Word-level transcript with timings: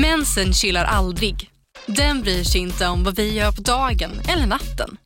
Mensen 0.00 0.52
chillar 0.52 0.84
aldrig. 0.84 1.50
Den 1.86 2.22
bryr 2.22 2.44
sig 2.44 2.60
inte 2.60 2.86
om 2.86 3.04
vad 3.04 3.16
vi 3.16 3.34
gör 3.34 3.52
på 3.52 3.62
dagen 3.62 4.10
eller 4.28 4.46
natten. 4.46 4.96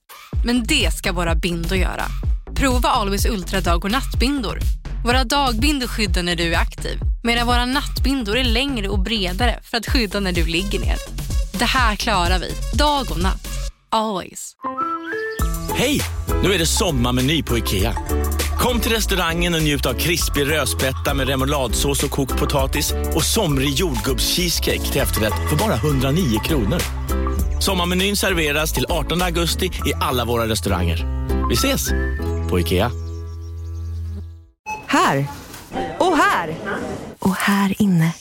Men 0.44 0.64
det 0.64 0.94
ska 0.94 1.12
våra 1.12 1.34
bindor 1.34 1.78
göra. 1.78 2.04
Prova 2.54 2.88
Always 2.88 3.26
Ultra 3.26 3.60
dag 3.60 3.84
och 3.84 3.90
nattbindor. 3.90 4.58
Våra 5.04 5.24
dagbindor 5.24 5.86
skyddar 5.86 6.22
när 6.22 6.36
du 6.36 6.54
är 6.54 6.58
aktiv 6.58 6.98
medan 7.22 7.46
våra 7.46 7.66
nattbindor 7.66 8.36
är 8.36 8.44
längre 8.44 8.88
och 8.88 8.98
bredare 8.98 9.60
för 9.62 9.76
att 9.76 9.86
skydda 9.86 10.20
när 10.20 10.32
du 10.32 10.46
ligger 10.46 10.80
ner. 10.80 10.96
Det 11.58 11.64
här 11.64 11.96
klarar 11.96 12.38
vi, 12.38 12.50
dag 12.74 13.06
och 13.10 13.22
natt. 13.22 13.48
Always. 13.88 14.52
Hej! 15.74 16.00
Nu 16.42 16.52
är 16.52 16.58
det 16.58 16.66
sommarmeny 16.66 17.42
på 17.42 17.58
IKEA. 17.58 17.94
Kom 18.64 18.80
till 18.80 18.92
restaurangen 18.92 19.54
och 19.54 19.62
njut 19.62 19.86
av 19.86 19.94
krispig 19.94 20.50
rödspätta 20.50 21.14
med 21.14 21.28
remouladsås 21.28 22.02
och 22.02 22.10
kokt 22.10 22.40
potatis 22.40 22.94
och 23.14 23.22
somrig 23.22 23.68
jordgubbscheesecake 23.68 24.92
till 24.92 25.00
efterrätt 25.00 25.50
för 25.50 25.56
bara 25.56 25.74
109 25.74 26.38
kronor. 26.44 26.78
Sommarmenyn 27.60 28.16
serveras 28.16 28.72
till 28.72 28.86
18 28.88 29.22
augusti 29.22 29.66
i 29.66 29.94
alla 30.00 30.24
våra 30.24 30.48
restauranger. 30.48 31.28
Vi 31.48 31.54
ses! 31.54 31.90
På 32.50 32.60
IKEA. 32.60 32.90
Här! 34.86 35.26
Och 35.98 36.16
här! 36.16 36.54
Och 37.18 37.34
här 37.34 37.82
inne. 37.82 38.14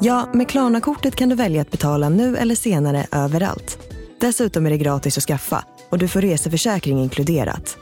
Ja, 0.00 0.28
med 0.32 0.48
Klarna-kortet 0.48 1.16
kan 1.16 1.28
du 1.28 1.34
välja 1.34 1.62
att 1.62 1.70
betala 1.70 2.08
nu 2.08 2.36
eller 2.36 2.54
senare 2.54 3.06
överallt. 3.12 3.78
Dessutom 4.20 4.66
är 4.66 4.70
det 4.70 4.78
gratis 4.78 5.18
att 5.18 5.24
skaffa 5.24 5.64
och 5.90 5.98
du 5.98 6.08
får 6.08 6.20
reseförsäkring 6.20 7.02
inkluderat. 7.02 7.78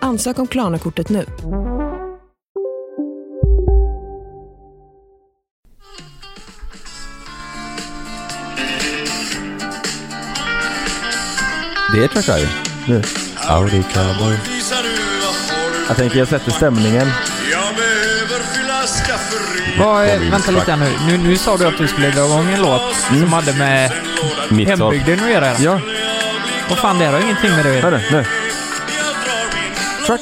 Ansök 0.00 0.38
om 0.38 0.46
Klarna-kortet 0.46 1.08
nu. 1.08 1.24
Det 11.94 12.04
är 12.04 12.08
Driver. 12.08 12.48
Nu. 12.86 13.02
Audi 13.48 13.82
Cowboy. 13.92 14.36
Jag 15.88 15.96
tänker 15.96 16.18
jag 16.18 16.28
sätter 16.28 16.50
stämningen. 16.50 17.08
Vad, 19.78 20.04
är- 20.04 20.30
vänta 20.30 20.50
lite 20.50 20.72
här 20.72 20.76
nu. 21.08 21.16
nu. 21.18 21.28
Nu 21.28 21.36
sa 21.36 21.56
du 21.56 21.66
att 21.66 21.78
du 21.78 21.88
skulle 21.88 22.10
dra 22.10 22.24
igång 22.24 22.50
en 22.52 22.62
låt 22.62 22.96
som 22.96 23.32
hade 23.32 23.52
med 23.52 23.90
hembygden 24.66 25.24
att 25.24 25.30
göra. 25.30 25.52
Ja, 25.58 25.80
Vad 26.68 26.78
fan, 26.78 26.98
det 26.98 27.04
har 27.06 27.20
ingenting 27.20 27.50
med 27.50 27.64
det 27.64 27.70
att 27.70 27.82
göra. 27.82 28.00
du? 28.10 28.24
Nu. 30.08 30.14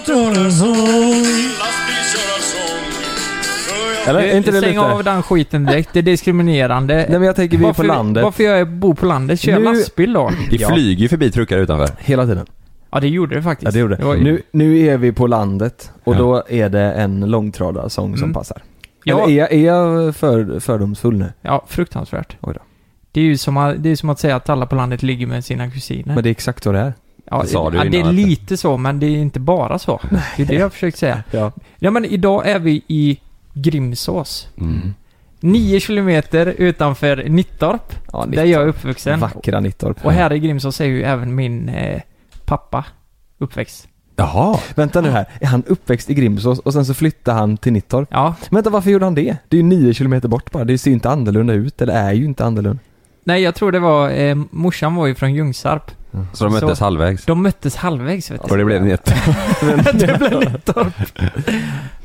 Eller? 4.07 4.21
Är 4.21 4.37
inte 4.37 4.51
det 4.51 4.59
Stäng 4.59 4.71
lite... 4.71 4.81
av 4.81 5.05
den 5.05 5.23
skiten 5.23 5.65
direkt. 5.67 5.91
Det 5.93 5.99
är 5.99 6.03
diskriminerande. 6.03 6.95
Nej 6.95 7.07
men 7.11 7.23
jag 7.23 7.37
tänker 7.37 7.59
vi 7.59 7.65
är 7.65 7.67
på 7.67 7.67
varför, 7.69 7.85
landet. 7.85 8.25
Varför 8.25 8.45
jag 8.45 8.69
bor 8.71 8.95
på 8.95 9.07
landet? 9.07 9.41
Kör 9.41 9.59
Nu- 9.59 9.65
lastbil 9.65 10.13
då? 10.13 10.31
Det 10.51 10.57
Ja. 10.57 10.69
flyger 10.69 11.03
ju 11.03 11.09
förbi 11.09 11.31
truckar 11.31 11.59
utanför. 11.59 11.89
Hela 11.99 12.27
tiden. 12.27 12.47
Ja, 12.91 13.01
det 13.01 13.09
gjorde 13.09 13.35
det 13.37 13.43
faktiskt. 13.43 13.65
Ja 13.67 13.71
det 13.73 13.79
gjorde 13.79 13.97
var- 13.97 14.17
det. 14.17 14.23
Nu, 14.23 14.43
nu 14.53 14.79
är 14.87 14.97
vi 14.97 15.13
på 15.13 15.27
landet 15.27 15.91
och 16.05 16.15
Ja. 16.15 16.19
då 16.19 16.43
är 16.49 16.69
det 16.69 16.93
en 16.93 17.21
långtradarsång 17.21 18.17
som 18.17 18.25
Mm. 18.25 18.35
passar. 18.35 18.63
Ja. 19.05 19.15
Eller 19.25 19.33
är 19.33 19.39
jag, 19.39 19.53
är 19.53 19.67
jag 19.67 20.17
för, 20.17 20.61
fördomsfull 20.61 21.17
nu? 21.17 21.33
Ja, 21.43 21.65
fruktansvärt. 21.69 22.37
Oj 22.41 22.55
då. 22.55 22.61
Det 23.13 23.21
är 23.21 23.25
ju 23.25 23.37
som 23.37 23.57
att, 23.57 23.83
det 23.83 23.89
är 23.91 23.97
som 23.97 24.09
att 24.11 24.19
säga 24.19 24.37
att 24.37 24.49
alla 24.49 24.67
på 24.67 24.75
landet 24.77 25.03
ligger 25.03 25.27
med 25.27 25.45
sina 25.45 25.71
kusiner. 25.71 26.15
Men 26.15 26.23
det 26.25 26.29
är 26.29 26.31
exakt 26.31 26.67
vad 26.67 26.75
det 26.75 26.81
är. 26.81 26.93
Ja, 27.31 27.43
det 27.43 27.49
sa 27.49 27.71
du 27.71 27.77
ja, 27.77 27.85
det 27.85 28.01
är 28.01 28.13
lite 28.13 28.57
så, 28.57 28.77
men 28.77 29.01
det 29.01 29.07
är 29.07 29.17
inte 29.17 29.41
bara 29.41 29.79
så. 29.79 30.01
Det 30.37 30.43
är 30.43 30.47
det 30.47 30.55
jag 30.55 30.73
försökt 30.73 30.99
säga. 30.99 31.23
Ja. 31.31 31.53
Ja, 31.79 31.91
men 31.91 32.05
idag 32.05 32.49
är 32.49 32.59
vi 32.59 32.83
i 32.89 33.21
Grimsås. 33.55 34.49
Mm. 34.59 34.95
Nio 35.41 35.81
kilometer 35.81 36.47
utanför 36.47 37.17
Nittorp, 37.29 37.93
ja 38.13 38.27
där 38.29 38.45
jag 38.45 38.63
är 38.63 38.67
uppvuxen. 38.67 39.21
Vackra 39.21 39.61
Nittorp. 39.61 40.05
Och 40.05 40.13
här 40.13 40.33
i 40.33 40.39
Grimsås 40.39 40.81
är 40.81 40.85
ju 40.85 41.03
även 41.03 41.35
min 41.35 41.69
eh, 41.69 42.01
pappa 42.45 42.85
uppväxt. 43.39 43.89
Jaha. 44.17 44.59
Vänta 44.75 45.01
nu 45.01 45.11
här, 45.11 45.27
är 45.41 45.47
han 45.47 45.63
uppväxt 45.67 46.11
i 46.11 46.15
Grimsås 46.15 46.59
och 46.59 46.73
sen 46.73 46.85
så 46.87 46.95
flyttade 46.95 47.39
han 47.39 47.57
till 47.57 47.73
Nittorp? 47.73 48.09
Ja, 48.11 48.35
Men 48.51 48.57
vänta, 48.57 48.71
varför 48.71 48.91
gjorde 48.91 49.05
han 49.05 49.15
det? 49.15 49.37
Det 49.49 49.57
är 49.57 49.59
ju 49.59 49.67
nio 49.69 49.95
kilometer 49.95 50.29
bort 50.29 50.51
bara, 50.51 50.65
det 50.65 50.79
ser 50.79 50.91
ju 50.91 50.95
inte 50.95 51.11
annorlunda 51.11 51.53
ut, 51.53 51.83
eller 51.83 51.93
är 51.95 52.13
ju 52.13 52.25
inte 52.25 52.45
annorlunda. 52.45 52.83
nej 53.25 53.43
jag 53.43 53.55
tror 53.55 53.73
det 53.73 53.79
var, 53.79 54.11
eh, 54.11 54.37
morsan 54.51 54.95
var 54.95 55.07
ju 55.07 55.15
från 55.15 55.35
Ljungsarp. 55.35 55.91
Så 56.33 56.45
de 56.45 56.53
möttes 56.53 56.79
Så- 56.79 56.85
halvvägs. 56.85 57.25
De 57.25 57.43
möttes 57.43 57.77
halvvägs 57.77 58.31
vet 58.31 58.41
Och 58.41 58.49
du. 58.49 58.57
det 58.57 58.65
blev 58.65 58.87
ett 58.93 59.15
det 59.95 60.19
blev 60.19 60.53
Nittorp. 60.53 60.95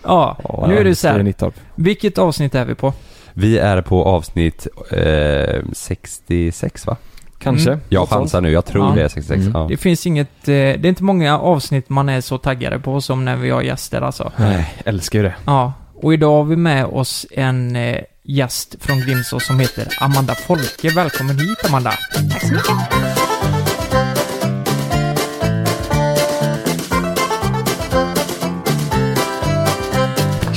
Ja, 0.04 0.38
nu 0.68 0.78
är 0.78 0.84
det 0.84 0.96
så 0.96 1.08
är 1.08 1.12
här. 1.12 1.24
Nittorp. 1.24 1.54
Vilket 1.76 2.18
avsnitt 2.18 2.56
är 2.56 2.66
vi 2.66 2.76
på? 2.76 2.94
Vi 3.34 3.58
är 3.58 3.82
på 3.82 4.04
avsnitt 4.06 4.68
eh, 4.92 5.62
66 5.74 6.88
va? 6.88 6.96
Kanske. 7.40 7.70
Mm. 7.72 7.84
Jag 7.90 8.10
chansar 8.10 8.42
nu, 8.42 8.52
jag 8.52 8.66
tror 8.66 8.86
Ja. 8.90 8.96
det 8.96 9.02
är 9.04 9.08
66. 9.08 9.42
Mm. 9.42 9.52
Ja. 9.62 9.66
Det 9.70 9.78
finns 9.78 10.08
inget, 10.08 10.28
eh, 10.42 10.54
det 10.54 10.54
är 10.56 10.86
inte 10.86 11.04
många 11.04 11.40
avsnitt 11.40 11.90
man 11.90 12.10
är 12.10 12.22
så 12.22 12.38
taggade 12.38 12.80
på 12.80 13.02
som 13.02 13.26
när 13.26 13.36
vi 13.36 13.50
har 13.50 13.62
gäster 13.62 14.02
alltså. 14.02 14.32
Nej, 14.38 14.74
älskar 14.86 15.20
ju 15.20 15.24
det. 15.26 15.36
Ja, 15.46 15.74
och 15.96 16.14
idag 16.14 16.36
har 16.38 16.44
vi 16.44 16.56
med 16.56 16.86
oss 16.86 17.26
en 17.32 17.76
eh, 17.76 17.98
gäst 18.24 18.76
från 18.80 19.00
Grimsås 19.00 19.46
som 19.46 19.60
heter 19.60 19.88
Amanda 20.02 20.36
Folke. 20.36 20.90
Välkommen 20.96 21.40
hit 21.40 21.66
Amanda! 21.68 21.92
Tack 22.32 22.42
så 22.42 22.48
mycket. 22.54 23.19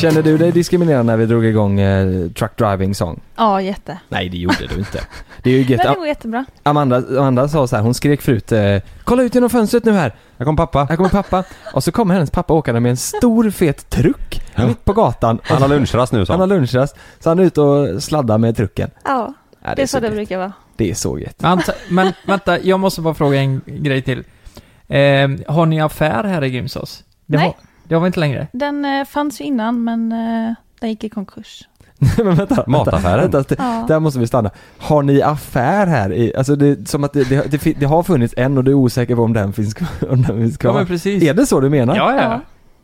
Känner 0.02 0.22
du 0.22 0.38
dig 0.38 0.52
diskriminerad 0.52 1.06
när 1.06 1.16
vi 1.16 1.26
drog 1.26 1.44
igång 1.44 1.80
eh, 1.80 2.28
Truck 2.30 2.56
Driving 2.58 2.94
Song? 2.94 3.20
Ja, 3.36 3.60
jätte. 3.62 3.98
Nej, 4.08 4.28
det 4.28 4.36
gjorde 4.38 4.66
du 4.68 4.78
inte. 4.78 5.00
Det 5.42 5.50
är 5.50 5.54
ju 5.54 5.60
Men 5.62 5.68
gött. 5.68 5.82
det 5.82 5.94
går 5.94 6.06
jättebra. 6.06 6.44
Amanda, 6.62 6.96
Amanda 6.96 7.48
sa 7.48 7.66
så 7.66 7.76
här, 7.76 7.82
hon 7.82 7.94
skrek 7.94 8.20
förut 8.22 8.52
eh, 8.52 8.76
Kolla 9.04 9.22
ut 9.22 9.34
genom 9.34 9.50
fönstret 9.50 9.84
nu 9.84 9.92
här! 9.92 10.14
Här 10.38 10.44
kom 10.44 10.56
pappa. 10.56 10.84
Här 10.84 10.96
kommer 10.96 11.08
pappa. 11.10 11.44
Och 11.72 11.84
så 11.84 11.92
kommer 11.92 12.14
hennes 12.14 12.30
pappa 12.30 12.54
åkande 12.54 12.80
med 12.80 12.90
en 12.90 12.96
stor 12.96 13.50
fet 13.50 13.90
truck 13.90 14.42
Ja. 14.54 14.66
mitt 14.66 14.84
på 14.84 14.92
gatan. 14.92 15.38
Han 15.44 15.62
har 15.62 15.68
lunchrast 15.68 16.12
nu 16.12 16.26
så. 16.26 16.32
Han 16.32 16.40
har 16.40 16.46
lunchrast. 16.46 16.96
Så 17.20 17.28
han 17.30 17.38
är 17.38 17.42
ute 17.42 17.60
och 17.60 18.02
sladdar 18.02 18.38
med 18.38 18.56
trucken. 18.56 18.90
Ja, 19.04 19.34
Ja, 19.64 19.74
det 19.74 19.82
är 19.82 19.86
så 19.86 20.00
det 20.00 20.06
gött. 20.06 20.14
brukar 20.14 20.38
vara. 20.38 20.52
Det 20.76 20.90
är 20.90 20.94
så 20.94 21.18
gött. 21.18 21.36
Men, 21.42 21.62
men 21.88 22.12
vänta, 22.26 22.60
jag 22.60 22.80
måste 22.80 23.00
bara 23.00 23.14
fråga 23.14 23.38
en 23.40 23.60
grej 23.66 24.02
till. 24.02 24.18
Eh, 24.88 25.28
har 25.54 25.66
ni 25.66 25.80
affär 25.80 26.24
här 26.24 26.44
i 26.44 26.50
Grimsås? 26.50 27.04
Det 27.26 27.36
Nej. 27.36 27.46
Har, 27.46 27.54
har 27.96 28.00
vi 28.00 28.06
inte 28.06 28.20
längre? 28.20 28.46
Den 28.52 28.84
eh, 28.84 29.04
fanns 29.04 29.40
ju 29.40 29.44
innan, 29.44 29.84
men 29.84 30.12
eh, 30.12 30.54
den 30.80 30.90
gick 30.90 31.04
i 31.04 31.08
konkurs. 31.08 31.68
Men 32.16 32.26
vänta, 32.26 32.54
vänta, 32.54 32.64
Mataffären. 32.70 33.30
Vänta, 33.30 33.42
det, 33.48 33.56
Ja. 33.58 33.84
där 33.88 34.00
måste 34.00 34.18
vi 34.20 34.26
stanna. 34.26 34.50
Har 34.78 35.02
ni 35.02 35.22
affär 35.22 35.86
här 35.86 36.12
i, 36.12 36.36
alltså 36.36 36.56
det 36.56 36.66
är 36.66 36.84
som 36.84 37.04
att 37.04 37.12
det, 37.12 37.24
det, 37.28 37.50
det, 37.50 37.72
det 37.80 37.86
har 37.86 38.02
funnits 38.02 38.34
en 38.36 38.58
och 38.58 38.64
du 38.64 38.70
är 38.70 38.74
osäker 38.74 39.16
på 39.16 39.22
om 39.22 39.32
den 39.32 39.52
finns 39.52 39.74
kvar. 39.74 39.88
Om 40.10 40.22
den 40.22 40.40
finns 40.40 40.52
Ja, 40.54 40.58
kvar. 40.58 40.72
men 40.74 40.86
precis. 40.86 41.22
är 41.22 41.34
det 41.34 41.46
så 41.46 41.60
du 41.60 41.70
menar? 41.70 41.96
Ja, 41.96 42.14
ja. 42.14 42.22
Ja. 42.22 42.40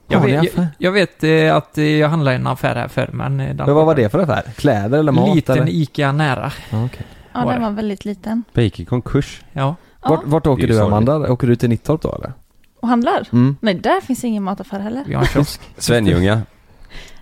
Jag 0.09 0.19
Har 0.19 0.27
ni 0.27 0.33
vet, 0.33 0.43
jag, 0.45 0.51
affär? 0.53 0.69
jag 0.79 0.93
vet 0.93 1.25
eh, 1.25 1.57
att 1.57 1.79
eh, 1.79 1.85
jag 1.85 2.09
handlade 2.09 2.37
i 2.37 2.41
en 2.41 2.47
affär 2.47 2.75
här 2.75 2.89
förr, 2.89 3.11
men... 3.13 3.41
eh, 3.41 3.47
den 3.47 3.67
Men 3.67 3.75
vad 3.75 3.87
var 3.87 3.95
det 3.95 4.09
för 4.09 4.19
affär? 4.19 4.43
Kläder 4.57 4.99
eller 4.99 5.13
mat 5.13 5.35
Liten 5.37 5.59
eller? 5.59 5.69
ICA 5.73 6.13
nära. 6.13 6.53
Ja, 6.71 6.85
okej. 6.85 7.07
Ja, 7.33 7.45
Var 7.45 7.53
den 7.53 7.63
det? 7.63 7.69
var 7.69 7.75
väldigt 7.75 8.05
liten. 8.05 8.45
Det 8.53 8.63
gick 8.63 8.81
i 8.81 8.85
konkurs. 8.85 9.43
Ja. 9.53 9.75
Ja. 10.03 10.09
Vart, 10.11 10.21
vart 10.25 10.47
åker 10.47 10.67
Det 10.67 10.73
är 10.73 10.75
ju 10.75 10.81
du. 10.81 10.87
Amanda? 10.87 11.33
Åker 11.33 11.47
du 11.47 11.57
till 11.57 11.69
Nittorp 11.69 12.03
då 12.03 12.15
eller? 12.15 12.33
Och 12.81 12.89
handlar? 12.89 13.29
Mm. 13.33 13.57
Nej, 13.61 13.75
där 13.75 14.01
finns 14.01 14.25
ingen 14.25 14.43
mataffär 14.43 14.79
heller. 14.81 15.05
Vi 15.07 15.15
har 15.15 15.23
en 15.23 15.29
kiosk. 15.29 15.61
Svenljunga. 15.79 16.43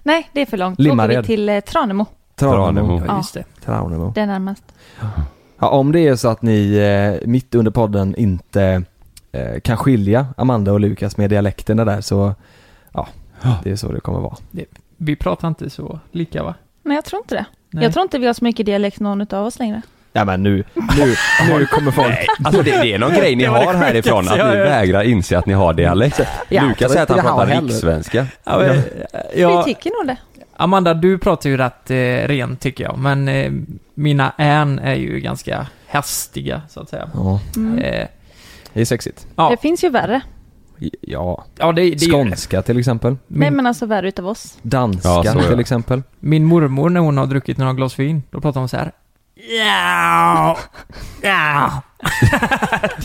Nej, 0.03 0.31
det 0.33 0.41
är 0.41 0.47
för 0.47 0.57
långt. 0.57 0.79
Då 0.79 0.83
åker 0.83 0.91
Limmared. 0.91 1.21
vi 1.21 1.27
till 1.27 1.49
eh, 1.49 1.61
Tranemo. 1.61 2.07
Tranemo. 2.35 3.03
Ja, 3.07 3.17
just 3.17 3.35
det. 3.35 3.45
Tranemo. 3.65 4.13
Det 4.15 4.21
är 4.21 4.27
närmast. 4.27 4.63
Ja, 5.59 5.69
om 5.69 5.93
det 5.93 6.01
är 6.01 6.17
så 6.17 6.29
att 6.29 6.43
ni 6.43 6.77
eh, 6.77 7.29
mitt 7.29 7.55
under 7.55 7.71
podden 7.71 8.15
inte 8.15 8.83
eh, 9.33 9.61
kan 9.61 9.77
skilja 9.77 10.27
Amanda 10.37 10.73
och 10.73 10.81
Lukas 10.81 11.17
med 11.17 11.31
dialekterna 11.31 11.85
där 11.85 12.01
så 12.01 12.35
ja, 12.93 13.09
det 13.65 13.71
är 13.71 13.77
så 13.77 13.93
det 13.93 14.01
kommer 14.01 14.21
vara. 14.21 14.37
Vi 14.97 15.17
pratar 15.17 15.49
inte 15.49 15.71
så 15.71 16.01
lika 16.13 16.43
va? 16.43 16.55
Nej, 16.83 16.95
jag 16.95 17.05
tror 17.05 17.23
inte 17.23 17.35
det. 17.35 17.47
Nej. 17.71 17.85
Jag 17.85 17.93
tror 17.93 18.03
inte 18.03 18.19
vi 18.19 18.27
har 18.27 18.35
så 18.35 18.45
mycket 18.45 18.67
dialekt 18.67 19.01
någon 19.01 19.21
av 19.35 19.47
oss 19.47 19.59
längre. 19.59 19.83
Ja 20.17 20.25
men 20.25 20.43
nu, 20.43 20.65
nu, 20.75 21.15
nu 21.49 21.67
kommer 21.71 21.91
folk. 21.91 22.15
Alltså 22.45 22.63
det, 22.63 22.71
det 22.71 22.93
är 22.95 22.99
någon 22.99 23.15
grej 23.21 23.37
ni 23.37 23.45
har 23.45 23.75
härifrån, 23.75 24.29
att 24.29 24.37
ni 24.37 24.57
vägrar 24.57 25.03
inse 25.03 25.39
att 25.39 25.47
ni 25.47 25.53
har 25.55 25.75
dialekt. 25.75 26.21
Ja, 26.49 26.63
Lukas 26.63 26.93
säger 26.93 27.03
att 27.03 27.09
han 27.11 27.21
pratar 27.21 27.63
rikssvenska. 27.63 28.27
Ja, 28.45 28.59
men, 28.59 28.83
Vi 29.35 29.43
ja, 29.43 29.63
tycker 29.63 29.91
nog 29.91 30.07
det. 30.07 30.17
Amanda, 30.57 30.95
du 30.95 31.19
pratar 31.19 31.51
ju 31.51 31.57
rätt 31.57 31.91
eh, 31.91 32.29
rent 32.29 32.61
tycker 32.61 32.85
jag, 32.85 32.99
men 32.99 33.29
eh, 33.29 33.53
mina 33.95 34.33
än 34.39 34.79
är 34.79 34.95
ju 34.95 35.21
ganska 35.21 35.67
hästiga 35.87 36.63
så 36.69 36.81
att 36.81 36.89
säga. 36.89 37.11
Ja, 37.15 37.41
Mm. 37.57 37.79
Eh, 37.79 38.07
det 38.73 38.81
är 38.81 38.85
sexigt. 38.85 39.27
ja, 39.37 39.49
Det 39.51 39.57
finns 39.57 39.85
ju 39.85 39.89
värre. 39.91 40.21
Ja, 41.01 41.45
ja 41.59 41.73
det, 41.73 41.83
det 41.83 41.89
ju, 41.89 42.13
skånska 42.13 42.63
till 42.63 42.79
exempel. 42.79 43.17
Nej, 43.27 43.51
min, 43.51 43.57
men 43.57 43.67
alltså 43.67 43.87
värre 43.87 44.09
utav 44.09 44.29
oss. 44.29 44.59
Danska 44.63 45.09
Ja, 45.09 45.43
till 45.49 45.61
exempel. 45.61 46.03
min 46.21 46.45
mormor 46.45 46.91
när 46.91 47.01
hon 47.01 47.19
har 47.19 47.27
druckit 47.27 47.59
några 47.59 47.73
glas 47.73 47.99
vin, 47.99 48.23
då 48.31 48.41
pratar 48.41 48.61
hon 48.61 48.69
så 48.69 48.77
här. 48.77 48.93
Ja, 49.39 50.59
ja. 51.23 51.83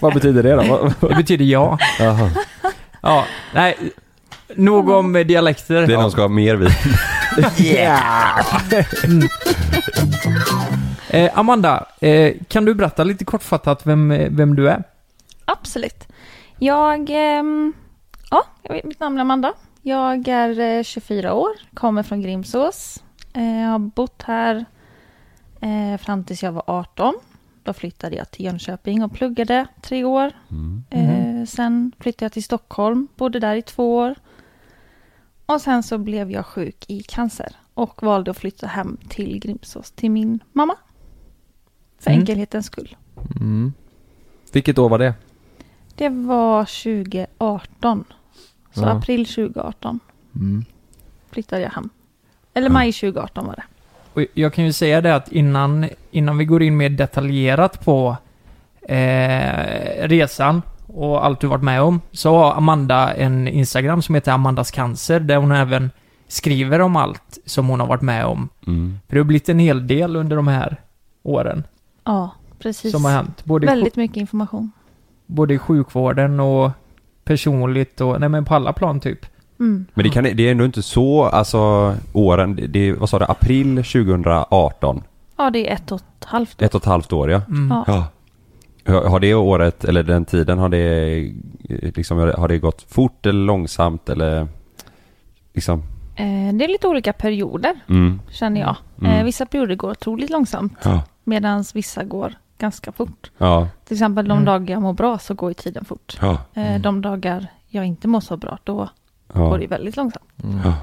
Vad 0.01 0.13
betyder 0.13 0.43
det 0.43 0.55
då? 0.55 0.91
Det 1.07 1.15
betyder 1.15 1.45
ja. 1.45 1.77
Jaha. 1.99 2.29
Ja, 3.01 3.25
nej. 3.53 3.77
Nog 4.55 4.89
om 4.89 5.15
eh, 5.15 5.25
dialekter. 5.25 5.87
Det 5.87 5.93
är 5.93 5.97
någon 5.97 6.01
som 6.03 6.11
ska 6.11 6.21
ha 6.21 6.27
mer 6.27 6.55
vin. 6.55 6.69
Eh, 11.09 11.31
Amanda, 11.39 11.85
eh, 12.01 12.33
kan 12.47 12.65
du 12.65 12.73
berätta 12.73 13.03
lite 13.03 13.25
kortfattat 13.25 13.85
vem, 13.85 14.09
vem 14.29 14.55
du 14.55 14.69
är? 14.69 14.83
Absolut. 15.45 16.07
Jag, 16.59 17.09
ehm, 17.09 17.73
ja, 18.29 18.43
mitt 18.83 18.99
namn 18.99 19.17
är 19.17 19.21
Amanda. 19.21 19.53
Jag 19.81 20.27
är 20.27 20.59
eh, 20.77 20.83
24 20.83 21.33
år, 21.33 21.49
kommer 21.73 22.03
från 22.03 22.21
Grimsås. 22.21 23.03
Eh, 23.33 23.61
Jag 23.61 23.69
har 23.69 23.79
bott 23.79 24.23
här 24.27 24.65
eh, 25.61 25.97
fram 25.97 26.23
tills 26.23 26.43
jag 26.43 26.51
var 26.51 26.63
18. 26.67 27.13
Då 27.63 27.73
flyttade 27.73 28.15
jag 28.15 28.31
till 28.31 28.45
Jönköping 28.45 29.03
och 29.03 29.13
pluggade 29.13 29.67
tre 29.81 30.03
år. 30.03 30.31
Mm. 30.51 30.83
Eh, 30.89 31.45
sen 31.45 31.91
flyttade 31.99 32.25
jag 32.25 32.31
till 32.31 32.43
Stockholm, 32.43 33.07
bodde 33.15 33.39
där 33.39 33.55
i 33.55 33.61
två 33.61 33.95
år. 33.97 34.15
Och 35.45 35.61
sen 35.61 35.83
så 35.83 35.97
blev 35.97 36.31
jag 36.31 36.45
sjuk 36.45 36.85
i 36.87 37.03
cancer 37.03 37.55
och 37.73 38.03
valde 38.03 38.31
att 38.31 38.37
flytta 38.37 38.67
hem 38.67 38.97
till 39.09 39.39
Grimsås 39.39 39.91
till 39.91 40.11
min 40.11 40.39
mamma. 40.53 40.75
För 41.99 42.09
Mm. 42.11 42.19
enkelhetens 42.21 42.65
skull. 42.65 42.95
Mm. 43.35 43.73
Vilket 44.51 44.77
år 44.77 44.89
var 44.89 44.99
det? 44.99 45.13
Det 45.95 46.09
var 46.09 46.65
2018. 46.65 48.03
Så 48.73 48.81
Ja. 48.81 48.89
april 48.89 49.25
2018 49.25 49.99
Mm. 50.35 50.65
flyttade 51.29 51.61
jag 51.61 51.69
hem. 51.69 51.89
Eller 52.53 52.69
maj 52.69 52.93
2018 52.93 53.45
var 53.47 53.55
det. 53.55 53.63
Och 54.13 54.21
jag 54.33 54.53
kan 54.53 54.65
ju 54.65 54.73
säga 54.73 55.01
det 55.01 55.15
att 55.15 55.31
innan, 55.31 55.89
innan 56.11 56.37
vi 56.37 56.45
går 56.45 56.63
in 56.63 56.77
mer 56.77 56.89
detaljerat 56.89 57.85
på 57.85 58.17
eh, 58.81 60.07
resan 60.07 60.61
och 60.87 61.25
allt 61.25 61.39
du 61.39 61.47
varit 61.47 61.63
med 61.63 61.81
om, 61.81 62.01
så 62.11 62.35
har 62.37 62.53
Amanda 62.55 63.13
en 63.13 63.47
Instagram 63.47 64.01
som 64.01 64.15
heter 64.15 64.31
Amandas 64.31 64.71
cancer, 64.71 65.19
där 65.19 65.37
hon 65.37 65.51
även 65.51 65.91
skriver 66.27 66.81
om 66.81 66.95
allt 66.95 67.37
som 67.45 67.67
hon 67.67 67.79
har 67.79 67.87
varit 67.87 68.01
med 68.01 68.25
om. 68.25 68.49
Mm. 68.67 68.99
För 69.07 69.15
det 69.15 69.19
har 69.19 69.25
blivit 69.25 69.49
en 69.49 69.59
hel 69.59 69.87
del 69.87 70.15
under 70.15 70.35
de 70.35 70.47
här 70.47 70.77
åren 71.23 71.63
Ja, 72.03 72.31
precis. 72.59 72.91
som 72.91 73.05
har 73.05 73.11
hänt. 73.11 73.45
Både, 73.45 73.65
Väldigt 73.67 73.95
mycket 73.95 74.17
information. 74.17 74.71
både 75.25 75.53
i 75.53 75.57
sjukvården 75.57 76.39
och 76.39 76.71
personligt 77.23 78.01
och, 78.01 78.19
nej 78.19 78.29
men 78.29 78.45
på 78.45 78.55
alla 78.55 78.73
plan 78.73 78.99
typ. 78.99 79.25
Mm. 79.61 79.85
Men 79.93 80.03
det, 80.03 80.09
kan, 80.09 80.23
det 80.23 80.47
är 80.47 80.51
ändå 80.51 80.65
inte 80.65 80.81
så, 80.81 81.23
alltså 81.23 81.95
åren, 82.13 82.55
det- 82.55 82.67
det, 82.67 82.93
vad 82.93 83.09
sa 83.09 83.19
du, 83.19 83.25
april 83.25 83.75
2018? 83.75 85.03
Ja, 85.37 85.49
det 85.49 85.69
är 85.69 85.73
ett 85.75 85.91
och 85.91 86.01
ett 86.19 86.25
halvt 86.25 86.61
år. 86.61 86.65
Ett 86.65 86.75
och 86.75 86.81
ett 86.81 86.85
halvt 86.85 87.13
år 87.13 87.31
ja. 87.31 87.41
Mm. 87.47 87.77
Ja. 87.87 88.05
Har 89.09 89.19
det 89.19 89.33
året, 89.33 89.83
eller 89.83 90.03
den 90.03 90.25
tiden, 90.25 90.57
har 90.59 90.69
det 90.69 91.31
liksom, 91.95 92.17
har 92.17 92.47
det 92.47 92.57
gått 92.59 92.81
fort 92.81 93.25
eller 93.25 93.45
långsamt 93.45 94.09
eller 94.09 94.47
liksom? 95.53 95.79
Eh, 96.15 96.53
det 96.53 96.65
är 96.65 96.67
lite 96.67 96.87
olika 96.87 97.13
perioder, 97.13 97.79
Mm. 97.89 98.21
känner 98.31 98.61
jag. 98.61 98.75
Mm. 99.01 99.11
Eh, 99.11 99.23
vissa 99.23 99.45
perioder 99.45 99.75
går 99.75 99.91
otroligt 99.91 100.29
långsamt, 100.29 100.73
Ja. 100.83 101.01
medan 101.23 101.63
vissa 101.73 102.03
går 102.03 102.33
ganska 102.57 102.91
fort. 102.91 103.31
Ja. 103.37 103.67
Till 103.85 103.95
exempel 103.95 104.27
de 104.27 104.31
Mm. 104.31 104.45
dagar 104.45 104.73
jag 104.73 104.81
mår 104.81 104.93
bra 104.93 105.17
så 105.19 105.33
går 105.33 105.49
ju 105.49 105.53
tiden 105.53 105.85
fort. 105.85 106.17
Ja. 106.21 106.37
Eh, 106.53 106.81
de 106.81 107.01
dagar 107.01 107.47
jag 107.67 107.85
inte 107.85 108.07
mår 108.07 108.19
så 108.21 108.37
bra, 108.37 108.57
då 108.63 108.89
Ja. 109.33 109.39
går 109.49 109.57
det 109.57 109.61
ju 109.61 109.67
väldigt 109.67 109.97
långsamt. 109.97 110.25
Ja. 110.63 110.73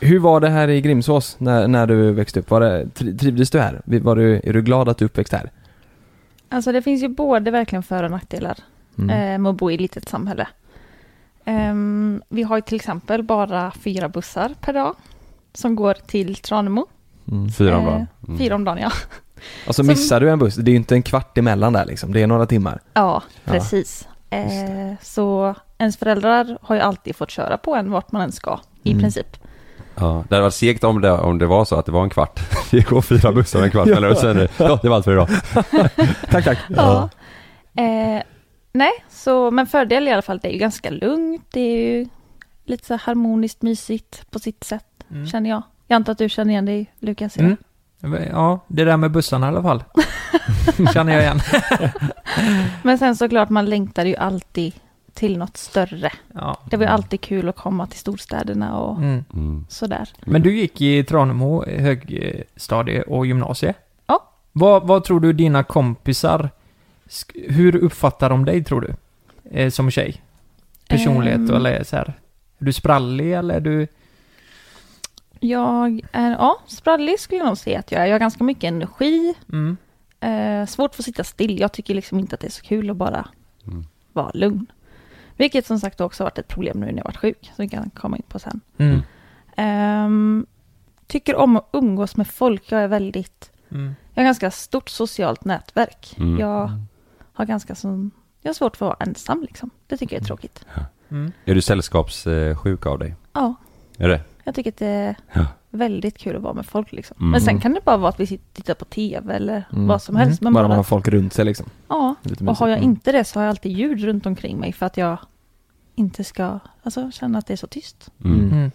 Hur 0.00 0.18
var 0.18 0.40
det 0.40 0.48
här 0.48 0.68
i 0.68 0.80
Grimsås 0.80 1.36
när, 1.38 1.68
när 1.68 1.86
du 1.86 2.12
växte 2.12 2.40
upp? 2.40 2.50
Var 2.50 2.60
det, 2.60 2.84
tri- 2.84 3.18
trivdes 3.18 3.50
du 3.50 3.60
här? 3.60 3.80
Var 3.84 4.16
du, 4.16 4.40
är 4.44 4.52
du 4.52 4.62
glad 4.62 4.88
att 4.88 4.98
du 4.98 5.04
uppväxt 5.04 5.32
här? 5.32 5.50
Alltså 6.48 6.72
det 6.72 6.82
finns 6.82 7.02
ju 7.02 7.08
både 7.08 7.50
verkligen 7.50 7.82
för 7.82 8.02
och 8.02 8.10
nackdelar 8.10 8.58
Mm. 8.98 9.10
eh, 9.10 9.38
med 9.38 9.50
att 9.50 9.56
bo 9.56 9.70
i 9.70 9.74
ett 9.74 9.80
litet 9.80 10.08
samhälle. 10.08 10.48
Ehm, 11.44 12.22
vi 12.28 12.42
har 12.42 12.56
ju 12.56 12.60
till 12.62 12.76
exempel 12.76 13.22
bara 13.22 13.70
fyra 13.70 14.08
bussar 14.08 14.54
per 14.60 14.72
dag 14.72 14.94
som 15.52 15.74
går 15.76 15.94
till 15.94 16.34
Tranemo. 16.36 16.86
Mm. 17.30 17.52
Fyra 17.52 17.76
om 17.78 17.84
Eh, 17.86 17.90
dagen. 17.92 18.06
Mm. 18.28 18.38
Fyra 18.38 18.54
om 18.54 18.64
dagen, 18.64 18.78
ja. 18.78 18.90
Alltså 19.66 19.72
Som- 19.82 19.86
missar 19.86 20.20
du 20.20 20.30
en 20.30 20.38
buss, 20.38 20.54
det 20.54 20.70
är 20.70 20.72
ju 20.72 20.76
inte 20.76 20.94
en 20.94 21.02
kvart 21.02 21.38
emellan 21.38 21.72
där 21.72 21.84
liksom, 21.86 22.12
det 22.12 22.22
är 22.22 22.26
några 22.26 22.46
timmar. 22.46 22.80
Ja, 22.94 23.22
Ja. 23.44 23.52
precis. 23.52 24.08
Eh, 24.30 24.40
så 25.02 25.54
ens 25.82 25.96
föräldrar 25.96 26.58
har 26.62 26.74
ju 26.74 26.80
alltid 26.80 27.16
fått 27.16 27.30
köra 27.30 27.58
på 27.58 27.74
en 27.74 27.90
vart 27.90 28.12
man 28.12 28.22
än 28.22 28.32
ska, 28.32 28.60
i 28.82 28.90
Mm. 28.90 29.02
princip. 29.02 29.36
Ja, 29.94 30.24
det 30.28 30.34
hade 30.34 30.42
varit 30.42 30.54
segt 30.54 30.84
om 30.84 31.00
det, 31.00 31.12
om 31.12 31.38
det 31.38 31.46
var 31.46 31.64
så 31.64 31.76
att 31.76 31.86
det 31.86 31.92
var 31.92 32.02
en 32.02 32.10
kvart. 32.10 32.40
Det 32.70 32.88
går 32.88 33.02
fyra 33.02 33.32
bussar 33.32 33.62
en 33.62 33.70
kvart 33.70 33.88
Ja. 33.88 33.96
eller 33.96 34.14
sen, 34.14 34.48
ja, 34.58 34.78
det 34.82 34.88
var 34.88 34.96
allt 34.96 35.04
för 35.04 35.12
idag. 35.12 35.28
Tack, 36.30 36.44
tack. 36.44 36.58
Ja. 36.68 37.08
Eh, 37.76 38.22
nej, 38.72 38.90
så, 39.10 39.50
men 39.50 39.66
fördel 39.66 40.08
i 40.08 40.12
alla 40.12 40.22
fall, 40.22 40.38
det 40.38 40.48
är 40.48 40.52
ju 40.52 40.58
ganska 40.58 40.90
lugnt. 40.90 41.46
Det 41.52 41.60
är 41.60 41.76
ju 41.96 42.06
lite 42.64 42.86
så 42.86 42.96
harmoniskt 42.96 43.62
mysigt 43.62 44.30
på 44.30 44.38
sitt 44.38 44.64
sätt, 44.64 44.84
Mm. 45.10 45.26
känner 45.26 45.50
jag. 45.50 45.62
Jag 45.86 45.96
antar 45.96 46.12
att 46.12 46.18
du 46.18 46.28
känner 46.28 46.50
igen 46.52 46.66
dig, 46.66 46.92
Lukas? 47.00 47.36
Mm. 47.38 47.56
Ja, 48.30 48.60
det 48.66 48.84
där 48.84 48.96
med 48.96 49.10
bussarna 49.10 49.46
i 49.46 49.48
alla 49.48 49.62
fall. 49.62 49.84
Känner 50.94 51.12
jag 51.12 51.22
igen. 51.22 51.40
Men 52.82 52.98
sen 52.98 53.16
såklart, 53.16 53.48
man 53.48 53.66
längtar 53.66 54.04
ju 54.04 54.16
alltid 54.16 54.72
till 55.14 55.38
något 55.38 55.56
större. 55.56 56.12
Ja. 56.34 56.58
Det 56.70 56.76
var 56.76 56.84
ju 56.84 56.90
alltid 56.90 57.20
kul 57.20 57.48
att 57.48 57.56
komma 57.56 57.86
till 57.86 57.98
storstäderna 57.98 58.78
och 58.78 58.96
Mm. 58.98 59.24
Mm. 59.34 59.66
sådär. 59.68 60.08
Men 60.24 60.42
du 60.42 60.56
gick 60.56 60.80
i 60.80 61.04
Tranemo 61.04 61.64
högstadie 61.66 63.02
och 63.02 63.26
gymnasie? 63.26 63.74
Ja. 64.06 64.28
Vad, 64.52 64.86
vad 64.86 65.04
tror 65.04 65.20
du 65.20 65.32
dina 65.32 65.62
kompisar, 65.64 66.50
hur 67.34 67.76
uppfattar 67.76 68.30
de 68.30 68.44
dig 68.44 68.64
tror 68.64 68.80
du? 68.80 68.94
Eh, 69.60 69.70
som 69.70 69.90
tjej? 69.90 70.22
Personlighet 70.88 71.38
Ehm. 71.50 71.54
eller 71.54 71.84
så 71.84 71.96
här. 71.96 72.04
Är 72.58 72.64
du 72.64 72.72
sprallig 72.72 73.32
eller 73.34 73.54
är 73.54 73.60
du... 73.60 73.86
Jag 75.40 76.00
är, 76.12 76.30
ja, 76.30 76.58
sprallig 76.66 77.20
skulle 77.20 77.38
jag 77.40 77.46
nog 77.46 77.58
säga 77.58 77.78
att 77.78 77.92
jag 77.92 78.02
är. 78.02 78.06
Jag 78.06 78.14
har 78.14 78.18
ganska 78.18 78.44
mycket 78.44 78.64
energi. 78.64 79.34
Mm. 79.52 79.76
Eh, 80.20 80.66
svårt 80.66 80.90
att 80.90 80.96
få 80.96 81.02
sitta 81.02 81.24
still. 81.24 81.60
Jag 81.60 81.72
tycker 81.72 81.94
liksom 81.94 82.18
inte 82.18 82.34
att 82.34 82.40
det 82.40 82.46
är 82.46 82.50
så 82.50 82.62
kul 82.62 82.90
att 82.90 82.96
bara 82.96 83.28
Mm. 83.66 83.84
vara 84.12 84.30
lugn. 84.34 84.66
Vilket 85.36 85.66
som 85.66 85.78
sagt 85.80 86.00
också 86.00 86.24
varit 86.24 86.38
ett 86.38 86.48
problem 86.48 86.80
nu 86.80 86.86
när 86.86 86.96
jag 86.96 87.04
varit 87.04 87.16
sjuk, 87.16 87.50
som 87.56 87.62
vi 87.62 87.68
kan 87.68 87.90
komma 87.90 88.16
in 88.16 88.22
på 88.28 88.38
sen. 88.38 88.60
Mm. 88.78 89.00
Ehm, 89.56 90.46
tycker 91.06 91.36
om 91.36 91.56
att 91.56 91.68
umgås 91.72 92.16
med 92.16 92.26
folk. 92.28 92.72
Jag 92.72 92.80
är 92.82 92.88
väldigt, 92.88 93.50
Mm. 93.70 93.94
jag 94.14 94.22
har 94.22 94.24
ganska 94.24 94.50
stort 94.50 94.88
socialt 94.88 95.44
nätverk. 95.44 96.14
Mm. 96.18 96.38
Jag 96.38 96.70
har 97.32 97.44
ganska 97.44 97.74
som, 97.74 98.10
jag 98.40 98.48
har 98.48 98.54
svårt 98.54 98.76
för 98.76 98.86
att 98.86 98.98
vara 99.00 99.08
ensam 99.08 99.42
liksom. 99.42 99.70
Det 99.86 99.96
tycker 99.96 100.16
jag 100.16 100.22
är 100.22 100.26
tråkigt. 100.26 100.64
Mm. 101.08 101.32
Är 101.44 101.54
du 101.54 101.60
sällskapssjuk 101.62 102.86
av 102.86 102.98
dig? 102.98 103.14
Ja, 103.32 103.54
Är 103.98 104.08
det? 104.08 104.20
jag 104.44 104.54
tycker 104.54 104.70
att 104.70 104.76
det 104.78 105.14
Ja. 105.32 105.46
Väldigt 105.72 106.18
kul 106.18 106.36
att 106.36 106.42
vara 106.42 106.54
med 106.54 106.66
folk 106.66 106.92
liksom. 106.92 107.16
Mm. 107.20 107.30
Men 107.30 107.40
sen 107.40 107.60
kan 107.60 107.72
det 107.74 107.80
bara 107.84 107.96
vara 107.96 108.08
att 108.08 108.20
vi 108.20 108.26
sitter 108.26 108.44
tittar 108.54 108.74
på 108.74 108.84
tv 108.84 109.34
eller 109.34 109.64
Mm. 109.72 109.86
vad 109.86 110.02
som 110.02 110.16
helst. 110.16 110.40
Men 110.40 110.52
Bara 110.52 110.62
bara, 110.62 110.68
man 110.68 110.76
har 110.76 110.84
folk 110.84 111.08
runt 111.08 111.32
sig 111.32 111.44
liksom. 111.44 111.66
ja, 111.88 112.14
och 112.46 112.56
har 112.56 112.68
jag 112.68 112.78
Mm. 112.78 112.90
inte 112.90 113.12
det 113.12 113.24
så 113.24 113.38
har 113.38 113.44
jag 113.44 113.50
alltid 113.50 113.72
ljud 113.72 114.00
runt 114.04 114.26
omkring 114.26 114.58
mig 114.60 114.72
för 114.72 114.86
att 114.86 114.96
jag 114.96 115.18
inte 115.94 116.24
ska 116.24 116.58
alltså, 116.82 117.10
känna 117.10 117.38
att 117.38 117.46
det 117.46 117.52
är 117.52 117.56
så 117.56 117.66
tyst. 117.66 118.10
Mm. 118.24 118.38
Mm. 118.40 118.52
Mm. 118.52 118.70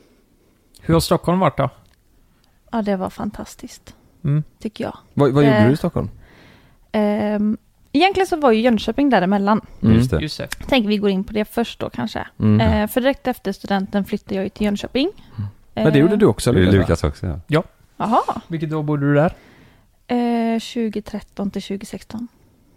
Hur 0.82 0.94
har 0.94 1.02
Stockholm 1.02 1.40
varit 1.40 1.58
då? 1.58 1.70
Ja, 2.72 2.82
det 2.82 2.96
var 2.96 3.10
fantastiskt, 3.10 3.96
Mm. 4.24 4.44
tycker 4.60 4.84
jag. 4.84 4.98
Vad, 5.14 5.32
vad 5.32 5.44
gjorde 5.44 5.58
Eh. 5.58 5.68
du 5.68 5.74
i 5.74 5.78
Stockholm? 5.78 6.10
Ehm, 6.92 7.58
egentligen 7.92 8.28
så 8.28 8.36
var 8.38 8.52
ju 8.52 8.62
Jönköping 8.62 9.10
däremellan. 9.10 9.62
Mm. 9.82 9.96
Just 9.96 10.12
det. 10.12 10.22
Just 10.22 10.42
det. 10.70 10.80
Vi 10.82 10.98
går 10.98 11.10
in 11.10 11.24
på 11.24 11.34
det 11.34 11.46
först 11.46 11.80
då 11.80 11.90
kanske. 11.90 12.28
Mm. 12.40 12.60
Eh, 12.62 12.88
för 12.88 13.02
direkt 13.02 13.28
efter 13.28 13.52
studenten 13.52 14.06
flyttade 14.06 14.36
jag 14.36 14.44
ju 14.44 14.50
till 14.50 14.66
Jönköping. 14.66 15.12
Men 15.84 15.94
det 15.94 16.00
gjorde 16.00 16.16
du 16.16 16.26
också 16.26 16.52
Lukas? 16.52 16.74
Lukas 16.74 17.04
också 17.04 17.40
ja. 17.48 17.64
Jaha. 17.98 18.42
Vilket 18.48 18.74
år 18.74 18.84
bodde 18.84 19.06
du 19.06 19.14
där? 19.14 19.34
Eh, 20.08 20.60
2013 20.60 21.52
till 21.52 21.62
2016. 21.62 22.28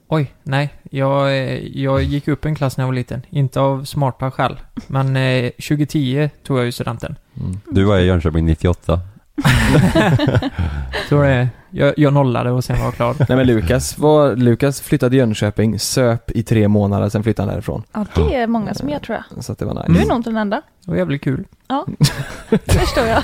Oj, 0.08 0.32
nej. 0.42 0.74
Jag, 0.90 1.28
eh, 1.28 1.78
jag 1.78 2.02
gick 2.02 2.28
upp 2.28 2.44
en 2.44 2.54
klass 2.54 2.76
när 2.76 2.82
jag 2.82 2.86
var 2.88 2.94
liten. 2.94 3.22
Inte 3.30 3.60
av 3.60 3.84
smarta 3.84 4.30
skäl. 4.30 4.60
Men 4.86 5.16
eh, 5.16 5.50
2010 5.50 6.30
tog 6.42 6.58
jag 6.58 6.64
ju 6.64 6.72
studenten. 6.72 7.16
Mm. 7.40 7.60
Du 7.70 7.84
var 7.84 7.98
i 7.98 8.04
Jönköping 8.04 8.46
98. 8.46 9.00
Så 11.08 11.22
det, 11.22 11.48
jag, 11.70 11.94
jag 11.96 12.12
nollade 12.12 12.50
och 12.50 12.64
sen 12.64 12.78
var 12.78 12.84
jag 12.84 12.94
klar. 12.94 13.16
Nej 13.18 13.36
men 13.36 13.46
Lukas, 13.46 13.98
var, 13.98 14.36
Lukas 14.36 14.80
flyttade 14.80 15.10
till 15.10 15.18
Jönköping, 15.18 15.78
söp 15.78 16.30
i 16.30 16.42
tre 16.42 16.68
månader, 16.68 17.08
sen 17.08 17.22
flyttade 17.22 17.46
han 17.48 17.54
därifrån. 17.54 17.82
Ja, 17.92 18.06
det 18.14 18.34
är 18.36 18.46
många 18.46 18.74
som 18.74 18.88
gör 18.88 18.98
tror 18.98 19.18
jag. 19.34 19.44
Så 19.44 19.52
att 19.52 19.58
det 19.58 19.64
var 19.64 19.74
nice. 19.74 19.92
Du 19.92 19.98
är 20.00 20.06
nog 20.08 20.16
inte 20.18 20.30
den 20.30 20.36
enda. 20.36 20.62
Det 20.84 20.90
var 20.90 20.98
jävligt 20.98 21.22
kul. 21.22 21.44
Det 22.50 22.72
förstår 22.72 23.04
jag. 23.06 23.22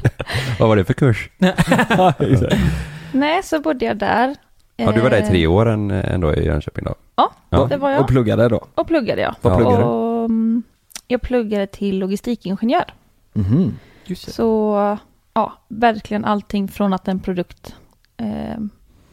Vad 0.58 0.68
var 0.68 0.76
det 0.76 0.84
för 0.84 0.94
kurs? 0.94 1.30
Ja. 1.38 2.12
Nej, 3.12 3.42
så 3.42 3.60
bodde 3.60 3.84
jag 3.84 3.96
där. 3.96 4.36
Ja, 4.76 4.92
du 4.92 5.00
var 5.00 5.10
där 5.10 5.16
i 5.18 5.20
Eh, 5.22 5.28
tre 5.28 5.46
år 5.46 5.66
än- 5.68 5.90
ändå 5.90 6.34
i 6.34 6.44
Jönköping 6.46 6.84
då? 6.84 6.94
Ja, 7.16 7.32
Ja. 7.50 7.64
det 7.70 7.76
var 7.76 7.90
jag. 7.90 8.00
Och 8.00 8.08
pluggade 8.08 8.48
då? 8.48 8.64
Och 8.74 8.86
pluggade 8.86 9.22
jag. 9.22 9.34
Vad 9.42 9.52
Ja. 9.52 9.56
pluggade 9.56 9.78
du? 9.82 9.84
Och, 9.84 10.24
mm, 10.24 10.62
jag 11.08 11.22
pluggade 11.22 11.66
till 11.66 11.98
logistikingenjör. 11.98 12.84
Mhm. 13.32 13.78
Just 14.04 14.26
det. 14.26 14.32
Så 14.32 14.98
ja, 15.34 15.52
verkligen 15.68 16.24
allting 16.24 16.68
från 16.68 16.92
att 16.92 17.08
en 17.08 17.20
produkt, 17.20 17.74
eh, 18.16 18.56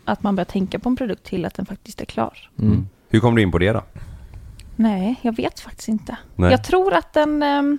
att 0.05 0.23
man 0.23 0.35
börjar 0.35 0.45
tänka 0.45 0.79
på 0.79 0.89
en 0.89 0.95
produkt 0.95 1.23
till 1.23 1.45
att 1.45 1.53
den 1.53 1.65
faktiskt 1.65 2.01
är 2.01 2.05
klar. 2.05 2.49
Mm. 2.59 2.87
Hur 3.09 3.19
kom 3.19 3.35
du 3.35 3.41
in 3.41 3.51
på 3.51 3.57
det 3.57 3.71
då? 3.71 3.83
Nej, 4.75 5.15
jag 5.21 5.35
vet 5.35 5.59
faktiskt 5.59 5.87
inte. 5.87 6.17
Nej. 6.35 6.51
Jag 6.51 6.63
tror 6.63 6.93
att 6.93 7.13
den, 7.13 7.43
ehm, 7.43 7.77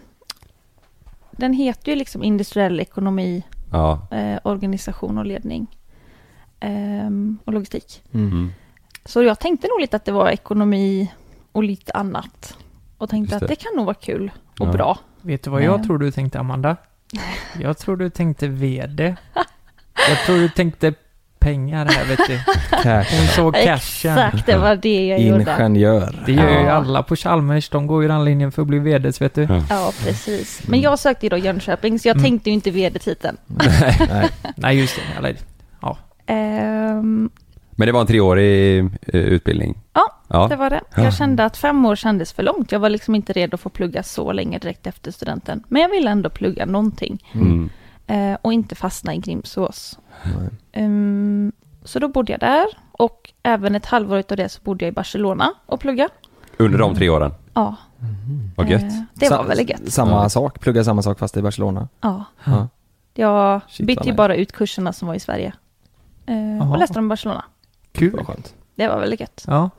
den 1.30 1.52
heter 1.52 1.92
ju 1.92 1.96
liksom 1.96 2.22
industriell 2.24 2.80
ekonomi, 2.80 3.42
Ja. 3.72 4.06
eh, 4.10 4.38
organisation 4.44 5.18
och 5.18 5.26
ledning. 5.26 5.66
ehm, 6.60 7.38
och 7.44 7.52
logistik. 7.52 8.02
Mm. 8.12 8.30
Mm. 8.32 8.52
Så 9.04 9.22
jag 9.22 9.38
tänkte 9.40 9.68
nog 9.68 9.80
lite 9.80 9.96
att 9.96 10.04
det 10.04 10.12
var 10.12 10.28
ekonomi 10.30 11.12
och 11.52 11.64
lite 11.64 11.92
annat. 11.92 12.56
Och 12.98 13.10
tänkte 13.10 13.34
Just 13.34 13.42
att 13.42 13.48
det. 13.48 13.54
det 13.54 13.62
kan 13.62 13.76
nog 13.76 13.84
vara 13.86 13.94
kul 13.94 14.30
och 14.60 14.66
Ja. 14.68 14.72
bra. 14.72 14.98
Vet 15.22 15.42
du 15.42 15.50
vad 15.50 15.62
jag 15.62 15.76
Nej. 15.78 15.86
tror 15.86 15.98
du 15.98 16.10
tänkte 16.10 16.40
Amanda? 16.40 16.76
Jag 17.60 17.78
tror 17.78 17.96
du 17.96 18.10
tänkte 18.10 18.48
VD. 18.48 19.16
Jag 20.08 20.18
tror 20.26 20.36
du 20.36 20.48
tänkte 20.48 20.94
pengar 21.44 21.86
här 21.86 22.04
vet 22.04 22.20
du. 22.28 22.38
Cash. 22.82 23.18
Hon 23.18 23.26
såg 23.28 23.54
cashen. 23.54 24.18
Exakt, 24.18 24.46
det 24.46 24.56
var 24.56 24.76
det 24.76 25.06
jag 25.06 25.20
gjorde. 25.20 25.56
Ingenjör. 25.58 26.22
Det 26.26 26.32
gör 26.32 26.48
ju 26.48 26.54
Ja. 26.66 26.70
alla 26.72 27.02
på 27.02 27.16
Chalmers. 27.16 27.68
De 27.68 27.86
går 27.86 28.02
ju 28.02 28.08
den 28.08 28.24
linjen 28.24 28.52
för 28.52 28.62
att 28.62 28.68
bli 28.68 28.78
VDs 28.78 29.20
vet 29.20 29.34
du. 29.34 29.42
Ja. 29.42 29.62
Ja, 29.70 29.92
precis. 30.04 30.62
Men 30.68 30.80
jag 30.80 30.98
sökte 30.98 31.26
ju 31.26 31.30
då 31.30 31.36
Jönköping, 31.36 31.98
så 31.98 32.08
jag 32.08 32.16
Mm. 32.16 32.24
tänkte 32.24 32.50
ju 32.50 32.54
inte 32.54 32.70
vd-titeln. 32.70 33.36
Nej. 33.46 34.28
Nej 34.56 34.78
just 34.80 34.96
det. 34.96 35.18
Eller, 35.18 35.36
Ehm, 36.26 37.30
Men 37.70 37.86
det 37.86 37.92
var 37.92 38.00
en 38.00 38.06
treårig 38.06 38.78
eh, 38.78 38.88
utbildning? 39.20 39.78
Ja, 39.92 40.02
ja. 40.28 40.46
Det 40.48 40.56
var 40.56 40.70
det. 40.70 40.80
Ja. 40.96 41.04
Jag 41.04 41.14
kände 41.14 41.44
att 41.44 41.56
fem 41.56 41.86
år 41.86 41.96
kändes 41.96 42.32
för 42.32 42.42
långt. 42.42 42.72
Jag 42.72 42.80
var 42.80 42.88
liksom 42.90 43.14
inte 43.14 43.32
redo 43.32 43.56
för 43.56 43.68
att 43.68 43.72
plugga 43.74 44.02
så 44.02 44.32
länge 44.32 44.58
direkt 44.58 44.86
efter 44.86 45.10
studenten. 45.10 45.62
Men 45.68 45.82
jag 45.82 45.88
ville 45.88 46.10
ändå 46.10 46.30
plugga 46.30 46.66
någonting. 46.66 47.24
Mm. 47.34 47.70
Eh, 48.06 48.36
och 48.42 48.52
inte 48.52 48.74
fastna 48.74 49.14
i 49.14 49.18
Grimsås. 49.18 49.98
Ehm, 50.72 51.52
så 51.84 51.98
då 51.98 52.08
bodde 52.08 52.32
jag 52.32 52.40
där. 52.40 52.66
Och 52.92 53.32
även 53.42 53.74
ett 53.74 53.86
halvår 53.86 54.18
utav 54.18 54.36
det 54.36 54.48
så 54.48 54.60
bodde 54.62 54.84
jag 54.84 54.92
i 54.92 54.94
Barcelona 54.94 55.52
och 55.66 55.80
plugga. 55.80 56.08
Under 56.56 56.78
de 56.78 56.94
tre 56.94 57.08
åren? 57.08 57.32
Ja, 57.54 57.76
Vad 58.56 58.68
gött. 58.68 58.82
eh, 58.82 59.02
det 59.14 59.28
var 59.30 59.44
väldigt 59.44 59.70
gött. 59.70 59.92
Samma 59.92 60.10
Ja. 60.22 60.28
sak, 60.28 60.60
plugga 60.60 60.84
samma 60.84 61.02
sak 61.02 61.18
fast 61.18 61.36
i 61.36 61.42
Barcelona. 61.42 61.88
Ja. 62.00 62.24
Ja. 62.44 62.68
Jag 63.14 63.60
Shit, 63.68 63.86
bytte 63.86 64.00
vad 64.00 64.06
ju 64.06 64.12
bara 64.12 64.36
ut 64.36 64.52
kurserna 64.52 64.92
som 64.92 65.08
var 65.08 65.14
i 65.14 65.20
Sverige. 65.20 65.52
Eh, 66.26 66.70
och 66.72 66.78
läste 66.78 66.94
dem 66.94 67.06
i 67.06 67.08
Barcelona. 67.08 67.44
kul. 67.92 68.20
Vad. 68.28 68.48
Det 68.74 68.88
var 68.88 69.00
väldigt 69.00 69.20
gött. 69.20 69.44
Ja. 69.46 69.70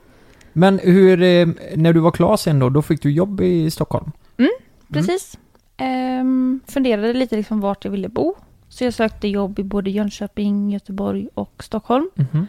Men 0.54 0.80
hur, 0.84 1.22
eh, 1.24 1.48
när 1.76 1.94
du 1.94 2.00
var 2.00 2.12
klar 2.12 2.38
sen 2.38 2.60
då, 2.60 2.70
då 2.70 2.82
fick 2.82 3.02
du 3.02 3.12
jobb 3.12 3.42
i 3.42 3.72
Stockholm? 3.72 4.12
Precis. 4.94 5.38
Ehm, 5.78 6.60
funderade 6.68 7.14
lite 7.14 7.36
liksom 7.36 7.60
vart 7.62 7.86
jag 7.86 7.92
ville 7.92 8.10
bo. 8.10 8.36
Så 8.70 8.84
jag 8.84 8.94
sökte 8.94 9.28
jobb 9.28 9.60
i 9.60 9.64
både 9.64 9.90
Jönköping, 9.90 10.70
Göteborg 10.72 11.28
och 11.34 11.64
Stockholm. 11.64 12.10
Mhm. 12.16 12.48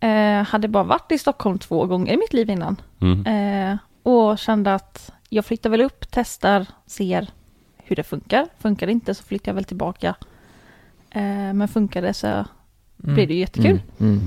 Eh, 0.00 0.44
hade 0.46 0.68
bara 0.68 0.84
varit 0.84 1.12
i 1.12 1.18
Stockholm 1.18 1.58
två 1.58 1.86
gånger 1.86 2.12
i 2.12 2.16
mitt 2.16 2.32
liv 2.32 2.50
innan. 2.50 2.76
Mm. 3.00 3.26
Eh, 3.72 3.76
och 4.02 4.38
kände 4.38 4.74
att 4.74 5.12
jag 5.28 5.44
flyttar 5.44 5.70
väl 5.70 5.80
upp, 5.80 6.04
testar, 6.10 6.66
ser 6.86 7.28
hur 7.76 7.96
det 7.96 8.02
funkar. 8.02 8.46
Funkar 8.58 8.86
det 8.86 8.92
inte 8.92 9.14
så 9.14 9.22
flyttar 9.24 9.48
jag 9.52 9.54
väl 9.54 9.64
tillbaka. 9.64 10.14
Eh, 11.10 11.52
men 11.54 11.68
funkar 11.68 12.02
det 12.02 12.14
så 12.14 12.44
Mm. 13.04 13.14
blir 13.14 13.26
det 13.26 13.34
ju 13.34 13.40
jättekul. 13.40 13.80
Mm. 14.00 14.20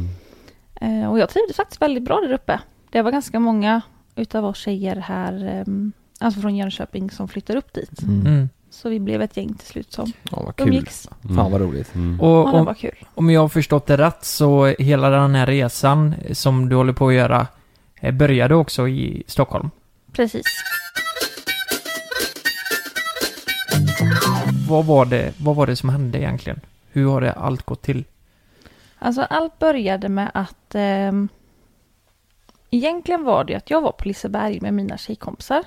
Mm. 0.81 1.09
Och 1.09 1.19
jag 1.19 1.29
trivdes 1.29 1.55
faktiskt 1.55 1.81
väldigt 1.81 2.03
bra 2.03 2.19
där 2.21 2.31
uppe. 2.33 2.59
Det 2.91 3.01
var 3.01 3.11
ganska 3.11 3.39
många 3.39 3.81
utav 4.15 4.45
oss 4.45 4.57
tjejer 4.57 4.95
här, 4.95 5.43
ehm, 5.67 5.91
alltså 6.19 6.41
från 6.41 6.55
Jönköping, 6.55 7.11
som 7.11 7.27
flyttade 7.27 7.59
upp 7.59 7.73
dit. 7.73 8.01
Mm. 8.01 8.27
Mm. 8.27 8.49
Så 8.69 8.89
vi 8.89 8.99
blev 8.99 9.21
ett 9.21 9.37
gäng 9.37 9.53
till 9.53 9.67
slut 9.67 9.93
som 9.93 10.11
Ja, 10.31 10.41
vad 10.45 10.55
kul. 10.55 10.67
umgicks. 10.67 11.09
Fan 11.35 11.51
vad 11.51 11.61
roligt. 11.61 11.95
Mm. 11.95 12.21
Och 12.21 12.27
Ja, 12.29 12.51
om, 12.51 12.65
var 12.65 12.73
kul. 12.73 12.95
om 13.15 13.29
jag 13.29 13.41
har 13.41 13.49
förstått 13.49 13.85
det 13.87 13.97
rätt 13.97 14.25
så 14.25 14.65
hela 14.65 15.09
den 15.09 15.35
här 15.35 15.45
resan 15.45 16.15
som 16.31 16.69
du 16.69 16.75
håller 16.75 16.93
på 16.93 17.07
att 17.07 17.13
göra 17.13 17.47
eh, 18.01 18.13
började 18.13 18.55
också 18.55 18.87
i 18.87 19.23
Stockholm. 19.27 19.69
Precis. 20.11 20.43
Vad 24.69 24.85
var 24.85 25.05
det, 25.05 25.33
vad 25.39 25.55
var 25.55 25.67
det 25.67 25.75
som 25.75 25.89
hände 25.89 26.17
egentligen? 26.17 26.59
Hur 26.91 27.07
har 27.09 27.21
det 27.21 27.31
allt 27.33 27.63
gått 27.65 27.81
till? 27.81 28.03
Alltså 28.99 29.21
allt 29.21 29.59
började 29.59 30.09
med 30.09 30.31
att 30.33 30.75
ehm, 30.75 31.27
egentligen 32.69 33.23
var 33.23 33.43
det 33.43 33.55
att 33.55 33.69
jag 33.69 33.81
var 33.81 33.91
på 33.91 34.07
Liseberg 34.07 34.59
med 34.61 34.73
mina 34.73 34.97
tjejkompisar 34.97 35.63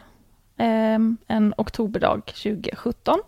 en 0.58 1.54
oktoberdag 1.56 2.26
2017. 2.26 3.18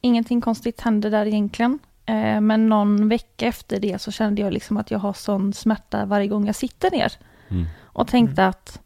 Ingenting 0.00 0.40
konstigt 0.40 0.80
hände 0.80 1.10
där 1.10 1.26
egentligen. 1.26 1.78
Eh, 2.06 2.40
men 2.40 2.68
någon 2.68 3.08
vecka 3.08 3.46
efter 3.46 3.80
det 3.80 4.00
så 4.00 4.12
kände 4.12 4.42
jag 4.42 4.52
liksom 4.52 4.76
att 4.76 4.90
jag 4.90 4.98
har 4.98 5.12
sån 5.12 5.52
smärta 5.52 6.04
varje 6.04 6.28
gång 6.28 6.46
jag 6.46 6.54
sitter 6.54 6.90
ner. 6.90 7.12
Mm. 7.48 7.66
Och 7.82 8.08
tänkte 8.08 8.46
att 8.46 8.80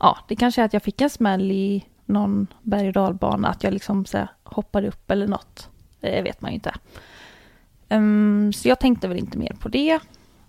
ja, 0.00 0.18
det 0.28 0.36
kanske 0.36 0.60
är 0.60 0.64
att 0.64 0.72
jag 0.72 0.82
fick 0.82 1.00
en 1.00 1.10
smäll 1.10 1.50
i 1.50 1.84
någon 2.04 2.46
berg 2.62 2.86
och 2.86 2.92
dalbana, 2.92 3.48
att 3.48 3.64
jag 3.64 3.72
liksom 3.72 4.04
så 4.04 4.18
här, 4.18 4.28
hoppade 4.44 4.88
upp 4.88 5.10
eller 5.10 5.26
något. 5.26 5.68
Det 6.00 6.22
vet 6.22 6.40
man 6.40 6.50
ju 6.50 6.54
inte. 6.54 6.74
Ehm, 7.88 8.52
så 8.52 8.68
jag 8.68 8.80
tänkte 8.80 9.08
väl 9.08 9.18
inte 9.18 9.38
mer 9.38 9.56
på 9.60 9.68
det. 9.68 10.00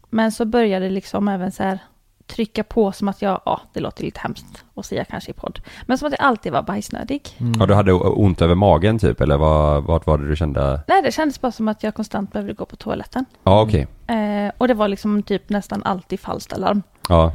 Men 0.10 0.32
så 0.32 0.46
började 0.46 0.90
liksom 0.90 1.28
även 1.28 1.52
så 1.52 1.64
här 1.64 1.80
trycka 2.28 2.64
på 2.64 2.92
som 2.92 3.08
att 3.08 3.22
jag, 3.22 3.42
ja, 3.46 3.62
det 3.74 3.80
låter 3.80 4.04
lite 4.04 4.20
hemskt 4.20 4.64
att 4.76 4.86
säga 4.86 5.06
kanske 5.06 5.32
i 5.32 5.34
podd, 5.34 5.60
men 5.86 5.98
som 5.98 6.08
att 6.08 6.14
jag 6.20 6.22
alltid 6.22 6.52
var 6.52 6.62
bajsnödig. 6.62 7.22
Ja, 7.60 7.66
du 7.66 7.74
hade 7.74 7.94
ont 7.94 8.42
över 8.42 8.56
magen 8.56 9.00
typ, 9.00 9.22
eller 9.22 9.38
vad, 9.38 9.84
vart 9.84 10.06
var 10.06 10.18
det 10.18 10.28
du 10.28 10.36
kände? 10.36 10.82
Nej, 10.88 11.02
det 11.02 11.12
kändes 11.12 11.42
bara 11.42 11.52
som 11.52 11.68
att 11.68 11.84
jag 11.84 11.96
konstant 11.96 12.32
behövde 12.32 12.54
gå 12.54 12.66
på 12.66 12.76
toaletten. 12.76 13.26
Ja, 13.44 13.62
okej. 13.62 13.88
Eh, 14.08 14.52
och 14.58 14.68
det 14.68 14.74
var 14.74 14.88
liksom 14.88 15.24
typ 15.24 15.50
nästan 15.50 15.84
alltid 15.84 16.20
falskt 16.20 16.54
alarm. 16.54 16.84
Ja. 17.10 17.32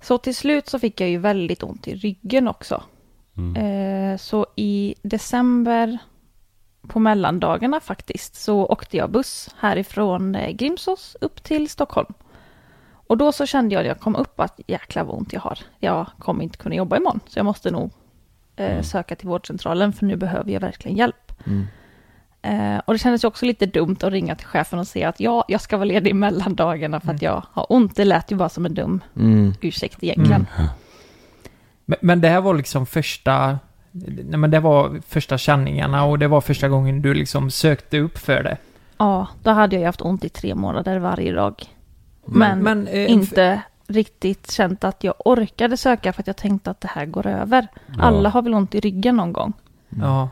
Så 0.00 0.18
till 0.18 0.36
slut 0.36 0.68
så 0.68 0.78
fick 0.78 1.00
jag 1.00 1.08
ju 1.10 1.18
väldigt 1.18 1.62
ont 1.62 1.88
i 1.88 1.94
ryggen 1.94 2.48
också. 2.48 2.82
Mm. 3.36 3.56
Eh, 4.12 4.18
så 4.18 4.46
i 4.56 4.94
december 5.02 5.98
på 6.88 6.98
mellandagarna 6.98 7.80
faktiskt 7.80 8.34
så 8.34 8.66
åkte 8.66 8.96
jag 8.96 9.10
buss 9.10 9.50
härifrån 9.58 10.34
eh, 10.34 10.50
Grimsås 10.50 11.16
upp 11.20 11.42
till 11.42 11.68
Stockholm. 11.68 12.14
Och 13.12 13.18
då 13.18 13.32
så 13.32 13.46
kände 13.46 13.74
jag 13.74 13.82
när 13.82 13.88
jag 13.88 14.00
kom 14.00 14.16
upp 14.16 14.40
att 14.40 14.60
jäklar 14.66 15.04
vad 15.04 15.16
ont 15.16 15.32
jag 15.32 15.40
har. 15.40 15.58
Jag 15.78 16.06
kommer 16.18 16.44
inte 16.44 16.58
kunna 16.58 16.74
jobba 16.74 16.96
imorgon 16.96 17.20
så 17.26 17.38
jag 17.38 17.44
måste 17.46 17.70
nog 17.70 17.90
eh, 18.56 18.70
Mm. 18.70 18.82
söka 18.82 19.16
till 19.16 19.28
vårdcentralen 19.28 19.92
för 19.92 20.06
nu 20.06 20.16
behöver 20.16 20.50
jag 20.52 20.60
verkligen 20.60 20.96
hjälp. 20.96 21.32
Mm. 21.46 21.66
Eh, 22.42 22.80
och 22.84 22.92
det 22.94 22.98
kändes 22.98 23.24
ju 23.24 23.28
också 23.28 23.46
lite 23.46 23.66
dumt 23.66 23.96
att 24.02 24.12
ringa 24.12 24.34
till 24.36 24.46
chefen 24.46 24.78
och 24.78 24.86
säga 24.86 25.08
att 25.08 25.20
ja, 25.20 25.44
jag 25.48 25.60
ska 25.60 25.76
vara 25.76 25.84
ledig 25.84 26.10
i 26.10 26.14
mellandagarna 26.14 27.00
för 27.00 27.12
att 27.12 27.22
jag 27.22 27.42
har 27.52 27.66
ont. 27.68 27.96
Det 27.96 28.04
lät 28.04 28.32
ju 28.32 28.36
bara 28.36 28.48
som 28.48 28.66
en 28.66 28.74
dum 28.74 29.00
Mm. 29.16 29.52
ursäkt 29.60 30.02
egentligen. 30.02 30.46
Men, 31.84 31.98
men 32.02 32.20
det 32.20 32.28
här 32.28 32.40
var 32.40 32.54
liksom 32.54 32.86
första... 32.86 33.58
Nej 33.90 34.38
men 34.38 34.50
det 34.50 34.60
var 34.60 35.00
första 35.08 35.38
känningarna 35.38 36.04
och 36.04 36.18
det 36.18 36.28
var 36.28 36.40
första 36.40 36.68
gången 36.68 37.02
du 37.02 37.14
liksom 37.14 37.50
sökte 37.50 37.98
upp 37.98 38.18
för 38.18 38.42
det. 38.42 38.56
Ja, 38.98 39.26
då 39.42 39.50
hade 39.50 39.76
jag 39.76 39.80
ju 39.80 39.86
haft 39.86 40.00
ont 40.02 40.24
i 40.24 40.28
tre 40.28 40.54
månader 40.54 40.98
varje 40.98 41.32
dag. 41.32 41.54
Men, 42.24 42.86
eh, 42.88 43.10
inte 43.10 43.62
riktigt 43.86 44.50
känt 44.50 44.84
att 44.84 45.04
jag 45.04 45.14
orkade 45.24 45.76
söka 45.76 46.12
för 46.12 46.22
att 46.22 46.26
jag 46.26 46.36
tänkte 46.36 46.70
att 46.70 46.80
det 46.80 46.88
här 46.88 47.06
går 47.06 47.26
över. 47.26 47.66
Alla 47.98 48.28
har 48.28 48.42
väl 48.42 48.54
ont 48.54 48.74
i 48.74 48.80
ryggen 48.80 49.16
någon 49.16 49.32
gång? 49.32 49.52
Ja. 49.88 50.28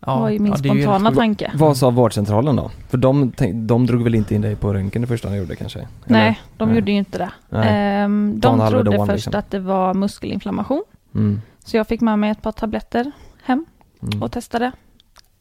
Det 0.00 0.06
var 0.06 0.28
ju 0.28 0.38
min 0.38 0.52
ja, 0.52 0.58
ju 0.58 0.82
spontana 0.82 1.08
helt- 1.08 1.18
tanke. 1.18 1.50
Vad 1.54 1.76
sa 1.76 1.90
vårdcentralen 1.90 2.56
då? 2.56 2.70
För 2.88 2.98
de, 2.98 3.32
de 3.54 3.86
drog 3.86 4.02
väl 4.02 4.14
inte 4.14 4.34
in 4.34 4.40
dig 4.40 4.56
på 4.56 4.74
röntgen 4.74 5.02
det 5.02 5.08
första 5.08 5.28
de 5.30 5.36
gjorde 5.36 5.56
kanske? 5.56 5.78
Eller? 5.78 5.88
Nej, 6.06 6.40
de 6.56 6.68
Nej. 6.68 6.78
gjorde 6.78 6.90
ju 6.92 6.98
inte 6.98 7.18
det. 7.18 7.56
Ehm, 7.58 8.40
de 8.40 8.68
trodde 8.68 8.96
först 8.96 9.12
liksom. 9.12 9.34
att 9.38 9.50
det 9.50 9.58
var 9.60 9.94
muskelinflammation. 9.94 10.84
Mm. 11.14 11.40
Så 11.64 11.76
jag 11.76 11.86
fick 11.88 12.00
med 12.00 12.18
mig 12.18 12.30
ett 12.30 12.42
par 12.42 12.52
tabletter 12.52 13.12
hem 13.42 13.66
Mm. 14.02 14.22
och 14.22 14.32
testade. 14.32 14.72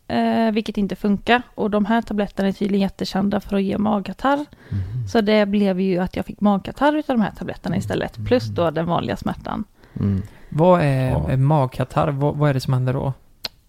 Eh, 0.10 0.52
vilket 0.52 0.78
inte 0.78 0.96
funkar. 0.96 1.42
Och 1.56 1.70
de 1.70 1.86
här 1.86 2.02
tabletterna 2.02 2.48
är 2.48 2.52
tydligen 2.52 2.82
jättekända 2.82 3.40
för 3.40 3.56
att 3.56 3.64
ge 3.64 3.78
magkatarr. 3.78 4.46
Mhm. 4.70 5.08
Så 5.08 5.22
det 5.22 5.46
blev 5.46 5.80
ju 5.80 5.98
att 6.00 6.16
jag 6.16 6.26
fick 6.26 6.42
magkatarr 6.42 6.96
utav 6.96 7.18
de 7.18 7.24
här 7.24 7.32
tabletterna 7.32 7.78
istället. 7.78 8.18
Plus 8.26 8.46
då 8.46 8.72
den 8.72 8.86
vanliga 8.86 9.18
smärtan. 9.18 9.64
Mm. 10.00 10.22
Vad 10.50 10.82
är 10.82 11.10
Ja. 11.10 11.38
magkatarr? 11.38 12.08
Vad, 12.12 12.36
vad 12.36 12.50
är 12.50 12.54
det 12.54 12.60
som 12.60 12.74
händer 12.74 12.94
då? 12.94 13.14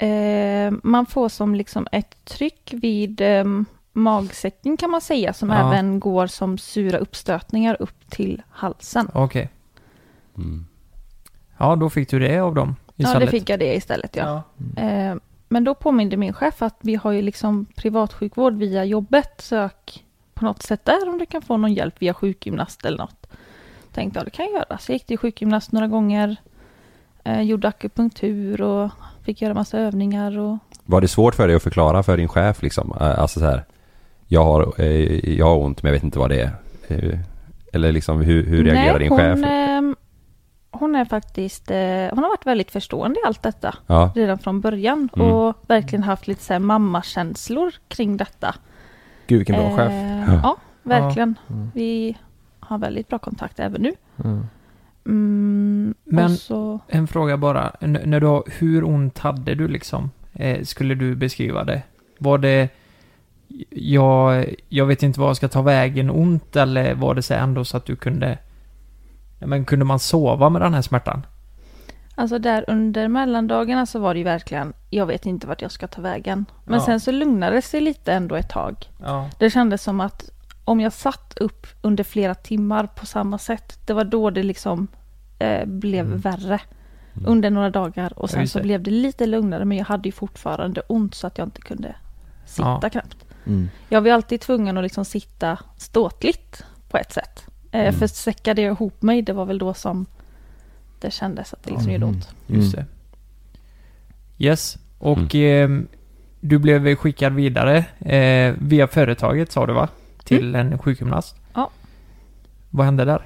Eh, 0.06 0.72
man 0.82 1.06
får 1.06 1.28
som 1.28 1.54
liksom 1.54 1.86
ett 1.92 2.24
tryck 2.24 2.70
vid 2.72 3.20
eh, 3.20 3.44
magsäcken 3.92 4.76
kan 4.76 4.90
man 4.90 5.00
säga. 5.00 5.32
Som 5.32 5.50
Ja. 5.50 5.68
även 5.68 6.00
går 6.00 6.26
som 6.26 6.58
sura 6.58 6.98
uppstötningar 6.98 7.76
upp 7.80 8.10
till 8.10 8.42
halsen. 8.50 9.08
Okej. 9.14 9.48
Mm. 10.36 10.66
Ja, 11.58 11.76
då 11.76 11.90
fick 11.90 12.10
du 12.10 12.18
det 12.18 12.38
av 12.40 12.54
dem 12.54 12.76
Ja, 12.86 12.92
det 12.96 13.02
istället. 13.02 13.30
fick 13.30 13.50
jag 13.50 13.58
det 13.58 13.74
istället 13.76 14.16
ja. 14.16 14.42
ja. 14.76 14.82
Eh, 14.82 15.14
men 15.52 15.64
då 15.64 15.74
påminde 15.74 16.16
min 16.16 16.32
chef 16.32 16.62
att 16.62 16.76
vi 16.80 16.94
har 16.94 17.12
ju 17.12 17.22
liksom 17.22 17.66
privatsjukvård 17.76 18.54
via 18.56 18.84
jobbet. 18.84 19.34
Sök 19.38 20.04
på 20.34 20.44
något 20.44 20.62
sätt 20.62 20.84
där 20.84 21.08
om 21.08 21.18
du 21.18 21.26
kan 21.26 21.42
få 21.42 21.56
någon 21.56 21.72
hjälp 21.74 21.94
via 21.98 22.14
sjukgymnast 22.14 22.84
eller 22.84 22.98
något. 22.98 23.26
Tänkte 23.92 24.18
jag 24.18 24.26
det 24.26 24.30
kan 24.30 24.44
jag 24.44 24.54
göra. 24.54 24.78
Så 24.78 24.92
jag 24.92 24.94
gick 24.94 25.06
till 25.06 25.18
sjukgymnast 25.18 25.72
några 25.72 25.86
gånger. 25.86 26.36
Eh, 27.24 27.42
gjorde 27.42 27.68
akupunktur 27.68 28.62
och 28.62 28.90
fick 29.24 29.42
göra 29.42 29.54
massa 29.54 29.78
övningar 29.78 30.38
och 30.38 30.58
Var 30.84 31.00
det 31.00 31.08
svårt 31.08 31.34
för 31.34 31.46
dig 31.46 31.56
att 31.56 31.62
förklara 31.62 32.02
för 32.02 32.16
din 32.16 32.28
chef 32.28 32.62
liksom? 32.62 32.92
Eh, 33.00 33.18
Alltså 33.18 33.40
så 33.40 33.46
här, 33.46 33.64
jag 34.26 34.44
har, 34.44 34.80
eh, 34.80 35.30
jag 35.38 35.46
har 35.46 35.56
ont 35.58 35.82
men 35.82 35.90
jag 35.90 35.94
vet 35.94 36.04
inte 36.04 36.18
vad 36.18 36.30
det 36.30 36.40
är. 36.40 36.50
Eh, 36.88 37.18
Eller 37.72 37.92
liksom 37.92 38.20
hur, 38.20 38.46
hur 38.46 38.64
reagerar 38.64 38.98
din 38.98 39.08
hon, 39.08 39.18
chef? 39.18 39.38
Hon 40.70 40.94
är 40.94 41.04
faktiskt, 41.04 41.70
eh, 41.70 41.76
hon 42.10 42.18
har 42.18 42.28
varit 42.28 42.46
väldigt 42.46 42.70
förstående 42.70 43.20
i 43.20 43.26
allt 43.26 43.42
detta 43.42 43.74
Ja, 43.86 44.12
redan 44.14 44.38
från 44.38 44.60
början 44.60 45.08
Mm. 45.16 45.28
och 45.32 45.56
verkligen 45.66 46.02
haft 46.02 46.26
lite 46.28 46.42
så 46.42 46.52
här 46.52 46.60
mammakänslor 46.60 47.74
kring 47.88 48.16
detta. 48.16 48.54
Gud 49.26 49.38
vilken 49.38 49.56
bra 49.56 49.64
Eh, 49.70 49.76
chef. 49.76 49.92
Ja, 50.42 50.56
verkligen. 50.82 51.34
Mm. 51.50 51.70
Vi 51.74 52.16
har 52.60 52.78
väldigt 52.78 53.08
bra 53.08 53.18
kontakt 53.18 53.60
även 53.60 53.82
nu. 53.82 53.92
Mm. 54.24 54.46
Mm, 55.06 55.94
Men- 56.04 56.36
så, 56.36 56.80
En 56.88 57.06
fråga 57.06 57.36
bara. 57.36 57.72
N- 57.80 57.98
när 58.04 58.20
du, 58.20 58.26
har- 58.26 58.44
hur 58.58 58.84
ont 58.84 59.18
hade 59.18 59.54
du 59.54 59.68
liksom? 59.68 60.10
Eh, 60.32 60.62
skulle 60.64 60.94
du 60.94 61.14
beskriva 61.14 61.64
det? 61.64 61.82
Var 62.18 62.38
det... 62.38 62.68
Jag, 63.70 64.54
jag 64.68 64.86
vet 64.86 65.02
inte 65.02 65.20
vad 65.20 65.28
jag 65.28 65.36
ska 65.36 65.48
ta 65.48 65.62
vägen 65.62 66.10
ont 66.10 66.56
eller 66.56 66.94
var 66.94 67.14
det 67.14 67.22
så 67.22 67.34
ändå 67.34 67.64
så 67.64 67.76
att 67.76 67.84
du 67.86 67.96
kunde... 67.96 68.38
Men 69.40 69.64
kunde 69.64 69.84
man 69.84 69.98
sova 69.98 70.48
med 70.48 70.62
den 70.62 70.74
här 70.74 70.82
smärtan? 70.82 71.26
alltså 72.14 72.38
där 72.38 72.64
under 72.68 73.08
mellandagarna 73.08 73.86
så 73.86 73.98
var 73.98 74.14
det 74.14 74.18
ju 74.18 74.24
verkligen, 74.24 74.72
jag 74.90 75.06
vet 75.06 75.26
inte 75.26 75.46
vart 75.46 75.62
jag 75.62 75.70
ska 75.72 75.86
ta 75.86 76.00
vägen. 76.02 76.44
Men 76.64 76.78
Ja. 76.78 76.86
sen 76.86 77.00
så 77.00 77.10
lugnade 77.12 77.56
det 77.56 77.62
sig 77.62 77.80
lite 77.80 78.12
ändå 78.12 78.34
ett 78.34 78.48
tag. 78.48 78.90
Ja. 79.02 79.30
Det 79.38 79.50
kändes 79.50 79.82
som 79.82 80.00
att 80.00 80.30
om 80.64 80.80
jag 80.80 80.92
satt 80.92 81.38
upp 81.38 81.66
under 81.82 82.04
flera 82.04 82.34
timmar 82.34 82.86
på 82.86 83.06
samma 83.06 83.38
sätt, 83.38 83.78
det 83.86 83.92
var 83.92 84.04
då 84.04 84.30
det 84.30 84.42
liksom 84.42 84.86
eh, 85.38 85.66
blev 85.66 86.06
värre. 86.06 86.60
Under 87.26 87.50
några 87.50 87.70
dagar 87.70 88.18
och 88.18 88.30
sen 88.30 88.48
så 88.48 88.60
blev 88.62 88.82
det 88.82 88.90
lite 88.90 89.26
lugnare 89.26 89.64
men 89.64 89.78
jag 89.78 89.84
hade 89.84 90.08
ju 90.08 90.12
fortfarande 90.12 90.80
ont 90.80 91.14
så 91.14 91.26
att 91.26 91.38
jag 91.38 91.46
inte 91.46 91.60
kunde 91.60 91.94
sitta 92.46 92.78
Ja. 92.82 92.90
knappt. 92.90 93.16
Mm. 93.46 93.68
Jag 93.88 94.00
var 94.00 94.10
alltid 94.10 94.40
tvungen 94.40 94.76
att 94.78 94.82
liksom 94.82 95.04
sitta 95.04 95.58
ståtligt 95.76 96.64
på 96.90 96.96
ett 96.98 97.12
sätt. 97.12 97.46
Eh, 97.72 97.92
För 97.94 98.06
säckade 98.06 98.62
jag 98.62 98.72
ihop 98.72 99.02
mig, 99.02 99.22
det 99.22 99.32
var 99.32 99.44
väl 99.44 99.58
då 99.58 99.74
som 99.74 100.06
det 101.00 101.10
kändes 101.10 101.52
att 101.54 101.62
det 101.62 101.70
liksom 101.70 101.92
gjorde 101.92 102.04
ont. 102.06 102.28
Just 102.46 102.74
Mm. 102.74 102.86
det. 104.38 104.44
Yes. 104.44 104.78
Och 104.98 105.34
ehm, 105.34 105.88
du 106.40 106.58
blev 106.58 106.94
skickad 106.96 107.32
vidare 107.32 107.84
eh, 107.98 108.54
via 108.58 108.86
företaget 108.88 109.52
sa 109.52 109.66
du 109.66 109.72
va? 109.72 109.88
Till 110.24 110.54
en 110.54 110.78
sjukgymnast. 110.78 111.36
Ja. 111.54 111.70
Vad 112.70 112.86
hände 112.86 113.04
där? 113.04 113.22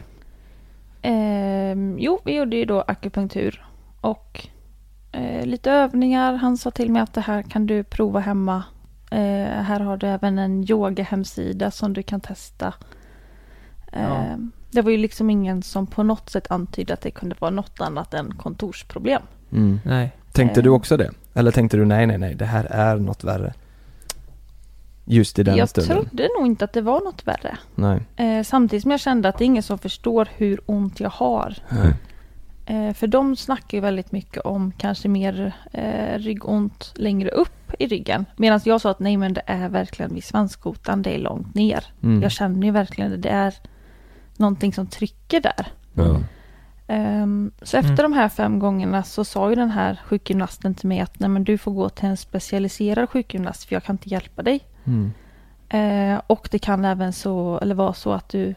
Ehm, 1.03 1.97
jo, 1.99 2.21
vi 2.25 2.37
gjorde 2.37 2.57
ju 2.57 2.65
då 2.65 2.81
akupunktur 2.81 3.65
och 4.01 4.47
eh, 5.13 5.47
lite 5.47 5.71
övningar. 5.71 6.33
Han 6.35 6.57
sa 6.57 6.71
till 6.71 6.93
mig 6.93 7.03
att 7.03 7.15
det 7.15 7.21
här 7.21 7.43
kan 7.43 7.67
du 7.67 7.85
prova 7.85 8.21
hemma. 8.21 8.63
Eh, 9.11 9.63
här 9.63 9.81
har 9.81 9.97
du 9.97 10.07
även 10.07 10.39
en 10.39 10.65
yoga-hemsida 10.71 11.71
som 11.71 11.93
du 11.93 12.03
kan 12.03 12.21
testa. 12.21 12.75
Ehm, 13.95 14.53
Det 14.71 14.83
var 14.83 14.91
ju 14.91 14.97
liksom 14.97 15.31
ingen 15.31 15.63
som 15.63 15.87
på 15.87 16.03
något 16.03 16.31
sätt 16.31 16.47
antydde 16.51 16.95
att 16.95 17.01
det 17.01 17.11
kunde 17.11 17.37
vara 17.39 17.51
något 17.51 17.81
annat 17.81 18.15
än 18.15 18.35
kontorsproblem. 18.35 19.23
Mm. 19.53 19.81
Nej. 19.85 20.13
Tänkte 20.33 20.63
du 20.63 20.71
också 20.71 20.97
det? 20.97 21.11
Eller 21.35 21.51
tänkte 21.51 21.77
du 21.77 21.85
nej, 21.85 22.07
nej, 22.07 22.19
nej, 22.19 22.35
det 22.35 22.45
här 22.45 22.65
är 22.65 22.97
något 22.97 23.25
värre? 23.25 23.53
Just 25.05 25.39
i 25.39 25.43
den 25.43 25.57
jag 25.57 25.69
stunden? 25.69 25.97
trodde 25.97 26.29
nog 26.39 26.47
inte 26.47 26.65
att 26.65 26.73
det 26.73 26.81
var 26.81 27.01
något 27.01 27.27
värre. 27.27 27.57
Nej. 27.75 28.01
Eh, 28.17 28.43
samtidigt 28.43 28.83
som 28.83 28.91
jag 28.91 29.01
kände 29.01 29.29
att 29.29 29.39
det 29.39 29.45
är 29.45 29.47
ingen 29.47 29.63
som 29.63 29.79
förstår 29.79 30.29
hur 30.37 30.61
ont 30.67 31.01
jag 31.01 31.11
har. 31.11 31.57
Nej. 31.69 31.95
Eh, 32.67 32.95
för 32.95 33.07
de 33.07 33.37
snackar 33.37 33.79
ju 33.79 33.83
väldigt 33.83 34.13
mycket 34.13 34.43
om 34.43 34.73
kanske 34.79 35.09
mer 35.09 35.53
eh, 35.73 36.19
ryggont 36.19 36.93
längre 36.97 37.29
upp 37.31 37.73
i 37.79 37.87
ryggen. 37.87 38.25
Medan 38.37 38.61
jag 38.65 38.81
sa 38.81 38.91
att 38.91 39.01
nej 39.01 39.17
men 39.17 39.33
det 39.35 39.43
är 39.47 39.69
verkligen 39.69 40.15
vid 40.15 40.25
svanskotan, 40.25 41.03
det 41.03 41.15
är 41.15 41.19
långt 41.19 41.55
ner. 41.55 41.85
Mm. 42.03 42.23
Jag 42.23 42.31
känner 42.33 42.67
ju 42.67 42.71
verkligen 42.73 43.11
det, 43.11 43.17
det 43.17 43.29
är 43.29 43.55
någonting 44.37 44.73
som 44.73 44.87
trycker 44.87 45.41
där. 45.41 45.67
Ja. 45.95 46.21
Ehm, 46.87 47.53
så 47.63 47.77
efter 47.77 48.03
de 48.03 48.13
här 48.13 48.29
fem 48.29 48.59
gångerna 48.59 49.03
så 49.03 49.25
sa 49.25 49.51
ju 49.51 49.55
den 49.55 49.71
här 49.71 50.01
sjukgymnasten 50.07 50.75
till 50.75 50.89
mig 50.89 51.01
att 51.01 51.19
nej 51.19 51.31
men 51.31 51.45
du 51.45 51.59
får 51.59 51.73
gå 51.73 51.89
till 51.89 52.09
en 52.09 52.17
specialiserad 52.17 53.11
sjukgymnast 53.11 53.65
för 53.65 53.77
jag 53.77 53.85
kan 53.85 53.95
inte 53.95 54.09
hjälpa 54.09 54.43
dig. 54.43 54.61
Mm. 54.85 55.13
Eh, 55.69 56.21
och 56.27 56.49
det 56.51 56.59
kan 56.59 56.85
även 56.85 57.13
så, 57.13 57.59
eller 57.59 57.75
vara 57.75 57.93
så 57.93 58.13
att 58.13 58.29
du, 58.29 58.55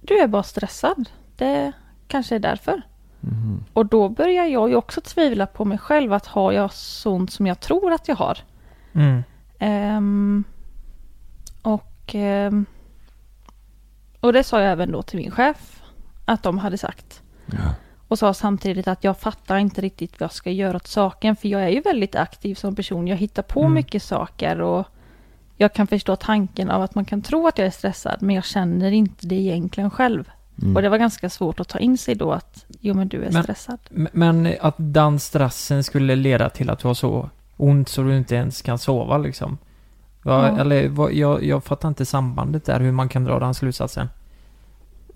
du 0.00 0.18
är 0.18 0.26
bara 0.26 0.42
stressad. 0.42 1.08
Det 1.36 1.72
kanske 2.08 2.34
är 2.34 2.38
därför. 2.38 2.82
Mhm. 3.20 3.64
Och 3.72 3.86
då 3.86 4.08
börjar 4.08 4.44
jag 4.44 4.68
ju 4.68 4.76
också 4.76 5.00
tvivla 5.00 5.46
på 5.46 5.64
mig 5.64 5.78
själv 5.78 6.12
att 6.12 6.26
har 6.26 6.52
jag 6.52 6.72
sånt 6.72 7.32
som 7.32 7.46
jag 7.46 7.60
tror 7.60 7.92
att 7.92 8.08
jag 8.08 8.16
har. 8.16 8.38
Mm. 8.92 9.22
Ehm, 9.58 10.44
och, 11.62 12.14
ehm, 12.14 12.66
och 14.22 14.32
det 14.32 14.44
sa 14.44 14.60
jag 14.60 14.72
även 14.72 14.92
då 14.92 15.02
till 15.02 15.18
min 15.18 15.30
chef 15.30 15.82
att 16.24 16.42
de 16.42 16.58
hade 16.58 16.78
sagt. 16.78 17.22
Ja. 17.46 17.58
Och 18.08 18.18
sa 18.18 18.34
samtidigt 18.34 18.88
att 18.88 19.04
jag 19.04 19.18
fattar 19.18 19.56
inte 19.56 19.80
riktigt 19.80 20.20
vad 20.20 20.24
jag 20.24 20.32
ska 20.32 20.50
göra 20.50 20.76
åt 20.76 20.86
saken. 20.86 21.36
För 21.36 21.48
jag 21.48 21.62
är 21.62 21.68
ju 21.68 21.80
väldigt 21.80 22.14
aktiv 22.16 22.54
som 22.54 22.76
person. 22.76 23.08
Jag 23.08 23.16
hittar 23.16 23.42
på 23.42 23.60
Mm. 23.60 23.74
mycket 23.74 24.02
saker 24.02 24.60
och 24.60 24.86
jag 25.56 25.72
kan 25.74 25.86
förstå 25.86 26.16
tanken 26.16 26.70
av 26.70 26.82
att 26.82 26.94
man 26.94 27.04
kan 27.04 27.22
tro 27.22 27.46
att 27.46 27.58
jag 27.58 27.66
är 27.66 27.70
stressad. 27.70 28.16
Men 28.22 28.34
jag 28.34 28.44
känner 28.44 28.92
inte 28.92 29.26
det 29.26 29.34
egentligen 29.34 29.90
själv. 29.90 30.30
Mm. 30.62 30.76
Och 30.76 30.82
det 30.82 30.88
var 30.88 30.98
ganska 30.98 31.30
svårt 31.30 31.60
att 31.60 31.68
ta 31.68 31.78
in 31.78 31.98
sig 31.98 32.14
då 32.14 32.32
att 32.32 32.64
jo 32.80 32.94
men 32.94 33.08
du 33.08 33.24
är 33.24 33.30
Men- 33.30 33.42
stressad. 33.42 33.78
Men 33.90 34.54
att 34.60 34.74
den 34.78 35.18
stressen 35.20 35.84
skulle 35.84 36.16
leda 36.16 36.50
till 36.50 36.70
att 36.70 36.78
du 36.78 36.86
har 36.88 36.94
så 36.94 37.30
ont 37.56 37.88
så 37.88 38.02
du 38.02 38.16
inte 38.16 38.34
ens 38.34 38.62
kan 38.62 38.78
sova 38.78 39.18
liksom. 39.18 39.58
Ja, 40.22 40.48
Ja. 40.48 40.58
Eller 40.60 40.88
vad, 40.88 41.12
jag, 41.12 41.44
jag 41.44 41.64
fattar 41.64 41.88
inte 41.88 42.04
sambandet 42.04 42.64
där, 42.64 42.80
hur 42.80 42.92
man 42.92 43.08
kan 43.08 43.24
dra 43.24 43.38
den 43.38 43.54
slutsatsen. 43.54 44.08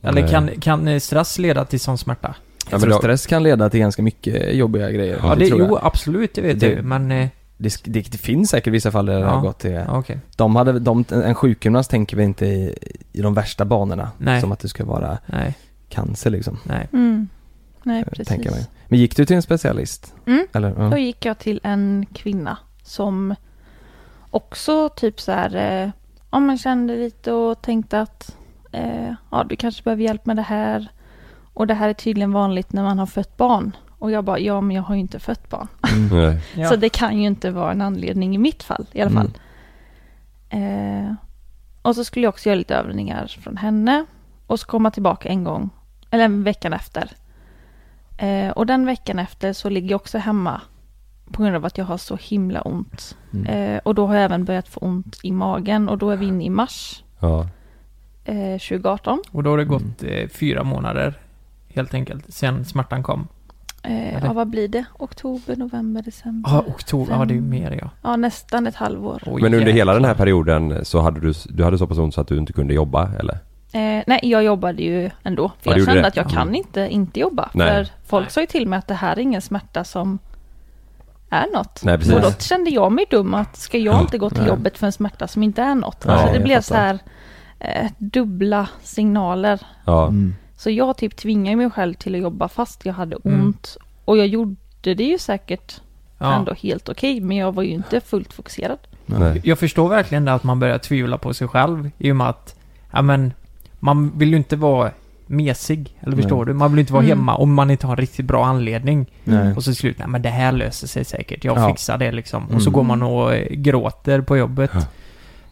Eller 0.02 0.22
Nej. 0.22 0.30
kan, 0.30 0.50
kan 0.60 0.88
eh, 0.88 0.98
stress 0.98 1.38
leda 1.38 1.64
till 1.64 1.80
sån 1.80 1.98
smärta? 1.98 2.34
Jag 2.70 2.80
men 2.80 2.90
då- 2.90 2.98
stress 2.98 3.26
kan 3.26 3.42
leda 3.42 3.70
till 3.70 3.80
ganska 3.80 4.02
mycket 4.02 4.54
jobbiga 4.54 4.90
grejer. 4.90 5.18
Ja, 5.22 5.34
det, 5.34 5.46
jag. 5.46 5.58
jo, 5.58 5.78
absolut, 5.82 6.34
det 6.34 6.40
vet 6.40 6.60
Det- 6.60 6.72
jag 6.72 6.84
men... 6.84 7.10
eh, 7.12 7.28
Det, 7.58 7.80
det, 7.84 8.12
det 8.12 8.18
finns 8.18 8.50
säkert 8.50 8.72
vissa 8.72 8.90
fall 8.90 9.06
där 9.06 9.14
det 9.14 9.20
Ja. 9.20 9.28
har 9.28 9.40
gått 9.40 9.58
till... 9.58 9.70
Ja, 9.72 9.98
okej. 9.98 10.18
De 10.36 10.56
hade, 10.56 10.78
de, 10.78 11.04
en 11.10 11.34
sjukgymnast 11.34 11.90
tänker 11.90 12.16
vi 12.16 12.22
inte 12.22 12.46
i, 12.46 12.74
i 13.12 13.22
de 13.22 13.34
värsta 13.34 13.64
banorna. 13.64 14.10
Nej. 14.18 14.40
Som 14.40 14.52
att 14.52 14.60
det 14.60 14.68
ska 14.68 14.84
vara 14.84 15.18
Nej, 15.26 15.54
cancer 15.88 16.30
liksom. 16.30 16.58
nej. 16.64 16.88
Mm. 16.92 17.28
Nej, 17.82 18.00
eh, 18.00 18.08
precis. 18.08 18.28
Tänker 18.28 18.44
jag 18.46 18.54
mig. 18.54 18.66
Men 18.88 18.98
gick 18.98 19.16
du 19.16 19.24
till 19.24 19.36
en 19.36 19.42
specialist? 19.42 20.14
Mm. 20.26 20.46
Eller? 20.52 20.74
Ja. 20.78 20.88
Då 20.90 20.96
gick 20.98 21.24
jag 21.24 21.38
till 21.38 21.60
en 21.62 22.06
kvinna 22.14 22.58
som 22.82 23.34
också 24.36 24.88
typ 24.88 25.20
så 25.20 25.32
här, 25.32 25.54
eh, 25.56 25.90
ja 26.30 26.40
man 26.40 26.58
kände 26.58 26.96
lite 26.96 27.32
och 27.32 27.62
tänkte 27.62 28.00
att 28.00 28.36
eh, 28.72 29.12
ja 29.30 29.44
du 29.44 29.56
kanske 29.56 29.82
behöver 29.82 30.02
hjälp 30.02 30.26
med 30.26 30.36
det 30.36 30.42
här. 30.42 30.88
Och 31.54 31.66
det 31.66 31.74
här 31.74 31.88
är 31.88 31.94
tydligen 31.94 32.32
vanligt 32.32 32.72
när 32.72 32.82
man 32.82 32.98
har 32.98 33.06
fött 33.06 33.36
barn. 33.36 33.76
Och 33.98 34.10
jag 34.10 34.24
bara, 34.24 34.38
ja 34.38 34.60
men 34.60 34.76
jag 34.76 34.82
har 34.82 34.94
ju 34.94 35.00
inte 35.00 35.18
fött 35.18 35.48
barn. 35.48 35.68
Nej. 36.12 36.40
Ja. 36.54 36.68
Så 36.68 36.76
det 36.76 36.88
kan 36.88 37.18
ju 37.18 37.26
inte 37.26 37.50
vara 37.50 37.72
en 37.72 37.82
anledning 37.82 38.34
i 38.34 38.38
mitt 38.38 38.62
fall 38.62 38.86
i 38.92 39.00
alla 39.00 39.10
fall. 39.10 39.30
Eh, 40.50 41.14
och 41.82 41.94
så 41.94 42.04
skulle 42.04 42.26
jag 42.26 42.32
också 42.32 42.48
göra 42.48 42.58
lite 42.58 42.74
övningar 42.74 43.26
från 43.26 43.56
henne. 43.56 44.06
Och 44.46 44.60
så 44.60 44.66
komma 44.66 44.90
tillbaka 44.90 45.28
en 45.28 45.44
gång, 45.44 45.70
eller 46.10 46.24
en 46.24 46.44
veckan 46.44 46.72
efter. 46.72 47.12
Eh, 48.16 48.50
och 48.50 48.66
den 48.66 48.86
veckan 48.86 49.18
efter 49.18 49.52
så 49.52 49.68
ligger 49.68 49.90
jag 49.90 50.00
också 50.00 50.18
hemma. 50.18 50.60
På 51.32 51.42
grund 51.42 51.56
av 51.56 51.64
att 51.64 51.78
jag 51.78 51.84
har 51.84 51.96
så 51.98 52.16
himla 52.20 52.60
ont. 52.60 53.16
Mm. 53.34 53.46
Eh, 53.46 53.80
och 53.84 53.94
då 53.94 54.06
har 54.06 54.14
jag 54.14 54.24
även 54.24 54.44
börjat 54.44 54.68
få 54.68 54.80
ont 54.80 55.16
i 55.22 55.32
magen. 55.32 55.88
Och 55.88 55.98
då 55.98 56.10
är 56.10 56.16
vi 56.16 56.26
inne 56.26 56.44
i 56.44 56.50
mars 56.50 57.02
Ja. 57.20 57.46
eh, 58.24 58.58
2018. 58.58 59.22
Och 59.32 59.42
då 59.42 59.50
har 59.50 59.58
det 59.58 59.64
gått 59.64 60.02
eh, 60.02 60.28
fyra 60.28 60.64
månader, 60.64 61.14
helt 61.74 61.94
enkelt, 61.94 62.24
sen 62.34 62.64
smärtan 62.64 63.02
kom. 63.02 63.28
Eh, 63.82 64.24
ja, 64.24 64.32
vad 64.32 64.48
blir 64.48 64.68
det? 64.68 64.84
Oktober, 64.98 65.56
november, 65.56 66.02
december? 66.02 66.50
Ja, 66.50 66.64
oktober, 66.66 67.12
ja 67.12 67.24
det 67.24 67.34
är 67.34 67.38
Fem. 67.38 67.48
mer 67.50 67.78
ja. 67.82 67.90
Ja, 68.02 68.16
nästan 68.16 68.66
ett 68.66 68.74
halvår. 68.74 69.22
Oj, 69.26 69.42
Men 69.42 69.54
under 69.54 69.72
hela 69.72 69.94
den 69.94 70.04
här 70.04 70.14
perioden 70.14 70.84
så 70.84 71.00
hade 71.00 71.20
du, 71.20 71.32
du 71.48 71.64
hade 71.64 71.78
så 71.78 71.86
pass 71.86 71.98
ont 71.98 72.14
så 72.14 72.20
att 72.20 72.28
du 72.28 72.36
inte 72.38 72.52
kunde 72.52 72.74
jobba 72.74 73.10
eller? 73.18 73.34
Eh, 73.72 74.02
nej, 74.06 74.20
jag 74.22 74.44
jobbade 74.44 74.82
ju 74.82 75.10
ändå. 75.22 75.52
För 75.60 75.70
Ja, 75.70 75.76
jag 75.76 75.86
kände 75.86 76.00
det? 76.02 76.06
att 76.08 76.16
jag 76.16 76.30
kan 76.30 76.54
inte 76.54 76.80
inte 76.90 77.20
jobba. 77.20 77.50
Nej. 77.54 77.68
För 77.68 77.92
folk 78.06 78.24
Nej. 78.24 78.30
sa 78.32 78.40
ju 78.40 78.46
till 78.46 78.68
mig 78.68 78.78
att 78.78 78.86
det 78.88 78.94
här 78.94 79.12
är 79.16 79.20
ingen 79.20 79.42
smärta 79.42 79.84
som 79.84 80.18
är 81.30 81.46
något. 81.54 81.80
Nej, 81.84 81.98
precis. 81.98 82.14
Och 82.14 82.20
då 82.20 82.32
kände 82.38 82.70
jag 82.70 82.92
mig 82.92 83.04
dum 83.10 83.34
att 83.34 83.56
ska 83.56 83.78
jag 83.78 83.94
Ja, 83.94 84.00
inte 84.00 84.18
gå 84.18 84.30
till 84.30 84.38
nej. 84.38 84.48
jobbet 84.48 84.78
för 84.78 84.86
en 84.86 84.92
smärta 84.92 85.28
som 85.28 85.42
inte 85.42 85.62
är 85.62 85.74
något? 85.74 86.02
Ja, 86.06 86.12
alltså 86.12 86.32
det 86.32 86.40
blev 86.40 86.60
fattar. 86.60 86.62
så 86.62 86.74
här 86.74 86.98
eh, 87.58 87.90
dubbla 87.98 88.68
signaler. 88.82 89.60
Ja. 89.84 90.02
Mm. 90.08 90.34
Så 90.56 90.70
jag 90.70 90.96
typ 90.96 91.16
tvingade 91.16 91.56
mig 91.56 91.70
själv 91.70 91.94
till 91.94 92.14
att 92.14 92.20
jobba 92.20 92.48
fast 92.48 92.86
jag 92.86 92.92
hade 92.94 93.16
Mm. 93.24 93.40
ont. 93.44 93.76
Och 94.04 94.18
jag 94.18 94.26
gjorde 94.26 94.56
det 94.94 95.04
ju 95.04 95.18
säkert 95.18 95.80
ja. 96.18 96.34
ändå 96.34 96.54
helt 96.54 96.88
okej. 96.88 97.20
men 97.20 97.36
jag 97.36 97.52
var 97.54 97.62
ju 97.62 97.70
inte 97.70 98.00
fullt 98.00 98.32
fokuserad. 98.32 98.78
Nej. 99.06 99.40
Jag 99.44 99.58
förstår 99.58 99.88
verkligen 99.88 100.24
det 100.24 100.32
att 100.34 100.44
man 100.44 100.60
börjar 100.60 100.78
tvivla 100.78 101.18
på 101.18 101.34
sig 101.34 101.48
själv 101.48 101.90
i 101.98 102.12
och 102.12 102.16
med 102.16 102.28
att, 102.28 102.54
ja 102.92 103.02
men, 103.02 103.32
man 103.78 104.18
vill 104.18 104.30
ju 104.30 104.36
inte 104.36 104.56
vara 104.56 104.90
mesig, 105.26 105.96
eller 106.00 106.12
Nej. 106.12 106.22
förstår 106.22 106.44
du? 106.44 106.52
Man 106.54 106.70
vill 106.72 106.78
inte 106.80 106.92
vara 106.92 107.04
Mm. 107.04 107.18
hemma 107.18 107.34
om 107.36 107.54
man 107.54 107.70
inte 107.70 107.86
har 107.86 107.92
en 107.94 108.00
riktigt 108.00 108.26
bra 108.26 108.46
anledning. 108.46 109.06
Nej. 109.24 109.54
Och 109.56 109.64
så 109.64 109.74
slut, 109.74 109.98
nej 109.98 110.08
men 110.08 110.22
det 110.22 110.28
här 110.28 110.52
löser 110.52 110.86
sig 110.86 111.04
säkert, 111.04 111.44
jag 111.44 111.58
Ja. 111.58 111.68
fixar 111.68 111.98
det 111.98 112.12
liksom. 112.12 112.44
Och 112.44 112.62
så 112.62 112.68
Mm. 112.68 112.72
går 112.72 112.82
man 112.82 113.02
och 113.02 113.34
eh, 113.34 113.46
gråter 113.50 114.20
på 114.20 114.36
jobbet. 114.36 114.70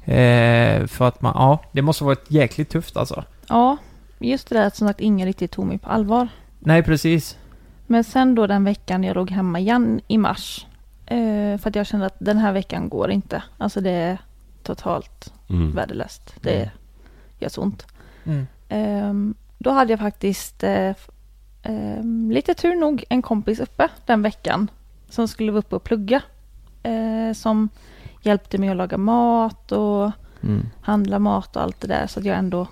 Eh, 0.05 0.87
för 0.87 1.09
att 1.09 1.23
man, 1.23 1.33
ja, 1.37 1.59
det 1.73 1.83
måste 1.83 2.05
vara 2.05 2.13
ett 2.13 2.31
jäkligt 2.31 2.69
tufft 2.71 2.97
alltså. 2.97 3.25
Ja, 3.49 3.77
just 4.19 4.49
det 4.49 4.55
där 4.55 4.67
att 4.67 4.77
som 4.77 4.89
sagt 4.89 5.01
ingen 5.01 5.27
riktigt 5.27 5.51
tog 5.51 5.67
mig 5.67 5.79
på 5.79 5.89
allvar. 5.91 6.29
Nej, 6.59 6.83
precis. 6.83 7.37
Men 7.87 8.05
sen 8.05 8.35
då 8.35 8.47
den 8.47 8.65
veckan 8.65 9.05
jag 9.05 9.15
låg 9.15 9.31
hemma 9.31 9.59
igen 9.59 10.01
i 10.09 10.19
mars. 10.19 10.67
Eh, 11.07 11.59
för 11.59 11.69
att 11.69 11.75
jag 11.77 11.87
kände 11.87 12.07
att 12.07 12.17
den 12.19 12.39
här 12.39 12.53
veckan 12.53 12.89
går 12.89 13.11
inte. 13.11 13.43
Alltså 13.59 13.81
det 13.81 13.91
är 13.91 14.19
totalt 14.63 15.33
Mm. 15.51 15.75
värdelöst. 15.75 16.35
Det 16.41 16.61
är, 16.61 16.71
gör 17.39 17.49
så 17.49 17.63
ont. 17.63 17.87
Mm. 18.25 18.47
Ehm, 18.69 19.35
då 19.65 19.71
hade 19.71 19.93
jag 19.93 20.01
faktiskt 20.01 20.63
eh, 20.63 20.95
ehm, 21.63 22.31
lite 22.31 22.55
tur 22.55 22.75
nog 22.77 23.05
en 23.09 23.23
kompis 23.23 23.61
uppe 23.61 23.89
den 24.07 24.23
veckan 24.23 24.71
som 25.09 25.29
skulle 25.29 25.53
vara 25.53 25.59
uppe 25.59 25.77
och 25.77 25.85
plugga. 25.85 26.23
Eh, 26.83 27.33
som 27.35 27.69
hjälpte 28.23 28.59
mig 28.59 28.69
att 28.69 28.77
laga 28.77 28.99
mat 28.99 29.73
och 29.73 30.11
Mm. 30.45 30.67
handla 30.81 31.19
mat 31.19 31.57
och 31.57 31.63
allt 31.63 31.81
det 31.81 31.87
där 31.87 32.07
så 32.07 32.21
att 32.21 32.27
jag 32.27 32.37
ändå 32.39 32.67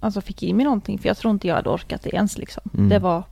alltså 0.00 0.20
fick 0.20 0.42
i 0.42 0.52
mig 0.52 0.64
någonting 0.64 0.98
för 0.98 1.08
jag 1.08 1.16
tror 1.16 1.30
inte 1.30 1.48
jag 1.48 1.54
hade 1.54 1.70
orkat 1.70 2.02
det 2.02 2.14
ens 2.14 2.38
liksom. 2.38 2.62
Mm. 2.74 2.88
Det 2.88 2.98
var 2.98 3.24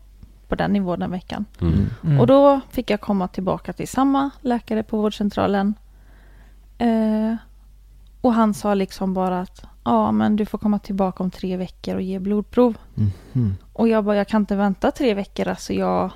på 0.48 0.54
den 0.54 0.72
nivån 0.72 1.00
den 1.00 1.11
veckan. 1.11 1.44
Mm. 1.61 1.87
Mm. 2.04 2.20
Och 2.20 2.26
då 2.26 2.61
fick 2.70 2.90
jag 2.90 3.00
komma 3.00 3.28
tillbaka 3.28 3.72
till 3.72 3.88
samma 3.88 4.30
läkare 4.40 4.83
på 4.83 4.96
vårdcentralen. 4.96 5.74
Eh, 6.78 7.35
och 8.20 8.33
han 8.35 8.54
sa 8.54 8.74
liksom 8.74 9.14
bara 9.14 9.40
att 9.40 9.64
ja 9.85 10.12
men 10.12 10.37
du 10.37 10.47
får 10.47 10.59
komma 10.59 10.79
tillbaka 10.79 11.23
om 11.23 11.31
tre 11.31 11.57
veckor 11.57 11.95
och 11.95 12.03
ge 12.03 12.19
blodprov. 12.19 12.77
Mhm. 12.95 13.55
Och 13.73 13.88
jag 13.88 14.05
bara, 14.05 14.16
jag 14.16 14.29
kan 14.29 14.43
inte 14.43 14.57
vänta 14.57 14.90
tre 14.90 15.14
veckor. 15.14 15.49
Alltså 15.49 15.73
jag 15.73 16.11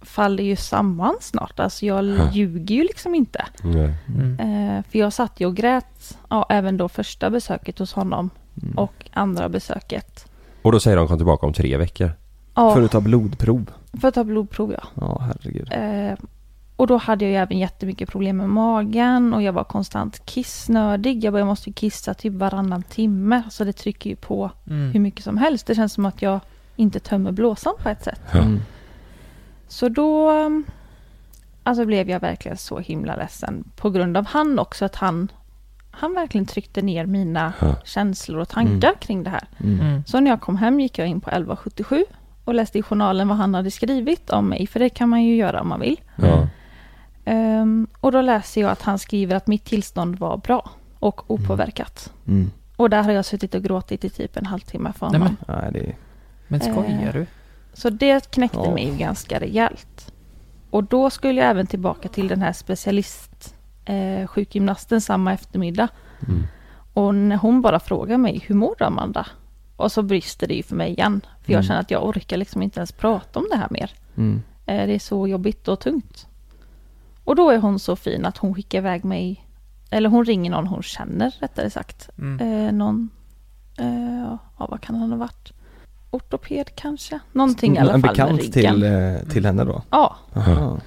faller 0.00 0.44
ju 0.44 0.56
samman 0.56 1.14
snart. 1.20 1.60
Alltså 1.60 1.86
jag 1.86 2.04
Ja. 2.04 2.30
ljuger 2.32 2.74
ju 2.74 2.82
liksom 2.82 3.14
inte. 3.14 3.44
Mm. 3.64 4.40
Eh, 4.40 4.84
för 4.90 4.98
jag 4.98 5.12
satt 5.12 5.40
ju 5.40 5.46
och 5.46 5.56
grät, 5.56 6.18
ja, 6.30 6.46
även 6.48 6.76
då 6.76 6.88
första 6.88 7.30
besöket 7.30 7.78
hos 7.78 7.92
honom 7.92 8.30
Mm. 8.62 8.78
och 8.78 9.10
andra 9.12 9.48
besöket. 9.48 10.26
Och 10.62 10.72
då 10.72 10.80
säger 10.80 10.96
de 10.96 11.08
kom 11.08 11.16
tillbaka 11.16 11.46
om 11.46 11.52
tre 11.52 11.76
veckor. 11.76 12.12
Ja, 12.54 12.70
För 12.70 12.76
för, 12.80 12.84
att 12.84 12.90
ta 12.90 13.00
blodprov. 13.00 13.70
att 14.02 14.14
ta 14.14 14.24
blodprov 14.24 14.72
ja. 14.72 14.82
Ja, 14.94 15.18
herregud. 15.20 15.68
Eh, 15.72 16.18
och 16.76 16.86
då 16.86 16.96
hade 16.96 17.24
jag 17.24 17.30
ju 17.32 17.36
även 17.38 17.58
jättemycket 17.58 18.08
problem 18.10 18.36
med 18.36 18.48
magen 18.48 19.34
och 19.34 19.42
jag 19.42 19.52
var 19.52 19.64
konstant 19.64 20.26
kissnödig. 20.26 21.24
Jag 21.24 21.32
bara, 21.32 21.38
jag 21.38 21.46
måste 21.46 21.70
ju 21.70 21.74
kissa 21.74 22.14
typ 22.14 22.32
varannan 22.32 22.82
timme. 22.82 23.42
Så 23.50 23.64
det 23.64 23.72
trycker 23.72 24.10
ju 24.10 24.16
på 24.16 24.50
Mm. 24.66 24.90
hur 24.92 25.00
mycket 25.00 25.24
som 25.24 25.36
helst. 25.36 25.66
Det 25.66 25.74
känns 25.74 25.92
som 25.92 26.06
att 26.06 26.22
jag 26.22 26.40
inte 26.76 27.00
tömmer 27.00 27.32
blåsan 27.32 27.74
på 27.82 27.88
ett 27.88 28.04
sätt. 28.04 28.20
Mm. 28.34 28.60
Så 29.68 29.88
då 29.88 30.30
alltså 31.62 31.84
blev 31.84 32.10
jag 32.10 32.20
verkligen 32.20 32.56
så 32.56 32.78
himla 32.78 33.16
ledsen 33.16 33.64
på 33.76 33.90
grund 33.90 34.16
av 34.16 34.26
han 34.26 34.58
också. 34.58 34.84
Att 34.84 34.96
han, 34.96 35.28
han 35.90 36.14
verkligen 36.14 36.46
tryckte 36.46 36.82
ner 36.82 37.06
mina 37.06 37.52
Ja. 37.60 37.74
känslor 37.84 38.40
och 38.40 38.48
tankar 38.48 38.92
kring 39.00 39.22
det 39.22 39.30
här. 39.30 39.44
Mm. 39.58 39.80
Mm. 39.80 40.04
Så 40.06 40.20
när 40.20 40.30
jag 40.30 40.40
kom 40.40 40.56
hem 40.56 40.80
gick 40.80 40.98
jag 40.98 41.08
in 41.08 41.20
på 41.20 41.30
1177 41.30 42.04
och 42.44 42.54
läste 42.54 42.78
i 42.78 42.82
journalen 42.82 43.28
vad 43.28 43.36
han 43.36 43.54
hade 43.54 43.70
skrivit 43.70 44.30
om 44.30 44.48
mig. 44.48 44.66
För 44.66 44.80
det 44.80 44.88
kan 44.88 45.08
man 45.08 45.22
ju 45.24 45.36
göra 45.36 45.60
om 45.60 45.68
man 45.68 45.80
vill. 45.80 46.00
Ja. 46.16 46.48
Ehm, 47.28 47.86
och 48.00 48.12
då 48.12 48.20
läser 48.20 48.60
jag 48.60 48.70
att 48.70 48.82
han 48.82 48.98
skriver 48.98 49.36
att 49.36 49.46
mitt 49.46 49.64
tillstånd 49.64 50.18
var 50.18 50.36
bra 50.36 50.70
och 50.98 51.30
opåverkat. 51.30 52.12
Mm. 52.26 52.50
Och 52.76 52.90
där 52.90 53.02
har 53.02 53.12
jag 53.12 53.24
suttit 53.24 53.54
och 53.54 53.62
gråtit 53.62 54.04
i 54.04 54.10
typ 54.10 54.36
en 54.36 54.46
halvtimme 54.46 54.92
för 54.92 55.10
Nej, 55.10 55.20
honom. 55.20 55.36
men, 55.46 55.56
Nej, 55.62 55.72
det 55.72 55.80
är... 55.90 55.96
men 56.48 56.60
skojar 56.60 57.06
Eh. 57.08 57.12
du? 57.12 57.26
Så 57.72 57.90
det 57.90 58.30
knäckte 58.30 58.58
Ja. 58.64 58.74
mig 58.74 58.96
ganska 58.98 59.40
rejält. 59.40 60.12
Och 60.70 60.84
då 60.84 61.10
skulle 61.10 61.40
jag 61.40 61.50
även 61.50 61.66
tillbaka 61.66 62.08
till 62.08 62.28
den 62.28 62.42
här 62.42 62.52
specialist 62.52 63.54
eh, 63.84 64.26
sjukgymnasten 64.26 65.00
samma 65.00 65.32
eftermiddag. 65.32 65.88
Mm. 66.28 66.42
Och 66.94 67.14
när 67.14 67.36
hon 67.36 67.62
bara 67.62 67.80
frågar 67.80 68.18
mig, 68.18 68.44
hur 68.46 68.54
mår 68.54 68.74
du 68.78 68.84
Amanda? 68.84 69.26
Och 69.76 69.92
så 69.92 70.02
brister 70.02 70.46
det 70.46 70.54
ju 70.54 70.62
för 70.62 70.76
mig 70.76 70.90
igen. 70.90 71.20
För 71.44 71.52
jag 71.52 71.58
Mm. 71.58 71.66
känner 71.68 71.80
att 71.80 71.90
jag 71.90 72.04
orkar 72.08 72.36
liksom 72.36 72.62
inte 72.62 72.80
ens 72.80 72.92
prata 72.92 73.38
om 73.38 73.46
det 73.50 73.56
här 73.56 73.68
mer. 73.70 73.90
Mm. 74.16 74.42
Eh, 74.66 74.86
Det 74.86 74.94
är 74.94 74.98
så 74.98 75.28
jobbigt 75.28 75.68
och 75.68 75.80
tungt. 75.80 76.25
Och 77.26 77.36
då 77.36 77.50
är 77.50 77.58
hon 77.58 77.78
så 77.78 77.96
fin 77.96 78.26
att 78.26 78.38
hon 78.38 78.54
skickar 78.54 78.78
iväg 78.78 79.04
mig, 79.04 79.44
eller 79.90 80.08
hon 80.08 80.24
ringer 80.24 80.50
någon 80.50 80.66
hon 80.66 80.82
känner 80.82 81.30
rättare 81.40 81.70
sagt. 81.70 82.08
Mm. 82.18 82.66
Eh, 82.66 82.72
någon, 82.72 83.10
eh, 83.78 84.36
ja 84.58 84.66
vad 84.70 84.80
kan 84.80 84.94
han 84.96 85.10
ha 85.10 85.18
varit? 85.18 85.52
Ortoped 86.10 86.74
kanske? 86.74 87.18
Någonting 87.32 87.76
i 87.76 87.78
alla 87.78 87.92
En 87.94 88.00
fall 88.02 88.10
bekant 88.10 88.30
med 88.32 88.40
ryggen. 88.54 88.74
till, 88.74 88.82
eh, 88.82 89.32
till 89.32 89.46
henne 89.46 89.64
då? 89.64 89.82
Ja, 89.90 90.16
Aha. 90.36 90.78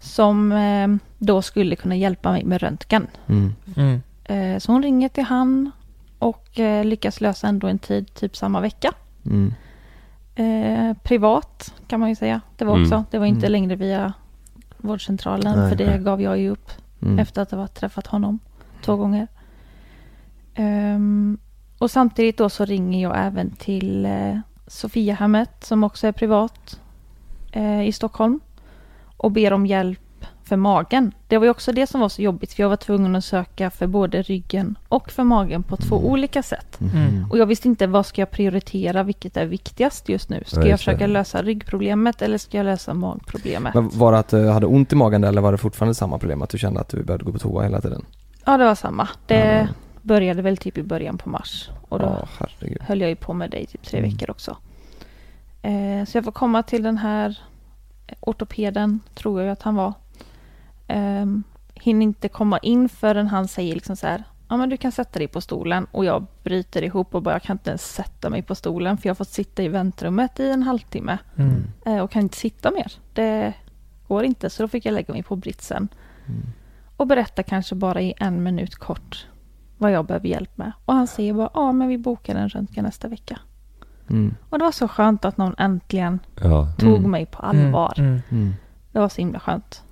som 0.00 0.52
eh, 0.52 0.88
då 1.18 1.42
skulle 1.42 1.76
kunna 1.76 1.96
hjälpa 1.96 2.32
mig 2.32 2.44
med 2.44 2.62
röntgen. 2.62 3.06
Mm. 3.26 3.54
Mm. 3.76 4.00
Eh, 4.24 4.58
så 4.58 4.72
hon 4.72 4.82
ringer 4.82 5.08
till 5.08 5.24
han 5.24 5.70
och 6.18 6.58
eh, 6.60 6.84
lyckas 6.84 7.20
lösa 7.20 7.48
ändå 7.48 7.66
en 7.66 7.78
tid 7.78 8.14
typ 8.14 8.36
samma 8.36 8.60
vecka. 8.60 8.92
Mm. 9.26 9.54
Eh, 10.34 10.96
privat 11.02 11.74
kan 11.86 12.00
man 12.00 12.08
ju 12.08 12.14
säga. 12.14 12.40
Det 12.56 12.64
var 12.64 12.72
Mm. 12.74 12.84
också. 12.84 13.04
Det 13.10 13.18
var 13.18 13.26
inte 13.26 13.46
Mm. 13.46 13.52
längre 13.52 13.76
via 13.76 14.12
vårdcentralen 14.78 15.58
Nej, 15.58 15.68
för 15.70 15.76
det 15.76 15.86
nej. 15.90 15.98
gav 15.98 16.22
jag 16.22 16.38
ju 16.38 16.50
upp 16.50 16.70
Mm. 17.02 17.18
efter 17.18 17.42
att 17.42 17.50
ha 17.50 17.66
träffat 17.66 18.06
honom 18.06 18.38
två 18.84 18.96
gånger. 18.96 19.26
Ehm, 20.54 21.38
och 21.78 21.90
samtidigt 21.90 22.36
då 22.38 22.48
så 22.48 22.64
ringer 22.64 23.02
jag 23.02 23.14
även 23.26 23.50
till 23.50 24.06
eh, 24.06 24.38
Sofiahemmet 24.66 25.64
som 25.64 25.84
också 25.84 26.06
är 26.06 26.12
privat 26.12 26.80
eh, 27.52 27.82
i 27.88 27.92
Stockholm 27.92 28.40
och 29.16 29.30
ber 29.32 29.52
om 29.52 29.66
hjälp 29.66 30.00
för 30.48 30.56
magen. 30.56 31.12
Det 31.28 31.38
var 31.38 31.44
ju 31.44 31.50
också 31.50 31.72
det 31.72 31.86
som 31.86 32.00
var 32.00 32.08
så 32.08 32.22
jobbigt 32.22 32.52
för 32.52 32.62
jag 32.62 32.68
var 32.68 32.76
tvungen 32.76 33.16
att 33.16 33.24
söka 33.24 33.70
för 33.70 33.86
både 33.86 34.22
ryggen 34.22 34.78
och 34.88 35.10
för 35.10 35.24
magen 35.24 35.62
på 35.62 35.76
två 35.76 35.96
Mm. 35.98 36.10
olika 36.10 36.42
sätt. 36.42 36.80
Mhm. 36.80 37.26
Och 37.30 37.38
jag 37.38 37.46
visste 37.46 37.68
inte 37.68 37.86
vad 37.86 38.06
ska 38.06 38.20
jag 38.20 38.30
prioritera, 38.30 39.02
vilket 39.02 39.36
är 39.36 39.46
viktigast 39.46 40.08
just 40.08 40.28
nu. 40.28 40.42
Ska 40.46 40.60
Ja, 40.60 40.66
jag 40.66 40.74
det. 40.74 40.78
försöka 40.78 41.06
lösa 41.06 41.42
ryggproblemet 41.42 42.22
eller 42.22 42.38
ska 42.38 42.56
jag 42.56 42.64
lösa 42.64 42.94
magproblemet? 42.94 43.74
Men 43.74 43.88
var 43.92 44.12
det 44.12 44.18
att 44.18 44.28
du 44.28 44.48
hade 44.48 44.66
ont 44.66 44.92
i 44.92 44.96
magen 44.96 45.24
eller 45.24 45.40
var 45.40 45.52
det 45.52 45.58
fortfarande 45.58 45.94
samma 45.94 46.18
problem? 46.18 46.42
Att 46.42 46.50
du 46.50 46.58
kände 46.58 46.80
att 46.80 46.88
du 46.88 47.02
behövde 47.02 47.24
gå 47.24 47.32
på 47.32 47.38
toa 47.38 47.62
hela 47.62 47.80
tiden? 47.80 48.04
Ja, 48.46 48.56
det 48.56 48.64
var 48.64 48.74
samma. 48.74 49.08
Det 49.26 49.58
Ja. 49.60 49.66
började 50.02 50.42
väl 50.42 50.56
typ 50.56 50.78
i 50.78 50.82
början 50.82 51.18
på 51.18 51.28
mars. 51.28 51.70
Och 51.88 51.98
då 51.98 52.28
herregud. 52.38 52.82
höll 52.82 53.00
jag 53.00 53.10
ju 53.10 53.16
på 53.16 53.32
med 53.34 53.50
det 53.50 53.58
i 53.62 53.66
typ 53.66 53.82
tre 53.86 53.98
Mm. 53.98 54.10
veckor 54.10 54.30
också. 54.30 54.56
Eh, 55.62 56.04
så 56.06 56.16
jag 56.16 56.24
får 56.24 56.32
komma 56.32 56.62
till 56.62 56.82
den 56.82 56.98
här 56.98 57.38
ortopeden, 58.20 59.00
tror 59.14 59.42
jag 59.42 59.50
att 59.52 59.62
han 59.62 59.74
var. 59.74 59.92
Eh, 60.88 61.26
hinner 61.74 62.02
inte 62.04 62.28
komma 62.28 62.58
in 62.58 62.88
förrän 62.88 63.26
han 63.26 63.48
säger 63.48 63.74
liksom 63.74 63.96
så 63.96 64.06
här, 64.06 64.24
ja 64.48 64.56
men 64.56 64.68
du 64.68 64.76
kan 64.76 64.92
sätta 64.92 65.18
dig 65.18 65.28
på 65.28 65.40
stolen. 65.40 65.86
Och 65.90 66.04
jag 66.04 66.26
bryter 66.42 66.82
ihop 66.82 67.14
och 67.14 67.22
bara, 67.22 67.34
jag 67.34 67.42
kan 67.42 67.54
inte 67.54 67.70
ens 67.70 67.94
sätta 67.94 68.30
mig 68.30 68.42
på 68.42 68.54
stolen 68.54 68.96
för 68.98 69.08
jag 69.08 69.10
har 69.10 69.16
fått 69.16 69.28
sitta 69.28 69.62
i 69.62 69.68
väntrummet 69.68 70.40
i 70.40 70.50
en 70.50 70.62
halvtimme. 70.62 71.18
Mm. 71.36 71.64
Eh, 71.86 71.98
och 71.98 72.10
kan 72.10 72.22
inte 72.22 72.36
sitta 72.36 72.70
mer. 72.70 72.92
Det 73.12 73.54
går 74.08 74.24
inte, 74.24 74.50
så 74.50 74.62
då 74.62 74.68
fick 74.68 74.86
jag 74.86 74.92
lägga 74.92 75.14
mig 75.14 75.22
på 75.22 75.36
britsen. 75.36 75.88
Mm. 76.26 76.42
Och 76.96 77.06
berätta 77.06 77.42
kanske 77.42 77.74
bara 77.74 78.00
i 78.00 78.14
en 78.16 78.42
minut 78.42 78.74
kort 78.74 79.26
vad 79.78 79.92
jag 79.92 80.06
behöver 80.06 80.28
hjälp 80.28 80.58
med. 80.58 80.72
Och 80.84 80.94
han 80.94 81.06
säger 81.06 81.34
bara, 81.34 81.50
ja 81.54 81.72
men 81.72 81.88
vi 81.88 81.98
bokar 81.98 82.34
en 82.34 82.48
röntgen 82.48 82.84
nästa 82.84 83.08
vecka. 83.08 83.38
Mm. 84.10 84.34
Och 84.50 84.58
det 84.58 84.64
var 84.64 84.72
så 84.72 84.88
skönt 84.88 85.24
att 85.24 85.36
någon 85.36 85.54
äntligen 85.58 86.18
Ja. 86.42 86.72
tog 86.78 86.96
Mm. 86.98 87.10
mig 87.10 87.26
på 87.26 87.38
allvar. 87.38 87.94
Mm. 87.98 88.20
Mm. 88.30 88.54
Det 88.92 88.98
var 88.98 89.08
så 89.08 89.16
himla 89.20 89.40
skönt. 89.40 89.82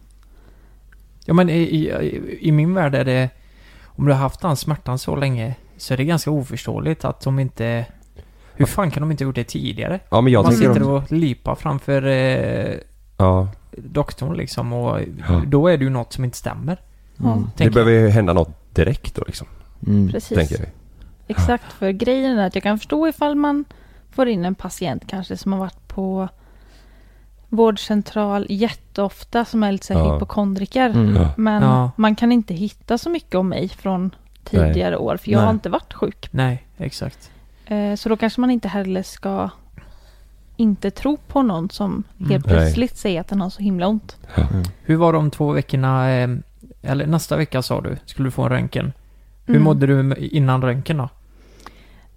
Ja 1.27 1.35
men 1.35 1.49
i, 1.51 1.53
i, 1.55 2.39
i 2.49 2.53
min 2.53 2.75
värld 2.75 2.95
är 2.95 3.05
det... 3.05 3.31
Om 3.85 4.07
du 4.07 4.13
har 4.13 4.19
haft 4.19 4.41
den 4.41 4.57
smärtan 4.57 4.99
så 4.99 5.17
länge 5.17 5.55
så 5.77 5.95
är 5.95 5.99
det 5.99 6.05
ganska 6.05 6.31
oförståeligt 6.31 7.05
att 7.05 7.21
de 7.21 7.39
inte... 7.39 7.87
Hur 8.55 8.67
fan 8.67 8.91
kan 8.91 9.01
de 9.01 9.11
inte 9.11 9.25
gjort 9.25 9.35
det 9.35 9.45
tidigare? 9.45 10.01
ja, 10.11 10.21
men 10.21 10.33
jag 10.33 10.45
Man 10.45 10.53
sitter 10.53 10.83
och 10.83 11.13
lipar 11.13 11.55
framför 11.55 12.07
eh, 12.07 12.75
Ja. 13.17 13.49
doktorn 13.77 14.37
liksom 14.37 14.73
och 14.73 15.01
Ja. 15.29 15.43
då 15.47 15.69
är 15.69 15.77
det 15.79 15.85
ju 15.85 15.91
något 15.91 16.13
som 16.13 16.25
inte 16.25 16.37
stämmer. 16.37 16.81
Mm. 17.21 17.51
Det 17.57 17.71
behöver 17.71 17.93
ju 17.93 18.09
hända 18.09 18.33
något 18.33 18.75
direkt 18.75 19.15
då 19.15 19.23
liksom. 19.27 19.47
Mm. 19.87 20.09
precis. 20.13 20.39
Tänker 20.39 20.59
jag. 20.59 20.69
Exakt, 21.29 21.73
för 21.73 21.91
grejen 21.91 22.39
är 22.39 22.47
att 22.47 22.55
jag 22.55 22.63
kan 22.63 22.79
förstå 22.79 23.09
ifall 23.09 23.35
man 23.35 23.65
får 24.11 24.29
in 24.29 24.45
en 24.45 24.55
patient 24.55 25.03
kanske 25.07 25.37
som 25.37 25.53
har 25.53 25.59
varit 25.59 25.89
på 25.89 26.29
vårdcentral 27.57 28.47
jätteofta 28.49 29.45
som 29.45 29.63
är 29.63 29.73
lite 29.73 29.87
så 29.87 29.95
här 29.95 30.01
Ja. 30.01 30.15
hypokondriker. 30.15 30.91
Mm. 30.91 31.17
Ja. 31.17 31.29
Men 31.37 31.63
Ja. 31.63 31.91
man 31.97 32.17
kan 32.17 32.33
inte 32.33 32.55
hitta 32.55 32.99
så 32.99 33.11
mycket 33.11 33.35
om 33.35 33.49
mig 33.49 33.69
från 33.69 34.15
tidigare 34.45 34.97
år 34.97 35.17
för 35.17 35.31
jag 35.31 35.39
har 35.39 35.47
Nej. 35.47 35.53
inte 35.55 35.69
varit 35.69 35.93
sjuk. 35.95 36.29
Nej, 36.31 36.67
exakt. 36.77 37.31
Eh, 37.67 37.95
Så 37.95 38.09
då 38.09 38.17
kanske 38.17 38.41
man 38.41 38.51
inte 38.51 38.69
heller 38.69 39.03
ska 39.03 39.51
inte 40.57 40.91
tro 40.91 41.17
på 41.17 41.43
någon 41.43 41.71
som 41.71 42.03
Mm. 42.19 42.31
helt 42.31 42.47
Nej. 42.47 42.55
plötsligt 42.55 42.97
säger 42.97 43.21
att 43.21 43.29
den 43.29 43.41
har 43.41 43.51
så 43.51 43.63
himla 43.63 43.87
ont. 43.87 44.17
Hur 44.83 44.97
var 44.97 45.13
de 45.13 45.31
två 45.31 45.53
veckorna, 45.53 46.11
eh, 46.11 46.29
eller 46.83 47.07
nästa 47.07 47.37
vecka 47.37 47.63
sa 47.63 47.81
du, 47.81 47.97
skulle 48.07 48.27
du 48.27 48.31
få 48.31 48.43
en 48.43 48.49
röntgen. 48.49 48.93
Hur 49.47 49.55
Mm. 49.55 49.65
mådde 49.65 49.87
du 49.87 50.15
innan 50.17 50.63
röntgen 50.63 50.97
då? 50.97 51.09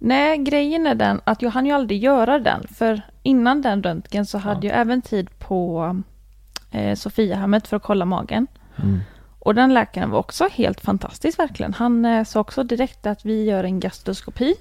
Nej, 0.02 0.38
grejen 0.38 0.86
är 0.86 0.94
den 0.94 1.20
att 1.24 1.42
jag 1.42 1.50
hann 1.50 1.66
ju 1.66 1.72
aldrig 1.72 2.02
göra 2.04 2.38
den. 2.38 2.66
För 2.68 3.02
innan 3.22 3.62
den 3.62 3.82
röntgen 3.82 4.26
så 4.26 4.38
hade 4.38 4.66
jag 4.66 4.76
även 4.78 5.02
tid 5.02 5.38
på 5.38 5.96
eh, 6.70 6.94
Sofiahemmet 6.94 7.66
för 7.68 7.76
att 7.76 7.82
kolla 7.82 8.04
magen. 8.04 8.46
Mm. 8.82 9.00
Och 9.38 9.54
den 9.54 9.74
läkaren 9.74 10.10
var 10.10 10.18
också 10.18 10.48
helt 10.52 10.80
fantastisk 10.80 11.38
verkligen. 11.38 11.74
Han 11.74 12.04
eh, 12.04 12.24
sa 12.24 12.40
också 12.40 12.62
direkt 12.62 13.06
att 13.06 13.24
vi 13.24 13.44
gör 13.44 13.64
en 13.64 13.80
gastroskopi. 13.80 14.54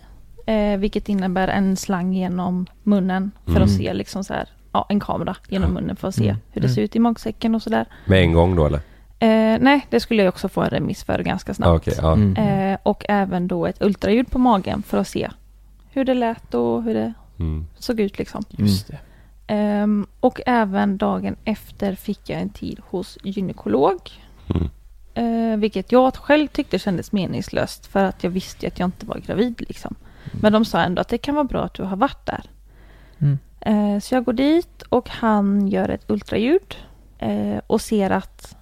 Eh, 0.45 0.78
vilket 0.78 1.10
innebär 1.10 1.47
en 1.47 1.78
slang 1.78 2.13
genom 2.13 2.65
munnen 2.84 3.32
för 3.45 3.52
Mm. 3.52 3.63
att 3.63 3.71
se 3.71 3.93
liksom 3.93 4.23
så 4.23 4.34
här, 4.34 4.49
ja 4.71 4.86
en 4.89 4.99
kamera 4.99 5.36
genom 5.47 5.73
munnen 5.73 5.95
för 5.95 6.08
att 6.08 6.15
se 6.15 6.23
Mm. 6.30 6.38
hur 6.52 6.62
det 6.62 6.69
ser 6.69 6.78
Mm. 6.82 6.86
ut 6.86 6.95
i 6.95 6.99
magsäcken 6.99 7.56
och 7.56 7.62
sådär. 7.62 7.86
Med 8.06 8.21
en 8.21 8.34
gång 8.34 8.56
då 8.56 8.65
eller? 8.65 8.80
Eh, 9.19 9.58
nej, 9.60 9.86
det 9.89 9.99
skulle 9.99 10.23
jag 10.23 10.29
också 10.29 10.49
få 10.49 10.62
en 10.62 10.69
remiss 10.69 11.03
för 11.03 11.19
ganska 11.19 11.53
snabbt. 11.53 11.88
okej, 11.88 11.93
ja. 12.01 12.13
Mm. 12.13 12.36
Eh, 12.73 12.77
och 12.84 13.05
även 13.10 13.47
då 13.47 13.65
ett 13.65 13.82
ultraljud 13.82 14.32
på 14.32 14.39
magen 14.39 14.84
för 14.84 14.97
att 14.97 15.08
se 15.08 15.29
hur 15.91 16.05
det 16.05 16.13
lät 16.13 16.53
och 16.53 16.84
hur 16.84 16.93
det 16.93 17.13
Mm. 17.39 17.65
såg 17.77 17.99
ut 17.99 18.17
liksom. 18.17 18.43
Just 18.49 18.88
det. 18.88 18.97
Ehm, 19.47 20.08
och 20.19 20.41
även 20.45 20.97
dagen 20.97 21.36
efter 21.45 21.95
fick 21.95 22.29
jag 22.29 22.41
en 22.41 22.49
tid 22.49 22.79
hos 22.89 23.17
gynekolog. 23.23 23.97
Mm. 24.49 24.69
Eh, 25.53 25.58
vilket 25.60 25.91
jag 25.91 26.15
själv 26.15 26.47
tyckte 26.47 26.79
kändes 26.79 27.12
meningslöst 27.12 27.86
för 27.88 28.03
att 28.03 28.23
jag 28.23 28.32
visste 28.32 28.67
att 28.67 28.79
jag 28.79 28.88
inte 28.88 29.05
var 29.05 29.17
gravid 29.17 29.63
liksom. 29.67 29.95
Men 30.32 30.53
de 30.53 30.65
sa 30.65 30.79
ändå 30.82 31.01
att 31.01 31.08
det 31.10 31.17
kan 31.17 31.36
vara 31.36 31.43
bra 31.45 31.63
att 31.63 31.73
du 31.73 31.84
har 31.84 31.97
varit 31.97 32.25
där. 32.25 32.43
Mm. 33.19 33.38
Eh, 33.62 33.99
så 33.99 34.15
jag 34.15 34.23
går 34.23 34.34
dit 34.34 34.82
och 34.89 35.10
han 35.10 35.67
gör 35.67 35.89
ett 35.89 36.10
ultraljud 36.12 36.75
eh, 37.17 37.58
och 37.67 37.82
ser 37.82 38.10
att 38.10 38.58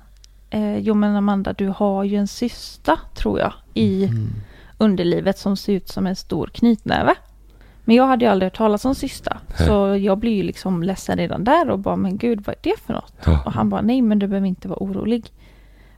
eh, 0.49 0.77
jo 0.77 0.93
men 0.93 1.15
Amanda 1.15 1.53
du 1.53 1.67
har 1.67 2.03
ju 2.03 2.17
en 2.17 2.27
cysta 2.27 2.99
tror 3.15 3.39
jag 3.39 3.53
i 3.73 4.03
Mm. 4.05 4.29
underlivet 4.77 5.37
som 5.37 5.57
ser 5.57 5.73
ut 5.73 5.89
som 5.89 6.07
en 6.07 6.15
stor 6.15 6.47
knytnäve. 6.53 7.15
Men 7.85 7.95
jag 7.95 8.07
hade 8.07 8.25
ju 8.25 8.31
aldrig 8.31 8.45
hört 8.51 8.57
talas 8.57 8.85
om 8.85 8.95
cysta. 8.95 9.37
Så 9.67 9.95
jag 9.95 10.17
blir 10.17 10.31
ju 10.35 10.43
liksom 10.43 10.83
ledsen 10.83 11.17
redan 11.17 11.43
där 11.43 11.69
och 11.69 11.79
bara 11.79 11.95
men 11.95 12.17
gud 12.17 12.41
vad 12.45 12.55
är 12.55 12.59
det 12.61 12.79
för 12.85 12.93
något? 12.93 13.13
Ja. 13.25 13.41
Och 13.45 13.51
han 13.53 13.69
bara 13.69 13.81
nej 13.81 14.01
men 14.01 14.19
du 14.19 14.27
behöver 14.27 14.47
inte 14.47 14.67
vara 14.67 14.83
orolig. 14.83 15.25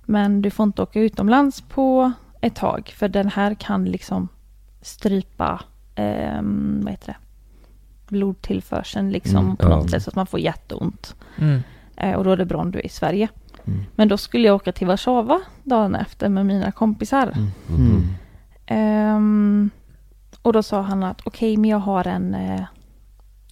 Men 0.06 0.42
du 0.42 0.50
får 0.50 0.64
inte 0.64 0.82
åka 0.82 1.00
utomlands 1.00 1.62
på 1.62 2.12
ett 2.42 2.56
tag 2.56 2.94
för 2.96 3.08
den 3.10 3.28
här 3.30 3.54
kan 3.54 3.86
liksom 3.86 4.28
strypa 4.82 5.62
ehm, 5.96 6.80
vad 6.84 6.92
heter 6.92 7.08
det? 7.08 7.16
blodtillförseln 8.08 9.12
liksom 9.12 9.38
Mm, 9.46 9.58
på 9.58 9.68
något 9.70 9.84
ja. 9.84 9.90
sätt 9.90 10.04
så 10.04 10.10
att 10.10 10.16
man 10.16 10.26
får 10.28 10.40
jätteont. 10.40 11.16
Mm. 11.38 11.60
Eh, 11.96 12.14
och 12.16 12.24
då 12.24 12.32
är 12.32 12.38
det 12.38 12.46
bra 12.46 12.58
om 12.62 12.72
du 12.72 12.80
är 12.80 12.86
i 12.86 12.90
Sverige. 12.90 13.28
Mm. 13.68 13.86
Men 13.96 14.08
då 14.08 14.18
skulle 14.18 14.48
jag 14.48 14.56
åka 14.56 14.72
till 14.72 14.88
Warszawa 14.88 15.42
dagen 15.64 15.96
efter 15.96 16.30
med 16.30 16.46
mina 16.46 16.72
kompisar. 16.72 17.34
Mm. 17.70 18.04
Ehm, 18.66 19.70
och 20.42 20.54
då 20.54 20.64
sa 20.64 20.82
han 20.82 21.04
att 21.04 21.22
okej, 21.24 21.58
men 21.58 21.70
jag 21.70 21.80
har 21.80 22.08
en... 22.08 22.34
Eh, 22.34 22.62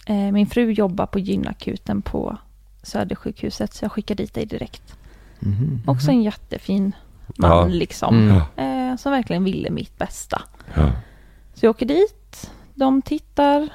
eh, 0.06 0.32
min 0.32 0.46
fru 0.46 0.70
jobbar 0.70 1.06
på 1.06 1.18
gynakuten 1.18 2.02
på 2.02 2.36
Södersjukhuset 2.82 3.74
så 3.74 3.84
jag 3.84 3.92
skickar 3.92 4.14
dit 4.14 4.34
dig 4.34 4.46
direkt. 4.46 4.96
Mhm. 5.38 5.82
Också 5.86 6.10
en 6.10 6.22
jättefin 6.22 6.92
man 7.36 7.50
Ja. 7.50 7.66
liksom. 7.66 8.14
Mm. 8.30 8.90
Eh, 8.90 8.96
som 8.96 9.12
verkligen 9.12 9.44
ville 9.44 9.70
mitt 9.70 9.98
bästa. 9.98 10.42
Ja. 10.74 10.90
Så 11.54 11.66
jag 11.66 11.70
åker 11.70 11.86
dit, 11.86 12.50
de 12.74 13.02
tittar, 13.02 13.68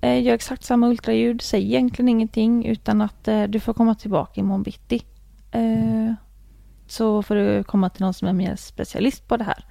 eh, 0.00 0.22
gör 0.22 0.34
exakt 0.34 0.64
samma 0.64 0.88
ultraljud, 0.88 1.42
säger 1.42 1.66
egentligen 1.66 2.08
ingenting 2.08 2.66
utan 2.66 3.02
att 3.02 3.28
eh, 3.28 3.42
du 3.42 3.60
får 3.60 3.74
komma 3.74 3.94
tillbaka 3.94 4.40
imorgon 4.40 4.62
bitti. 4.62 5.02
Eh, 5.50 6.12
så 6.86 7.22
får 7.22 7.34
du 7.34 7.62
komma 7.64 7.88
till 7.90 8.02
någon 8.02 8.14
som 8.14 8.28
är 8.28 8.32
mer 8.32 8.56
specialist 8.56 9.28
på 9.28 9.36
det 9.36 9.44
här. 9.44 9.64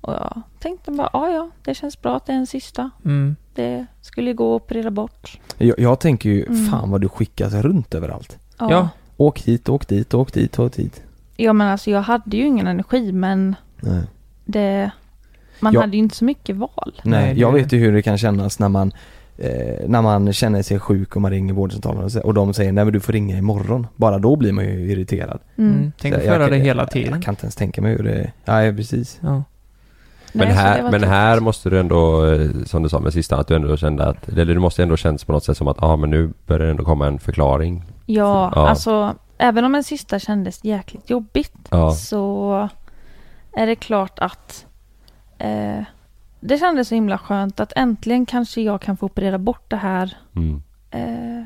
Och 0.00 0.12
jag 0.12 0.42
tänkte 0.58 0.90
bara, 0.90 1.10
ja 1.12 1.28
ja, 1.30 1.50
det 1.64 1.74
känns 1.74 2.02
bra 2.02 2.16
att 2.16 2.26
det 2.26 2.32
är 2.32 2.36
en 2.36 2.46
cysta. 2.46 2.90
Mm. 3.04 3.36
Det 3.54 3.86
skulle 4.00 4.32
gå 4.32 4.56
att 4.56 4.62
operera 4.62 4.90
bort. 4.90 5.40
Jag, 5.58 5.78
jag 5.78 6.00
tänker 6.00 6.30
ju, 6.30 6.44
Mm. 6.46 6.66
fan 6.66 6.90
vad 6.90 7.00
du 7.00 7.08
skickas 7.08 7.52
runt 7.52 7.94
överallt. 7.94 8.38
Ja. 8.58 8.70
Ja. 8.70 8.88
Åk 9.16 9.40
hit, 9.40 9.68
åk 9.68 9.88
dit, 9.88 10.14
åk 10.14 10.32
dit, 10.32 10.58
åk 10.58 10.72
dit. 10.72 11.02
ja, 11.36 11.52
men 11.52 11.68
alltså 11.68 11.90
jag 11.90 12.02
hade 12.02 12.36
ju 12.36 12.46
ingen 12.46 12.66
energi 12.66 13.12
men 13.12 13.56
Nej. 13.80 14.02
det... 14.44 14.90
Man 15.60 15.72
Ja. 15.72 15.80
hade 15.80 15.92
ju 15.96 16.02
inte 16.02 16.16
så 16.16 16.24
mycket 16.24 16.56
val. 16.56 17.00
Nej, 17.04 17.38
jag 17.40 17.52
vet 17.52 17.72
ju 17.72 17.78
hur 17.78 17.92
det 17.92 18.02
kan 18.02 18.18
kännas 18.18 18.58
när 18.58 18.68
man 18.68 18.92
eh, 19.38 19.88
när 19.88 20.02
man 20.02 20.32
känner 20.32 20.62
sig 20.62 20.78
sjuk 20.78 21.16
och 21.16 21.22
man 21.22 21.30
ringer 21.30 21.54
vårdcentralen 21.54 22.04
och, 22.04 22.16
och 22.16 22.34
de 22.34 22.54
säger 22.54 22.72
nej 22.72 22.84
men 22.84 22.92
du 22.92 23.00
får 23.00 23.12
ringa 23.12 23.38
imorgon. 23.38 23.86
Bara 23.96 24.18
då 24.18 24.36
blir 24.36 24.52
man 24.52 24.64
ju 24.64 24.90
irriterad. 24.92 25.38
Mm. 25.58 25.72
Mm. 25.74 25.92
Tänk 26.00 26.14
att 26.14 26.24
jag 26.24 26.34
föra 26.34 26.44
kan- 26.48 26.58
det 26.58 26.64
hela 26.64 26.82
Jag, 26.82 26.90
tiden. 26.90 27.12
jag 27.14 27.22
kan 27.22 27.32
inte 27.32 27.44
ens 27.44 27.56
tänka 27.56 27.82
mig 27.82 27.92
hur 27.96 28.02
det 28.04 28.32
Ja, 28.44 28.62
ja 28.64 28.72
precis. 28.72 29.18
Ja. 29.22 29.42
Men, 30.32 30.46
Nej, 30.48 30.56
här, 30.56 30.90
men 30.90 31.02
här 31.04 31.40
måste 31.40 31.70
du 31.70 31.80
ändå, 31.80 32.26
eh, 32.26 32.50
som 32.66 32.82
du 32.82 32.88
sa 32.88 33.00
med 33.00 33.12
sista, 33.12 33.36
att 33.36 33.46
du 33.46 33.54
ändå 33.56 33.76
kände 33.76 34.06
att, 34.06 34.28
eller 34.28 34.44
det 34.54 34.60
måste 34.60 34.82
ändå 34.82 34.96
känns 34.96 35.24
på 35.24 35.32
något 35.32 35.44
sätt 35.44 35.56
som 35.56 35.68
att, 35.68 35.76
ja 35.80 35.86
ah, 35.86 35.96
men 35.96 36.10
nu 36.10 36.32
börjar 36.46 36.64
det 36.64 36.70
ändå 36.70 36.84
komma 36.84 37.06
en 37.06 37.18
förklaring. 37.18 37.84
Ja, 38.06 38.52
Ja. 38.54 38.68
alltså 38.68 39.14
även 39.38 39.64
om 39.64 39.74
en 39.74 39.84
sista 39.84 40.18
kändes 40.18 40.64
jäkligt 40.64 41.10
jobbigt 41.10 41.52
Ja. 41.70 41.90
så 41.90 42.68
är 43.56 43.66
det 43.66 43.74
klart 43.74 44.18
att 44.18 44.66
eh, 45.38 45.78
det 46.40 46.58
kändes 46.58 46.88
så 46.88 46.94
himla 46.94 47.18
skönt 47.18 47.60
att 47.60 47.72
äntligen 47.76 48.26
kanske 48.26 48.60
jag 48.60 48.80
kan 48.80 48.96
få 48.96 49.06
operera 49.06 49.38
bort 49.38 49.70
det 49.70 49.76
här 49.76 50.16
Mm. 50.36 50.62
eh, 50.90 51.44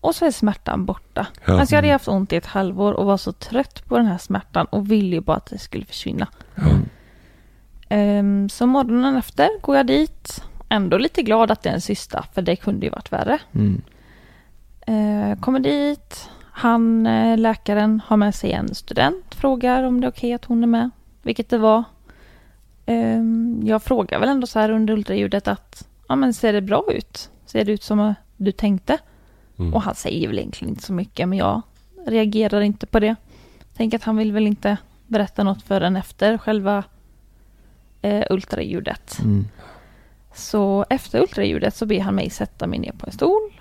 och 0.00 0.14
så 0.14 0.24
är 0.26 0.30
smärtan 0.30 0.84
borta. 0.86 1.26
Ja. 1.46 1.60
Alltså 1.60 1.74
jag 1.74 1.82
hade 1.82 1.92
haft 1.92 2.08
ont 2.08 2.32
i 2.32 2.36
ett 2.36 2.46
halvår 2.46 2.92
och 2.92 3.06
var 3.06 3.16
så 3.16 3.32
trött 3.32 3.84
på 3.88 3.96
den 3.96 4.06
här 4.06 4.18
smärtan 4.18 4.66
och 4.66 4.90
ville 4.90 5.16
ju 5.16 5.20
bara 5.20 5.36
att 5.36 5.46
det 5.46 5.58
skulle 5.58 5.84
försvinna. 5.84 6.28
Mm. 6.56 6.88
Ehm, 7.88 8.48
så 8.48 8.66
morgonen 8.66 9.16
efter 9.16 9.48
går 9.60 9.76
jag 9.76 9.86
dit, 9.86 10.44
ändå 10.68 10.98
lite 10.98 11.22
glad 11.22 11.50
att 11.50 11.62
det 11.62 11.68
är 11.70 11.74
en 11.74 11.80
cysta 11.80 12.24
för 12.32 12.42
det 12.42 12.56
kunde 12.56 12.86
ju 12.86 12.90
varit 12.90 13.12
värre. 13.12 13.38
Mm. 13.54 13.82
Eh, 14.86 15.38
kommer 15.40 15.60
dit. 15.60 16.28
Han, 16.54 17.06
eh, 17.06 17.38
läkaren, 17.38 18.02
har 18.06 18.16
med 18.16 18.34
sig 18.34 18.52
en 18.52 18.74
student. 18.74 19.34
Frågar 19.34 19.82
om 19.82 20.00
det 20.00 20.06
är 20.06 20.10
okej 20.10 20.32
att 20.32 20.44
hon 20.44 20.62
är 20.62 20.66
med. 20.66 20.90
Vilket 21.22 21.48
det 21.50 21.58
var. 21.58 21.84
Ehm, 22.86 23.62
jag 23.64 23.82
frågar 23.82 24.20
väl 24.20 24.28
ändå 24.28 24.46
så 24.46 24.58
här 24.58 24.70
under 24.70 24.94
ultraljudet 24.94 25.48
att 25.48 25.88
ja, 26.08 26.16
men 26.16 26.34
ser 26.34 26.52
det 26.52 26.60
bra 26.60 26.84
ut? 26.92 27.30
Ser 27.46 27.64
det 27.64 27.72
ut 27.72 27.82
som 27.82 28.14
du 28.36 28.52
tänkte? 28.52 28.98
Mm. 29.58 29.74
Och 29.74 29.82
han 29.82 29.94
säger 29.94 30.28
väl 30.28 30.38
egentligen 30.38 30.74
inte 30.74 30.82
så 30.82 30.92
mycket 30.92 31.28
men 31.28 31.38
jag 31.38 31.62
reagerar 32.06 32.60
inte 32.60 32.86
på 32.86 33.00
det. 33.00 33.16
Tänker 33.76 33.98
att 33.98 34.04
han 34.04 34.16
vill 34.16 34.32
väl 34.32 34.46
inte 34.46 34.76
berätta 35.06 35.44
något 35.44 35.62
förrän 35.62 35.96
efter 35.96 36.38
själva 36.38 36.84
eh, 38.02 38.24
ultraljudet. 38.30 39.18
Mm. 39.18 39.44
Så 40.34 40.86
efter 40.90 41.20
ultraljudet 41.20 41.76
så 41.76 41.86
ber 41.86 42.00
han 42.00 42.14
mig 42.14 42.30
sätta 42.30 42.66
mig 42.66 42.78
ner 42.78 42.92
på 42.92 43.06
en 43.06 43.12
stol 43.12 43.60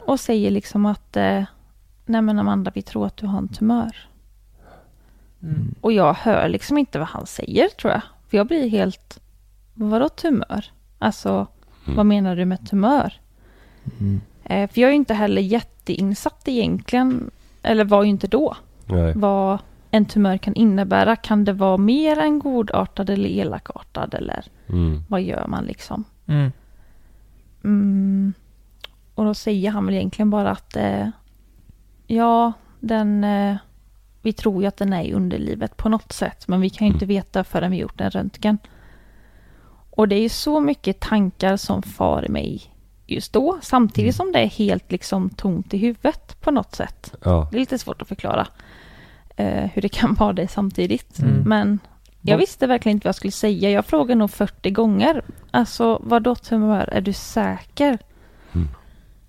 och 0.00 0.20
säger 0.20 0.50
liksom 0.50 0.86
att 0.86 1.16
eh, 1.16 1.44
Nej 2.06 2.22
men 2.22 2.38
Amanda, 2.38 2.70
vi 2.74 2.82
tror 2.82 3.06
att 3.06 3.16
du 3.16 3.26
har 3.26 3.38
en 3.38 3.48
tumör. 3.48 3.96
Mm. 5.42 5.74
Och 5.80 5.92
jag 5.92 6.14
hör 6.14 6.48
liksom 6.48 6.78
inte 6.78 6.98
vad 6.98 7.08
han 7.08 7.26
säger 7.26 7.68
tror 7.68 7.92
jag. 7.92 8.02
För 8.32 8.36
jag 8.38 8.46
blir 8.46 8.68
helt, 8.68 9.20
vadå 9.74 10.08
tumör? 10.08 10.64
Alltså, 10.98 11.46
vad 11.86 12.06
menar 12.06 12.36
du 12.36 12.44
med 12.44 12.66
tumör? 12.68 13.20
Mm. 14.00 14.20
Eh, 14.44 14.70
för 14.70 14.80
jag 14.80 14.88
är 14.88 14.92
ju 14.92 14.96
inte 14.96 15.14
heller 15.14 15.42
jätteinsatt 15.42 16.48
egentligen, 16.48 17.30
eller 17.62 17.84
var 17.84 18.02
ju 18.02 18.10
inte 18.10 18.26
då, 18.26 18.56
Nej. 18.86 19.12
vad 19.16 19.58
en 19.90 20.04
tumör 20.06 20.36
kan 20.38 20.54
innebära. 20.54 21.16
Kan 21.16 21.44
det 21.44 21.52
vara 21.52 21.76
mer 21.76 22.18
än 22.18 22.38
godartad 22.38 23.10
eller 23.10 23.28
elakartad 23.28 24.14
eller 24.14 24.44
Mm. 24.68 25.02
vad 25.08 25.22
gör 25.22 25.46
man 25.46 25.64
liksom? 25.64 26.04
Mm. 26.26 26.52
Mm. 27.64 28.32
Och 29.14 29.24
då 29.24 29.34
säger 29.34 29.70
han 29.70 29.86
väl 29.86 29.94
egentligen 29.94 30.30
bara 30.30 30.50
att 30.50 30.76
eh, 30.76 31.08
ja, 32.06 32.52
den, 32.80 33.24
eh, 33.24 33.56
vi 34.22 34.32
tror 34.32 34.62
ju 34.62 34.68
att 34.68 34.76
den 34.76 34.92
är 34.92 35.02
i 35.02 35.12
underlivet 35.12 35.76
på 35.76 35.88
något 35.88 36.12
sätt, 36.12 36.48
men 36.48 36.60
vi 36.60 36.70
kan 36.70 36.86
ju 36.86 36.92
inte 36.92 37.06
veta 37.06 37.44
förrän 37.44 37.70
vi 37.70 37.76
gjort 37.76 38.00
en 38.00 38.10
röntgen. 38.10 38.58
Och 39.90 40.08
det 40.08 40.16
är 40.16 40.20
ju 40.20 40.28
så 40.28 40.60
mycket 40.60 41.00
tankar 41.00 41.56
som 41.56 41.82
far 41.82 42.24
i 42.24 42.28
mig 42.28 42.62
just 43.06 43.32
då, 43.32 43.58
samtidigt 43.62 44.16
som 44.16 44.32
det 44.32 44.38
är 44.38 44.46
helt 44.46 44.92
liksom 44.92 45.30
tomt 45.30 45.74
i 45.74 45.78
huvudet 45.78 46.40
på 46.40 46.50
något 46.50 46.74
sätt. 46.74 47.14
Ja. 47.24 47.48
Det 47.50 47.56
är 47.56 47.60
lite 47.60 47.78
svårt 47.78 48.02
att 48.02 48.08
förklara 48.08 48.46
eh, 49.36 49.70
hur 49.74 49.82
det 49.82 49.88
kan 49.88 50.14
vara 50.14 50.32
det 50.32 50.48
samtidigt. 50.48 51.18
Mm. 51.18 51.42
Men 51.46 51.78
jag 52.20 52.38
visste 52.38 52.66
verkligen 52.66 52.96
inte 52.96 53.04
vad 53.04 53.08
jag 53.08 53.14
skulle 53.14 53.32
säga. 53.32 53.70
Jag 53.70 53.86
frågade 53.86 54.18
nog 54.18 54.30
40 54.30 54.70
gånger. 54.70 55.22
Alltså, 55.50 56.00
vadå 56.04 56.34
tumör? 56.34 56.88
Är 56.92 57.00
du 57.00 57.12
säker? 57.12 57.98
Mm. 58.52 58.68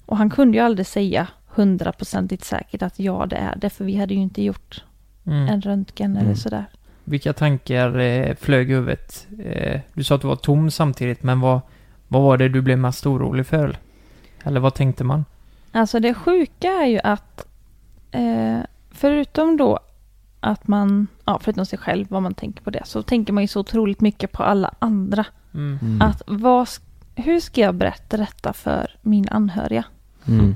Och 0.05 0.17
han 0.17 0.29
kunde 0.29 0.57
ju 0.57 0.63
aldrig 0.63 0.87
säga 0.87 1.27
hundraprocentigt 1.55 2.43
säkert 2.43 2.81
att 2.81 2.99
ja, 2.99 3.25
det 3.25 3.35
är 3.35 3.55
det. 3.55 3.69
För 3.69 3.85
vi 3.85 3.95
hade 3.97 4.13
ju 4.13 4.19
inte 4.19 4.43
gjort 4.43 4.83
Mm. 5.25 5.47
en 5.47 5.61
röntgen 5.61 6.11
eller 6.11 6.23
Mm. 6.25 6.35
sådär. 6.35 6.65
Vilka 7.03 7.33
tankar 7.33 7.99
eh, 7.99 8.35
flög 8.35 8.71
i 8.71 8.73
huvudet? 8.73 9.27
Eh, 9.45 9.79
du 9.93 10.03
sa 10.03 10.15
att 10.15 10.21
du 10.21 10.27
var 10.27 10.35
tom 10.35 10.71
samtidigt, 10.71 11.23
men 11.23 11.39
vad, 11.39 11.61
vad 12.07 12.21
var 12.21 12.37
det 12.37 12.49
du 12.49 12.61
blev 12.61 12.77
mest 12.79 13.05
orolig 13.05 13.45
för? 13.45 13.77
Eller 14.43 14.59
vad 14.59 14.73
tänkte 14.73 15.03
man? 15.03 15.25
Alltså 15.71 15.99
det 15.99 16.13
sjuka 16.13 16.67
är 16.67 16.85
ju 16.85 16.99
att 17.03 17.47
eh, 18.11 18.59
förutom 18.91 19.57
då 19.57 19.79
att 20.39 20.67
man, 20.67 21.07
ja 21.25 21.39
förutom 21.43 21.65
sig 21.65 21.79
själv, 21.79 22.05
vad 22.09 22.21
man 22.21 22.33
tänker 22.33 22.63
på 22.63 22.69
det, 22.69 22.81
så 22.85 23.03
tänker 23.03 23.33
man 23.33 23.43
ju 23.43 23.47
så 23.47 23.59
otroligt 23.59 24.01
mycket 24.01 24.31
på 24.31 24.43
alla 24.43 24.73
andra. 24.79 25.25
Mm. 25.53 25.79
Mm. 25.81 26.01
Att 26.01 26.21
vad, 26.27 26.67
hur 27.15 27.39
ska 27.39 27.61
jag 27.61 27.75
berätta 27.75 28.17
detta 28.17 28.53
för 28.53 28.95
min 29.01 29.29
anhöriga? 29.29 29.83
Mm. 30.27 30.55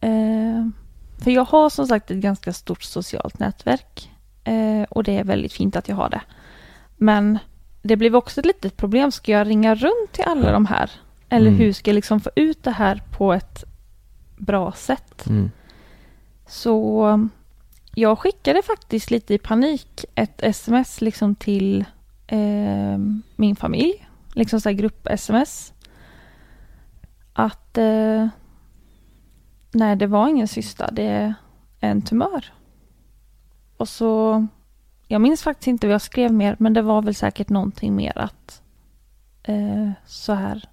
Eh, 0.00 0.66
för 1.18 1.30
jag 1.30 1.44
har 1.44 1.70
som 1.70 1.86
sagt 1.86 2.10
ett 2.10 2.16
ganska 2.16 2.52
stort 2.52 2.82
socialt 2.82 3.38
nätverk. 3.38 4.10
Eh, 4.44 4.82
och 4.82 5.04
det 5.04 5.18
är 5.18 5.24
väldigt 5.24 5.52
fint 5.52 5.76
att 5.76 5.88
jag 5.88 5.96
har 5.96 6.08
det. 6.08 6.20
Men 6.96 7.38
det 7.82 7.96
blev 7.96 8.16
också 8.16 8.40
ett 8.40 8.46
litet 8.46 8.76
problem. 8.76 9.12
Ska 9.12 9.32
jag 9.32 9.46
ringa 9.46 9.74
runt 9.74 10.12
till 10.12 10.24
alla 10.26 10.52
de 10.52 10.66
här? 10.66 10.90
Eller 11.28 11.46
Mm. 11.50 11.58
hur 11.60 11.72
ska 11.72 11.90
jag 11.90 11.94
liksom 11.94 12.20
få 12.20 12.30
ut 12.36 12.62
det 12.62 12.70
här 12.70 13.02
på 13.10 13.32
ett 13.32 13.64
bra 14.36 14.72
sätt? 14.72 15.26
Mm. 15.28 15.50
Så 16.46 17.28
jag 17.94 18.18
skickade 18.18 18.62
faktiskt 18.62 19.10
lite 19.10 19.34
i 19.34 19.38
panik 19.38 20.04
ett 20.14 20.42
sms 20.42 21.00
liksom 21.00 21.34
till 21.34 21.84
eh, 22.26 22.98
min 23.36 23.56
familj. 23.56 24.08
Liksom 24.34 24.60
så 24.60 24.68
här 24.68 24.76
grupp-sms. 24.76 25.72
Att 27.32 27.78
eh, 27.78 28.28
nej, 29.72 29.96
det 29.96 30.06
var 30.06 30.28
ingen 30.28 30.48
cysta, 30.48 30.90
det 30.92 31.02
är 31.02 31.34
en 31.80 32.02
tumör. 32.02 32.44
Och 33.76 33.88
så, 33.88 34.46
jag 35.06 35.20
minns 35.20 35.42
faktiskt 35.42 35.66
inte 35.66 35.86
vad 35.86 35.94
jag 35.94 36.02
skrev 36.02 36.32
mer, 36.32 36.56
men 36.58 36.72
det 36.74 36.82
var 36.82 37.02
väl 37.02 37.14
säkert 37.14 37.48
någonting 37.48 37.96
mer 37.96 38.18
att 38.18 38.62
eh, 39.42 39.90
så 40.06 40.32
här 40.32 40.64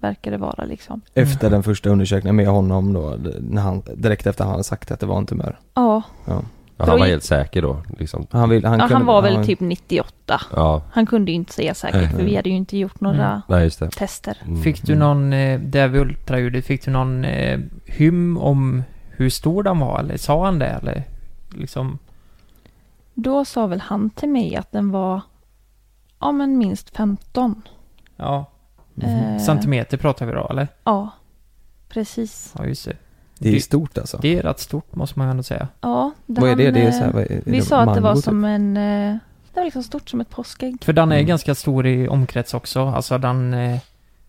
verkar 0.00 0.30
det 0.30 0.36
vara 0.38 0.64
liksom. 0.64 1.00
Efter 1.14 1.50
den 1.50 1.62
första 1.62 1.90
undersökningen 1.90 2.36
med 2.36 2.46
honom 2.46 2.92
då, 2.92 3.16
när 3.40 3.62
han, 3.62 3.82
direkt 3.96 4.26
efter 4.26 4.44
han 4.44 4.50
hade 4.50 4.64
sagt 4.64 4.90
att 4.90 5.00
det 5.00 5.06
var 5.06 5.18
en 5.18 5.26
tumör. 5.26 5.58
Ja, 5.74 6.02
Ja, 6.24 6.42
han 6.90 6.98
var 6.98 7.06
helt 7.06 7.24
säker 7.24 7.62
då 7.62 7.82
liksom. 7.98 8.26
Han, 8.30 8.48
vill, 8.48 8.64
han, 8.64 8.78
ja, 8.78 8.86
kunde, 8.86 8.94
han 8.94 9.06
var 9.06 9.22
väl 9.22 9.46
typ 9.46 9.60
98. 9.60 10.40
Ja, 10.56 10.82
Han 10.92 11.06
kunde 11.06 11.30
ju 11.30 11.34
inte 11.34 11.52
säga 11.52 11.74
säkert, 11.74 12.10
för 12.10 12.22
vi 12.22 12.36
hade 12.36 12.48
ju 12.48 12.56
inte 12.56 12.78
gjort 12.78 13.00
några 13.00 13.42
nej 13.48 13.64
just 13.64 13.78
det. 13.78 13.90
tester. 13.90 14.38
Mm. 14.46 14.62
Fick 14.62 14.82
du 14.82 14.94
någon, 14.94 15.32
eh, 15.32 15.60
där 15.60 15.88
vid 15.88 16.00
ultraljudet, 16.00 16.64
fick 16.64 16.84
du 16.84 16.90
någon 16.90 17.24
eh, 17.24 17.60
hym 17.86 18.38
om 18.38 18.82
hur 19.10 19.30
stor 19.30 19.62
den 19.62 19.78
var? 19.78 20.00
Eller 20.00 20.16
sa 20.16 20.44
han 20.44 20.58
det? 20.58 20.66
Eller 20.66 21.02
liksom, 21.50 21.98
Då 23.14 23.44
sa 23.44 23.66
väl 23.66 23.80
han 23.80 24.10
till 24.10 24.28
mig 24.28 24.56
att 24.56 24.72
den 24.72 24.90
var, 24.90 25.20
ja 26.20 26.32
men 26.32 26.58
minst 26.58 26.96
15. 26.96 27.62
ja, 28.16 28.46
Eh, 29.02 29.38
centimeter 29.38 29.96
pratar 29.96 30.26
vi 30.26 30.32
då 30.32 30.48
eller? 30.50 30.68
Ja, 30.84 31.10
precis. 31.88 32.54
Ja, 32.58 32.66
just 32.66 32.84
det. 32.84 32.96
Det 33.42 33.56
är 33.56 33.60
stort 33.60 33.98
alltså. 33.98 34.18
Det 34.22 34.38
är 34.38 34.42
rätt 34.42 34.60
stort 34.60 34.94
måste 34.96 35.18
man 35.18 35.28
ändå 35.28 35.42
säga. 35.42 35.68
Ja, 35.80 36.10
vad 36.26 36.50
är 36.50 36.56
det? 36.56 36.70
Det 36.70 36.80
är 36.80 36.86
eh, 36.86 36.92
så 36.92 36.98
här, 37.04 37.12
vad 37.12 37.22
är, 37.22 37.30
är 37.32 37.42
Vi 37.44 37.58
det 37.58 37.62
sa 37.64 37.80
att 37.80 37.94
det 37.94 38.00
var 38.00 38.10
mango, 38.10 38.22
som 38.22 38.40
typ? 38.42 38.46
en, 38.48 38.76
eh, 38.76 39.16
det 39.54 39.60
var 39.60 39.64
liksom 39.64 39.82
stort 39.82 40.10
som 40.10 40.20
ett 40.20 40.30
påskägg. 40.30 40.84
För 40.84 40.92
den 40.92 41.12
är 41.12 41.16
Mm. 41.16 41.26
ganska 41.26 41.54
stor 41.54 41.86
i 41.86 42.08
omkrets 42.08 42.54
också. 42.54 42.86
Alltså 42.86 43.18
den, 43.18 43.54
eh, 43.54 43.78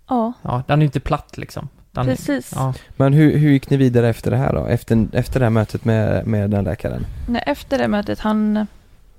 Ja, 0.09 0.33
ja, 0.41 0.63
den 0.67 0.81
är 0.81 0.85
inte 0.85 0.99
platt 0.99 1.37
liksom. 1.37 1.69
Den, 1.91 2.05
precis. 2.05 2.51
Ja, 2.55 2.73
Men 2.95 3.13
hur, 3.13 3.37
hur 3.37 3.49
gick 3.51 3.69
ni 3.69 3.77
vidare 3.77 4.09
efter 4.09 4.31
det 4.31 4.37
här 4.37 4.53
då? 4.53 4.65
Efter, 4.65 5.07
efter 5.13 5.39
det 5.39 5.45
här 5.45 5.49
mötet 5.49 5.85
med, 5.85 6.27
med 6.27 6.49
den 6.49 6.63
läkaren? 6.63 7.05
Nej, 7.27 7.43
efter 7.45 7.77
det 7.77 7.87
mötet, 7.87 8.19
han, 8.19 8.67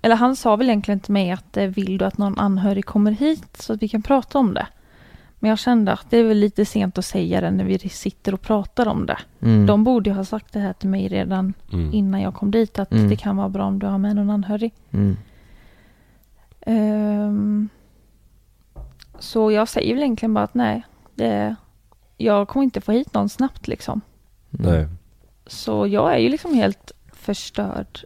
eller 0.02 0.16
han 0.16 0.36
sa 0.36 0.56
väl 0.56 0.66
egentligen 0.68 1.00
till 1.00 1.12
mig 1.12 1.30
att 1.30 1.56
vill 1.56 1.98
du 1.98 2.04
att 2.04 2.18
någon 2.18 2.38
anhörig 2.38 2.84
kommer 2.86 3.10
hit 3.10 3.56
så 3.58 3.72
att 3.72 3.82
vi 3.82 3.88
kan 3.88 4.02
prata 4.02 4.38
om 4.38 4.54
det. 4.54 4.66
Men 5.44 5.48
jag 5.48 5.58
kände 5.58 5.92
att 5.92 6.10
det 6.10 6.16
är 6.18 6.24
väl 6.24 6.38
lite 6.38 6.64
sent 6.64 6.98
att 6.98 7.04
säga 7.04 7.40
det 7.40 7.50
när 7.50 7.64
vi 7.64 7.78
sitter 7.78 8.34
och 8.34 8.40
pratar 8.40 8.88
om 8.88 9.06
det. 9.06 9.18
Mm. 9.42 9.66
De 9.66 9.84
borde 9.84 10.10
ju 10.10 10.16
ha 10.16 10.24
sagt 10.24 10.52
det 10.52 10.58
här 10.60 10.72
till 10.72 10.88
mig 10.88 11.08
redan 11.08 11.54
Mm. 11.72 11.92
innan 11.92 12.20
jag 12.20 12.34
kom 12.34 12.50
dit 12.50 12.78
att 12.78 12.92
Mm. 12.92 13.08
det 13.08 13.16
kan 13.16 13.36
vara 13.36 13.48
bra 13.48 13.64
om 13.64 13.78
du 13.78 13.86
har 13.86 13.98
med 13.98 14.16
någon 14.16 14.30
anhörig. 14.30 14.72
Mm. 14.90 15.16
Ehm, 16.60 17.68
så 19.18 19.50
jag 19.52 19.68
säger 19.68 19.94
väl 19.94 20.02
egentligen 20.02 20.34
bara 20.34 20.44
att 20.44 20.54
nej, 20.54 20.82
det, 21.14 21.56
jag 22.16 22.48
kommer 22.48 22.64
inte 22.64 22.80
få 22.80 22.92
hit 22.92 23.14
någon 23.14 23.28
snabbt 23.28 23.68
liksom. 23.68 24.00
Nej. 24.50 24.88
Så 25.46 25.86
jag 25.86 26.14
är 26.14 26.18
ju 26.18 26.28
liksom 26.28 26.54
helt 26.54 26.92
förstörd 27.12 28.00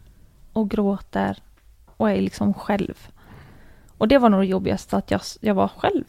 och 0.53 0.71
gråter 0.71 1.39
och 1.87 2.11
är 2.11 2.21
liksom 2.21 2.55
själv. 2.55 3.09
Och 3.99 4.09
det 4.09 4.19
var 4.19 4.29
nog 4.29 4.41
det 4.41 4.47
jobbigaste, 4.47 4.97
att 4.97 5.11
jag, 5.11 5.21
jag 5.41 5.55
var 5.55 5.69
själv. 5.69 6.05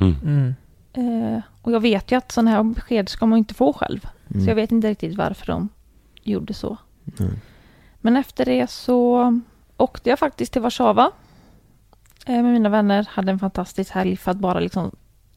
Mm. 0.00 0.54
Eh, 0.92 1.40
och 1.62 1.72
jag 1.72 1.80
vet 1.80 2.12
ju 2.12 2.16
att 2.16 2.32
sådana 2.32 2.50
här 2.50 2.62
besked 2.62 3.08
ska 3.08 3.26
man 3.26 3.38
inte 3.38 3.54
få 3.54 3.72
själv. 3.72 4.06
Mm. 4.30 4.44
Så 4.44 4.50
jag 4.50 4.54
vet 4.54 4.72
inte 4.72 4.88
riktigt 4.88 5.16
varför 5.16 5.46
de 5.46 5.68
gjorde 6.22 6.54
så. 6.54 6.76
Mm. 7.18 7.32
Men 8.00 8.16
efter 8.16 8.44
det 8.44 8.70
så 8.70 9.40
åkte 9.76 10.10
jag 10.10 10.18
faktiskt 10.18 10.52
till 10.52 10.62
Warszawa 10.62 11.10
eh, 12.26 12.42
med 12.42 12.52
mina 12.52 12.68
vänner. 12.68 13.06
Hade 13.10 13.32
en 13.32 13.38
fantastisk 13.38 13.90
helg 13.90 14.16
för 14.16 14.30
att 14.30 14.36
bara 14.36 14.60
liksom 14.60 14.90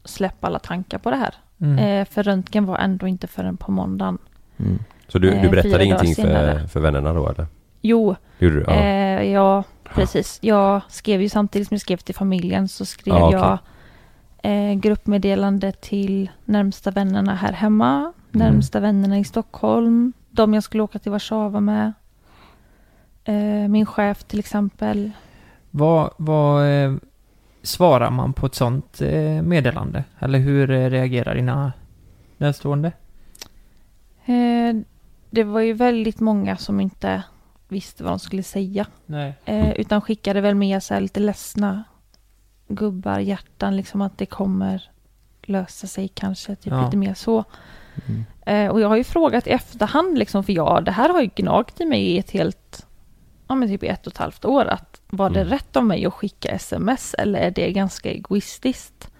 släppa 0.04 0.46
alla 0.46 0.58
tankar 0.58 0.98
på 0.98 1.10
det 1.10 1.16
här. 1.16 1.34
Mm. 1.60 1.78
Eh, 1.78 2.04
för 2.04 2.22
röntgen 2.22 2.66
var 2.66 2.78
ändå 2.78 3.06
inte 3.06 3.26
förrän 3.26 3.56
på 3.56 3.72
måndagen. 3.72 4.18
Mm. 4.56 4.78
Så 5.08 5.18
du, 5.18 5.30
du 5.30 5.48
berättade 5.48 5.84
ingenting 5.84 6.14
för, 6.14 6.66
för 6.66 6.80
vännerna 6.80 7.12
då 7.12 7.28
eller? 7.28 7.46
Jo, 7.80 8.16
Gjorde 8.38 8.56
du? 8.56 8.64
Ja. 8.66 8.74
Eh, 8.74 9.22
ja, 9.32 9.64
precis. 9.94 10.38
Jag 10.42 10.80
skrev 10.88 11.22
ju 11.22 11.28
samtidigt 11.28 11.68
som 11.68 11.74
jag 11.74 11.80
skrev 11.80 11.96
till 11.96 12.14
familjen 12.14 12.68
så 12.68 12.84
skrev 12.84 13.14
Ja, 13.14 13.26
okej. 13.26 13.40
jag 13.40 13.58
eh, 14.46 14.74
gruppmeddelande 14.74 15.72
till 15.72 16.30
närmsta 16.44 16.90
vännerna 16.90 17.34
här 17.34 17.52
hemma, 17.52 18.12
närmsta 18.30 18.80
vännerna 18.80 19.18
i 19.18 19.24
Stockholm, 19.24 20.12
de 20.30 20.54
jag 20.54 20.62
skulle 20.62 20.82
åka 20.82 20.98
till 20.98 21.12
Warszawa 21.12 21.60
med, 21.60 21.92
eh, 23.24 23.68
min 23.68 23.86
chef 23.86 24.24
till 24.24 24.38
exempel. 24.38 25.10
Vad, 25.70 26.10
vad 26.16 26.84
eh, 26.84 26.94
svarar 27.62 28.10
man 28.10 28.32
på 28.32 28.46
ett 28.46 28.54
sånt 28.54 29.00
eh, 29.00 29.42
meddelande? 29.42 30.04
Eller 30.18 30.38
hur 30.38 30.70
eh, 30.70 30.90
reagerar 30.90 31.34
dina 31.34 31.72
närstående? 32.38 32.92
Eh, 34.24 34.76
det 35.30 35.44
var 35.44 35.60
ju 35.60 35.72
väldigt 35.72 36.20
många 36.20 36.56
som 36.56 36.80
inte 36.80 37.22
visste 37.68 38.04
vad 38.04 38.12
de 38.12 38.18
skulle 38.18 38.42
säga. 38.42 38.86
Eh, 39.44 39.70
utan 39.70 40.00
skickade 40.00 40.40
väl 40.40 40.54
med 40.54 40.82
här 40.90 41.00
lite 41.00 41.20
ledsna 41.20 41.84
gubbar, 42.68 43.18
hjärtan, 43.18 43.76
liksom 43.76 44.02
att 44.02 44.18
det 44.18 44.26
kommer 44.26 44.90
lösa 45.42 45.86
sig 45.86 46.08
kanske, 46.08 46.56
typ 46.56 46.72
Ja. 46.72 46.84
lite 46.84 46.96
mer 46.96 47.14
så. 47.14 47.44
Mm. 48.06 48.24
Eh, 48.46 48.72
och 48.72 48.80
jag 48.80 48.88
har 48.88 48.96
ju 48.96 49.04
frågat 49.04 49.46
i 49.46 49.50
efterhand, 49.50 50.18
liksom, 50.18 50.44
för 50.44 50.52
jag, 50.52 50.84
det 50.84 50.90
här 50.90 51.08
har 51.08 51.20
ju 51.20 51.30
gnagt 51.36 51.80
i 51.80 51.84
mig 51.84 52.02
i 52.02 52.18
ett 52.18 52.30
helt, 52.30 52.86
ja 53.48 53.54
men 53.54 53.68
typ 53.68 53.82
ett 53.82 54.06
och 54.06 54.12
ett 54.12 54.18
halvt 54.18 54.44
år, 54.44 54.64
att 54.64 55.00
var 55.08 55.30
det 55.30 55.40
Mm. 55.40 55.50
rätt 55.52 55.76
av 55.76 55.84
mig 55.84 56.06
att 56.06 56.14
skicka 56.14 56.48
sms 56.48 57.14
eller 57.14 57.38
är 57.38 57.50
det 57.50 57.72
ganska 57.72 58.10
egoistiskt? 58.10 59.10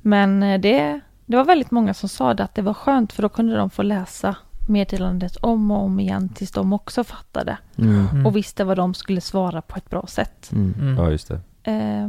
Men 0.00 0.42
eh, 0.42 0.60
det, 0.60 1.00
det 1.26 1.36
var 1.36 1.44
väldigt 1.44 1.70
många 1.70 1.94
som 1.94 2.08
sa 2.08 2.34
det, 2.34 2.44
att 2.44 2.54
det 2.54 2.62
var 2.62 2.74
skönt 2.74 3.12
för 3.12 3.22
då 3.22 3.28
kunde 3.28 3.56
de 3.56 3.70
få 3.70 3.82
läsa 3.82 4.36
meddelandet 4.68 5.36
om 5.36 5.70
och 5.70 5.82
om 5.82 6.00
igen 6.00 6.28
tills 6.28 6.50
de 6.50 6.72
också 6.72 7.04
fattade 7.04 7.56
Mm. 7.78 8.06
Mm. 8.08 8.26
och 8.26 8.36
visste 8.36 8.64
vad 8.64 8.76
de 8.76 8.94
skulle 8.94 9.20
svara 9.20 9.62
på 9.62 9.76
ett 9.76 9.90
bra 9.90 10.06
sätt. 10.06 10.50
Mm. 10.52 10.74
Mm. 10.80 10.96
ja, 11.04 11.10
just 11.10 11.28
det. 11.28 11.40
Eh, 11.70 12.08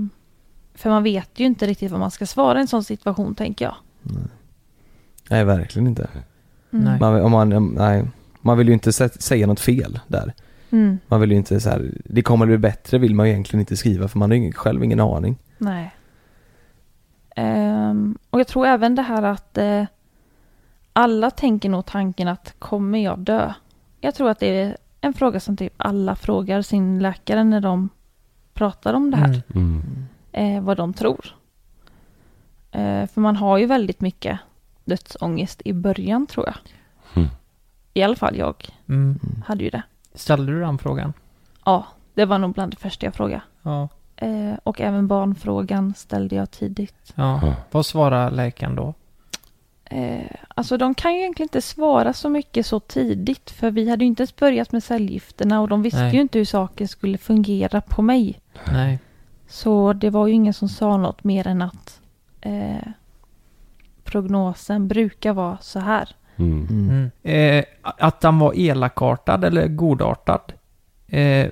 för 0.75 0.89
man 0.89 1.03
vet 1.03 1.39
ju 1.39 1.45
inte 1.45 1.67
riktigt 1.67 1.91
vad 1.91 1.99
man 1.99 2.11
ska 2.11 2.25
svara 2.25 2.57
i 2.57 2.61
en 2.61 2.67
sån 2.67 2.83
situation, 2.83 3.35
tänker 3.35 3.65
jag. 3.65 3.75
Nej, 5.29 5.43
verkligen 5.43 5.87
inte. 5.87 6.07
Mm. 6.73 6.85
Nej. 6.85 6.99
Man, 6.99 7.21
om 7.21 7.31
man, 7.31 7.73
nej, 7.73 8.05
man 8.41 8.57
vill 8.57 8.67
ju 8.67 8.73
inte 8.73 8.89
sä- 8.91 9.21
säga 9.21 9.47
något 9.47 9.59
fel 9.59 9.99
där. 10.07 10.33
Mm. 10.69 10.99
Man 11.07 11.21
vill 11.21 11.31
ju 11.31 11.37
inte 11.37 11.59
så 11.59 11.69
här, 11.69 11.91
det 12.05 12.21
kommer 12.21 12.45
bli 12.45 12.57
bättre 12.57 12.97
vill 12.97 13.15
man 13.15 13.25
ju 13.25 13.31
egentligen 13.31 13.59
inte 13.59 13.77
skriva 13.77 14.07
för 14.07 14.19
man 14.19 14.31
har 14.31 14.37
ju 14.37 14.51
själv 14.51 14.83
ingen 14.83 14.99
aning. 14.99 15.37
Nej. 15.57 15.95
Ehm, 17.35 18.17
och 18.29 18.39
jag 18.39 18.47
tror 18.47 18.65
även 18.65 18.95
det 18.95 19.01
här 19.01 19.23
att 19.23 19.57
eh, 19.57 19.83
alla 20.93 21.31
tänker 21.31 21.69
nog 21.69 21.85
tanken 21.85 22.27
att 22.27 22.55
kommer 22.59 22.97
jag 22.99 23.19
dö? 23.19 23.53
Jag 24.01 24.15
tror 24.15 24.29
att 24.29 24.39
det 24.39 24.61
är 24.61 24.77
en 25.01 25.13
fråga 25.13 25.39
som 25.39 25.57
typ 25.57 25.73
alla 25.77 26.15
frågar 26.15 26.61
sin 26.61 26.99
läkare 26.99 27.43
när 27.43 27.61
de 27.61 27.89
pratar 28.53 28.93
om 28.93 29.11
det 29.11 29.17
här. 29.17 29.27
Mm. 29.27 29.41
Mm. 29.55 29.81
Eh, 30.33 30.61
vad 30.61 30.77
de 30.77 30.93
tror. 30.93 31.35
Eh, 32.71 33.07
för 33.07 33.21
man 33.21 33.35
har 33.35 33.57
ju 33.57 33.65
väldigt 33.65 34.01
mycket 34.01 34.39
dödsångest 34.85 35.61
i 35.65 35.73
början 35.73 36.27
tror 36.27 36.45
jag. 36.45 36.55
Mm. 37.15 37.29
I 37.93 38.03
alla 38.03 38.15
fall 38.15 38.37
jag 38.37 38.69
Mm. 38.89 39.19
hade 39.45 39.63
ju 39.63 39.69
det. 39.69 39.81
Ställde 40.13 40.51
du 40.51 40.59
den 40.59 40.77
frågan? 40.77 41.13
Ja, 41.65 41.85
det 42.13 42.25
var 42.25 42.37
nog 42.37 42.53
bland 42.53 42.71
det 42.73 42.77
första 42.77 43.05
jag 43.05 43.13
frågade. 43.15 43.41
Ja. 43.61 43.89
Eh, 44.15 44.53
och 44.63 44.81
även 44.81 45.07
barnfrågan 45.07 45.93
ställde 45.97 46.35
jag 46.35 46.51
tidigt. 46.51 47.13
ja. 47.15 47.39
Ja. 47.41 47.55
Vad 47.71 47.85
svarar 47.85 48.31
läkaren 48.31 48.75
då? 48.75 48.93
Eh, 49.85 50.31
alltså 50.47 50.77
de 50.77 50.95
kan 50.95 51.13
ju 51.13 51.19
egentligen 51.19 51.45
inte 51.45 51.61
svara 51.61 52.13
så 52.13 52.29
mycket 52.29 52.65
så 52.65 52.79
tidigt 52.79 53.51
för 53.51 53.71
vi 53.71 53.89
hade 53.89 54.03
ju 54.03 54.07
inte 54.07 54.21
ens 54.21 54.35
börjat 54.35 54.71
med 54.71 54.83
cellgifterna 54.83 55.61
och 55.61 55.67
de 55.67 55.81
visste 55.81 55.99
Nej. 56.03 56.15
ju 56.15 56.21
inte 56.21 56.37
hur 56.37 56.45
saker 56.45 56.87
skulle 56.87 57.17
fungera 57.17 57.81
på 57.81 58.01
mig. 58.01 58.39
Nej. 58.71 58.99
Så 59.53 59.93
det 59.93 60.09
var 60.09 60.27
ju 60.27 60.33
ingen 60.33 60.53
som 60.53 60.69
sa 60.69 60.97
något 60.97 61.23
mer 61.23 61.47
än 61.47 61.61
att 61.61 62.01
eh, 62.41 62.87
prognosen 64.03 64.87
brukar 64.87 65.33
vara 65.33 65.57
så 65.61 65.79
här. 65.79 66.09
Mm. 66.35 66.67
Mm. 66.69 66.89
Mm. 66.89 67.11
Eh, 67.59 67.65
att 67.81 68.21
den 68.21 68.39
var 68.39 68.53
elakartad 68.59 69.43
eller 69.43 69.67
godartad? 69.67 70.53
Eh, 71.07 71.47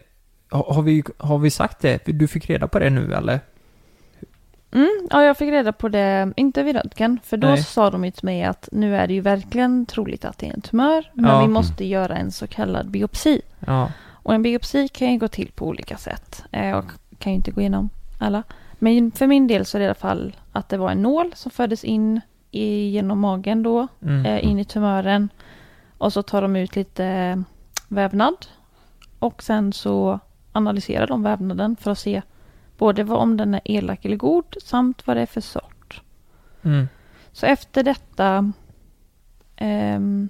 har, 0.50 0.82
vi, 0.82 1.04
har 1.18 1.38
vi 1.38 1.50
sagt 1.50 1.80
det? 1.80 2.02
Du 2.06 2.28
fick 2.28 2.50
reda 2.50 2.68
på 2.68 2.80
det 2.80 2.90
nu 2.90 3.14
eller? 3.14 3.40
Mm, 4.74 5.08
ja, 5.10 5.24
jag 5.24 5.38
fick 5.38 5.50
reda 5.52 5.72
på 5.74 5.90
det, 5.90 6.34
inte 6.36 6.64
vid 6.64 6.76
röntgen, 6.76 7.20
för 7.24 7.38
då 7.38 7.48
Nej. 7.48 7.64
sa 7.64 7.90
de 7.90 8.06
ju 8.06 8.12
till 8.12 8.26
mig 8.26 8.44
att 8.44 8.70
nu 8.72 8.96
är 8.96 9.08
det 9.08 9.14
ju 9.14 9.22
verkligen 9.22 9.86
troligt 9.86 10.26
att 10.26 10.38
det 10.38 10.48
är 10.48 10.54
en 10.54 10.62
tumör, 10.62 11.12
men 11.14 11.32
Ja. 11.32 11.42
vi 11.42 11.48
måste 11.48 11.86
göra 11.86 12.16
en 12.16 12.32
så 12.32 12.48
kallad 12.48 12.90
biopsi. 12.92 13.42
Ja. 13.60 13.92
Och 14.24 14.34
en 14.34 14.44
biopsi 14.44 14.88
kan 14.88 15.12
ju 15.14 15.18
gå 15.20 15.28
till 15.28 15.52
på 15.56 15.68
olika 15.68 15.98
sätt. 15.98 16.44
Eh, 16.52 16.70
Jag 16.70 16.86
kan 17.22 17.32
ju 17.32 17.36
inte 17.36 17.52
gå 17.52 17.62
igenom 17.62 17.90
alla. 18.18 18.44
Men 18.80 19.12
för 19.12 19.28
min 19.28 19.48
del 19.48 19.66
så 19.66 19.78
är 19.78 19.80
det 19.80 19.84
i 19.84 19.88
alla 19.88 19.96
fall 19.96 20.36
att 20.52 20.70
det 20.70 20.78
var 20.78 20.92
en 20.92 21.02
nål 21.02 21.32
som 21.36 21.52
fördes 21.52 21.84
in 21.84 22.22
i, 22.52 22.90
genom 22.90 23.20
magen 23.20 23.64
då, 23.64 23.88
Mm. 24.02 24.26
eh, 24.26 24.46
in 24.50 24.60
i 24.60 24.66
tumören. 24.66 25.30
Och 25.98 26.14
så 26.14 26.24
tar 26.24 26.42
de 26.42 26.56
ut 26.56 26.76
lite 26.76 27.44
vävnad. 27.88 28.36
och 29.20 29.44
sen 29.44 29.74
så 29.74 30.20
analyserar 30.52 31.08
de 31.08 31.24
vävnaden 31.24 31.76
för 31.76 31.92
att 31.92 32.00
se 32.00 32.22
både 32.78 33.04
vad 33.04 33.20
om 33.20 33.38
den 33.38 33.54
är 33.54 33.62
elak 33.66 34.06
eller 34.06 34.18
god 34.18 34.56
samt 34.64 35.08
vad 35.08 35.18
det 35.18 35.22
är 35.22 35.26
för 35.26 35.42
sort. 35.42 36.02
Mm. 36.64 36.88
Så 37.32 37.46
efter 37.46 37.84
detta 37.84 38.52
ehm, 39.56 40.30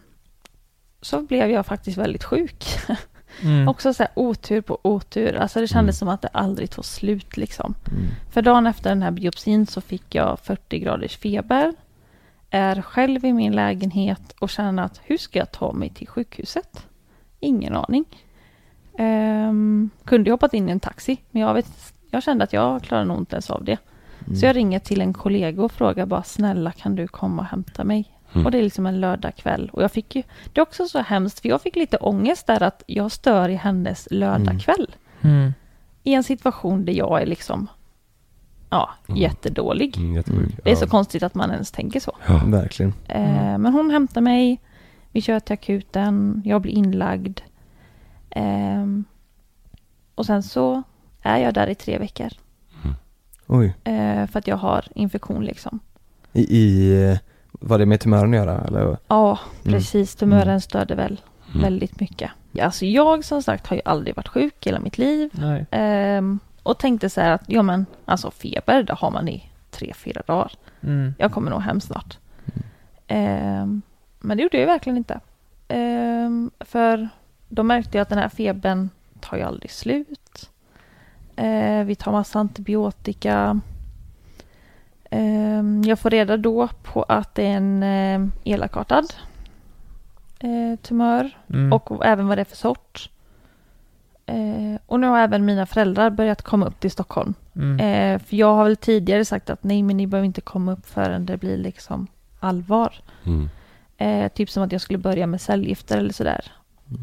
så 1.01 1.21
blev 1.21 1.49
jag 1.49 1.65
faktiskt 1.65 1.97
väldigt 1.97 2.23
sjuk. 2.23 2.65
Mm. 3.41 3.67
Också 3.67 3.93
så 3.93 4.03
här 4.03 4.11
otur 4.15 4.61
på 4.61 4.79
otur. 4.84 5.36
Alltså 5.36 5.59
det 5.61 5.67
kändes 5.67 6.01
Mm. 6.01 6.07
som 6.07 6.07
att 6.09 6.21
det 6.21 6.27
aldrig 6.27 6.69
tog 6.69 6.86
slut 6.86 7.38
liksom. 7.38 7.73
Mm. 7.91 8.03
För 8.32 8.41
dagen 8.41 8.67
efter 8.67 8.89
den 8.89 9.01
här 9.01 9.11
biopsin 9.11 9.67
så 9.67 9.82
fick 9.82 10.15
jag 10.15 10.39
40 10.39 10.79
graders 10.79 11.17
feber. 11.17 11.73
Är 12.49 12.82
själv 12.82 13.25
i 13.25 13.34
min 13.34 13.51
lägenhet 13.55 14.36
och 14.39 14.49
känner 14.49 14.84
att 14.84 15.01
hur 15.03 15.17
ska 15.17 15.39
jag 15.39 15.51
ta 15.51 15.71
mig 15.73 15.89
till 15.89 16.07
sjukhuset? 16.07 16.88
Ingen 17.39 17.75
aning. 17.75 18.05
Ehm, 18.97 19.89
kunde 20.05 20.29
ju 20.29 20.34
hoppat 20.34 20.53
in 20.53 20.69
i 20.69 20.71
en 20.71 20.79
taxi, 20.79 21.17
men 21.32 21.41
jag, 21.41 21.53
vet, 21.53 21.93
jag 22.11 22.23
kände 22.23 22.43
att 22.43 22.53
jag 22.53 22.82
klarar 22.84 23.05
nog 23.05 23.17
inte 23.17 23.36
ens 23.36 23.49
av 23.49 23.63
det. 23.63 23.77
Mm. 24.25 24.36
Så 24.36 24.45
jag 24.45 24.55
ringer 24.55 24.79
till 24.79 25.01
en 25.01 25.13
kollega 25.13 25.63
och 25.63 25.71
frågar 25.71 26.05
bara 26.05 26.23
snälla 26.23 26.71
kan 26.71 26.95
du 26.95 27.07
komma 27.07 27.41
och 27.41 27.47
hämta 27.47 27.84
mig? 27.84 28.17
Mm. 28.34 28.45
Och 28.45 28.51
det 28.51 28.57
är 28.57 28.63
liksom 28.63 28.86
en 28.86 28.99
lördagkväll. 28.99 29.69
Och 29.73 29.84
jag 29.84 29.91
fick 29.91 30.15
ju, 30.15 30.23
det 30.53 30.59
är 30.59 30.63
också 30.63 30.86
så 30.88 30.99
hemskt 30.99 31.39
för 31.39 31.49
jag 31.49 31.61
fick 31.61 31.75
lite 31.75 31.97
ångest 31.97 32.47
där 32.47 32.63
att 32.63 32.84
jag 32.88 33.11
stör 33.11 33.49
i 33.49 33.55
hennes 33.55 34.07
lördagkväll. 34.11 34.95
Mm. 35.21 35.53
I 36.03 36.13
en 36.13 36.23
situation 36.23 36.86
där 36.86 36.93
jag 36.93 37.21
är 37.21 37.25
liksom, 37.25 37.67
ja, 38.69 38.89
Mm. 39.07 39.21
jättedålig. 39.21 39.97
Mm. 39.97 40.23
Det 40.63 40.71
är 40.71 40.75
så 40.75 40.86
Ja. 40.86 40.89
konstigt 40.89 41.23
att 41.23 41.36
man 41.36 41.51
ens 41.51 41.71
tänker 41.71 41.99
så. 41.99 42.17
Ja. 42.27 42.41
Verkligen. 42.45 42.93
Eh, 43.07 43.57
men 43.57 43.65
hon 43.73 43.89
hämtar 43.91 44.21
mig, 44.21 44.59
vi 45.11 45.21
kör 45.21 45.39
till 45.39 45.53
akuten, 45.53 46.41
jag 46.45 46.61
blir 46.61 46.73
inlagd. 46.73 47.39
Ehm, 48.29 49.03
och 50.15 50.25
sen 50.25 50.43
så 50.43 50.84
är 51.21 51.38
jag 51.38 51.53
där 51.53 51.67
i 51.67 51.75
tre 51.75 51.97
veckor. 51.97 52.29
Oj. 53.47 53.75
Eh, 53.84 54.27
för 54.27 54.39
att 54.39 54.47
jag 54.47 54.57
har 54.57 54.86
infektion 54.95 55.45
liksom. 55.45 55.79
I, 56.34 56.57
i 56.57 57.19
vad 57.51 57.79
det 57.79 57.85
med 57.85 57.99
tumören 57.99 58.29
att 58.33 58.35
göra 58.35 58.61
eller? 58.67 58.97
Ja, 59.07 59.39
Mm. 59.65 59.73
precis. 59.73 60.15
Tumören 60.15 60.61
störde 60.61 60.95
väl 60.95 61.21
Mm. 61.49 61.61
väldigt 61.61 61.99
mycket. 61.99 62.31
Alltså 62.61 62.85
jag 62.85 63.25
som 63.25 63.43
sagt 63.43 63.67
har 63.67 63.75
ju 63.75 63.81
aldrig 63.85 64.15
varit 64.15 64.27
sjuk 64.27 64.65
i 64.65 64.69
hela 64.69 64.79
mitt 64.79 64.97
liv. 64.97 65.29
Ehm, 65.71 66.39
och 66.63 66.77
tänkte 66.79 67.09
så 67.09 67.21
här 67.21 67.31
att, 67.31 67.43
ja 67.47 67.61
men 67.61 67.85
alltså 68.05 68.31
feber, 68.31 68.83
det 68.83 68.93
har 68.93 69.11
man 69.11 69.27
i 69.27 69.51
tre, 69.71 69.93
fyra 69.95 70.21
dagar. 70.27 70.51
Mm. 70.81 71.13
Jag 71.17 71.31
kommer 71.31 71.51
nog 71.51 71.61
hem 71.61 71.81
snart. 71.81 72.17
Ehm, 73.07 73.81
men 74.19 74.37
det 74.37 74.43
gjorde 74.43 74.57
jag 74.59 74.65
verkligen 74.67 74.97
inte. 74.97 75.19
Ehm, 75.67 76.51
för 76.59 77.09
då 77.49 77.63
märkte 77.63 77.97
jag 77.97 78.01
att 78.01 78.09
den 78.09 78.17
här 78.17 78.29
febern 78.29 78.89
tar 79.19 79.37
ju 79.37 79.43
aldrig 79.43 79.71
slut. 79.71 80.49
Ehm, 81.35 81.87
vi 81.87 81.95
tar 81.95 82.11
massa 82.11 82.39
antibiotika. 82.39 83.59
Ehm, 85.14 85.82
jag 85.86 85.99
får 85.99 86.09
reda 86.09 86.38
då 86.38 86.68
på 86.84 87.03
att 87.03 87.36
det 87.36 87.45
är 87.47 87.57
en 87.57 87.84
eh, 87.84 88.30
elakartad 88.53 89.14
eh, 90.39 90.80
tumör 90.82 91.38
Mm. 91.53 91.74
och 91.74 92.05
även 92.05 92.28
vad 92.28 92.38
det 92.38 92.41
är 92.41 92.45
för 92.45 92.55
sort. 92.57 93.09
Eh, 94.26 94.80
och 94.86 94.99
nu 94.99 95.07
har 95.07 95.20
även 95.20 95.45
mina 95.45 95.66
föräldrar 95.66 96.09
börjat 96.09 96.41
komma 96.41 96.66
upp 96.66 96.80
till 96.80 96.91
Stockholm. 96.91 97.34
Mm. 97.55 97.80
Eh, 97.80 98.20
för 98.28 98.36
jag 98.36 98.55
har 98.55 98.64
väl 98.64 98.76
tidigare 98.78 99.26
sagt 99.26 99.49
att 99.49 99.64
nej, 99.64 99.84
men 99.84 99.97
ni 99.97 100.07
behöver 100.07 100.26
inte 100.26 100.41
komma 100.41 100.72
upp 100.72 100.86
förrän 100.86 101.26
det 101.26 101.38
blir 101.38 101.57
liksom 101.57 102.07
allvar. 102.39 102.93
Mm. 103.26 103.49
Eh, 103.97 104.32
typ 104.32 104.49
som 104.49 104.64
att 104.64 104.72
jag 104.72 104.82
skulle 104.82 104.99
börja 104.99 105.28
med 105.28 105.41
cellgifter 105.41 105.97
eller 105.97 106.14
sådär. 106.14 106.45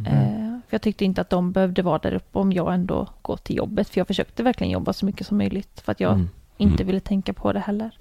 Eh, 0.07 0.49
för 0.69 0.75
jag 0.75 0.83
tyckte 0.83 1.05
inte 1.05 1.21
att 1.21 1.31
de 1.31 1.53
behövde 1.53 1.83
vara 1.83 1.99
där 1.99 2.15
uppe 2.15 2.39
om 2.39 2.53
jag 2.53 2.75
ändå 2.75 3.07
går 3.23 3.37
till 3.37 3.57
jobbet. 3.57 3.89
För 3.89 4.01
jag 4.01 4.07
försökte 4.07 4.43
verkligen 4.43 4.71
jobba 4.71 4.93
så 4.93 5.07
mycket 5.07 5.27
som 5.27 5.39
möjligt. 5.39 5.81
För 5.81 5.93
att 5.93 6.01
jag 6.01 6.13
Mm. 6.13 6.29
Inte 6.59 6.83
Mm. 6.83 6.87
ville 6.87 7.01
tänka 7.01 7.33
på 7.33 7.53
det 7.53 7.61
heller. 7.61 7.99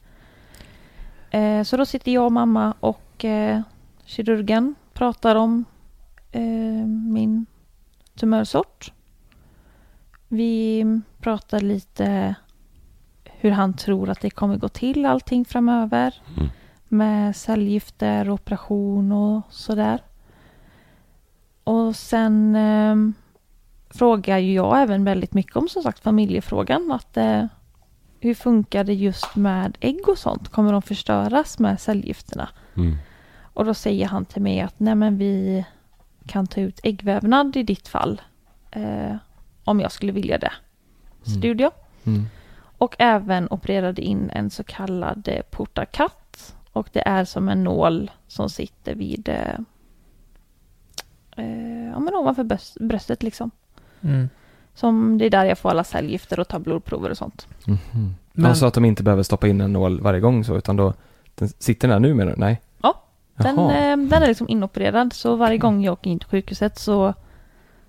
Eh, 1.29 1.63
så 1.63 1.77
då 1.77 1.85
sitter 1.85 2.11
jag 2.11 2.25
och 2.25 2.31
mamma 2.31 2.73
och 2.79 3.25
eh, 3.25 3.61
kirurgen 4.05 4.75
pratar 4.93 5.35
om 5.35 5.65
eh, 6.31 6.85
min 6.87 7.45
tumörsort. 8.15 8.91
Vi 10.27 10.83
pratar 11.19 11.59
lite 11.61 12.35
hur 13.23 13.51
han 13.51 13.73
tror 13.73 14.09
att 14.09 14.21
det 14.21 14.29
kommer 14.29 14.57
gå 14.57 14.69
till 14.69 15.05
allting 15.05 15.45
framöver. 15.45 16.15
Mm. 16.37 16.49
Med 16.87 17.35
cellgifter, 17.35 18.29
operation 18.29 19.11
och 19.11 19.41
sådär. 19.49 20.01
Och 21.63 21.95
sen 21.95 22.55
eh, 22.55 22.95
frågar 23.89 24.37
ju 24.37 24.53
jag 24.53 24.81
även 24.81 25.03
väldigt 25.03 25.33
mycket 25.33 25.55
om 25.55 25.67
som 25.67 25.83
sagt 25.83 25.99
familjefrågan. 25.99 26.91
Att, 26.91 27.17
eh, 27.17 27.45
hur 28.19 28.33
funkar 28.33 28.83
det 28.83 28.93
just 28.93 29.35
med 29.35 29.77
ägg 29.79 30.09
och 30.09 30.17
sånt? 30.17 30.49
Kommer 30.49 30.71
de 30.71 30.81
förstöras 30.81 31.59
med 31.59 31.79
cellgifterna? 31.79 32.49
Mm. 32.75 32.97
Och 33.53 33.65
då 33.65 33.73
säger 33.73 34.07
han 34.07 34.25
till 34.25 34.41
mig 34.41 34.61
att 34.61 34.79
nej 34.79 34.95
men 34.95 35.17
vi 35.17 35.65
kan 36.25 36.47
ta 36.47 36.61
ut 36.61 36.79
äggvävnad 36.83 37.55
i 37.55 37.63
ditt 37.63 37.87
fall. 37.87 38.21
Eh, 38.71 39.15
om 39.63 39.79
jag 39.79 39.91
skulle 39.91 40.11
vilja 40.11 40.37
det. 40.37 40.53
Mm. 41.27 41.57
jag. 41.59 41.71
Mm. 42.03 42.25
Och 42.77 42.95
även 42.99 43.47
opererade 43.49 44.01
in 44.01 44.29
en 44.29 44.49
så 44.49 44.63
kallad 44.63 45.27
eh, 45.27 45.41
portakat. 45.41 46.55
Och 46.71 46.89
det 46.93 47.07
är 47.07 47.25
som 47.25 47.49
en 47.49 47.63
nål 47.63 48.11
som 48.27 48.49
sitter 48.49 48.95
vid 48.95 49.29
eh, 49.29 49.59
eh, 51.37 51.87
ja, 51.91 51.99
men 51.99 52.15
ovanför 52.15 52.43
bröst, 52.43 52.77
bröstet 52.79 53.23
liksom. 53.23 53.51
Mm. 54.01 54.29
Som 54.77 55.17
det 55.17 55.25
är 55.25 55.29
där 55.29 55.45
jag 55.45 55.57
får 55.57 55.69
alla 55.69 55.83
cellgifter 55.83 56.39
och 56.39 56.47
tar 56.47 56.59
blodprover 56.59 57.09
och 57.09 57.17
sånt. 57.17 57.47
Mhm. 57.65 58.15
Men- 58.33 58.45
Han 58.45 58.55
sa 58.55 58.67
att 58.67 58.73
de 58.73 58.85
inte 58.85 59.03
behöver 59.03 59.23
stoppa 59.23 59.47
in 59.47 59.61
en 59.61 59.73
nål 59.73 60.01
varje 60.01 60.19
gång 60.19 60.43
så, 60.43 60.57
utan 60.57 60.75
då, 60.75 60.93
den, 61.35 61.47
sitter 61.59 61.87
den 61.87 61.93
här 61.93 61.99
nu 61.99 62.13
menar 62.13 62.31
du? 62.31 62.37
Nej? 62.37 62.61
Ja, 62.81 62.93
Den, 63.35 63.59
eh, 63.59 63.97
den 64.09 64.23
är 64.23 64.27
liksom 64.27 64.49
inopererad 64.49 65.13
så 65.13 65.35
varje 65.35 65.57
gång 65.57 65.83
jag 65.83 65.93
åker 65.93 66.09
in 66.11 66.19
till 66.19 66.27
sjukhuset 66.29 66.79
så 66.79 67.13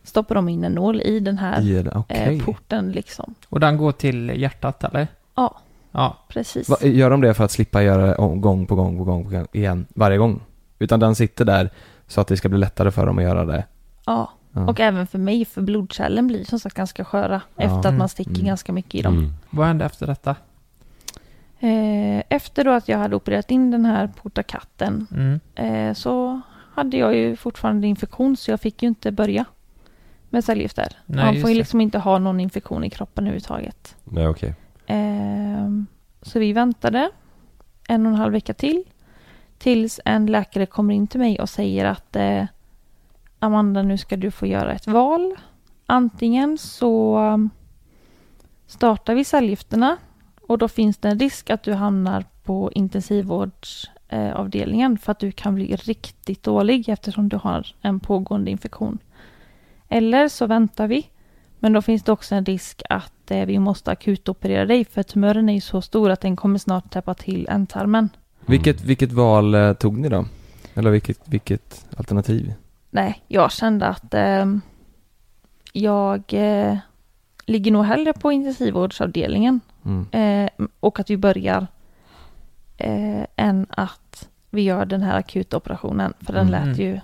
stoppar 0.02 0.34
de 0.34 0.48
in 0.48 0.64
en 0.64 0.72
nål 0.72 1.00
i 1.00 1.20
den 1.20 1.38
här 1.38 1.60
I 1.62 1.84
okej. 1.94 2.36
eh, 2.38 2.44
porten 2.44 2.92
liksom. 2.92 3.34
Och 3.48 3.60
den 3.60 3.76
går 3.76 3.92
till 3.92 4.28
hjärtat 4.40 4.84
eller? 4.84 5.08
Ja, 5.34 5.58
Ja. 5.92 6.16
precis. 6.28 6.68
Va, 6.68 6.76
gör 6.82 7.10
de 7.10 7.20
det 7.20 7.34
för 7.34 7.44
att 7.44 7.50
slippa 7.50 7.82
göra 7.82 8.06
det 8.06 8.14
om- 8.14 8.40
gång 8.40 8.66
på 8.66 8.74
gång 8.74 8.98
på 8.98 9.04
gång 9.04 9.24
på 9.24 9.30
gång 9.30 9.46
igen 9.52 9.86
varje 9.94 10.18
gång? 10.18 10.40
Utan 10.78 11.00
den 11.00 11.14
sitter 11.14 11.44
där 11.44 11.70
så 12.06 12.20
att 12.20 12.26
det 12.28 12.36
ska 12.36 12.48
bli 12.48 12.58
lättare 12.58 12.90
för 12.90 13.06
dem 13.06 13.18
att 13.18 13.24
göra 13.24 13.44
det? 13.44 13.64
Ja. 14.06 14.30
Ja. 14.60 14.66
Och 14.70 14.80
även 14.80 15.06
för 15.06 15.18
mig, 15.18 15.44
för 15.44 15.60
blodkärlen 15.62 16.26
blir 16.26 16.44
som 16.44 16.58
sagt 16.60 16.76
ganska 16.76 17.04
sköra 17.04 17.40
Ja. 17.56 17.62
efter 17.64 17.88
att 17.88 17.94
man 17.98 18.08
sticker 18.08 18.30
Mm. 18.30 18.46
ganska 18.46 18.72
mycket 18.72 18.94
i 18.94 19.02
dem. 19.02 19.18
Mm. 19.18 19.32
Vad 19.50 19.66
hände 19.66 19.84
efter 19.84 20.06
detta? 20.06 20.36
Eh, 21.60 22.22
efter 22.28 22.64
då 22.64 22.70
att 22.70 22.88
jag 22.88 22.98
hade 22.98 23.16
opererat 23.16 23.50
in 23.50 23.70
den 23.70 23.84
här 23.84 24.06
portakatten 24.22 25.06
Mm. 25.14 25.40
eh, 25.54 25.94
så 25.94 26.40
hade 26.74 26.96
jag 26.96 27.16
ju 27.16 27.36
fortfarande 27.36 27.86
infektion 27.86 28.36
så 28.36 28.50
jag 28.50 28.60
fick 28.60 28.82
ju 28.82 28.88
inte 28.88 29.12
börja 29.12 29.44
med 30.30 30.44
cellgifter. 30.44 30.96
Nej, 31.06 31.24
Man 31.24 31.40
får 31.40 31.50
ju 31.50 31.54
det. 31.54 31.58
liksom 31.58 31.80
inte 31.80 31.98
ha 31.98 32.18
någon 32.18 32.40
infektion 32.40 32.84
i 32.84 32.90
kroppen 32.90 33.24
överhuvudtaget. 33.24 33.96
Nej, 34.04 34.28
okej. 34.28 34.54
Ehm, 34.86 35.86
så 36.22 36.38
vi 36.38 36.52
väntade 36.52 37.10
en 37.88 38.06
och 38.06 38.12
en 38.12 38.18
halv 38.18 38.32
vecka 38.32 38.54
till. 38.54 38.84
Tills 39.58 40.00
en 40.04 40.26
läkare 40.26 40.66
kommer 40.66 40.94
in 40.94 41.06
till 41.06 41.20
mig 41.20 41.40
och 41.40 41.48
säger 41.48 41.84
att 41.84 42.16
eh, 42.16 42.44
Amanda, 43.38 43.82
nu 43.82 43.98
ska 43.98 44.16
du 44.16 44.30
få 44.30 44.46
göra 44.46 44.72
ett 44.72 44.86
val. 44.86 45.34
Antingen 45.86 46.58
så 46.58 47.18
um, 47.18 47.50
startar 48.66 49.14
vi 49.14 49.24
cellgifterna 49.24 49.96
och 50.48 50.58
då 50.58 50.68
finns 50.68 50.96
det 50.96 51.08
en 51.08 51.18
risk 51.18 51.50
att 51.50 51.62
du 51.62 51.74
hamnar 51.74 52.24
på 52.44 52.72
intensivvårdsavdelningen 52.72 54.92
eh, 54.92 54.98
för 54.98 55.12
att 55.12 55.18
du 55.18 55.32
kan 55.32 55.54
bli 55.54 55.76
riktigt 55.76 56.42
dålig 56.42 56.88
eftersom 56.88 57.28
du 57.28 57.36
har 57.36 57.66
en 57.80 58.00
pågående 58.00 58.50
infektion. 58.50 58.98
Eller 59.88 60.28
så 60.28 60.46
väntar 60.46 60.88
vi 60.88 61.08
men 61.58 61.72
då 61.72 61.82
finns 61.82 62.02
det 62.02 62.12
också 62.12 62.34
en 62.34 62.44
risk 62.44 62.82
att 62.90 63.30
eh, 63.30 63.46
vi 63.46 63.58
måste 63.58 63.90
akutoperera 63.90 64.66
dig 64.66 64.84
för 64.84 65.02
tumören 65.02 65.48
är 65.48 65.54
ju 65.54 65.60
så 65.60 65.82
stor 65.82 66.10
att 66.10 66.20
den 66.20 66.36
kommer 66.36 66.58
snart 66.58 66.90
täppa 66.90 67.14
till 67.14 67.46
ändtarmen. 67.50 68.08
Vilket, 68.46 68.84
vilket 68.84 69.12
val 69.12 69.54
eh, 69.54 69.72
tog 69.72 69.98
ni 69.98 70.08
då? 70.08 70.24
Eller 70.74 70.90
vilket, 70.90 71.20
vilket 71.24 71.86
alternativ? 71.96 72.52
Nej, 72.98 73.22
jag 73.28 73.52
kände 73.52 73.86
att 73.86 74.14
eh, 74.14 74.46
jag 75.72 76.22
eh, 76.28 76.78
ligger 77.46 77.70
nog 77.72 77.84
hellre 77.84 78.12
på 78.12 78.32
intensivvårdsavdelningen 78.32 79.60
Mm. 79.84 80.06
eh, 80.12 80.66
och 80.80 81.00
att 81.00 81.10
vi 81.10 81.16
börjar 81.16 81.66
eh, 82.76 83.24
än 83.36 83.66
att 83.70 84.28
vi 84.50 84.62
gör 84.62 84.86
den 84.86 85.02
här 85.02 85.18
akuta 85.18 85.56
operationen. 85.56 86.12
För 86.20 86.32
den 86.32 86.48
Mm. 86.48 86.68
lät 86.68 86.78
ju 86.78 87.00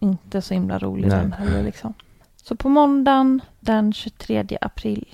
inte 0.00 0.42
så 0.42 0.54
himla 0.54 0.78
rolig 0.78 1.08
Nej. 1.08 1.18
den 1.18 1.32
heller 1.32 1.62
liksom. 1.62 1.94
Så 2.36 2.56
på 2.56 2.68
måndagen 2.68 3.40
den 3.60 3.92
23 3.92 4.58
april 4.60 5.08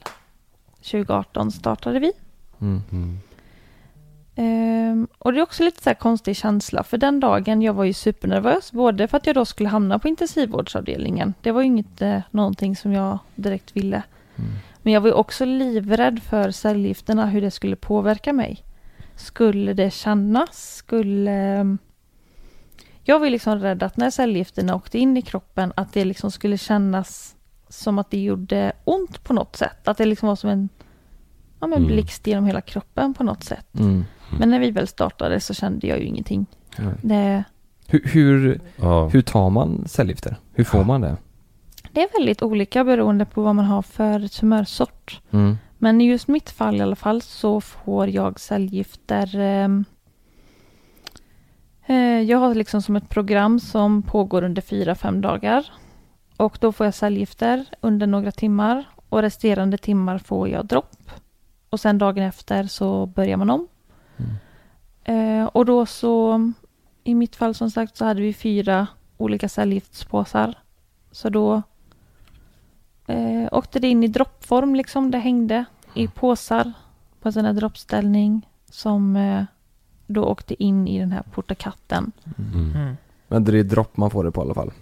2018 0.76 1.50
startade 1.52 1.98
vi. 1.98 2.12
Mm. 2.60 3.18
Mm. 4.38 4.90
Ehm, 4.90 5.08
och 5.18 5.32
det 5.32 5.38
är 5.38 5.42
också 5.42 5.62
lite 5.64 5.82
så 5.82 5.90
här 5.90 5.94
konstig 5.94 6.36
känsla, 6.36 6.82
för 6.82 6.98
den 6.98 7.20
dagen 7.20 7.62
jag 7.62 7.72
var 7.74 7.84
ju 7.84 7.92
supernervös, 7.92 8.72
både 8.72 9.08
för 9.08 9.16
att 9.16 9.26
jag 9.26 9.34
då 9.36 9.44
skulle 9.44 9.68
hamna 9.68 9.98
på 9.98 10.08
intensivvårdsavdelningen. 10.08 11.34
Det 11.42 11.52
var 11.52 11.60
ju 11.60 11.66
inte 11.66 12.06
eh, 12.06 12.20
någonting 12.30 12.76
som 12.76 12.92
jag 12.92 13.18
direkt 13.34 13.76
ville. 13.76 14.02
Men 14.82 14.92
jag 14.92 15.00
var 15.00 15.08
ju 15.08 15.14
också 15.14 15.44
livrädd 15.44 16.22
för 16.22 16.50
cellgifterna, 16.50 17.26
hur 17.26 17.40
det 17.40 17.50
skulle 17.50 17.76
påverka 17.76 18.32
mig. 18.32 18.64
Skulle 19.16 19.72
det 19.72 19.90
kännas? 19.90 20.74
Skulle... 20.76 21.30
ehm, 21.30 21.78
Jag 23.04 23.18
var 23.18 23.26
ju 23.26 23.30
liksom 23.32 23.58
rädd 23.58 23.82
att 23.82 23.96
när 23.96 24.10
cellgifterna 24.10 24.74
åkte 24.74 24.98
in 24.98 25.16
i 25.16 25.22
kroppen, 25.22 25.72
att 25.76 25.92
det 25.92 26.04
liksom 26.04 26.30
skulle 26.30 26.58
kännas 26.58 27.36
som 27.68 27.98
att 27.98 28.10
det 28.10 28.18
gjorde 28.22 28.72
ont 28.84 29.24
på 29.24 29.32
något 29.32 29.56
sätt. 29.56 29.88
Att 29.88 29.96
det 29.98 30.06
liksom 30.06 30.28
var 30.28 30.36
som 30.36 30.50
en 30.50 30.68
ja, 31.60 31.66
men 31.66 31.78
Mm. 31.78 31.86
blixt 31.86 32.26
genom 32.26 32.44
hela 32.44 32.60
kroppen 32.60 33.14
på 33.14 33.24
något 33.24 33.44
sätt. 33.44 33.74
Mm. 33.78 34.04
Men 34.38 34.50
när 34.50 34.58
vi 34.60 34.70
väl 34.70 34.86
startade 34.88 35.40
så 35.40 35.54
kände 35.54 35.86
jag 35.86 35.98
ju 35.98 36.04
ingenting. 36.04 36.46
Nej. 36.78 36.94
Det, 37.02 37.44
Hur, 37.86 38.02
hur, 38.04 38.60
Ja. 38.76 39.08
hur 39.08 39.22
tar 39.22 39.50
man 39.50 39.84
cellgifter? 39.88 40.36
Hur 40.52 40.64
får 40.64 40.84
man 40.84 41.00
det? 41.00 41.16
det 41.92 42.02
är 42.02 42.08
väldigt 42.18 42.42
olika 42.42 42.84
beroende 42.84 43.24
på 43.24 43.42
vad 43.42 43.54
man 43.54 43.64
har 43.64 43.82
för 43.82 44.28
tumörsort. 44.28 45.20
Mm. 45.30 45.58
Men 45.78 46.00
i 46.00 46.04
just 46.10 46.28
mitt 46.28 46.50
fall 46.50 46.76
i 46.76 46.80
alla 46.80 46.96
fall 46.96 47.22
så 47.22 47.60
får 47.60 48.08
jag 48.08 48.40
cellgifter. 48.40 49.36
ehm, 49.36 49.84
eh, 51.86 51.96
jag 52.22 52.38
har 52.38 52.54
liksom 52.54 52.82
som 52.82 52.96
ett 52.96 53.08
program 53.08 53.60
som 53.60 54.02
pågår 54.02 54.42
under 54.44 54.62
fyra 54.62 54.94
fem 54.94 55.20
dagar. 55.20 55.66
Och 56.36 56.58
då 56.60 56.72
får 56.72 56.86
jag 56.86 56.94
cellgifter 56.94 57.64
under 57.80 58.06
några 58.06 58.32
timmar 58.32 58.84
och 59.08 59.22
resterande 59.22 59.78
timmar 59.78 60.18
får 60.18 60.48
jag 60.48 60.66
dropp. 60.66 61.10
Och 61.70 61.80
sen 61.80 61.98
dagen 61.98 62.24
efter 62.24 62.64
så 62.64 63.06
börjar 63.06 63.36
man 63.36 63.50
om. 63.50 63.68
Eh, 65.04 65.44
och 65.44 65.64
då 65.64 65.86
så, 65.86 66.52
i 67.04 67.14
mitt 67.14 67.36
fall 67.36 67.54
som 67.54 67.70
sagt 67.70 67.96
så 67.96 68.04
hade 68.04 68.20
vi 68.20 68.32
fyra 68.34 68.86
olika 69.16 69.48
cellgiftspåsar. 69.48 70.54
Så 71.10 71.28
då 71.28 71.62
eh, 73.06 73.48
åkte 73.52 73.78
det 73.78 73.88
in 73.88 74.04
i 74.04 74.08
droppform 74.08 74.74
liksom. 74.74 75.10
Det 75.10 75.18
hängde 75.18 75.64
i 75.94 76.08
påsar 76.08 76.72
på 77.20 77.28
en 77.28 77.32
sån 77.32 77.44
här 77.44 77.52
droppställning 77.52 78.48
som 78.70 79.16
eh, 79.16 79.44
då 80.06 80.24
åkte 80.24 80.62
in 80.62 80.88
i 80.88 80.98
den 80.98 81.12
här 81.12 81.22
portakatten. 81.22 82.12
Mm. 82.38 82.72
Mm. 82.74 82.96
Men 83.28 83.44
det 83.44 83.58
är 83.58 83.64
dropp 83.64 83.96
man 83.96 84.10
får 84.10 84.24
det 84.24 84.30
på 84.30 84.40
i 84.40 84.44
alla 84.44 84.54
fall. 84.54 84.72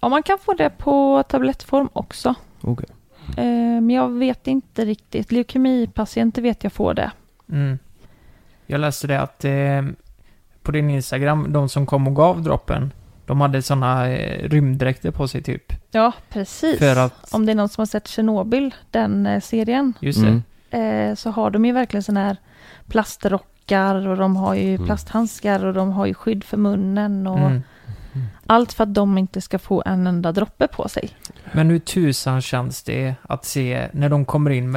Ja, 0.00 0.08
man 0.08 0.22
kan 0.22 0.38
få 0.38 0.54
det 0.54 0.70
på 0.70 1.22
tablettform 1.28 1.88
också. 1.92 2.34
Okej. 2.60 2.88
Eh, 3.36 3.80
men 3.80 3.90
jag 3.90 4.08
vet 4.08 4.46
inte 4.46 4.84
riktigt. 4.84 5.32
Leukemipatienter 5.32 6.42
vet 6.42 6.64
jag 6.64 6.72
får 6.72 6.94
det. 6.94 7.10
Mm. 7.48 7.78
Jag 8.66 8.80
läste 8.80 9.06
det 9.06 9.20
att 9.20 9.44
eh, 9.44 9.82
på 10.62 10.72
din 10.72 10.90
Instagram, 10.90 11.52
de 11.52 11.68
som 11.68 11.86
kom 11.86 12.06
och 12.08 12.16
gav 12.16 12.42
droppen, 12.42 12.92
de 13.26 13.40
hade 13.40 13.62
sådana 13.62 14.08
eh, 14.08 14.48
rymddräkter 14.48 15.10
på 15.10 15.28
sig 15.28 15.42
typ. 15.42 15.72
Ja, 15.90 16.12
precis. 16.28 16.78
För 16.78 16.96
att, 16.96 17.34
Om 17.34 17.46
det 17.46 17.52
är 17.52 17.56
någon 17.56 17.68
som 17.68 17.80
har 17.80 17.86
sett 17.86 18.08
Tjernobyl, 18.08 18.74
den 18.90 19.26
eh, 19.26 19.40
serien, 19.40 19.92
just 20.00 20.20
det. 20.22 20.42
Mm. 20.70 21.10
eh, 21.10 21.14
så 21.14 21.30
har 21.30 21.50
de 21.50 21.64
ju 21.64 21.72
verkligen 21.72 22.02
sådana 22.02 22.26
här 22.26 22.36
plastrockar 22.88 24.06
och 24.08 24.16
de 24.16 24.36
har 24.36 24.54
ju 24.54 24.74
Mm. 24.74 24.86
plasthandskar 24.86 25.64
och 25.64 25.74
de 25.74 25.90
har 25.92 26.06
ju 26.06 26.14
skydd 26.14 26.44
för 26.44 26.56
munnen 26.56 27.26
och 27.26 27.38
Mm. 27.38 27.62
allt 28.46 28.72
för 28.72 28.82
att 28.84 28.94
de 28.94 29.18
inte 29.18 29.40
ska 29.40 29.58
få 29.58 29.82
en 29.86 30.06
enda 30.06 30.32
droppe 30.32 30.66
på 30.66 30.88
sig. 30.88 31.10
Men 31.52 31.70
hur 31.70 31.78
tusan 31.78 32.40
känns 32.40 32.82
det 32.82 33.14
att 33.22 33.44
se 33.44 33.88
när 33.92 34.08
de 34.08 34.24
kommer 34.24 34.50
in 34.50 34.70
med 34.70 34.76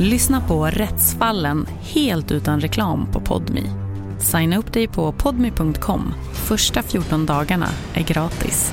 Lyssna 0.00 0.40
på 0.40 0.66
Rättsfallen 0.66 1.66
helt 1.80 2.32
utan 2.32 2.60
reklam 2.60 3.06
på 3.12 3.20
Podmi. 3.20 3.62
Signa 4.18 4.58
upp 4.58 4.72
dig 4.72 4.88
på 4.88 5.12
podmi.com. 5.12 6.14
Första 6.32 6.82
14 6.82 7.26
dagarna 7.26 7.68
är 7.94 8.02
gratis. 8.02 8.72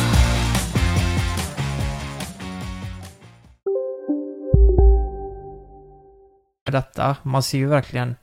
Detta. 6.71 7.15
Man 7.23 7.43
ser 7.43 7.57
ju 7.57 7.67
verkligen, 7.67 8.15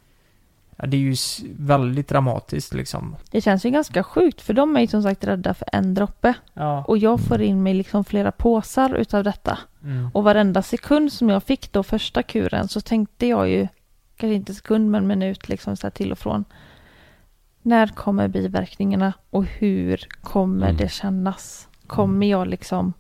ja, 0.77 0.87
det 0.87 0.97
är 0.97 1.01
ju 1.01 1.17
väldigt 1.59 2.09
dramatiskt 2.09 2.75
liksom. 2.75 3.17
Det 3.31 3.41
känns 3.41 3.65
ju 3.67 3.71
ganska 3.71 4.03
sjukt 4.03 4.41
för 4.41 4.55
de 4.55 4.77
är 4.77 4.81
ju 4.81 4.87
som 4.87 5.03
sagt 5.03 5.25
rädda 5.25 5.55
för 5.55 5.69
en 5.73 5.95
droppe. 5.95 6.35
Ja. 6.55 6.85
Och 6.85 6.99
jag 6.99 7.21
får 7.21 7.41
in 7.41 7.63
mig 7.63 7.75
liksom 7.75 8.05
flera 8.05 8.33
påsar 8.33 8.95
utav 8.95 9.25
detta. 9.25 9.59
Mm. 9.83 10.11
Och 10.15 10.25
varenda 10.25 10.63
sekund 10.63 11.13
som 11.13 11.29
jag 11.29 11.43
fick 11.43 11.73
då 11.73 11.83
första 11.83 12.23
kuren 12.23 12.69
så 12.69 12.81
tänkte 12.81 13.27
jag 13.27 13.49
ju, 13.49 13.69
kanske 14.17 14.35
inte 14.35 14.55
sekund 14.55 14.91
men 14.91 15.07
minut 15.07 15.49
liksom 15.49 15.77
så 15.77 15.87
här 15.87 15.91
till 15.91 16.13
och 16.13 16.19
från. 16.19 16.45
När 17.63 17.87
kommer 17.87 18.29
biverkningarna 18.29 19.13
och 19.31 19.45
hur 19.45 20.07
kommer 20.21 20.67
Mm. 20.67 20.77
det 20.77 20.89
kännas? 20.93 21.69
Kommer 21.87 22.27
jag 22.27 22.49
liksom, 22.49 22.93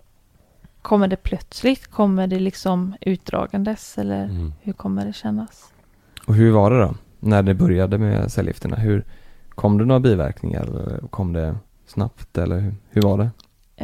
kommer 0.83 1.09
det 1.09 1.16
plötsligt? 1.16 1.87
Kommer 1.87 2.26
det 2.26 2.39
liksom 2.39 2.95
utdragandes 3.01 3.99
eller 3.99 4.24
Mm. 4.24 4.53
hur 4.61 4.72
kommer 4.72 5.07
det 5.07 5.12
kännas? 5.12 5.72
Och 6.26 6.35
hur 6.35 6.53
var 6.53 6.70
det 6.70 6.79
då? 6.81 6.95
När 7.20 7.43
det 7.43 7.55
började 7.55 7.99
med 7.99 8.33
cellgifterna? 8.33 8.76
Hur, 8.76 9.05
kom 9.49 9.79
det 9.79 9.85
några 9.85 10.01
biverkningar? 10.01 10.62
Eller 10.62 10.99
kom 11.11 11.33
det 11.33 11.57
snabbt 11.87 12.39
eller 12.39 12.59
hur, 12.61 12.74
hur 12.91 13.03
var 13.03 13.18
det? 13.18 13.31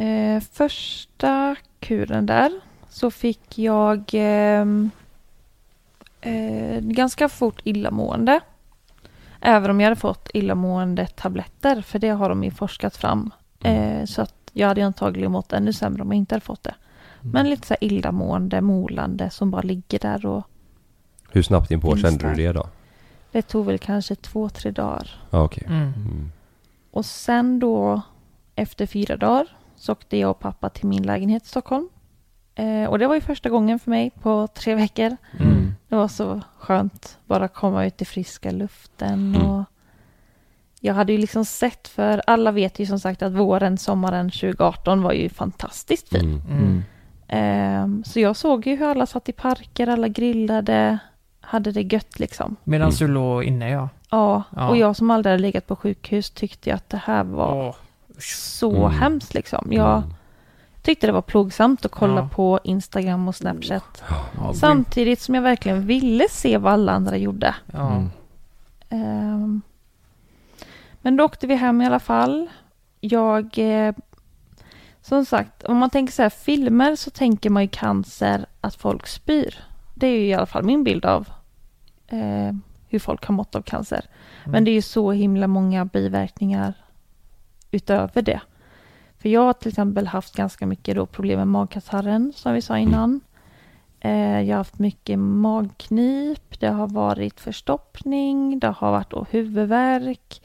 Eh, 0.03 0.39
första 0.51 1.55
kuren 1.79 2.25
där 2.25 2.51
så 2.89 3.11
fick 3.11 3.57
jag 3.57 4.03
ehm, 4.13 4.89
eh, 6.21 6.79
ganska 6.79 7.29
fort 7.29 7.61
illamående. 7.63 8.39
Även 9.41 9.71
om 9.71 9.79
jag 9.81 9.85
hade 9.89 9.99
fått 10.01 10.29
illamående 10.33 11.07
tabletter, 11.07 11.81
för 11.81 11.99
det 11.99 12.09
har 12.09 12.29
de 12.29 12.43
ju 12.43 12.51
forskat 12.51 12.97
fram. 12.97 13.31
Eh, 13.63 14.05
så 14.05 14.21
att 14.21 14.33
jag 14.53 14.67
hade 14.67 14.85
antagligen 14.85 15.31
mått 15.31 15.53
ännu 15.53 15.73
sämre 15.73 16.01
om 16.01 16.11
jag 16.11 16.17
inte 16.17 16.35
hade 16.35 16.45
fått 16.45 16.63
det. 16.63 16.75
Men 17.33 17.49
lite 17.49 17.67
så 17.67 17.73
här 17.79 17.83
illamående, 17.83 18.61
molande 18.61 19.29
som 19.29 19.51
bara 19.51 19.61
ligger 19.61 19.99
där 19.99 20.25
och 20.25 20.43
Hur 21.31 21.41
snabbt 21.41 21.71
inpå 21.71 21.97
kände 21.97 22.29
du 22.29 22.35
det 22.35 22.51
då? 22.51 22.67
det 23.31 23.41
tog 23.41 23.65
väl 23.65 23.77
kanske 23.79 24.15
två, 24.15 24.49
tre 24.49 24.71
dagar. 24.71 25.23
Ja, 25.29 25.43
okej. 25.43 25.63
Mm. 25.67 25.93
Mm. 25.93 26.31
Och 26.91 27.05
sen 27.05 27.59
då 27.59 28.01
efter 28.55 28.85
fyra 28.85 29.17
dagar 29.17 29.47
så 29.75 29.91
åkte 29.91 30.17
jag 30.17 30.29
och 30.31 30.39
pappa 30.39 30.69
till 30.69 30.87
min 30.87 31.03
lägenhet 31.03 31.43
i 31.43 31.47
Stockholm. 31.47 31.89
Eh, 32.55 32.85
och 32.85 32.99
det 32.99 33.07
var 33.07 33.15
ju 33.15 33.21
första 33.21 33.49
gången 33.49 33.79
för 33.79 33.89
mig 33.89 34.09
på 34.21 34.47
tre 34.47 34.75
veckor. 34.75 35.17
Mm. 35.39 35.75
Det 35.89 35.95
var 35.95 36.07
så 36.07 36.41
skönt 36.57 37.17
bara 37.25 37.47
komma 37.47 37.85
ut 37.85 38.01
i 38.01 38.05
friska 38.05 38.51
luften 38.51 39.35
Mm. 39.35 39.41
och 39.49 39.63
jag 40.79 40.93
hade 40.93 41.11
ju 41.13 41.17
liksom 41.17 41.45
sett, 41.45 41.87
för 41.87 42.21
alla 42.27 42.51
vet 42.51 42.79
ju 42.79 42.85
som 42.85 42.99
sagt 42.99 43.21
att 43.21 43.33
våren, 43.33 43.77
sommaren 43.77 44.29
2018 44.29 45.01
var 45.01 45.11
ju 45.13 45.29
fantastiskt 45.29 46.09
fin. 46.09 46.41
Ehm, 47.27 48.03
så 48.03 48.19
jag 48.19 48.35
såg 48.35 48.67
ju 48.67 48.75
hur 48.75 48.85
alla 48.87 49.05
satt 49.05 49.29
i 49.29 49.31
parker, 49.31 49.87
alla 49.87 50.07
grillade, 50.07 50.97
hade 51.41 51.71
det 51.71 51.81
gött 51.81 52.19
liksom. 52.19 52.55
Medan 52.63 52.87
Mm. 52.87 52.97
du 52.99 53.07
låg 53.07 53.43
inne 53.43 53.69
ja. 53.69 53.89
Ja, 54.09 54.43
Ja. 54.55 54.69
och 54.69 54.77
jag 54.77 54.95
som 54.95 55.11
aldrig 55.11 55.31
hade 55.31 55.41
legat 55.41 55.67
på 55.67 55.75
sjukhus 55.75 56.29
tyckte 56.29 56.73
att 56.73 56.89
det 56.89 57.01
här 57.05 57.23
var 57.23 57.67
Åh. 57.67 57.75
så 58.59 58.75
Mm. 58.85 58.91
hemskt 58.99 59.33
liksom. 59.33 59.67
Jag 59.71 59.97
Mm. 59.97 60.13
tyckte 60.81 61.07
det 61.07 61.13
var 61.13 61.21
plågsamt 61.21 61.85
att 61.85 61.91
kolla 61.91 62.21
Ja. 62.21 62.29
på 62.33 62.59
Instagram 62.63 63.27
och 63.27 63.35
Snapchat. 63.35 64.03
Ja, 64.37 64.53
Samtidigt 64.53 65.21
som 65.21 65.35
jag 65.35 65.41
verkligen 65.41 65.85
ville 65.87 66.25
se 66.29 66.57
vad 66.57 66.73
alla 66.73 66.91
andra 66.91 67.17
gjorde. 67.17 67.55
Mm. 67.73 68.09
Ehm, 68.89 69.61
men 71.01 71.17
då 71.17 71.23
åkte 71.23 71.47
vi 71.47 71.55
hem 71.55 71.81
i 71.81 71.85
alla 71.85 71.99
fall. 71.99 72.47
Jag... 72.99 73.57
Eh, 73.57 73.93
som 75.05 75.25
sagt, 75.25 75.63
om 75.63 75.77
man 75.77 75.89
tänker 75.89 76.13
så 76.13 76.21
här 76.21 76.29
filmer 76.29 76.95
så 76.95 77.09
tänker 77.09 77.49
man 77.49 77.63
ju 77.63 77.69
cancer 77.69 78.45
att 78.61 78.75
folk 78.75 79.07
spyr. 79.07 79.63
Det 79.93 80.07
är 80.07 80.19
ju 80.19 80.25
i 80.25 80.33
alla 80.33 80.45
fall 80.45 80.63
min 80.63 80.83
bild 80.83 81.05
av 81.05 81.27
eh, 82.07 82.51
hur 82.87 82.99
folk 82.99 83.25
har 83.25 83.33
mått 83.33 83.55
av 83.55 83.61
cancer. 83.61 84.05
Men 84.45 84.63
det 84.63 84.71
är 84.71 84.73
ju 84.73 84.81
så 84.81 85.11
himla 85.11 85.47
många 85.47 85.85
biverkningar 85.85 86.73
utöver 87.71 88.21
det. 88.21 88.41
För 89.17 89.29
jag 89.29 89.41
har 89.41 89.53
till 89.53 89.69
exempel 89.69 90.07
haft 90.07 90.35
ganska 90.35 90.65
mycket 90.65 90.95
då 90.95 91.05
problem 91.05 91.37
med 91.39 91.47
magkatarren 91.47 92.33
som 92.35 92.53
vi 92.53 92.61
sa 92.61 92.77
innan. 92.77 93.21
Eh, 93.99 94.41
jag 94.41 94.55
har 94.55 94.57
haft 94.57 94.79
mycket 94.79 95.19
magknip, 95.19 96.59
det 96.59 96.69
har 96.69 96.87
varit 96.87 97.39
förstoppning, 97.39 98.59
det 98.59 98.67
har 98.67 98.91
varit 98.91 99.09
då 99.09 99.25
huvudvärk. 99.29 100.41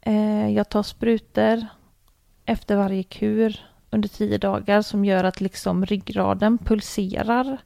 Eh, 0.00 0.48
jag 0.48 0.68
tar 0.68 0.82
sprutor 0.82 1.66
efter 2.44 2.76
varje 2.76 3.02
kur 3.02 3.73
under 3.94 4.08
tio 4.08 4.38
dagar 4.38 4.82
som 4.82 5.04
gör 5.04 5.24
att 5.24 5.40
liksom 5.40 5.86
ryggraden 5.86 6.58
pulserar. 6.58 7.58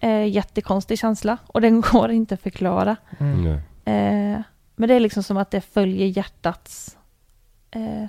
Eh, 0.00 0.28
jättekonstig 0.28 0.98
känsla 0.98 1.38
och 1.46 1.60
den 1.60 1.80
går 1.92 2.10
inte 2.10 2.34
att 2.34 2.40
förklara. 2.42 2.96
Mm. 3.18 3.46
Eh, 3.84 4.40
men 4.76 4.88
det 4.88 4.94
är 4.94 5.00
liksom 5.00 5.22
som 5.22 5.36
att 5.36 5.50
det 5.50 5.60
följer 5.60 6.06
hjärtats 6.06 6.96
eh, 7.70 8.02
ja, 8.02 8.08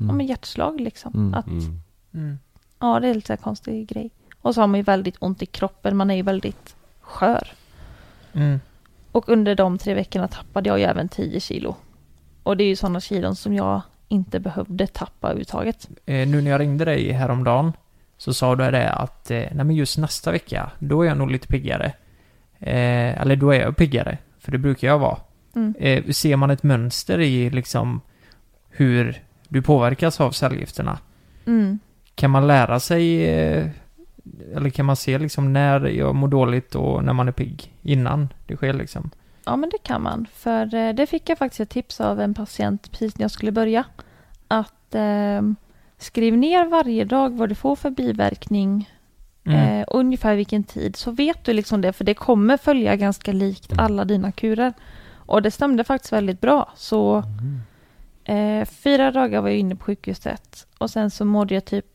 Mm. 0.00 0.16
men 0.16 0.26
hjärtslag 0.26 0.80
liksom. 0.80 1.12
Mm. 1.14 1.34
Att, 1.34 1.46
Mm. 1.46 1.80
Mm. 2.14 2.38
Ja, 2.78 3.00
det 3.00 3.08
är 3.08 3.14
lite 3.14 3.36
konstig 3.36 3.88
grej. 3.88 4.10
Och 4.42 4.54
så 4.54 4.60
har 4.60 4.66
man 4.68 4.78
ju 4.80 4.84
väldigt 4.84 5.16
ont 5.20 5.42
i 5.42 5.46
kroppen, 5.46 5.96
man 5.96 6.10
är 6.10 6.14
ju 6.14 6.22
väldigt 6.22 6.76
skör. 7.00 7.48
Mm. 8.32 8.60
Och 9.12 9.28
under 9.28 9.54
de 9.54 9.78
tre 9.78 9.94
veckorna 9.94 10.28
tappade 10.28 10.68
jag 10.68 10.78
ju 10.78 10.84
även 10.84 11.08
10 11.08 11.40
kilo. 11.40 11.76
Och 12.42 12.56
det 12.56 12.64
är 12.64 12.68
ju 12.68 12.76
sådana 12.76 13.00
kilon 13.00 13.36
som 13.36 13.54
jag 13.54 13.80
inte 14.08 14.40
behövde 14.40 14.86
tappa 14.86 15.28
överhuvudtaget. 15.28 15.88
Eh, 16.06 16.28
nu 16.28 16.42
när 16.42 16.50
jag 16.50 16.60
ringde 16.60 16.84
dig 16.84 17.12
häromdagen 17.12 17.72
så 18.16 18.34
sa 18.34 18.56
du 18.56 18.70
det 18.70 18.92
att 18.92 19.30
eh, 19.30 19.36
nej 19.36 19.64
men 19.64 19.70
just 19.70 19.98
nästa 19.98 20.32
vecka, 20.32 20.70
då 20.78 21.02
är 21.02 21.06
jag 21.06 21.18
nog 21.18 21.30
lite 21.30 21.48
piggare. 21.48 21.92
Eh, 22.58 23.20
eller 23.20 23.36
då 23.36 23.50
är 23.50 23.60
jag 23.60 23.76
piggare, 23.76 24.18
för 24.38 24.52
det 24.52 24.58
brukar 24.58 24.88
jag 24.88 24.98
vara. 24.98 25.18
Mm. 25.54 25.74
Eh, 25.78 26.04
ser 26.04 26.36
man 26.36 26.50
ett 26.50 26.62
mönster 26.62 27.20
i 27.20 27.50
liksom 27.50 28.00
hur 28.68 29.22
du 29.48 29.62
påverkas 29.62 30.20
av 30.20 30.30
cellgifterna? 30.30 30.98
Mm. 31.46 31.78
Kan 32.14 32.30
man 32.30 32.46
lära 32.46 32.80
sig, 32.80 33.26
eh, 33.26 33.68
eller 34.54 34.70
kan 34.70 34.86
man 34.86 34.96
se 34.96 35.18
liksom 35.18 35.52
när 35.52 35.86
jag 35.86 36.14
mår 36.14 36.28
dåligt 36.28 36.74
och 36.74 37.04
när 37.04 37.12
man 37.12 37.28
är 37.28 37.32
pigg 37.32 37.72
innan 37.82 38.28
det 38.46 38.56
sker 38.56 38.72
liksom? 38.72 39.10
Ja, 39.46 39.56
men 39.56 39.70
det 39.70 39.78
kan 39.78 40.02
man. 40.02 40.26
För 40.32 40.74
eh, 40.74 40.94
det 40.94 41.06
fick 41.06 41.28
jag 41.28 41.38
faktiskt 41.38 41.60
ett 41.60 41.70
tips 41.70 42.00
av 42.00 42.20
en 42.20 42.34
patient 42.34 42.90
precis 42.90 43.18
när 43.18 43.24
jag 43.24 43.30
skulle 43.30 43.52
börja. 43.52 43.84
Att 44.48 44.94
eh, 44.94 45.42
skriv 45.98 46.36
ner 46.36 46.64
varje 46.64 47.04
dag 47.04 47.36
vad 47.36 47.48
du 47.48 47.54
får 47.54 47.76
för 47.76 47.90
biverkning. 47.90 48.90
Mm. 49.44 49.80
Eh, 49.80 49.82
och 49.82 50.00
ungefär 50.00 50.36
vilken 50.36 50.64
tid. 50.64 50.96
Så 50.96 51.10
vet 51.10 51.44
du 51.44 51.52
liksom 51.52 51.80
det. 51.80 51.92
För 51.92 52.04
det 52.04 52.14
kommer 52.14 52.56
följa 52.56 52.96
ganska 52.96 53.32
likt 53.32 53.72
alla 53.78 54.04
dina 54.04 54.32
kurer. 54.32 54.72
Och 55.14 55.42
det 55.42 55.50
stämde 55.50 55.84
faktiskt 55.84 56.12
väldigt 56.12 56.40
bra. 56.40 56.72
Så 56.76 57.22
eh, 58.24 58.64
fyra 58.64 59.10
dagar 59.10 59.40
var 59.40 59.48
jag 59.48 59.58
inne 59.58 59.76
på 59.76 59.84
sjukhuset. 59.84 60.66
Och 60.78 60.90
sen 60.90 61.10
så 61.10 61.24
mådde 61.24 61.54
jag 61.54 61.64
typ 61.64 61.86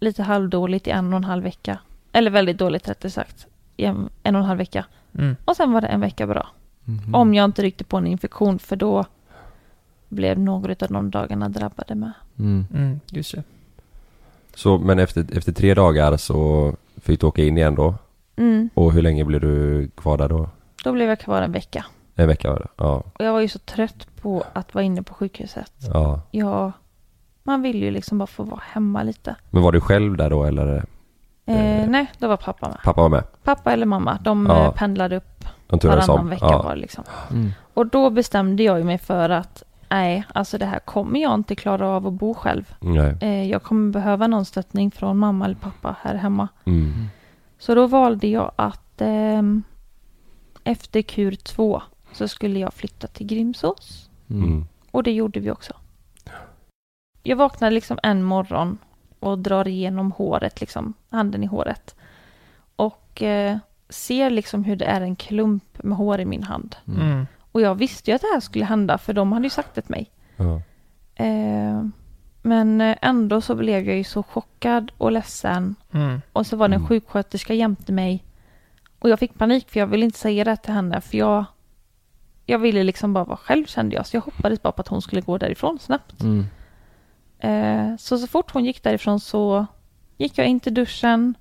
lite 0.00 0.22
halvdåligt 0.22 0.86
i 0.86 0.90
en 0.90 1.12
och 1.12 1.16
en 1.16 1.24
halv 1.24 1.44
vecka. 1.44 1.78
Eller 2.12 2.30
väldigt 2.30 2.58
dåligt 2.58 2.88
rättare 2.88 3.10
sagt. 3.10 3.46
I 3.76 3.84
en, 3.84 4.08
en 4.22 4.34
och 4.34 4.40
en 4.40 4.46
halv 4.46 4.58
vecka. 4.58 4.84
Mm. 5.18 5.36
Och 5.44 5.56
sen 5.56 5.72
var 5.72 5.80
det 5.80 5.88
en 5.88 6.00
vecka 6.00 6.26
bra. 6.26 6.48
Mhm. 6.88 7.14
Om 7.14 7.34
jag 7.34 7.44
inte 7.44 7.62
ryckte 7.62 7.84
på 7.84 7.96
en 7.96 8.06
infektion 8.06 8.58
för 8.58 8.76
då 8.76 9.04
blev 10.08 10.38
några 10.38 10.72
av 10.80 10.88
de 10.88 11.10
dagarna 11.10 11.48
drabbade 11.48 11.94
med. 11.94 12.12
Mm. 12.38 12.66
Mm, 12.74 13.00
just 13.10 13.34
det. 13.34 13.42
Så, 14.54 14.78
men 14.78 14.98
efter, 14.98 15.26
efter 15.36 15.52
tre 15.52 15.74
dagar 15.74 16.16
så 16.16 16.72
fick 16.96 17.20
du 17.20 17.26
åka 17.26 17.44
in 17.44 17.58
igen 17.58 17.74
då? 17.74 17.94
Mm. 18.36 18.70
Och 18.74 18.92
hur 18.92 19.02
länge 19.02 19.24
blev 19.24 19.40
du 19.40 19.88
kvar 19.88 20.18
där 20.18 20.28
då? 20.28 20.48
Då 20.84 20.92
blev 20.92 21.08
jag 21.08 21.20
kvar 21.20 21.42
en 21.42 21.52
vecka. 21.52 21.84
En 22.14 22.28
vecka 22.28 22.50
var 22.50 22.58
det? 22.58 22.68
Ja. 22.76 23.02
Och 23.18 23.24
jag 23.24 23.32
var 23.32 23.40
ju 23.40 23.48
så 23.48 23.58
trött 23.58 24.06
på 24.20 24.44
att 24.52 24.74
vara 24.74 24.84
inne 24.84 25.02
på 25.02 25.14
sjukhuset. 25.14 25.72
ja. 25.92 26.20
Jag, 26.30 26.72
man 27.42 27.62
vill 27.62 27.82
ju 27.82 27.90
liksom 27.90 28.18
bara 28.18 28.26
få 28.26 28.42
vara 28.42 28.62
hemma 28.64 29.02
lite. 29.02 29.36
Men 29.50 29.62
var 29.62 29.72
du 29.72 29.80
själv 29.80 30.16
där 30.16 30.30
då 30.30 30.44
eller? 30.44 30.84
Eh, 31.48 31.82
Eh. 31.82 31.88
nej, 31.88 32.06
då 32.18 32.28
var 32.28 32.36
pappa 32.36 32.68
med. 32.68 32.78
Pappa 32.84 33.00
var 33.02 33.08
med? 33.08 33.24
Pappa 33.44 33.72
eller 33.72 33.86
mamma, 33.86 34.18
de 34.22 34.46
Ja. 34.46 34.64
eh, 34.64 34.72
pendlade 34.72 35.16
upp 35.16 35.44
De 35.66 35.88
varannan 35.88 36.10
om? 36.18 36.28
vecka 36.28 36.46
ja. 36.50 36.62
var 36.62 36.74
det 36.74 36.80
liksom. 36.80 37.04
Mm. 37.30 37.50
Och 37.74 37.86
då 37.86 38.10
bestämde 38.10 38.62
jag 38.62 38.84
mig 38.84 38.98
för 38.98 39.30
att 39.30 39.62
nej, 39.88 40.24
alltså 40.34 40.58
det 40.58 40.66
här 40.66 40.78
kommer 40.78 41.20
jag 41.20 41.34
inte 41.34 41.54
klara 41.54 41.88
av 41.88 42.06
att 42.06 42.12
bo 42.12 42.34
själv. 42.34 42.74
Nej. 42.80 43.16
Eh, 43.20 43.50
jag 43.50 43.62
kommer 43.62 43.92
behöva 43.92 44.26
någon 44.26 44.44
stöttning 44.44 44.90
från 44.90 45.18
mamma 45.18 45.44
eller 45.44 45.54
pappa 45.54 45.96
här 46.02 46.14
hemma. 46.14 46.48
Mm. 46.64 47.06
Så 47.58 47.74
då 47.74 47.86
valde 47.86 48.26
jag 48.28 48.52
att 48.56 49.00
ehm, 49.00 49.62
efter 50.64 51.02
kur 51.02 51.32
två 51.34 51.82
så 52.12 52.28
skulle 52.28 52.58
jag 52.58 52.74
flytta 52.74 53.06
till 53.06 53.26
Grimsås. 53.26 54.10
Mm. 54.30 54.66
Och 54.90 55.02
det 55.02 55.12
gjorde 55.12 55.40
vi 55.40 55.50
också. 55.50 55.72
Jag 57.22 57.36
vaknade 57.36 57.74
liksom 57.74 57.98
en 58.02 58.22
morgon 58.22 58.78
och 59.20 59.38
drar 59.38 59.68
igenom 59.68 60.12
håret, 60.12 60.60
liksom, 60.60 60.94
handen 61.10 61.42
i 61.44 61.46
håret. 61.46 61.94
Och 62.76 63.22
eh, 63.22 63.58
ser 63.88 64.30
liksom 64.30 64.64
hur 64.64 64.76
det 64.76 64.84
är 64.84 65.00
en 65.00 65.16
klump 65.16 65.82
med 65.82 65.96
hår 65.96 66.20
i 66.20 66.24
min 66.24 66.42
hand. 66.42 66.76
Mm. 66.88 67.26
Och 67.52 67.60
jag 67.60 67.74
visste 67.74 68.10
ju 68.10 68.14
att 68.14 68.20
det 68.20 68.30
här 68.34 68.40
skulle 68.40 68.64
hända 68.64 68.98
för 68.98 69.12
de 69.12 69.32
hade 69.32 69.46
ju 69.46 69.50
sagt 69.50 69.74
det 69.74 69.80
till 69.82 69.90
mig. 69.90 70.10
Ja. 70.36 70.62
Eh, 71.14 71.84
men 72.42 72.80
eh, 72.80 72.96
ändå 73.02 73.40
så 73.40 73.54
blev 73.54 73.86
jag 73.86 73.96
ju 73.96 74.04
så 74.04 74.22
chockad 74.22 74.92
och 74.98 75.12
ledsen. 75.12 75.74
Mm. 75.92 76.20
Och 76.32 76.46
så 76.46 76.56
var 76.56 76.68
det 76.68 76.74
en 76.74 76.80
Mm. 76.80 76.88
sjuksköterska 76.88 77.54
jämte 77.54 77.92
mig. 77.92 78.24
Och 78.98 79.08
jag 79.10 79.18
fick 79.18 79.38
panik 79.38 79.70
för 79.70 79.80
jag 79.80 79.86
ville 79.86 80.04
inte 80.04 80.18
säga 80.18 80.44
det 80.44 80.56
till 80.56 80.72
henne 80.74 81.00
för 81.00 81.18
jag 81.18 81.44
jag 82.46 82.58
ville 82.58 82.82
liksom 82.84 83.12
bara 83.12 83.24
vara 83.24 83.36
själv 83.36 83.66
kände 83.66 83.96
jag. 83.96 84.06
Så 84.06 84.16
jag 84.16 84.20
hoppades 84.20 84.62
bara 84.62 84.72
på 84.72 84.80
att 84.80 84.88
hon 84.88 85.02
skulle 85.02 85.20
gå 85.20 85.38
därifrån 85.38 85.78
snabbt. 85.78 86.22
Mm. 86.22 86.46
Eh, 87.38 87.96
så 87.96 88.18
så 88.18 88.26
fort 88.26 88.50
hon 88.52 88.64
gick 88.64 88.82
därifrån 88.82 89.20
så 89.20 89.66
gick 90.16 90.38
jag 90.38 90.46
in 90.46 90.60
till 90.60 90.74
duschen. 90.74 91.34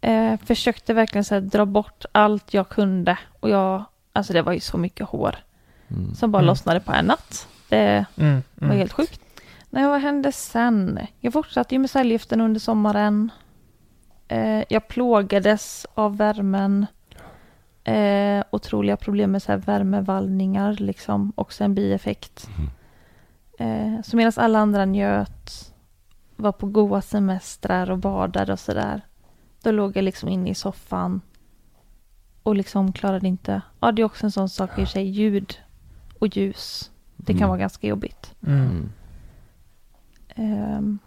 Eh, 0.00 0.36
försökte 0.44 0.94
verkligen 0.94 1.24
så 1.24 1.34
här, 1.34 1.40
dra 1.40 1.64
bort 1.66 2.04
allt 2.12 2.54
jag 2.54 2.68
kunde. 2.68 3.18
Och 3.40 3.48
jag, 3.50 3.84
alltså 4.12 4.32
det 4.32 4.42
var 4.42 4.52
ju 4.52 4.60
så 4.60 4.78
mycket 4.78 5.06
hår 5.08 5.36
Mm. 5.88 6.14
som 6.14 6.32
bara 6.32 6.38
Mm. 6.38 6.46
lossnade 6.46 6.80
på 6.80 6.92
en 6.92 7.04
natt. 7.04 7.48
Det 7.68 8.04
Mm. 8.16 8.42
var 8.54 8.66
Mm. 8.66 8.78
helt 8.78 8.92
sjukt. 8.92 9.20
Nej, 9.70 9.86
vad 9.86 10.00
hände 10.00 10.32
sen? 10.32 10.98
Jag 11.20 11.32
fortsatte 11.32 11.74
ju 11.74 11.78
med 11.78 11.90
cellgiften 11.90 12.40
under 12.40 12.60
sommaren. 12.60 13.30
Eh, 14.28 14.64
jag 14.68 14.88
plågades 14.88 15.86
av 15.94 16.16
värmen. 16.16 16.86
Eh, 17.84 18.44
otroliga 18.50 18.96
problem 18.96 19.30
med 19.32 19.42
så 19.42 19.52
här 19.52 19.58
värmevallningar, 19.58 20.72
liksom. 20.72 21.32
Också 21.34 21.64
en 21.64 21.74
bieffekt. 21.74 22.48
Eh, 23.58 24.02
så 24.04 24.16
medan 24.16 24.32
alla 24.36 24.58
andra 24.58 24.84
njöt, 24.84 25.74
var 26.36 26.52
på 26.52 26.66
goa 26.66 27.02
semestrar 27.02 27.90
och 27.90 27.98
badade 27.98 28.52
och 28.52 28.58
sådär. 28.60 29.00
Då 29.62 29.70
låg 29.70 29.96
jag 29.96 30.02
liksom 30.04 30.28
inne 30.28 30.50
i 30.50 30.54
soffan. 30.54 31.20
Och 32.42 32.56
liksom 32.56 32.92
klarade 32.92 33.28
inte... 33.28 33.62
Ja, 33.80 33.92
det 33.92 34.02
är 34.02 34.06
också 34.06 34.26
en 34.26 34.30
sån 34.32 34.48
sak 34.48 34.78
i 34.78 34.86
sig. 34.86 35.04
Ljud 35.04 35.58
och 36.18 36.36
ljus. 36.36 36.90
Det 37.16 37.32
kan 37.32 37.36
Mm. 37.36 37.48
vara 37.48 37.58
ganska 37.58 37.86
jobbigt. 37.86 38.34
Mm. 38.46 38.60
Mm. 38.66 38.88
Ehm, 40.34 40.98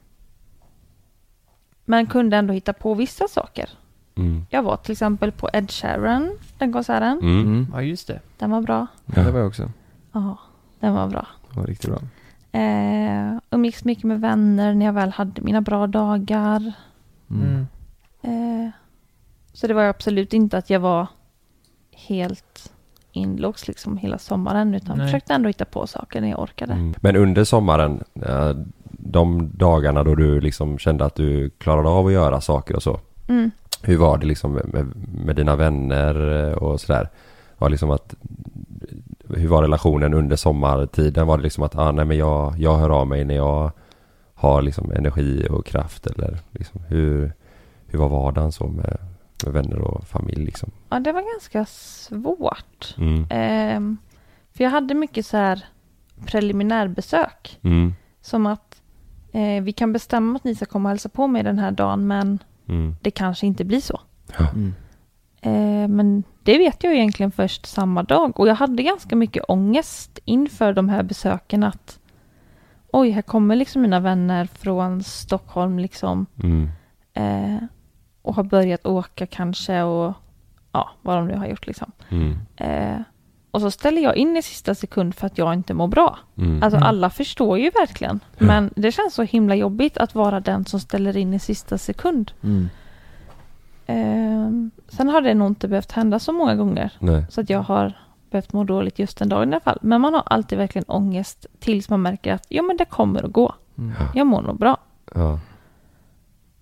men 1.86 2.08
kunde 2.08 2.38
ändå 2.38 2.54
hitta 2.54 2.74
på 2.74 2.94
vissa 2.94 3.28
saker. 3.28 3.70
Mm. 4.16 4.46
Jag 4.50 4.64
var 4.64 4.78
till 4.78 4.92
exempel 4.92 5.32
på 5.32 5.50
Ed 5.54 5.72
Sheeran, 5.72 6.38
den 6.58 6.74
konserten. 6.74 7.20
Mm. 7.22 7.68
Ja, 7.74 7.82
just 7.82 8.08
det. 8.08 8.20
Den 8.38 8.52
var 8.52 8.62
bra. 8.62 8.88
Ja, 9.06 9.24
det 9.24 9.32
var 9.32 9.40
jag 9.40 9.48
också. 9.48 9.72
Ja, 10.12 10.38
den 10.80 10.94
var 10.94 11.08
bra. 11.08 11.28
Det 11.54 11.60
var 11.60 11.68
riktigt 11.68 11.90
bra. 11.90 12.00
Eh, 12.56 13.38
umgicks 13.50 13.84
mycket 13.86 14.04
med 14.04 14.22
vänner 14.22 14.74
när 14.74 14.86
jag 14.86 14.94
väl 14.94 15.10
hade 15.10 15.42
mina 15.42 15.62
bra 15.62 15.88
dagar. 15.88 16.74
Mm. 17.30 17.68
Mm. 18.22 18.66
Eh, 18.66 18.72
så 19.54 19.68
det 19.68 19.74
var 19.74 19.84
absolut 19.84 20.34
inte 20.34 20.58
att 20.58 20.70
jag 20.70 20.80
var 20.80 21.08
helt 21.92 22.72
inlåst 23.12 23.68
liksom 23.68 23.98
hela 23.98 24.18
sommaren 24.18 24.74
utan 24.76 24.98
Nej. 24.98 25.08
försökte 25.08 25.34
ändå 25.34 25.48
hitta 25.48 25.66
på 25.66 25.88
saker 25.88 26.22
när 26.22 26.30
jag 26.30 26.40
orkade. 26.40 26.74
Mm. 26.74 26.94
Men 27.02 27.16
under 27.16 27.44
sommaren, 27.44 28.04
eh, 28.26 28.52
de 28.92 29.52
dagarna 29.54 30.04
då 30.04 30.16
du 30.16 30.42
liksom 30.42 30.78
kände 30.78 31.06
att 31.06 31.16
du 31.16 31.50
klarade 31.50 31.90
av 31.90 32.08
att 32.08 32.14
göra 32.14 32.42
saker 32.42 32.76
och 32.76 32.84
så. 32.84 33.00
Mm. 33.28 33.52
Hur 33.82 33.98
var 33.98 34.18
det 34.18 34.26
liksom 34.26 34.54
med, 34.54 34.94
med, 35.26 35.36
dina 35.36 35.56
vänner 35.56 36.16
och 36.64 36.82
sådär? 36.82 37.10
Var 37.58 37.70
liksom 37.70 37.92
att, 37.92 38.16
hur 39.30 39.48
var 39.48 39.62
relationen 39.62 40.14
under 40.14 40.36
sommartiden? 40.36 41.28
Var 41.28 41.38
det 41.38 41.44
liksom 41.44 41.64
att, 41.64 41.76
ah, 41.76 41.92
nej 41.92 42.06
men 42.06 42.18
jag, 42.18 42.54
jag 42.58 42.78
hör 42.78 42.90
av 42.90 43.08
mig 43.08 43.26
när 43.26 43.36
jag 43.36 43.72
har 44.34 44.62
liksom 44.62 44.92
energi 44.92 45.48
och 45.50 45.66
kraft 45.66 46.08
eller 46.08 46.38
liksom 46.52 46.82
hur, 46.88 47.34
hur 47.88 48.00
var 48.00 48.10
vardagen 48.10 48.52
så 48.52 48.68
med, 48.68 48.98
med 49.46 49.54
vänner 49.54 49.80
och 49.82 50.04
familj 50.08 50.46
liksom? 50.46 50.72
Ja, 50.90 51.00
det 51.00 51.12
var 51.12 51.22
ganska 51.34 51.66
svårt. 51.66 52.96
Mm. 52.98 53.28
Ehm, 53.30 53.98
för 54.54 54.64
jag 54.64 54.72
hade 54.72 54.94
mycket 54.94 55.26
så 55.26 55.38
här 55.38 55.66
preliminärbesök. 56.26 57.60
Mm. 57.64 57.94
Som 58.22 58.46
att 58.46 58.82
eh, 59.32 59.64
vi 59.64 59.72
kan 59.74 59.94
bestämma 59.94 60.36
att 60.36 60.44
ni 60.44 60.56
ska 60.56 60.66
komma 60.66 60.90
och 60.90 60.92
hälsa 60.92 61.10
på 61.10 61.28
mig 61.28 61.44
den 61.44 61.60
här 61.60 61.72
dagen 61.72 62.08
men 62.08 62.40
Mm. 62.68 62.96
det 63.02 63.12
kanske 63.12 63.48
inte 63.48 63.64
blir 63.64 63.80
så. 63.80 64.00
Ja. 64.38 64.48
Eh, 65.46 65.88
men 65.88 66.24
det 66.44 66.58
vet 66.58 66.84
jag 66.84 66.94
egentligen 66.96 67.32
först 67.32 67.66
samma 67.66 68.04
dag. 68.04 68.40
Och 68.40 68.48
jag 68.48 68.56
hade 68.56 68.84
ganska 68.84 69.16
mycket 69.16 69.44
ångest 69.48 70.20
inför 70.26 70.74
de 70.74 70.90
här 70.90 71.04
besöken 71.04 71.64
att 71.64 72.00
oj, 72.92 73.10
här 73.10 73.22
kommer 73.22 73.56
liksom 73.56 73.82
mina 73.82 74.00
vänner 74.00 74.46
från 74.46 75.04
Stockholm 75.04 75.80
liksom 75.80 76.26
Mm. 76.44 76.70
eh, 77.14 77.64
och 78.22 78.36
har 78.36 78.44
börjat 78.44 78.86
åka 78.86 79.26
kanske 79.26 79.82
och 79.82 80.14
ja, 80.72 80.90
vad 81.02 81.18
de 81.18 81.28
nu 81.28 81.38
har 81.38 81.48
gjort 81.48 81.68
liksom. 81.68 81.92
Mm. 82.10 82.38
Eh, 82.56 83.02
och 83.52 83.62
så 83.62 83.72
ställer 83.72 84.02
jag 84.02 84.16
in 84.16 84.38
i 84.38 84.42
sista 84.42 84.76
sekund 84.76 85.16
för 85.16 85.28
att 85.28 85.38
jag 85.38 85.54
inte 85.54 85.74
mår 85.74 85.88
bra. 85.88 86.18
Mm. 86.38 86.64
Alltså 86.64 86.78
Mm. 86.78 86.88
alla 86.90 87.10
förstår 87.10 87.58
ju 87.60 87.70
verkligen. 87.70 88.20
Men 88.38 88.70
det 88.76 88.92
känns 88.92 89.14
så 89.14 89.24
himla 89.24 89.56
jobbigt 89.56 89.98
att 89.98 90.16
vara 90.16 90.40
den 90.40 90.66
som 90.66 90.80
ställer 90.80 91.18
in 91.18 91.34
i 91.34 91.40
sista 91.40 91.78
sekund. 91.78 92.32
Mm. 92.44 92.70
Ehm, 93.86 94.72
sen 94.88 95.10
har 95.10 95.22
det 95.22 95.34
nog 95.34 95.48
inte 95.48 95.68
behövt 95.68 95.92
hända 95.92 96.20
så 96.20 96.32
många 96.32 96.56
gånger. 96.56 96.92
Nej. 97.00 97.26
Så 97.30 97.42
att 97.42 97.50
jag 97.50 97.60
har 97.60 97.94
behövt 98.30 98.54
må 98.54 98.64
dåligt 98.64 99.00
just 99.00 99.18
den 99.18 99.30
dagen 99.30 99.50
i 99.50 99.56
alla 99.56 99.60
fall. 99.60 99.80
Men 99.82 100.02
man 100.02 100.14
har 100.14 100.24
alltid 100.26 100.58
verkligen 100.58 100.86
ångest 100.88 101.46
tills 101.60 101.90
man 101.90 102.02
märker 102.02 102.34
att 102.34 102.46
jo 102.50 102.64
men 102.64 102.78
det 102.78 102.86
kommer 102.86 103.26
att 103.26 103.32
gå. 103.32 103.56
Mm. 103.78 103.94
Jag 104.14 104.28
mår 104.28 104.42
nog 104.42 104.60
bra. 104.60 104.78
Ja. 105.16 105.40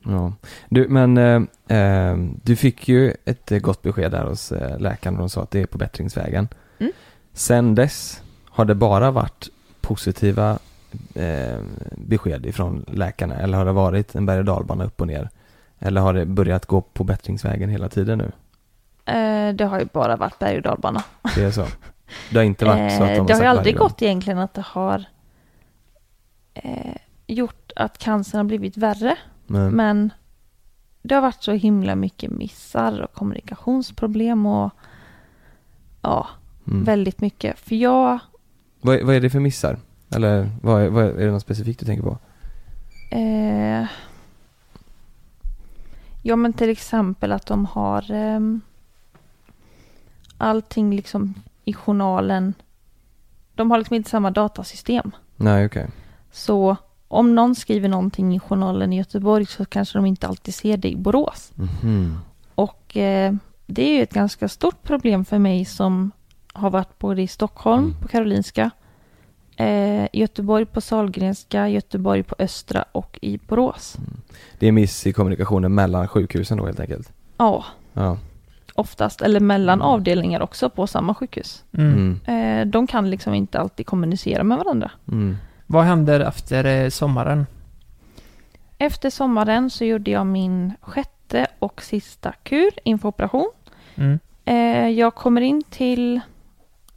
Ja. 0.06 0.34
Du, 0.70 0.88
men 0.88 1.18
eh, 1.18 1.78
eh, 1.78 2.18
du 2.44 2.56
fick 2.56 2.88
ju 2.88 3.14
ett 3.26 3.52
eh, 3.52 3.60
gott 3.60 3.82
besked 3.82 4.12
där 4.12 4.26
hos 4.26 4.52
eh, 4.52 4.80
läkaren 4.80 5.16
och 5.16 5.20
de 5.20 5.30
sa 5.30 5.42
att 5.44 5.52
det 5.52 5.62
är 5.62 5.66
på 5.66 5.78
bättringsvägen. 5.78 6.48
Mm. 6.80 6.92
Sen 7.34 7.76
dess 7.76 8.22
har 8.46 8.66
det 8.66 8.76
bara 8.76 9.12
varit 9.12 9.50
positiva 9.82 10.60
eh, 11.14 11.60
besked 11.92 12.46
ifrån 12.46 12.86
läkarna 12.88 13.36
eller 13.36 13.58
har 13.58 13.66
det 13.66 13.72
varit 13.72 14.16
en 14.16 14.26
berg 14.26 14.40
och 14.40 14.46
dalbana 14.46 14.86
upp 14.86 15.02
och 15.02 15.08
ner? 15.08 15.30
Eller 15.86 16.02
har 16.02 16.14
det 16.14 16.26
börjat 16.26 16.66
gå 16.66 16.82
på 16.82 17.04
bättringsvägen 17.04 17.70
hela 17.70 17.90
tiden 17.90 18.18
nu? 18.18 18.32
Eh, 19.06 19.56
det 19.56 19.66
har 19.66 19.80
ju 19.80 19.86
bara 19.94 20.16
varit 20.16 20.40
berg 20.40 20.58
och 20.58 20.62
dalbana. 20.62 21.04
Det 21.36 21.44
är 21.44 21.52
så? 21.52 21.66
Det 22.32 22.38
har 22.38 22.44
inte 22.44 22.66
varit 22.66 22.92
så 22.92 23.04
att 23.04 23.10
de 23.10 23.14
Eh, 23.14 23.20
har 23.20 23.28
det 23.28 23.34
har 23.34 23.42
ju 23.42 23.48
aldrig 23.48 23.78
gått 23.78 24.02
egentligen 24.02 24.40
att 24.40 24.54
det 24.54 24.66
har 24.66 25.06
eh, 26.54 26.96
gjort 27.28 27.72
att 27.76 27.98
cancern 27.98 28.38
har 28.38 28.44
blivit 28.44 28.78
värre. 28.78 29.18
Men, 29.48 29.72
Men 29.72 30.14
det 31.02 31.16
har 31.16 31.22
varit 31.22 31.44
så 31.44 31.52
himla 31.52 31.96
mycket 31.96 32.32
missar 32.32 33.02
och 33.02 33.14
kommunikationsproblem 33.14 34.46
och 34.46 34.72
ja, 36.02 36.28
mm. 36.68 36.84
väldigt 36.84 37.22
mycket. 37.22 37.60
För 37.60 37.76
jag, 37.76 38.20
vad, 38.82 39.02
vad 39.02 39.16
är 39.16 39.22
det 39.22 39.30
för 39.30 39.40
missar? 39.40 39.78
Eller 40.16 40.50
vad 40.62 40.82
är, 40.82 40.90
vad 40.90 41.06
är 41.06 41.26
det 41.26 41.32
något 41.32 41.42
specifikt 41.42 41.80
du 41.80 41.86
tänker 41.86 42.04
på? 42.04 42.18
eh, 43.14 43.88
ja 46.26 46.36
men 46.36 46.54
till 46.54 46.70
exempel 46.70 47.32
att 47.32 47.46
de 47.46 47.66
har 47.66 48.12
ehm, 48.12 48.62
allting 50.38 50.96
liksom 50.96 51.34
i 51.66 51.74
journalen. 51.74 52.54
De 53.56 53.72
har 53.72 53.78
liksom 53.78 53.96
inte 53.96 54.10
samma 54.10 54.32
datasystem. 54.32 55.12
Nej, 55.36 55.66
okej. 55.66 55.90
Så 56.32 56.76
om 57.08 57.36
någon 57.36 57.56
skriver 57.56 57.90
någonting 57.90 58.36
i 58.36 58.40
journalen 58.40 58.94
i 58.94 58.98
Göteborg 58.98 59.46
så 59.46 59.66
kanske 59.66 59.98
de 59.98 60.06
inte 60.06 60.28
alltid 60.28 60.54
ser 60.54 60.78
det 60.78 60.90
i 60.90 60.96
Borås. 60.96 61.52
Mhm. 61.56 62.18
Och 62.56 62.98
eh, 62.98 63.34
det 63.66 63.84
är 63.90 63.98
ju 63.98 64.04
ett 64.04 64.14
ganska 64.14 64.48
stort 64.50 64.84
problem 64.84 65.26
för 65.26 65.40
mig 65.40 65.66
som 65.66 66.12
har 66.54 66.70
varit 66.70 67.00
både 67.00 67.22
i 67.22 67.28
Stockholm 67.28 67.84
Mm. 67.84 67.96
på 68.02 68.08
Karolinska, 68.08 68.72
eh, 69.58 70.08
Göteborg 70.14 70.66
på 70.66 70.82
Sahlgrenska, 70.82 71.68
Göteborg 71.70 72.24
på 72.24 72.36
Östra 72.40 72.86
och 72.92 73.20
i 73.22 73.38
Borås. 73.48 73.96
Det 74.60 74.68
är 74.68 74.72
miss 74.72 75.08
i 75.08 75.14
kommunikationen 75.14 75.76
mellan 75.76 76.08
sjukhusen 76.08 76.58
då 76.58 76.66
helt 76.66 76.80
enkelt? 76.80 77.12
Ja, 77.38 77.66
Ja. 77.94 78.18
oftast. 78.76 79.22
Eller 79.22 79.40
mellan 79.40 79.82
avdelningar 79.82 80.42
också 80.42 80.70
på 80.70 80.88
samma 80.88 81.16
sjukhus. 81.16 81.64
Mm. 81.78 82.20
Mm. 82.26 82.62
Eh, 82.62 82.68
de 82.72 82.88
kan 82.88 83.10
liksom 83.10 83.34
inte 83.34 83.60
alltid 83.60 83.86
kommunicera 83.86 84.44
med 84.44 84.58
varandra. 84.58 84.92
Mm. 85.12 85.38
Vad 85.68 85.84
händer 85.84 86.20
efter 86.20 86.66
eh, 86.66 86.90
sommaren? 86.90 87.46
Efter 88.78 89.10
sommaren 89.10 89.70
så 89.70 89.86
gjorde 89.86 90.12
jag 90.12 90.26
min 90.28 90.74
sjätte 90.82 91.48
och 91.60 91.82
sista 91.82 92.34
kur 92.44 92.70
inför 92.84 93.10
operation. 93.10 93.52
Mm. 93.96 94.20
Eh, 94.46 94.90
jag 94.90 95.16
kommer 95.16 95.42
in 95.42 95.64
till 95.70 96.20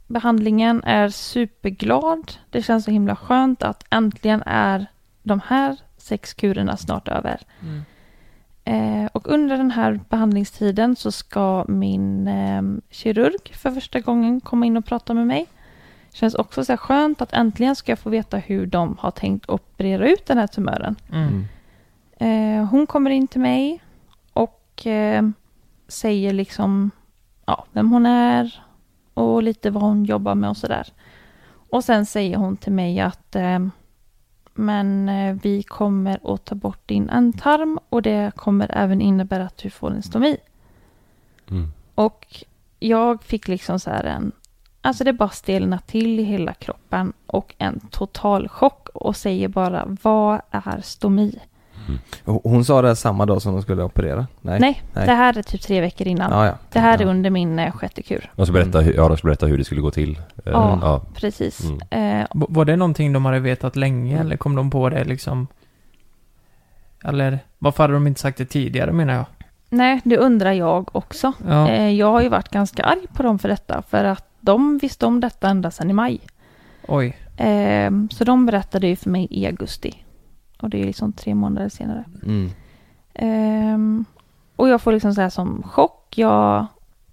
behandlingen, 0.07 0.83
är 0.83 1.09
superglad. 1.09 2.31
Det 2.49 2.61
känns 2.61 2.85
så 2.85 2.91
himla 2.91 3.15
skönt 3.15 3.63
att 3.63 3.83
äntligen 3.89 4.43
är 4.45 4.85
de 5.23 5.41
här 5.45 5.77
sex 5.97 6.33
kurerna 6.33 6.77
snart 6.77 7.07
över. 7.07 7.41
Mm. 7.61 7.83
Eh, 8.67 9.09
och 9.13 9.27
under 9.27 9.57
den 9.57 9.71
här 9.71 9.99
behandlingstiden 10.09 10.95
så 10.95 11.11
ska 11.11 11.65
min 11.67 12.27
eh, 12.27 12.61
kirurg 12.89 13.53
för 13.53 13.71
första 13.71 13.99
gången 13.99 14.41
komma 14.41 14.65
in 14.65 14.77
och 14.77 14.85
prata 14.85 15.13
med 15.13 15.27
mig. 15.27 15.45
Känns 16.13 16.35
också 16.35 16.65
så 16.65 16.71
här 16.71 16.77
skönt 16.77 17.21
att 17.21 17.33
äntligen 17.33 17.75
ska 17.75 17.91
jag 17.91 17.99
få 17.99 18.09
veta 18.09 18.37
hur 18.37 18.65
de 18.65 18.97
har 18.99 19.11
tänkt 19.11 19.49
operera 19.49 20.09
ut 20.09 20.25
den 20.25 20.37
här 20.37 20.47
tumören. 20.47 20.95
Mm. 21.11 21.45
Eh, 22.19 22.65
hon 22.65 22.87
kommer 22.87 23.09
in 23.11 23.27
till 23.27 23.41
mig 23.41 23.83
och 24.33 24.87
eh, 24.87 25.29
säger 25.87 26.33
liksom 26.33 26.91
ja, 27.45 27.65
vem 27.71 27.91
hon 27.91 28.05
är 28.05 28.63
och 29.17 29.43
lite 29.43 29.69
vad 29.69 29.83
hon 29.83 30.05
jobbar 30.05 30.35
med 30.35 30.49
och 30.49 30.57
sådär. 30.57 30.87
Och 31.69 31.83
sen 31.83 32.05
säger 32.05 32.37
hon 32.37 32.57
till 32.57 32.71
mig 32.71 32.99
att 32.99 33.35
eh, 33.35 33.59
men 34.53 35.09
eh, 35.09 35.35
vi 35.41 35.63
kommer 35.63 36.33
att 36.33 36.45
ta 36.45 36.55
bort 36.55 36.87
din 36.87 37.09
ändtarm 37.09 37.79
och 37.89 38.01
det 38.01 38.31
kommer 38.35 38.77
även 38.77 39.01
innebära 39.01 39.45
att 39.45 39.57
du 39.57 39.69
får 39.69 39.91
en 39.91 40.03
stomi. 40.03 40.37
Mm. 41.49 41.71
Och 41.95 42.43
jag 42.79 43.23
fick 43.23 43.47
liksom 43.47 43.79
så 43.79 43.89
här 43.89 44.03
en, 44.03 44.31
alltså 44.81 45.03
det 45.03 45.13
bara 45.13 45.29
stelna 45.29 45.79
till 45.79 46.19
i 46.19 46.23
hela 46.23 46.53
kroppen 46.53 47.13
och 47.25 47.55
en 47.57 47.79
total 47.79 48.47
chock 48.47 48.89
och 48.89 49.15
säger 49.15 49.47
bara 49.47 49.97
vad 50.01 50.41
är 50.51 50.81
stomi? 50.81 51.39
Och 52.25 52.41
Hon 52.51 52.65
sa 52.65 52.81
det 52.81 52.95
samma 52.95 53.25
dag 53.25 53.41
som 53.41 53.53
de 53.53 53.61
skulle 53.61 53.83
operera? 53.83 54.27
Nej? 54.41 54.59
Nej, 54.59 54.81
Nej. 54.93 55.05
det 55.07 55.13
här 55.13 55.37
är 55.37 55.41
typ 55.43 55.61
tre 55.61 55.81
veckor 55.81 56.07
innan. 56.07 56.31
Ja, 56.31 56.45
ja. 56.45 56.53
Det 56.71 56.79
här 56.79 57.01
är 57.01 57.05
under 57.05 57.29
min 57.29 57.59
eh, 57.59 57.71
sjätte 57.71 58.01
kur. 58.03 58.31
De 58.35 58.45
skulle 58.45 58.63
berätta, 58.63 58.79
hur- 58.79 58.93
ja, 58.93 59.09
de 59.09 59.17
berätta 59.23 59.45
hur 59.45 59.57
det 59.57 59.63
skulle 59.63 59.81
gå 59.81 59.91
till. 59.91 60.11
Eh, 60.15 60.21
Ja. 60.45 60.79
ja. 60.81 61.01
Precis. 61.15 61.61
Mm. 61.91 62.21
Eh, 62.21 62.27
Var 62.33 62.65
det 62.65 62.75
någonting 62.75 63.13
de 63.13 63.25
hade 63.25 63.39
vetat 63.39 63.75
länge 63.75 64.19
eller 64.19 64.37
kom 64.37 64.55
de 64.55 64.69
på 64.69 64.89
det 64.89 65.03
liksom? 65.03 65.47
Eller 67.03 67.39
varför 67.59 67.83
hade 67.83 67.93
de 67.93 68.07
inte 68.07 68.21
sagt 68.21 68.37
det 68.37 68.45
tidigare 68.45 68.91
menar 68.91 69.13
jag? 69.13 69.25
nej, 69.69 70.01
det 70.03 70.17
undrar 70.17 70.51
jag 70.51 70.95
också. 70.95 71.33
Ja. 71.47 71.69
Eh, 71.69 71.89
jag 71.89 72.11
har 72.11 72.21
ju 72.21 72.29
varit 72.29 72.49
ganska 72.49 72.83
arg 72.83 73.07
på 73.13 73.23
dem 73.23 73.39
för 73.39 73.49
detta, 73.49 73.81
för 73.81 74.03
att 74.03 74.25
de 74.39 74.77
visste 74.77 75.05
om 75.05 75.19
detta 75.19 75.49
ända 75.49 75.71
sedan 75.71 75.89
i 75.89 75.93
maj. 75.93 76.19
Oj. 76.87 77.17
Eh, 77.37 77.91
så 78.11 78.23
de 78.23 78.45
berättade 78.45 78.87
ju 78.87 78.95
för 78.95 79.09
mig 79.09 79.27
i 79.29 79.45
augusti. 79.45 80.03
Och 80.59 80.69
det 80.69 80.81
är 80.81 80.85
liksom 80.85 81.13
tre 81.13 81.35
månader 81.35 81.69
senare. 81.69 82.03
Mm. 82.23 82.49
Ehm, 83.13 84.05
och 84.55 84.69
jag 84.69 84.81
får 84.81 84.91
liksom 84.91 85.13
så 85.13 85.21
här 85.21 85.29
som 85.29 85.63
chock. 85.63 86.17
Jag 86.17 86.65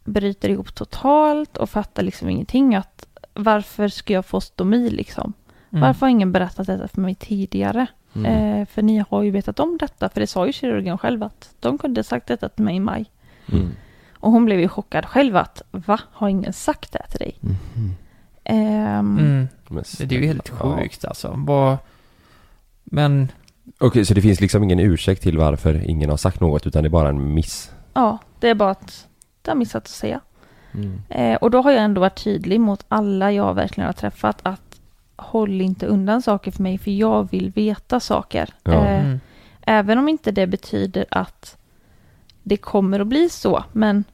bryter 0.05 0.49
ihop 0.49 0.75
totalt 0.75 1.57
och 1.57 1.71
fattar 1.71 2.03
liksom 2.03 2.29
ingenting. 2.29 2.75
Att 2.75 3.07
varför 3.35 3.89
ska 3.89 4.13
jag 4.13 4.27
få 4.27 4.41
stomi 4.41 4.91
liksom? 4.91 5.33
Mm. 5.71 5.81
Varför 5.83 6.01
har 6.01 6.11
ingen 6.11 6.33
berättat 6.33 6.67
detta 6.67 6.89
för 6.89 7.01
mig 7.01 7.15
tidigare? 7.15 7.87
Mm. 8.15 8.61
Eh, 8.61 8.67
för 8.67 8.83
ni 8.83 9.05
har 9.11 9.23
ju 9.23 9.31
vetat 9.31 9.61
om 9.61 9.79
detta. 9.79 10.09
För 10.09 10.21
det 10.21 10.27
sa 10.27 10.47
ju 10.47 10.53
kirurgen 10.53 10.99
själv 10.99 11.23
att 11.23 11.55
de 11.61 11.79
kunde 11.79 11.99
ha 11.99 12.05
sagt 12.05 12.27
detta 12.27 12.49
till 12.49 12.65
mig 12.65 12.77
i 12.77 12.81
maj. 12.81 13.11
Mm. 13.53 13.71
Och 14.13 14.33
hon 14.33 14.45
blev 14.45 14.61
ju 14.61 14.69
chockad 14.69 15.07
själv 15.07 15.37
att 15.37 15.63
va? 15.71 16.01
Har 16.13 16.29
ingen 16.29 16.53
sagt 16.53 16.93
det 16.93 17.07
till 17.11 17.19
dig? 17.19 17.39
Men 19.83 20.09
Det 20.09 20.17
är 20.17 20.21
ju 20.21 20.27
helt 20.27 20.49
sjukt 20.49 21.05
alltså. 21.05 21.35
Vad... 21.37 21.79
Men... 22.85 23.33
Okej, 23.79 24.05
så 24.05 24.15
det 24.15 24.21
finns 24.23 24.41
liksom 24.41 24.63
ingen 24.63 24.79
ursäkt 24.81 25.23
till 25.23 25.39
varför 25.39 25.91
ingen 25.91 26.11
har 26.11 26.17
sagt 26.17 26.41
något 26.41 26.67
utan 26.67 26.83
det 26.83 26.87
är 26.87 26.91
bara 26.91 27.09
en 27.09 27.35
miss? 27.35 27.73
Ja, 27.95 28.19
det 28.41 28.49
är 28.49 28.55
bara 28.55 28.71
att 28.71 29.07
det 29.43 29.51
har 29.51 29.57
missat 29.57 29.83
att 29.83 29.89
säga. 29.89 30.21
Mm. 30.75 31.03
Eh, 31.09 31.37
och 31.37 31.51
då 31.51 31.63
har 31.63 31.71
jag 31.71 31.83
ändå 31.83 32.01
varit 32.01 32.25
tydlig 32.25 32.61
mot 32.61 32.85
alla 32.89 33.33
jag 33.33 33.55
verkligen 33.55 33.87
har 33.87 33.93
träffat 33.93 34.39
att 34.43 34.81
håll 35.17 35.61
inte 35.61 35.87
undan 35.87 36.23
saker 36.23 36.51
för 36.51 36.63
mig 36.63 36.79
för 36.79 36.91
jag 36.91 37.31
vill 37.31 37.51
veta 37.51 38.01
saker. 38.01 38.49
Ja. 38.63 38.73
Eh, 38.73 39.05
Mm. 39.05 39.21
Även 39.67 39.99
om 39.99 40.09
inte 40.09 40.31
det 40.33 40.47
betyder 40.47 41.05
att 41.11 41.57
det 42.43 42.57
kommer 42.57 43.01
att 43.01 43.07
bli 43.07 43.29
så. 43.31 43.65
Men 43.73 44.05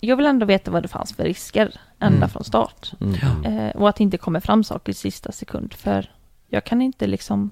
jag 0.00 0.16
vill 0.16 0.26
ändå 0.26 0.46
veta 0.46 0.70
vad 0.70 0.82
det 0.82 0.88
fanns 0.88 1.12
för 1.12 1.24
risker 1.24 1.80
ända 2.00 2.16
Mm. 2.16 2.28
från 2.28 2.44
start. 2.44 2.92
Mm. 3.00 3.44
Eh, 3.44 3.70
och 3.76 3.88
att 3.88 3.96
det 3.96 4.02
inte 4.02 4.18
kommer 4.18 4.40
fram 4.40 4.64
saker 4.64 4.90
i 4.90 4.94
sista 4.94 5.32
sekund. 5.32 5.74
För 5.74 6.10
jag 6.48 6.64
kan 6.64 6.82
inte 6.82 7.06
liksom 7.06 7.50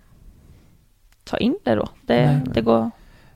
ta 1.24 1.36
in 1.36 1.56
det 1.64 1.74
då. 1.74 1.88
Det, 2.06 2.40
det 2.54 2.60
går... 2.60 2.90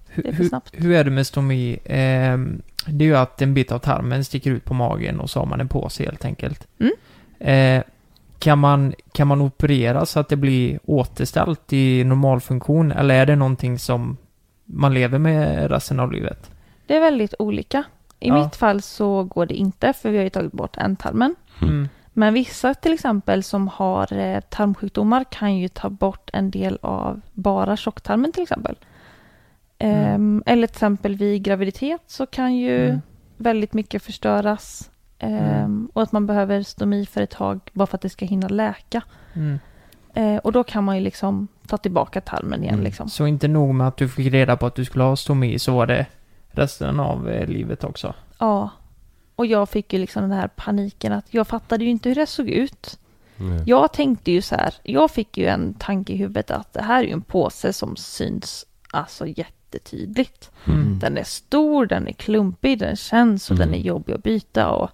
Hur, 0.08 0.22
Det 0.22 0.28
är 0.28 0.32
för 0.32 0.42
hur, 0.42 0.48
snabbt. 0.48 0.70
hur 0.72 0.92
är 0.92 1.04
det 1.04 1.10
med 1.10 1.26
stomi? 1.26 1.78
Ehm, 1.84 2.62
det 2.86 3.04
är 3.04 3.08
ju 3.08 3.16
att 3.16 3.42
en 3.42 3.54
bit 3.54 3.72
av 3.72 3.78
tarmen 3.78 4.24
sticker 4.24 4.50
ut 4.50 4.64
på 4.64 4.74
magen 4.74 5.20
och 5.20 5.30
så 5.30 5.38
har 5.38 5.46
man 5.46 5.60
en 5.60 5.68
påse 5.68 6.04
helt 6.04 6.24
enkelt. 6.24 6.66
Mm. 6.80 6.92
Eh, 7.40 7.82
kan, 8.38 8.58
man, 8.58 8.94
kan 9.12 9.26
man 9.28 9.40
operera 9.40 10.06
så 10.06 10.20
att 10.20 10.28
det 10.28 10.36
blir 10.36 10.78
återställt 10.84 11.72
i 11.72 12.04
normalfunktion 12.04 12.92
eller 12.92 13.14
är 13.14 13.26
det 13.26 13.36
någonting 13.36 13.78
som 13.78 14.16
man 14.64 14.94
lever 14.94 15.18
med 15.18 15.70
resten 15.70 16.00
av 16.00 16.12
livet? 16.12 16.50
Det 16.86 16.96
är 16.96 17.00
väldigt 17.00 17.34
olika. 17.38 17.84
I 18.20 18.28
Ja. 18.28 18.44
mitt 18.44 18.56
fall 18.56 18.82
så 18.82 19.24
går 19.24 19.46
det 19.46 19.54
inte 19.54 19.92
för 19.92 20.10
vi 20.10 20.16
har 20.16 20.24
ju 20.24 20.30
tagit 20.30 20.52
bort 20.52 20.76
ändtarmen. 20.76 21.34
Mm. 21.62 21.88
Men 22.18 22.34
vissa 22.34 22.74
till 22.74 22.92
exempel 22.92 23.42
som 23.42 23.68
har 23.68 24.12
eh, 24.12 24.40
tarmsjukdomar 24.40 25.24
kan 25.30 25.56
ju 25.56 25.68
ta 25.68 25.90
bort 25.90 26.30
en 26.32 26.50
del 26.50 26.78
av 26.82 27.20
bara 27.32 27.76
tjocktarmen 27.76 28.32
till 28.32 28.42
exempel. 28.42 28.76
Ehm, 29.78 30.42
eller 30.46 30.66
till 30.66 30.74
exempel 30.74 31.14
vid 31.16 31.42
graviditet 31.42 32.00
så 32.06 32.26
kan 32.26 32.56
ju 32.56 32.84
Mm. 32.88 33.00
väldigt 33.36 33.72
mycket 33.74 34.02
förstöras. 34.02 34.90
Ehm, 35.18 35.90
Och 35.92 36.02
att 36.02 36.12
man 36.12 36.26
behöver 36.26 36.62
stomi 36.62 37.06
för 37.06 37.20
ett 37.22 37.30
tag 37.30 37.60
bara 37.72 37.86
för 37.86 37.96
att 37.96 38.02
det 38.02 38.08
ska 38.10 38.24
hinna 38.26 38.48
läka. 38.48 39.02
Mm. 39.34 39.58
Eh, 40.14 40.36
och 40.36 40.52
då 40.52 40.64
kan 40.64 40.84
man 40.84 40.96
ju 40.96 41.02
liksom 41.02 41.48
ta 41.66 41.76
tillbaka 41.76 42.20
tarmen 42.20 42.62
igen 42.62 42.74
Mm. 42.74 42.84
liksom. 42.84 43.08
Så 43.08 43.26
inte 43.26 43.48
nog 43.48 43.74
med 43.74 43.88
att 43.88 43.96
du 43.96 44.08
fick 44.08 44.32
reda 44.32 44.56
på 44.56 44.66
att 44.66 44.74
du 44.74 44.84
skulle 44.84 45.04
ha 45.04 45.16
stomi 45.16 45.58
så 45.58 45.72
var 45.76 45.86
det 45.86 46.06
resten 46.50 47.00
av 47.00 47.28
eh, 47.28 47.46
livet 47.48 47.84
också. 47.84 48.14
Ja. 48.38 48.70
Och 49.38 49.46
jag 49.46 49.68
fick 49.68 49.92
ju 49.92 49.98
liksom 49.98 50.22
den 50.22 50.32
här 50.32 50.48
paniken 50.48 51.12
att 51.12 51.34
jag 51.34 51.46
fattade 51.48 51.84
ju 51.84 51.90
inte 51.90 52.08
hur 52.08 52.16
det 52.16 52.26
såg 52.26 52.48
ut. 52.48 52.98
Mm. 53.40 53.62
Jag 53.66 53.92
tänkte 53.92 54.30
ju 54.32 54.42
så 54.42 54.54
här, 54.54 54.74
jag 54.82 55.10
fick 55.10 55.38
ju 55.38 55.46
en 55.46 55.74
tanke 55.74 56.12
i 56.12 56.16
huvudet 56.16 56.50
att 56.50 56.72
det 56.72 56.82
här 56.82 57.02
är 57.02 57.06
ju 57.06 57.12
en 57.12 57.20
påse 57.22 57.72
som 57.72 57.96
syns 57.96 58.66
alltså 58.90 59.26
jättetydligt. 59.26 60.50
Mm. 60.66 60.98
Den 60.98 61.18
är 61.18 61.24
stor, 61.24 61.86
den 61.86 62.08
är 62.08 62.12
klumpig, 62.12 62.78
den 62.78 62.96
känns 62.96 63.50
och 63.50 63.56
Mm. 63.56 63.68
den 63.70 63.80
är 63.80 63.82
jobbig 63.84 64.12
att 64.14 64.22
byta 64.22 64.70
och 64.70 64.90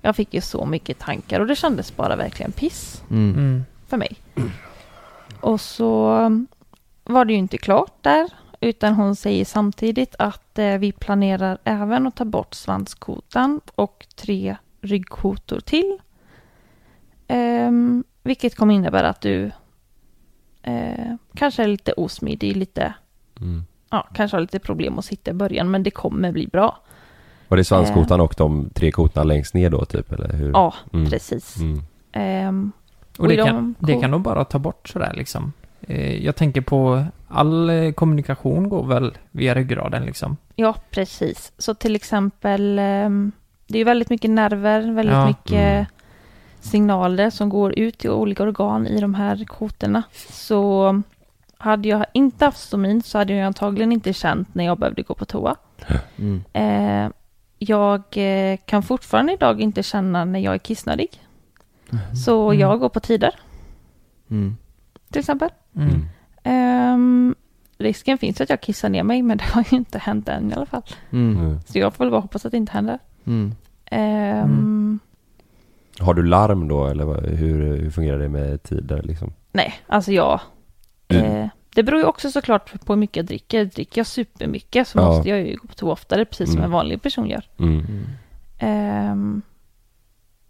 jag 0.00 0.16
fick 0.16 0.34
ju 0.34 0.40
så 0.40 0.66
mycket 0.66 0.98
tankar 0.98 1.40
och 1.40 1.46
det 1.46 1.56
kändes 1.56 1.96
bara 1.96 2.16
verkligen 2.16 2.52
piss 2.52 3.02
Mm. 3.10 3.32
Mm. 3.34 3.64
för 3.88 3.96
mig. 3.96 4.16
Och 5.40 5.60
så 5.60 6.08
var 7.04 7.24
det 7.24 7.32
ju 7.32 7.38
inte 7.38 7.58
klart 7.58 7.92
där, 8.02 8.30
utan 8.64 8.94
hon 8.94 9.16
säger 9.16 9.44
samtidigt 9.44 10.14
att 10.18 10.58
eh, 10.58 10.78
vi 10.78 10.92
planerar 10.92 11.58
även 11.64 12.06
att 12.06 12.16
ta 12.16 12.24
bort 12.24 12.54
svanskotan 12.54 13.60
och 13.74 14.06
tre 14.16 14.56
ryggkotor 14.80 15.60
till. 15.60 15.98
Ehm, 17.28 18.04
vilket 18.22 18.56
kommer 18.56 18.74
innebära 18.74 19.08
att 19.08 19.20
du 19.20 19.50
eh, 20.62 21.14
kanske 21.34 21.62
är 21.62 21.68
lite 21.68 21.92
osmidig, 21.92 22.56
lite, 22.56 22.94
Mm. 23.40 23.64
ja, 23.90 24.08
kanske 24.14 24.36
har 24.36 24.40
lite 24.40 24.58
problem 24.58 24.98
att 24.98 25.04
sitta 25.04 25.30
i 25.30 25.34
början, 25.34 25.70
men 25.70 25.82
det 25.82 25.90
kommer 25.90 26.32
bli 26.32 26.46
bra. 26.46 26.78
Var 27.48 27.56
det 27.56 27.64
svanskotan 27.64 28.20
och 28.20 28.34
de 28.38 28.70
tre 28.74 28.90
kotorna 28.92 29.24
längst 29.24 29.54
ner 29.54 29.70
då 29.70 29.84
typ 29.84 30.12
eller 30.12 30.32
hur? 30.32 30.50
Ja, 30.52 30.74
Mm. 30.92 31.10
precis. 31.10 31.56
Mm. 31.56 31.82
Ehm, 32.12 32.72
Och 33.18 33.28
det 33.28 33.34
i 33.34 33.36
de 33.36 33.44
kan, 33.46 33.74
det 33.78 34.00
kan 34.00 34.10
de 34.10 34.22
bara 34.22 34.44
ta 34.44 34.58
bort 34.58 34.88
sådär 34.88 35.12
liksom. 35.16 35.52
Eh, 35.80 36.24
jag 36.24 36.36
tänker 36.36 36.60
på 36.60 37.04
all 37.34 37.70
eh, 37.70 37.92
kommunikation 37.92 38.68
går 38.68 38.86
väl 38.86 39.18
via 39.30 39.54
ryggraden 39.54 40.04
liksom. 40.04 40.36
Ja, 40.56 40.74
precis. 40.90 41.52
Så 41.58 41.74
till 41.74 41.96
exempel, 41.96 42.78
ehm, 42.78 43.32
det 43.66 43.74
är 43.74 43.78
ju 43.78 43.84
väldigt 43.84 44.10
mycket 44.10 44.30
nerver, 44.30 44.80
väldigt 44.80 45.14
Ja. 45.14 45.26
mycket 45.26 45.52
Mm. 45.52 45.84
signaler 46.60 47.30
som 47.30 47.48
går 47.48 47.78
ut 47.78 47.98
till 47.98 48.10
olika 48.10 48.42
organ 48.42 48.86
i 48.86 49.00
de 49.00 49.14
här 49.14 49.44
kotorna. 49.44 50.02
Så 50.30 51.02
hade 51.58 51.88
jag 51.88 52.06
inte 52.12 52.44
haft 52.44 52.60
stomin 52.60 53.02
så 53.02 53.18
hade 53.18 53.32
jag 53.34 53.46
antagligen 53.46 53.92
inte 53.92 54.12
känt 54.12 54.54
när 54.54 54.64
jag 54.64 54.78
behövde 54.78 55.02
gå 55.02 55.14
på 55.14 55.24
toa. 55.24 55.56
Mm. 56.18 56.44
Eh, 56.52 57.10
jag 57.58 58.02
eh, 58.16 58.58
kan 58.66 58.82
fortfarande 58.82 59.32
idag 59.32 59.60
inte 59.60 59.82
känna 59.82 60.24
när 60.24 60.38
jag 60.40 60.54
är 60.54 60.58
kissnödig. 60.58 61.08
Så 62.24 62.48
Mm. 62.50 62.60
jag 62.60 62.80
går 62.80 62.88
på 62.88 63.00
tider, 63.00 63.34
Mm. 64.30 64.56
till 65.10 65.18
exempel. 65.20 65.50
Ehm, 66.44 67.34
risken 67.78 68.18
finns 68.18 68.40
att 68.40 68.50
jag 68.50 68.60
kissar 68.60 68.88
ner 68.88 69.02
mig, 69.02 69.22
men 69.22 69.38
det 69.38 69.44
har 69.44 69.64
ju 69.70 69.76
inte 69.76 69.98
hänt 69.98 70.28
än 70.28 70.50
i 70.50 70.54
alla 70.54 70.66
fall. 70.66 70.82
Mm. 71.10 71.58
Så 71.66 71.78
jag 71.78 71.94
får 71.94 72.04
väl 72.04 72.10
bara 72.10 72.20
hoppas 72.20 72.44
att 72.46 72.50
det 72.50 72.56
inte 72.56 72.72
händer. 72.72 72.98
Mm. 73.24 73.54
Mm. 73.86 74.98
Har 75.98 76.14
du 76.14 76.22
larm 76.22 76.68
då 76.68 76.86
eller 76.86 77.04
hur, 77.36 77.76
hur 77.76 77.90
fungerar 77.90 78.18
det 78.18 78.28
med 78.28 78.62
tider 78.62 79.02
liksom? 79.02 79.32
Nej, 79.52 79.74
alltså 79.86 80.12
jag... 80.12 80.40
Mm. 81.08 81.24
Eh, 81.24 81.48
det 81.74 81.82
beror 81.82 82.00
ju 82.00 82.06
också 82.06 82.30
såklart 82.30 82.84
på 82.86 82.92
hur 82.92 83.00
mycket 83.00 83.16
jag 83.16 83.26
dricker. 83.26 83.64
Dricker 83.64 83.98
jag 84.00 84.06
supermycket 84.06 84.88
så 84.88 84.98
Ja. 84.98 85.06
måste 85.06 85.28
jag 85.28 85.40
ju 85.40 85.56
gå 85.56 85.66
på 85.68 85.74
toa 85.74 85.92
oftare, 85.92 86.24
precis 86.24 86.46
som 86.48 86.56
Mm. 86.56 86.64
en 86.64 86.70
vanlig 86.70 87.02
person 87.02 87.26
gör. 87.28 87.44
Ehm, 88.58 89.42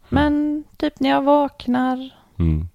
men 0.08 0.64
typ 0.76 1.00
när 1.00 1.10
jag 1.10 1.22
vaknar 1.22 2.10
Mm. 2.38 2.68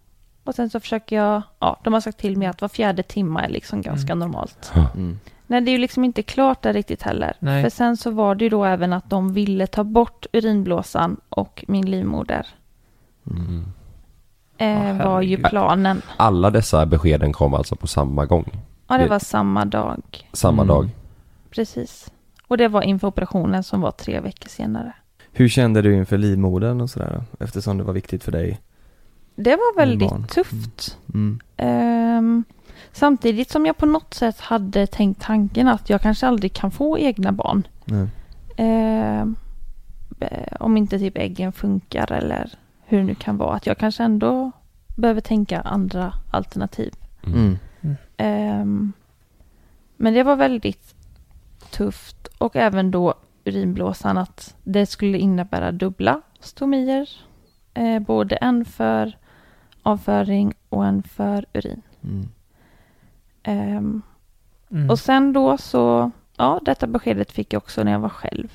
Och 0.44 0.56
sen 0.56 0.70
så 0.70 0.80
försöker 0.80 1.16
jag... 1.16 1.42
Ja, 1.60 1.80
de 1.84 1.94
har 1.94 2.02
sagt 2.02 2.18
till 2.18 2.38
mig 2.38 2.48
att 2.48 2.62
var 2.62 2.70
fjärde 2.70 3.04
timme 3.04 3.40
är 3.40 3.50
liksom 3.50 3.82
ganska 3.82 4.16
normalt. 4.16 4.72
Mm. 4.96 5.20
Nej, 5.48 5.62
det 5.62 5.72
är 5.72 5.74
ju 5.74 5.78
liksom 5.78 6.04
inte 6.04 6.24
klart 6.24 6.62
där 6.62 6.74
riktigt 6.74 7.02
heller. 7.02 7.34
Nej. 7.40 7.64
För 7.64 7.70
sen 7.70 7.98
så 7.98 8.12
var 8.12 8.36
det 8.36 8.44
ju 8.44 8.50
då 8.50 8.66
även 8.66 8.94
att 8.94 9.10
de 9.10 9.34
ville 9.34 9.68
ta 9.68 9.84
bort 9.84 10.26
urinblåsan 10.34 11.18
och 11.30 11.66
min 11.68 11.92
livmoder. 11.92 12.48
Mm. 13.32 13.66
Eh, 14.58 14.98
Ja, 14.98 15.06
var 15.10 15.22
ju 15.22 15.38
planen. 15.38 16.02
Alla 16.18 16.50
dessa 16.50 16.86
beskeden 16.86 17.34
kom 17.34 17.54
alltså 17.54 17.76
på 17.76 17.88
samma 17.88 18.26
gång? 18.26 18.52
Ja, 18.88 18.98
det 18.98 19.08
var 19.08 19.20
samma 19.20 19.66
dag. 19.66 20.02
Samma 20.34 20.62
Mm. 20.64 20.68
dag? 20.76 20.90
Precis. 21.50 22.12
Och 22.48 22.58
det 22.58 22.68
var 22.68 22.82
inför 22.82 23.08
operationen 23.08 23.64
som 23.64 23.82
var 23.82 23.92
tre 23.92 24.20
veckor 24.20 24.50
senare. 24.50 24.94
Hur 25.32 25.50
kände 25.50 25.82
du 25.82 25.96
inför 25.96 26.18
livmodern 26.18 26.82
och 26.82 26.90
sådär? 26.90 27.24
Eftersom 27.40 27.78
det 27.78 27.84
var 27.84 27.94
viktigt 27.94 28.24
för 28.24 28.32
dig? 28.32 28.60
Det 29.44 29.56
var 29.56 29.76
väldigt 29.76 30.30
tufft. 30.30 30.98
Mm. 31.14 31.40
Ehm, 31.58 32.44
samtidigt 32.92 33.52
som 33.52 33.66
jag 33.66 33.78
på 33.78 33.86
något 33.86 34.14
sätt 34.14 34.40
hade 34.40 34.88
tänkt 34.88 35.22
tanken 35.22 35.68
att 35.68 35.90
jag 35.90 36.02
kanske 36.02 36.28
aldrig 36.28 36.54
kan 36.54 36.72
få 36.72 37.00
egna 37.00 37.32
barn. 37.32 37.68
Eh, 38.58 39.28
om 40.60 40.78
inte 40.78 41.00
typ 41.00 41.18
äggen 41.18 41.52
funkar 41.52 42.12
eller 42.12 42.50
hur 42.86 42.98
det 42.98 43.04
nu 43.04 43.16
kan 43.16 43.38
vara. 43.38 43.56
Att 43.56 43.66
jag 43.68 43.78
kanske 43.78 44.04
ändå 44.04 44.52
behöver 44.96 45.22
tänka 45.22 45.62
andra 45.62 46.14
alternativ. 46.32 46.94
Mm. 47.26 47.58
Ehm, 48.18 48.94
men 49.98 50.14
det 50.14 50.24
var 50.24 50.36
väldigt 50.36 50.96
tufft 51.72 52.28
och 52.38 52.56
även 52.56 52.92
då 52.92 53.14
urinblåsan 53.46 54.18
att 54.18 54.56
det 54.64 54.86
skulle 54.86 55.18
innebära 55.18 55.72
dubbla 55.72 56.22
stomier. 56.40 57.10
Eh, 57.74 58.00
både 58.00 58.36
en 58.36 58.66
för 58.66 59.18
avföring 59.84 60.54
och 60.70 60.86
en 60.86 61.04
för 61.04 61.46
urin. 61.54 61.82
Mm. 62.04 62.28
Ehm, 63.44 64.02
Mm. 64.72 64.90
Och 64.90 65.00
sen 65.00 65.34
då 65.34 65.58
så, 65.58 66.12
ja 66.38 66.60
detta 66.66 66.88
beskedet 66.88 67.32
fick 67.32 67.54
jag 67.54 67.58
också 67.64 67.84
när 67.84 67.92
jag 67.92 68.00
var 68.00 68.10
själv. 68.10 68.48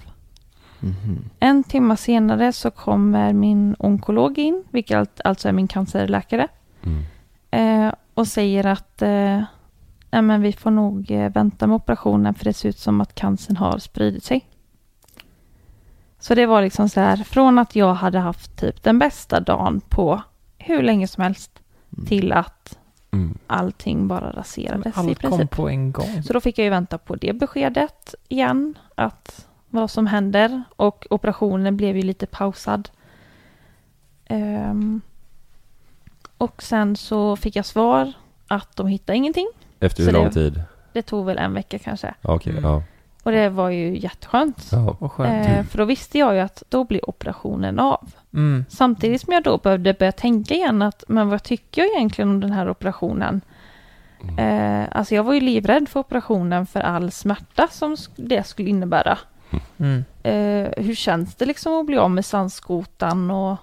Mhm. 0.80 1.18
En 1.40 1.64
timme 1.64 1.96
senare 1.96 2.52
så 2.52 2.70
kommer 2.70 3.32
min 3.32 3.76
onkolog 3.78 4.38
in, 4.38 4.64
vilket 4.70 4.96
allt- 4.98 5.20
alltså 5.24 5.48
är 5.48 5.52
min 5.52 5.68
cancerläkare. 5.68 6.48
Mm. 6.82 7.02
Eh, 7.50 7.94
och 8.14 8.26
säger 8.28 8.66
att 8.66 9.02
eh, 9.02 9.42
nej, 10.10 10.22
men 10.22 10.42
vi 10.42 10.52
får 10.52 10.70
nog 10.70 11.10
eh, 11.10 11.32
vänta 11.32 11.66
med 11.66 11.74
operationen 11.76 12.34
för 12.34 12.44
det 12.44 12.52
ser 12.52 12.68
ut 12.68 12.78
som 12.78 13.00
att 13.00 13.14
cancern 13.14 13.56
har 13.56 13.78
spridit 13.78 14.24
sig. 14.24 14.46
Så 16.18 16.34
det 16.34 16.46
var 16.46 16.62
liksom 16.62 16.88
så 16.88 17.00
här, 17.00 17.16
från 17.16 17.58
att 17.58 17.76
jag 17.76 17.94
hade 17.94 18.18
haft 18.18 18.56
typ 18.56 18.82
den 18.82 18.98
bästa 18.98 19.40
dagen 19.40 19.80
på 19.88 20.22
hur 20.64 20.82
länge 20.82 21.08
som 21.08 21.22
helst 21.22 21.50
Mm. 21.96 22.06
till 22.06 22.32
att 22.32 22.78
Mm. 23.10 23.38
allting 23.46 24.08
bara 24.08 24.30
raserades 24.32 24.86
i 24.86 24.98
Allt 25.00 25.20
kom 25.20 25.30
princip. 25.30 25.50
på 25.50 25.68
en 25.68 25.92
gång. 25.92 26.22
Så 26.22 26.32
då 26.32 26.40
fick 26.40 26.58
jag 26.58 26.64
ju 26.64 26.70
vänta 26.70 26.98
på 26.98 27.14
det 27.16 27.32
beskedet 27.32 28.14
igen, 28.28 28.78
att 28.94 29.46
vad 29.70 29.90
som 29.90 30.06
händer 30.06 30.62
och 30.76 31.06
operationen 31.10 31.76
blev 31.76 31.96
ju 31.96 32.02
lite 32.02 32.26
pausad. 32.26 32.88
Ehm, 34.26 35.00
och 36.38 36.62
sen 36.62 36.96
så 36.96 37.36
fick 37.36 37.56
jag 37.56 37.66
svar 37.66 38.12
att 38.48 38.76
de 38.76 38.86
hittade 38.86 39.16
ingenting. 39.16 39.48
Efter 39.80 40.02
Så 40.02 40.06
hur 40.06 40.12
lång 40.12 40.24
det- 40.24 40.32
tid? 40.32 40.62
Det 40.92 41.02
tog 41.02 41.26
väl 41.26 41.38
en 41.38 41.54
vecka 41.54 41.78
kanske. 41.78 42.14
Okej, 42.22 42.52
Mm. 42.52 42.64
ja. 42.64 42.82
Och 43.24 43.32
det 43.32 43.48
var 43.48 43.70
ju 43.70 43.98
jätteskönt. 43.98 44.68
Ja. 44.72 44.96
Vad 45.00 45.12
skönt. 45.12 45.48
Eh, 45.48 45.64
för 45.64 45.78
då 45.78 45.84
visste 45.84 46.18
jag 46.18 46.34
ju 46.34 46.40
att 46.40 46.62
då 46.68 46.84
blir 46.84 47.10
operationen 47.10 47.78
av. 47.78 48.10
Mm. 48.34 48.64
Samtidigt 48.68 49.20
som 49.20 49.32
jag 49.32 49.42
då 49.42 49.58
behövde 49.58 49.94
börja 49.94 50.12
tänka 50.12 50.54
igen 50.54 50.82
att 50.82 51.04
men 51.08 51.28
vad 51.28 51.42
tycker 51.42 51.82
jag 51.82 51.90
egentligen 51.90 52.30
om 52.30 52.40
den 52.40 52.52
här 52.52 52.70
operationen? 52.70 53.40
Eh, 54.38 54.84
alltså 54.92 55.14
jag 55.14 55.24
var 55.24 55.34
ju 55.34 55.40
livrädd 55.40 55.88
för 55.88 56.00
operationen 56.00 56.66
för 56.66 56.80
all 56.80 57.10
smärta 57.10 57.68
som 57.70 57.96
det 58.16 58.46
skulle 58.46 58.70
innebära. 58.70 59.18
Mm. 59.76 60.04
Eh, 60.22 60.84
hur 60.84 60.94
känns 60.94 61.34
det 61.34 61.46
liksom 61.46 61.80
att 61.80 61.86
bli 61.86 61.96
av 61.96 62.10
med 62.10 62.24
sandskotan 62.24 63.30
och 63.30 63.56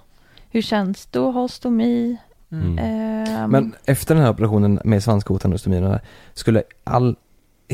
hur 0.50 0.62
känns 0.62 1.06
det 1.06 1.18
att 1.18 1.34
ha 1.34 1.48
stomi? 1.48 2.16
Mm. 2.52 2.78
Ehm, 2.78 3.50
Men 3.50 3.74
efter 3.84 4.14
den 4.14 4.24
här 4.24 4.30
operationen 4.30 4.80
med 4.84 5.02
svanskotan 5.02 5.52
och 5.52 5.60
stomin 5.60 5.98
skulle 6.34 6.62
all, 6.84 7.16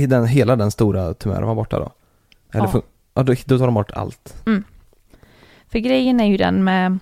den, 0.07 0.27
hela 0.27 0.57
den 0.57 0.71
stora 0.71 1.15
tumören 1.15 1.43
vara 1.45 1.55
borta 1.55 1.79
då? 1.79 1.93
Eller 2.53 2.67
Ja. 2.67 2.71
fun- 2.73 2.83
ja, 3.15 3.23
då, 3.23 3.35
då 3.47 3.59
tar 3.59 3.65
de 3.67 3.75
bort 3.75 3.91
allt. 3.91 4.43
För 5.69 5.79
grejen 5.79 6.21
är 6.21 6.27
ju 6.27 6.37
den 6.37 6.65
med... 6.65 6.99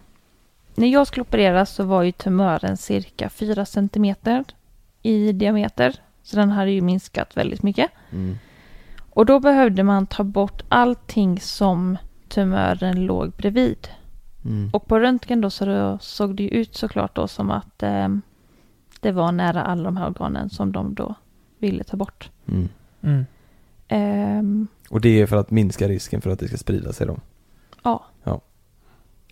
När 0.74 0.88
jag 0.88 1.06
skulle 1.06 1.22
opereras 1.22 1.70
så 1.70 1.84
var 1.84 2.02
ju 2.02 2.12
tumören 2.12 2.76
cirka 2.76 3.28
4 3.30 3.64
centimeter 3.66 4.44
i 5.02 5.32
diameter. 5.32 5.94
Så 6.22 6.36
den 6.36 6.50
hade 6.50 6.70
ju 6.70 6.80
minskat 6.80 7.36
väldigt 7.36 7.62
mycket. 7.62 7.90
Mm. 8.12 8.38
Och 9.10 9.26
då 9.26 9.40
behövde 9.40 9.82
man 9.82 10.06
ta 10.06 10.24
bort 10.24 10.62
allting 10.68 11.40
som 11.40 11.98
tumören 12.28 13.04
låg 13.06 13.30
bredvid. 13.30 13.88
Mm. 14.44 14.70
Och 14.72 14.86
på 14.86 14.98
röntgen 15.00 15.40
då 15.40 15.50
så 15.50 15.64
då 15.64 15.98
såg 16.00 16.36
det 16.36 16.42
ju 16.42 16.48
ut 16.48 16.74
såklart 16.74 17.14
då 17.16 17.28
som 17.28 17.50
att 17.50 17.82
eh, 17.82 18.08
det 19.00 19.12
var 19.12 19.32
nära 19.32 19.62
alla 19.62 19.82
de 19.84 19.96
här 19.96 20.06
organen 20.08 20.50
som 20.50 20.72
de 20.72 20.94
då 20.94 21.14
ville 21.58 21.84
ta 21.84 21.96
bort. 21.96 22.30
Mm. 22.48 22.68
Mm. 23.02 23.26
Ehm, 23.88 24.66
Och 24.90 25.00
det 25.00 25.20
är 25.20 25.26
för 25.26 25.36
att 25.36 25.50
minska 25.50 25.88
risken 25.88 26.20
för 26.20 26.30
att 26.30 26.38
det 26.38 26.48
ska 26.48 26.56
sprida 26.56 26.92
sig 26.92 27.06
då? 27.06 27.16
ja. 27.82 28.04
Ja. 28.24 28.40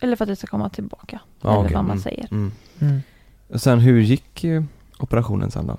Eller 0.03 0.17
för 0.17 0.25
att 0.25 0.29
det 0.29 0.37
ska 0.37 0.47
komma 0.47 0.69
tillbaka. 0.69 1.21
Ja, 1.41 1.51
eller 1.51 1.61
okej. 1.65 1.75
vad 1.75 1.85
man 1.85 1.91
Mm. 1.91 2.03
säger. 2.03 2.29
Mm. 2.31 2.53
Mm. 2.81 3.01
Och 3.49 3.61
sen 3.61 3.79
hur 3.81 4.01
gick 4.01 4.45
eh, 4.45 4.63
operationen 4.99 5.51
sen 5.51 5.67
då? 5.67 5.77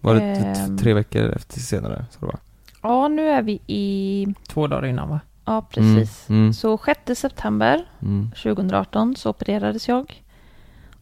Var 0.00 0.14
det 0.14 0.22
Ehm. 0.22 0.78
tre 0.78 0.94
veckor 0.94 1.22
efter 1.30 1.60
senare? 1.60 2.04
Så 2.10 2.20
det 2.20 2.26
var? 2.26 2.38
Ja, 2.82 3.08
nu 3.08 3.28
är 3.28 3.42
vi 3.42 3.60
i... 3.66 4.26
Två 4.48 4.66
dagar 4.66 4.86
innan 4.88 5.08
va? 5.08 5.20
Ja, 5.44 5.62
precis. 5.70 6.28
Mm. 6.30 6.40
Mm. 6.42 6.52
Så 6.52 6.78
6 6.78 7.20
september 7.20 7.86
Mm. 8.02 8.30
2018 8.42 9.16
så 9.16 9.30
opererades 9.30 9.88
jag. 9.88 10.22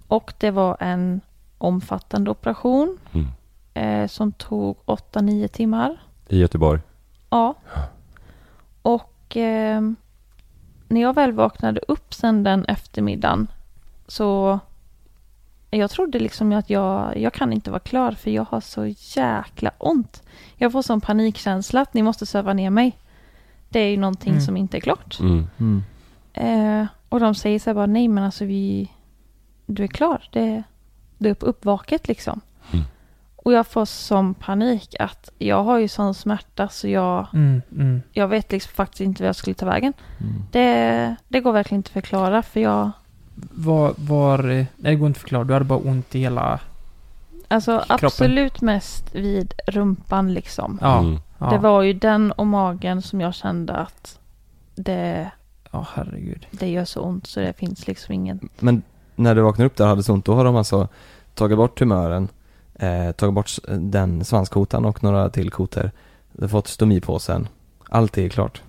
Och 0.09 0.33
det 0.39 0.51
var 0.51 0.77
en 0.81 1.21
omfattande 1.59 2.31
operation 2.31 2.99
Mm. 3.13 3.27
Eh, 3.79 4.07
som 4.07 4.33
tog 4.33 4.77
8-9 4.87 5.49
timmar. 5.49 5.97
I 6.29 6.39
Göteborg. 6.39 6.81
Ja. 7.31 7.55
Och 8.83 9.37
eh, 9.37 9.81
när 10.89 11.01
jag 11.01 11.15
väl 11.15 11.33
vaknade 11.33 11.81
upp 11.89 12.15
sen 12.15 12.43
den 12.43 12.65
eftermiddagen 12.65 13.47
så 14.07 14.59
jag 15.71 15.91
trodde 15.91 16.19
liksom 16.19 16.53
att 16.53 16.71
jag, 16.71 17.17
jag 17.17 17.33
kan 17.33 17.53
inte 17.53 17.71
vara 17.71 17.81
klar 17.81 18.13
för 18.13 18.31
jag 18.31 18.45
har 18.51 18.61
så 18.61 18.87
jäkla 19.17 19.71
ont. 19.79 20.23
Jag 20.57 20.73
får 20.73 20.83
sån 20.83 21.01
panikkänsla 21.01 21.81
att 21.81 21.95
ni 21.95 22.03
måste 22.03 22.27
söva 22.27 22.53
ner 22.53 22.71
mig. 22.71 22.99
Det 23.69 23.81
är 23.81 23.91
ju 23.91 23.97
någonting 23.97 24.31
Mm. 24.33 24.41
som 24.41 24.57
inte 24.57 24.77
är 24.77 24.81
klart. 24.81 25.21
Mm. 25.21 25.47
Mm. 25.59 25.83
Eh, 26.33 26.87
och 27.09 27.21
de 27.21 27.35
säger 27.35 27.59
så 27.59 27.71
här 27.71 27.75
bara, 27.75 27.87
nej 27.87 28.09
men 28.09 28.25
alltså 28.25 28.45
vi, 28.45 28.93
du 29.67 29.83
är 29.85 29.89
klar. 29.89 30.23
Det, 30.33 30.63
det 31.19 31.29
är 31.29 31.33
upp, 31.33 31.43
uppvaket 31.43 32.09
liksom. 32.09 32.41
Och 33.49 33.55
jag 33.55 33.67
får 33.67 33.85
sån 33.85 34.35
panik 34.35 34.95
att 35.01 35.31
jag 35.39 35.65
har 35.65 35.79
ju 35.79 35.89
sån 35.89 36.15
smärta 36.15 36.69
så 36.69 36.89
jag, 36.89 37.27
Mm. 37.33 37.63
Mm. 37.73 38.03
jag 38.13 38.29
vet 38.29 38.53
liksom 38.53 38.73
faktiskt 38.75 39.01
inte 39.01 39.23
vad 39.23 39.29
jag 39.29 39.37
skulle 39.37 39.55
ta 39.55 39.67
vägen. 39.67 39.93
Mm. 40.21 40.43
Det, 40.53 41.17
det 41.29 41.41
går 41.41 41.53
verkligen 41.53 41.79
inte 41.79 41.89
att 41.89 41.93
förklara 41.93 42.43
för 42.43 42.61
jag, 42.61 42.91
Var, 43.51 43.95
var, 43.97 44.43
nej 44.43 44.67
det 44.77 44.95
går 44.95 45.07
inte 45.07 45.17
att 45.19 45.21
förklara, 45.21 45.45
du 45.45 45.53
hade 45.53 45.65
bara 45.65 45.79
ont 45.79 46.15
i 46.15 46.19
hela... 46.21 46.61
alltså 47.49 47.79
Kroppen. 47.79 48.07
absolut 48.07 48.61
mest 48.61 49.15
vid 49.15 49.55
rumpan 49.67 50.35
liksom. 50.35 50.79
Ja. 50.83 50.99
Mm. 50.99 51.19
ja. 51.39 51.51
Det 51.51 51.59
var 51.59 51.83
ju 51.83 51.93
den 51.93 52.33
och 52.33 52.47
magen 52.47 53.03
som 53.03 53.21
jag 53.21 53.35
kände 53.35 53.73
att 53.77 54.19
det, 54.75 55.31
Ja, 55.71 55.87
herregud. 55.95 56.47
det 56.51 56.69
gör 56.69 56.85
så 56.85 57.01
ont 57.01 57.27
så 57.27 57.41
det 57.41 57.53
finns 57.53 57.87
liksom 57.87 58.15
ingen, 58.15 58.49
Men 58.59 58.83
när 59.17 59.35
du 59.35 59.41
vaknar 59.41 59.67
upp 59.67 59.77
där 59.77 59.85
och 59.85 59.91
hade 59.91 60.03
så 60.03 60.13
ont, 60.13 60.25
då 60.25 60.35
har 60.35 60.45
de 60.45 60.57
alltså 60.57 60.89
tagit 61.35 61.57
bort 61.59 61.79
tumören, 61.79 62.29
eh, 62.79 63.13
tagit 63.13 63.35
bort 63.35 63.51
den 63.69 64.25
svanskotan 64.25 64.85
och 64.85 65.03
några 65.03 65.31
till 65.31 65.53
har 66.41 66.49
fått 66.49 66.69
stomipåsen. 66.69 67.49
Allt 67.89 68.19
är 68.19 68.29
klart. 68.29 68.63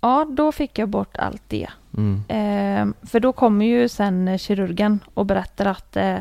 ja 0.00 0.26
då 0.30 0.52
fick 0.52 0.78
jag 0.78 0.88
bort 0.88 1.16
allt 1.16 1.42
det. 1.48 1.68
Mm. 1.96 2.22
Eh, 2.28 3.06
för 3.06 3.20
då 3.20 3.32
kommer 3.32 3.66
ju 3.66 3.88
sen 3.88 4.28
eh, 4.28 4.38
kirurgen 4.38 5.00
och 5.14 5.26
berättar 5.26 5.66
att 5.66 5.96
eh, 5.96 6.18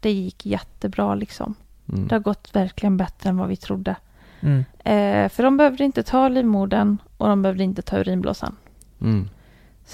det 0.00 0.10
gick 0.10 0.46
jättebra 0.46 1.14
liksom. 1.14 1.54
Mm. 1.88 2.08
Det 2.08 2.14
har 2.14 2.20
gått 2.20 2.56
verkligen 2.56 2.96
bättre 2.96 3.28
än 3.28 3.36
vad 3.36 3.48
vi 3.48 3.56
trodde. 3.56 3.96
Mm. 4.40 4.64
Eh, 4.78 5.28
för 5.28 5.42
de 5.42 5.56
behövde 5.56 5.84
inte 5.84 6.02
ta 6.02 6.28
livmodern 6.28 6.98
och 7.16 7.28
de 7.28 7.42
behövde 7.42 7.64
inte 7.64 7.82
ta 7.82 7.98
urinblåsan. 7.98 8.56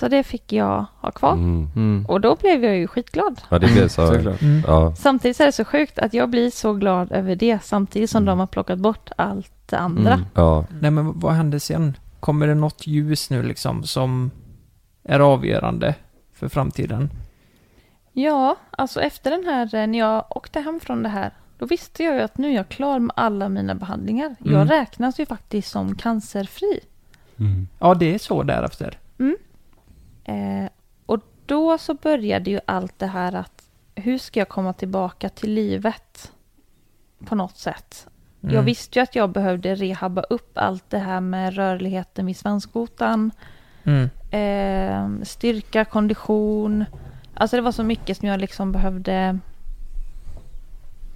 Mm. 0.03 0.11
Så 0.11 0.17
det 0.17 0.23
fick 0.23 0.53
jag 0.53 0.85
ha 1.01 1.11
kvar. 1.11 1.33
Mm. 1.33 1.69
Mm. 1.77 2.07
Och 2.09 2.21
då 2.21 2.37
blev 2.37 2.65
jag 2.65 2.77
ju 2.77 2.87
skitglad. 2.87 3.41
Ja, 3.49 3.59
det 3.59 3.67
blev 3.73 3.89
så. 3.89 4.03
Mm. 4.43 4.63
Ja. 4.67 4.95
Samtidigt 4.97 5.37
så 5.37 5.43
är 5.43 5.47
det 5.47 5.53
så 5.53 5.65
sjukt 5.65 5.99
att 5.99 6.15
jag 6.15 6.31
blir 6.31 6.51
så 6.51 6.73
glad 6.73 7.13
över 7.13 7.37
det 7.37 7.59
samtidigt 7.63 8.11
som 8.11 8.23
Mm. 8.23 8.27
de 8.27 8.39
har 8.41 8.47
plockat 8.47 8.79
bort 8.79 9.11
allt 9.17 9.53
det 9.67 9.79
andra. 9.79 10.13
Mm. 10.13 10.27
Ja. 10.35 10.65
Nej 10.81 10.91
men 10.91 11.21
vad 11.21 11.33
hände 11.33 11.61
sen? 11.61 11.97
Kommer 12.21 12.47
det 12.47 12.55
något 12.55 12.87
ljus 12.87 13.31
nu 13.31 13.43
liksom 13.43 13.83
som 13.85 14.31
är 15.05 15.21
avgörande 15.21 15.95
för 16.35 16.49
framtiden? 16.49 17.11
Ja, 18.13 18.57
alltså 18.71 19.01
efter 19.01 19.31
den 19.31 19.45
här, 19.45 19.75
eh, 19.75 19.87
när 19.87 19.99
jag 19.99 20.25
åkte 20.37 20.61
hem 20.61 20.81
från 20.81 21.03
det 21.03 21.09
här, 21.09 21.31
då 21.59 21.67
visste 21.67 22.03
jag 22.05 22.15
ju 22.15 22.21
att 22.21 22.39
nu 22.39 22.49
är 22.51 22.55
jag 22.55 22.69
klar 22.69 22.99
med 22.99 23.13
alla 23.17 23.49
mina 23.49 23.75
behandlingar. 23.75 24.37
Mm. 24.41 24.53
Jag 24.55 24.71
räknas 24.71 25.21
ju 25.21 25.27
faktiskt 25.27 25.71
som 25.71 25.95
cancerfri. 25.97 26.81
Mm. 27.39 27.69
Ja, 27.79 27.95
det 27.95 28.15
är 28.15 28.19
så 28.19 28.43
därefter. 28.43 28.99
Eh, 30.29 30.71
och 31.07 31.21
då 31.47 31.79
så 31.79 31.95
började 31.95 32.51
ju 32.51 32.61
allt 32.67 32.99
det 32.99 33.07
här 33.07 33.35
att 33.35 33.63
hur 33.95 34.19
ska 34.19 34.41
jag 34.41 34.49
komma 34.49 34.73
tillbaka 34.73 35.29
till 35.29 35.53
livet 35.55 36.33
på 37.25 37.35
något 37.35 37.57
sätt? 37.57 38.07
Mm. 38.43 38.55
Jag 38.55 38.63
visste 38.63 38.99
ju 38.99 39.03
att 39.03 39.15
jag 39.15 39.31
behövde 39.31 39.75
rehabba 39.75 40.23
upp 40.23 40.59
allt 40.59 40.91
det 40.91 40.99
här 40.99 41.21
med 41.21 41.55
rörligheten 41.55 42.27
vid 42.27 42.37
svanskotan, 42.37 43.31
Mm. 43.85 44.11
eh, 44.31 45.25
styrka, 45.25 45.85
kondition. 45.85 46.85
Alltså 47.35 47.57
det 47.57 47.63
var 47.63 47.73
så 47.73 47.83
mycket 47.85 48.17
som 48.17 48.29
jag 48.29 48.41
liksom 48.41 48.73
behövde 48.73 49.39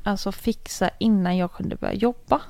alltså 0.03 0.33
fixa 0.33 0.91
innan 0.99 1.37
jag 1.37 1.53
kunde 1.53 1.77
börja 1.77 1.95
jobba. 1.95 2.41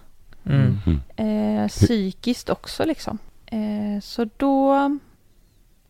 Mm. 0.45 0.79
Eh, 1.17 1.69
psykiskt 1.69 2.51
också 2.51 2.85
liksom. 2.85 3.19
Eh, 3.47 4.01
så 4.03 4.29
då 4.37 4.91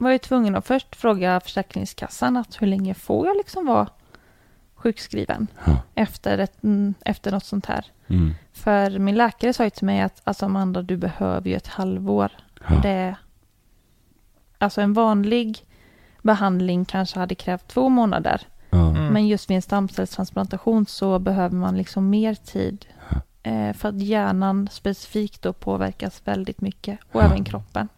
var 0.03 0.11
jag 0.11 0.23
tvungen 0.23 0.57
att 0.57 0.67
först 0.67 0.97
fråga 0.97 1.41
Försäkringskassan 1.41 2.37
att 2.37 2.63
hur 2.63 2.67
länge 2.67 2.95
får 2.95 3.27
jag 3.27 3.37
liksom 3.37 3.67
vara 3.67 3.89
sjukskriven 4.75 5.47
Ja. 5.67 5.77
efter, 5.95 6.39
ett, 6.39 6.63
mm, 6.65 6.95
efter 7.05 7.31
något 7.31 7.45
sånt 7.45 7.67
här. 7.67 7.87
Mm. 8.09 8.35
För 8.53 8.99
min 8.99 9.15
läkare 9.17 9.53
sa 9.53 9.65
ju 9.65 9.71
till 9.71 9.87
mig 9.87 10.01
att 10.01 10.21
alltså 10.25 10.45
Amanda, 10.47 10.83
du 10.83 10.97
behöver 10.97 11.49
ju 11.51 11.57
ett 11.57 11.67
halvår. 11.67 12.31
Ja. 12.69 12.75
Det, 12.83 13.15
alltså 14.59 14.81
en 14.81 14.93
vanlig 14.93 15.67
behandling 16.23 16.85
kanske 16.85 17.19
hade 17.19 17.35
krävt 17.35 17.69
två 17.69 17.89
månader. 17.89 18.41
Ja. 18.71 18.89
Mm. 18.91 19.07
Men 19.07 19.27
just 19.29 19.51
vid 19.51 19.57
en 19.57 19.63
stamcellstransplantation 19.63 20.87
så 20.87 21.19
behöver 21.19 21.57
man 21.57 21.77
liksom 21.77 22.11
mer 22.11 22.35
tid. 22.35 22.87
Eh, 23.43 23.73
för 23.73 23.89
att 23.89 24.03
hjärnan 24.03 24.69
specifikt 24.73 25.43
då 25.43 25.53
påverkas 25.53 26.23
väldigt 26.25 26.61
mycket. 26.61 26.99
Och 27.13 27.21
Ja. 27.23 27.27
även 27.27 27.45
kroppen. 27.45 27.89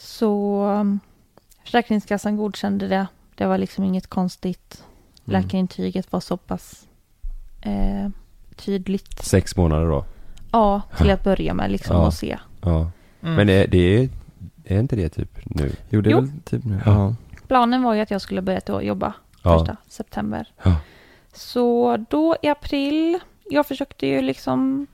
Så 0.00 0.62
um, 0.66 1.00
Försäkringskassan 1.64 2.36
godkände 2.36 2.88
det. 2.88 3.06
Det 3.34 3.46
var 3.46 3.58
liksom 3.58 3.84
inget 3.84 4.06
konstigt. 4.06 4.84
Mm. 5.26 5.42
Läkarintyget 5.42 6.12
var 6.12 6.20
så 6.20 6.36
pass 6.36 6.86
eh, 7.62 8.08
tydligt. 8.56 9.22
Sex 9.24 9.56
månader 9.56 9.86
då. 9.86 10.04
Ja, 10.52 10.82
till 10.96 11.10
att 11.10 11.24
börja 11.24 11.54
med 11.54 11.70
liksom 11.70 11.96
Ja. 11.96 12.06
och 12.06 12.14
se. 12.14 12.38
Ja. 12.62 12.90
Mm. 13.22 13.34
Men 13.34 13.48
är, 13.48 13.66
det 13.66 13.78
är, 13.78 14.08
är 14.64 14.80
inte 14.80 14.96
det 14.96 15.08
typ 15.08 15.38
nu? 15.44 15.72
Jo, 15.90 16.00
det 16.00 16.10
är 16.10 16.12
Jo. 16.12 16.20
väl 16.20 16.30
typ 16.44 16.64
nu. 16.64 16.80
Ja. 16.86 16.92
Ja. 16.92 17.14
Planen 17.48 17.82
var 17.82 17.94
ju 17.94 18.00
att 18.00 18.10
jag 18.10 18.20
skulle 18.20 18.42
börja 18.42 18.60
då 18.66 18.82
jobba 18.82 19.12
Ja. 19.42 19.58
första 19.58 19.76
september. 19.88 20.48
Ja. 20.62 20.76
Så 21.32 21.96
då 22.10 22.36
i 22.42 22.48
april, 22.48 23.18
jag 23.50 23.66
försökte 23.66 24.06
ju 24.06 24.22
liksom 24.22 24.86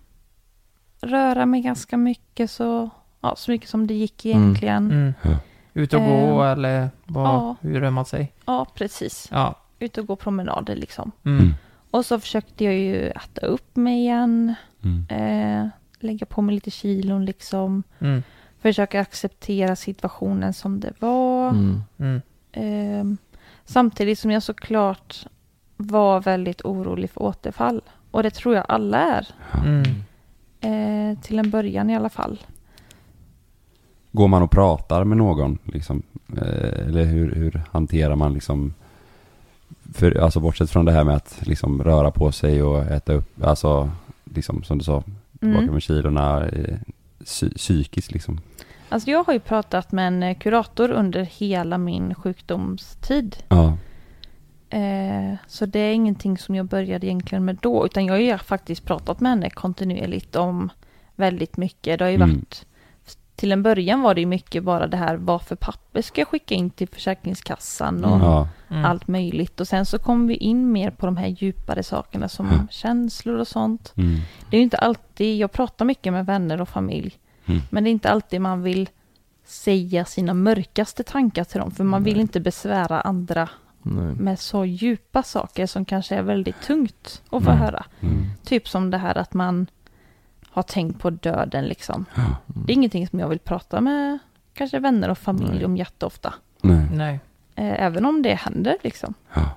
röra 1.00 1.46
mig 1.46 1.60
ganska 1.60 1.96
mycket 1.96 2.50
så, 2.50 2.90
ja, 3.28 3.36
så 3.36 3.50
mycket 3.50 3.68
som 3.70 3.86
det 3.86 3.94
gick 3.94 4.24
Mm. 4.24 4.42
egentligen. 4.42 4.90
Mm. 4.90 5.14
Ja. 5.22 5.30
Ut 5.74 5.92
och 5.94 6.00
gå 6.00 6.42
Eh, 6.44 6.50
eller 6.50 6.90
vad, 7.04 7.26
ja. 7.26 7.56
hur 7.60 7.80
rör 7.80 7.90
man 7.90 8.04
sig? 8.04 8.32
Ja, 8.46 8.66
precis. 8.74 9.28
Ja. 9.32 9.54
Ut 9.78 9.98
och 9.98 10.06
gå 10.06 10.16
promenader 10.16 10.76
liksom. 10.76 11.12
Mm. 11.24 11.38
Mm. 11.38 11.54
Och 11.90 12.06
så 12.06 12.20
försökte 12.20 12.64
jag 12.64 12.74
ju 12.74 13.08
äta 13.10 13.46
upp 13.46 13.76
mig 13.76 13.94
igen. 13.98 14.54
Mm. 14.84 15.06
Eh, 15.08 15.68
lägga 16.00 16.26
på 16.26 16.42
mig 16.42 16.54
lite 16.54 16.70
kilon 16.70 17.24
liksom. 17.24 17.82
Mm. 17.98 18.22
Försöka 18.60 19.00
acceptera 19.00 19.76
situationen 19.76 20.52
som 20.52 20.80
det 20.80 20.92
var. 20.98 21.48
Mm. 21.48 21.82
Mm. 21.98 22.22
Ehm, 22.52 23.16
samtidigt 23.64 24.18
som 24.18 24.30
jag 24.30 24.42
såklart 24.42 25.26
var 25.76 26.20
väldigt 26.20 26.64
orolig 26.64 27.10
för 27.10 27.22
återfall. 27.22 27.82
Och 28.10 28.22
det 28.22 28.30
tror 28.30 28.54
jag 28.54 28.64
alla 28.68 28.98
är. 28.98 29.28
Mm. 29.64 29.84
Eh, 30.60 31.18
till 31.20 31.38
en 31.38 31.50
början 31.50 31.90
i 31.90 31.96
alla 31.96 32.08
fall. 32.08 32.40
Går 34.16 34.28
man 34.28 34.42
och 34.42 34.50
pratar 34.50 35.04
med 35.04 35.18
någon 35.18 35.58
liksom? 35.64 36.02
Eh, 36.36 36.86
eller 36.86 37.04
hur, 37.04 37.34
hur 37.34 37.62
hanterar 37.72 38.16
man 38.16 38.32
liksom? 38.34 38.74
För, 39.94 40.18
alltså 40.20 40.40
bortsett 40.40 40.70
från 40.70 40.84
det 40.84 40.92
här 40.92 41.04
med 41.04 41.16
att 41.16 41.38
liksom 41.42 41.82
röra 41.84 42.10
på 42.10 42.32
sig 42.32 42.62
och 42.62 42.82
äta 42.82 43.12
upp, 43.12 43.42
alltså 43.42 43.90
liksom 44.24 44.62
som 44.62 44.78
du 44.78 44.84
sa, 44.84 45.02
tillbaka 45.40 45.62
Mm. 45.62 45.72
med 45.74 45.82
kilorna, 45.82 46.46
eh, 46.46 46.76
psy- 47.20 47.54
psykiskt 47.56 48.12
liksom. 48.12 48.40
Alltså 48.88 49.10
jag 49.10 49.24
har 49.24 49.32
ju 49.32 49.40
pratat 49.40 49.92
med 49.92 50.06
en 50.06 50.22
eh, 50.22 50.36
kurator 50.38 50.90
under 50.90 51.22
hela 51.22 51.78
min 51.78 52.14
sjukdomstid. 52.14 53.36
Ja. 53.48 53.76
Eh, 54.70 55.34
så 55.46 55.66
det 55.66 55.78
är 55.78 55.92
ingenting 55.92 56.38
som 56.38 56.54
jag 56.54 56.66
började 56.66 57.06
egentligen 57.06 57.44
med 57.44 57.58
då. 57.62 57.86
Utan 57.86 58.06
jag 58.06 58.14
har 58.14 58.18
ju 58.20 58.38
faktiskt 58.38 58.84
pratat 58.84 59.20
med 59.20 59.30
henne 59.30 59.50
kontinuerligt 59.50 60.36
om 60.36 60.70
väldigt 61.16 61.56
mycket. 61.56 61.98
Det 61.98 62.04
har 62.04 62.10
ju 62.10 62.16
Mm. 62.16 62.28
varit... 62.30 62.66
Till 63.36 63.52
en 63.52 63.62
början 63.62 64.02
var 64.02 64.14
det 64.14 64.20
ju 64.20 64.26
mycket 64.26 64.64
bara 64.64 64.86
det 64.86 64.96
här 64.96 65.16
vad 65.16 65.42
för 65.42 65.56
papper 65.56 66.02
ska 66.02 66.20
jag 66.20 66.28
skicka 66.28 66.54
in 66.54 66.70
till 66.70 66.88
Försäkringskassan 66.88 68.04
och 68.04 68.20
Ja. 68.20 68.48
Mm. 68.70 68.84
allt 68.84 69.08
möjligt. 69.08 69.60
Och 69.60 69.68
sen 69.68 69.86
så 69.86 69.98
kom 69.98 70.26
vi 70.26 70.34
in 70.34 70.72
mer 70.72 70.90
på 70.90 71.06
de 71.06 71.16
här 71.16 71.26
djupare 71.28 71.82
sakerna 71.82 72.28
som 72.28 72.46
Ja. 72.46 72.66
känslor 72.70 73.38
och 73.38 73.48
sånt. 73.48 73.92
Mm. 73.96 74.20
Det 74.50 74.56
är 74.56 74.58
ju 74.58 74.64
inte 74.64 74.78
alltid, 74.78 75.36
jag 75.38 75.52
pratar 75.52 75.84
mycket 75.84 76.12
med 76.12 76.26
vänner 76.26 76.60
och 76.60 76.68
familj. 76.68 77.14
Mm. 77.46 77.60
Men 77.70 77.84
det 77.84 77.90
är 77.90 77.92
inte 77.92 78.10
alltid 78.10 78.40
man 78.40 78.62
vill 78.62 78.88
säga 79.44 80.04
sina 80.04 80.34
mörkaste 80.34 81.02
tankar 81.04 81.44
till 81.44 81.60
dem. 81.60 81.70
För 81.70 81.84
man 81.84 82.02
vill 82.04 82.20
inte 82.20 82.40
besvära 82.40 83.00
andra 83.00 83.48
Nej. 83.82 84.14
med 84.14 84.38
så 84.38 84.64
djupa 84.64 85.22
saker 85.22 85.66
som 85.66 85.84
kanske 85.84 86.16
är 86.16 86.22
väldigt 86.22 86.62
tungt 86.62 87.22
att 87.30 87.44
få 87.44 87.50
Mm. 87.50 87.62
höra. 87.62 87.84
Mm. 88.00 88.24
Typ 88.44 88.68
som 88.68 88.90
det 88.90 88.98
här 88.98 89.18
att 89.18 89.34
man 89.34 89.66
har 90.56 90.62
tänkt 90.62 91.00
på 91.00 91.10
döden 91.10 91.64
liksom. 91.64 92.04
Ja. 92.14 92.36
Det 92.46 92.72
är 92.72 92.74
ingenting 92.74 93.08
som 93.08 93.18
jag 93.20 93.28
vill 93.28 93.38
prata 93.38 93.80
med 93.80 94.18
kanske 94.54 94.78
vänner 94.78 95.08
och 95.08 95.18
familj 95.18 95.54
Nej. 95.54 95.64
om 95.64 95.76
jätteofta. 95.76 96.34
Nej. 96.62 96.86
Nej. 96.92 97.20
Eh, 97.54 97.82
även 97.84 98.04
om 98.06 98.22
det 98.22 98.34
händer 98.34 98.76
liksom. 98.82 99.14
Ja. 99.34 99.50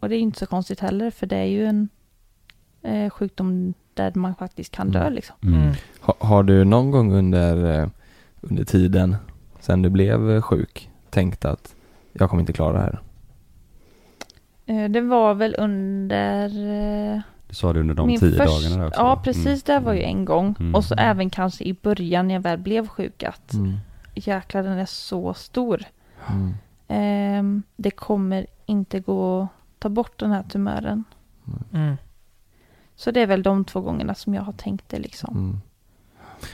Och 0.00 0.08
det 0.08 0.16
är 0.16 0.20
inte 0.20 0.38
så 0.38 0.46
konstigt 0.46 0.80
heller 0.80 1.10
för 1.10 1.26
det 1.26 1.36
är 1.36 1.44
ju 1.44 1.66
en 1.66 1.88
eh, 2.82 3.10
sjukdom 3.10 3.74
där 3.94 4.12
man 4.14 4.34
faktiskt 4.34 4.72
kan 4.72 4.90
dö 4.90 5.00
Mm. 5.00 5.12
liksom. 5.12 5.36
Mm. 5.42 5.60
Mm. 5.62 5.74
Ha, 6.00 6.14
har 6.18 6.42
du 6.42 6.64
någon 6.64 6.90
gång 6.90 7.12
under, 7.12 7.80
eh, 7.80 7.88
under 8.40 8.64
tiden 8.64 9.16
sen 9.60 9.82
du 9.82 9.88
blev 9.90 10.30
eh, 10.30 10.42
sjuk 10.42 10.90
tänkt 11.10 11.44
att 11.44 11.74
jag 12.12 12.30
kommer 12.30 12.40
inte 12.40 12.52
klara 12.52 12.72
det 12.72 12.78
här? 12.78 13.00
Eh, 14.66 14.90
det 14.90 15.00
var 15.00 15.34
väl 15.34 15.54
under 15.58 16.46
eh, 17.14 17.20
Du 17.48 17.54
sa 17.54 17.72
det 17.72 17.80
under 17.80 17.94
de 17.94 18.06
min 18.06 18.20
tio 18.20 18.36
först- 18.38 18.62
dagarna 18.62 18.76
där 18.82 18.88
också. 18.88 19.00
Ja, 19.00 19.20
precis. 19.24 19.62
Det 19.62 19.78
var 19.78 19.92
ju 19.92 20.02
en 20.02 20.24
gång. 20.24 20.54
Mm. 20.60 20.74
Och 20.74 20.84
så 20.84 20.94
även 20.98 21.30
kanske 21.30 21.64
i 21.64 21.72
början 21.82 22.28
när 22.28 22.34
jag 22.34 22.40
väl 22.42 22.58
blev 22.58 22.88
sjuk 22.88 23.22
att 23.22 23.52
Mm. 23.54 23.76
jäklar 24.14 24.62
den 24.62 24.78
är 24.78 24.86
så 24.86 25.34
stor. 25.34 25.82
Mm. 26.30 26.54
Ehm, 26.88 27.62
det 27.76 27.90
kommer 27.90 28.46
inte 28.66 29.00
gå 29.00 29.42
att 29.42 29.48
ta 29.78 29.88
bort 29.88 30.18
den 30.20 30.30
här 30.32 30.42
tumören. 30.42 31.04
Mm. 31.72 31.96
Så 32.96 33.10
det 33.10 33.20
är 33.20 33.26
väl 33.26 33.42
de 33.42 33.64
två 33.64 33.80
gångerna 33.80 34.14
som 34.14 34.34
jag 34.34 34.42
har 34.42 34.52
tänkt 34.52 34.88
det 34.88 34.98
liksom. 34.98 35.36
Mm. 35.36 35.60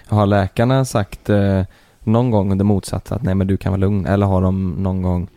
Har 0.07 0.27
läkarna 0.27 0.85
sagt 0.85 1.31
eh, 1.31 1.63
någon 2.01 2.31
gång 2.31 2.59
det 2.59 2.65
motsatta 2.65 3.15
att 3.15 3.23
nej 3.23 3.35
men 3.35 3.47
du 3.47 3.57
kan 3.57 3.73
vara 3.73 3.81
lugn 3.81 4.07
eller 4.07 4.27
har 4.27 4.43
de 4.43 4.71
någon 4.71 5.03
gång 5.03 5.29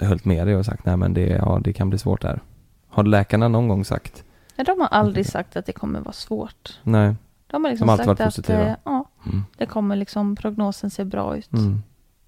höll 0.00 0.20
med 0.22 0.46
dig 0.46 0.56
och 0.56 0.64
sagt 0.66 0.84
nej 0.86 0.96
men 0.96 1.14
det, 1.14 1.26
ja, 1.26 1.60
det 1.64 1.72
kan 1.72 1.88
bli 1.90 1.98
svårt 1.98 2.22
där? 2.22 2.40
Har 2.88 3.04
läkarna 3.04 3.48
någon 3.48 3.68
gång 3.68 3.84
sagt? 3.84 4.23
Nej, 4.56 4.64
de 4.64 4.80
har 4.80 4.88
aldrig 4.88 5.26
sagt 5.26 5.56
att 5.56 5.66
det 5.66 5.72
kommer 5.72 6.00
vara 6.00 6.12
svårt. 6.12 6.78
Nej. 6.82 7.14
De 7.46 7.64
har 7.64 7.70
liksom 7.70 7.86
De 7.86 7.90
har 7.90 7.98
alltid 7.98 8.06
sagt 8.06 8.18
varit 8.20 8.20
att 8.28 8.34
positiva. 8.34 8.66
eh, 8.68 8.76
ja, 8.84 9.04
Mm. 9.26 9.44
det 9.56 9.66
kommer 9.66 9.96
liksom, 9.96 10.36
prognosen 10.36 10.90
ser 10.90 11.04
bra 11.04 11.36
ut. 11.36 11.52
Mm. 11.52 11.82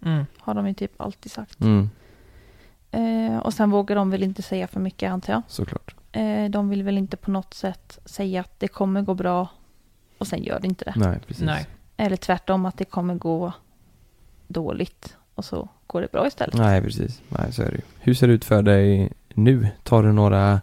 Mm. 0.04 0.26
Har 0.38 0.54
de 0.54 0.68
ju 0.68 0.74
typ 0.74 1.00
alltid 1.00 1.32
sagt. 1.32 1.60
Mm. 1.60 1.90
Eh, 2.90 3.38
och 3.38 3.54
sen 3.54 3.70
vågar 3.70 3.96
de 3.96 4.10
väl 4.10 4.22
inte 4.22 4.42
säga 4.42 4.66
för 4.68 4.80
mycket 4.80 5.10
antar 5.12 5.32
jag. 5.32 5.42
Såklart. 5.48 5.94
Eh, 6.12 6.44
de 6.50 6.68
vill 6.68 6.82
väl 6.82 6.98
inte 6.98 7.16
på 7.16 7.30
något 7.30 7.54
sätt 7.54 7.98
säga 8.04 8.40
att 8.40 8.60
det 8.60 8.68
kommer 8.68 9.02
gå 9.02 9.14
bra 9.14 9.48
och 10.18 10.26
sen 10.26 10.42
gör 10.44 10.60
det 10.60 10.66
inte 10.66 10.84
det. 10.84 10.92
Nej, 10.96 11.18
precis. 11.26 11.44
Nej. 11.44 11.66
Eller 11.96 12.16
tvärtom 12.16 12.66
att 12.66 12.78
det 12.78 12.84
kommer 12.84 13.14
gå 13.14 13.52
dåligt 14.48 15.16
och 15.34 15.44
så 15.44 15.68
går 15.86 16.00
det 16.00 16.12
bra 16.12 16.26
istället. 16.26 16.54
Nej, 16.54 16.82
precis. 16.82 17.22
Nej, 17.28 17.52
så 17.52 17.62
är 17.62 17.66
det 17.70 17.76
ju. 17.76 17.82
Hur 17.98 18.14
ser 18.14 18.26
det 18.28 18.32
ut 18.34 18.44
för 18.44 18.62
dig 18.62 19.12
nu? 19.34 19.68
Tar 19.82 20.02
du 20.02 20.12
några, 20.12 20.60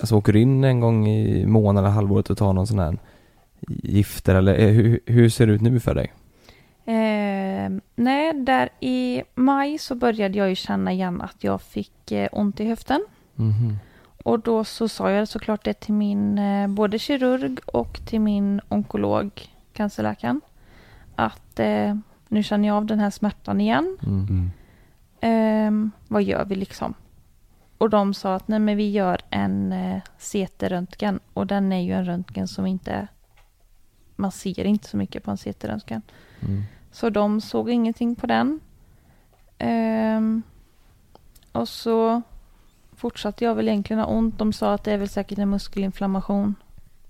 alltså 0.00 0.16
åker 0.16 0.32
du 0.32 0.40
in 0.40 0.64
en 0.64 0.80
gång 0.80 1.08
i 1.08 1.46
månaden, 1.46 1.92
halvåret 1.92 2.30
och 2.30 2.38
tar 2.38 2.52
någon 2.52 2.66
sån 2.66 2.78
här 2.78 2.98
gifter 3.68 4.34
eller 4.34 4.58
eh, 4.58 4.68
hur, 4.68 5.00
hur 5.06 5.28
ser 5.28 5.46
det 5.46 5.52
ut 5.52 5.60
nu 5.60 5.80
för 5.80 5.94
dig? 5.94 6.12
Eh, 6.84 7.70
nej, 7.94 8.32
där 8.34 8.68
i 8.80 9.22
maj 9.34 9.78
så 9.78 9.94
började 9.94 10.38
jag 10.38 10.48
ju 10.48 10.54
känna 10.54 10.92
igen 10.92 11.20
att 11.20 11.44
jag 11.44 11.62
fick 11.62 12.12
eh, 12.12 12.28
ont 12.32 12.60
i 12.60 12.64
höften. 12.64 13.04
Mhm. 13.34 13.76
Och 14.24 14.40
då 14.40 14.64
så 14.64 14.88
sa 14.88 15.10
jag 15.10 15.28
såklart 15.28 15.64
det 15.64 15.72
till 15.72 15.94
min 15.94 16.38
eh, 16.38 16.68
både 16.68 16.98
kirurg 16.98 17.58
och 17.66 18.00
till 18.06 18.20
min 18.20 18.60
onkolog, 18.68 19.30
cancerläkaren. 19.72 20.40
Att 21.16 21.60
eh, 21.60 21.96
nu 22.28 22.42
känner 22.42 22.68
jag 22.68 22.76
av 22.76 22.86
den 22.86 23.00
här 23.00 23.10
smärtan 23.10 23.60
igen. 23.60 23.96
Mm. 24.02 24.26
Mm. 24.28 24.50
Ehm, 25.20 25.90
vad 26.08 26.22
gör 26.22 26.44
vi 26.44 26.54
liksom? 26.54 26.94
Och 27.78 27.90
de 27.90 28.14
sa 28.14 28.34
att 28.34 28.48
nej 28.48 28.58
men 28.58 28.76
vi 28.76 28.90
gör 28.90 29.20
en 29.30 29.72
eh, 29.72 30.00
CT-röntgen. 30.18 31.20
Och 31.32 31.46
den 31.46 31.72
är 31.72 31.80
ju 31.80 31.92
en 31.92 32.04
röntgen 32.04 32.48
som 32.48 32.66
inte... 32.66 33.08
Man 34.16 34.32
ser 34.32 34.64
inte 34.64 34.88
så 34.88 34.96
mycket 34.96 35.24
på 35.24 35.30
en 35.30 35.36
CT-röntgen. 35.36 36.02
Mm. 36.40 36.62
Så 36.92 37.10
de 37.10 37.40
såg 37.40 37.70
ingenting 37.70 38.14
på 38.14 38.26
den. 38.26 38.60
Ehm, 39.58 40.42
och 41.52 41.68
så 41.68 42.22
fortsatte 42.96 43.44
jag 43.44 43.54
väl 43.54 43.68
egentligen 43.68 44.00
ha 44.00 44.06
ont. 44.06 44.38
De 44.38 44.52
sa 44.52 44.74
att 44.74 44.84
det 44.84 44.92
är 44.92 44.98
väl 44.98 45.08
säkert 45.08 45.38
en 45.38 45.50
muskelinflammation. 45.50 46.54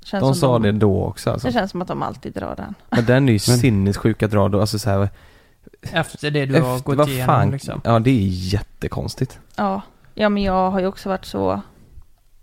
Känns 0.02 0.22
De 0.22 0.34
sa 0.34 0.58
det 0.58 0.72
då 0.72 1.04
också 1.04 1.30
alltså? 1.30 1.48
Det 1.48 1.52
känns 1.52 1.70
som 1.70 1.82
att 1.82 1.88
de 1.88 2.02
alltid 2.02 2.32
drar 2.32 2.56
den. 2.56 2.74
Men 2.90 3.04
den 3.04 3.28
är 3.28 3.32
ju 3.32 3.38
sinnessjuk 3.38 4.22
att 4.22 4.30
dra 4.30 4.48
då, 4.48 4.60
alltså 4.60 4.78
så 4.78 4.90
här, 4.90 5.08
Efter 5.82 6.30
det 6.30 6.46
du 6.46 6.60
har 6.60 6.78
gått 6.78 7.08
igenom 7.08 7.26
fan, 7.26 7.50
liksom. 7.50 7.80
Ja, 7.84 7.98
det 7.98 8.10
är 8.10 8.28
jättekonstigt. 8.28 9.38
Ja. 9.56 9.82
Ja, 10.16 10.28
men 10.28 10.42
jag 10.42 10.70
har 10.70 10.80
ju 10.80 10.86
också 10.86 11.08
varit 11.08 11.24
så 11.24 11.60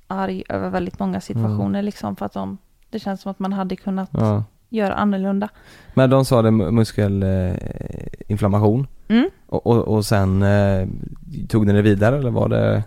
arg 0.08 0.44
över 0.50 0.70
väldigt 0.70 1.00
många 1.00 1.22
situationer 1.22 1.82
liksom 1.82 2.16
för 2.16 2.26
att 2.26 2.34
de, 2.34 2.58
det 2.90 3.00
känns 3.00 3.22
som 3.22 3.32
att 3.32 3.40
man 3.40 3.54
hade 3.54 3.76
kunnat 3.76 4.10
Ja. 4.12 4.44
göra 4.70 4.94
annorlunda. 4.94 5.50
Men 5.94 6.10
de 6.10 6.26
sa 6.26 6.42
det 6.42 6.50
mu- 6.52 6.72
muskelinflammation 6.72 8.88
Mm. 9.08 9.30
och, 9.48 9.68
och, 9.68 9.78
och 9.88 10.06
sen 10.06 10.44
eh, 10.44 10.88
tog 11.50 11.66
ni 11.68 11.74
det 11.74 11.82
vidare 11.82 12.18
eller 12.18 12.32
var 12.32 12.50
det? 12.50 12.84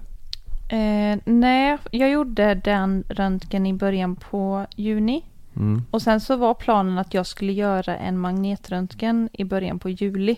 Eh, 0.69 1.19
nej, 1.25 1.79
jag 1.91 2.11
gjorde 2.11 2.55
den 2.55 3.05
röntgen 3.09 3.67
i 3.67 3.73
början 3.73 4.17
på 4.17 4.67
juni. 4.77 5.25
Mm. 5.57 5.83
Och 5.91 6.03
sen 6.03 6.21
så 6.21 6.37
var 6.37 6.55
planen 6.55 6.99
att 6.99 7.15
jag 7.15 7.27
skulle 7.27 7.53
göra 7.53 7.97
en 7.97 8.19
magnetröntgen 8.19 9.29
i 9.33 9.45
början 9.45 9.79
på 9.79 9.91
juli. 9.91 10.37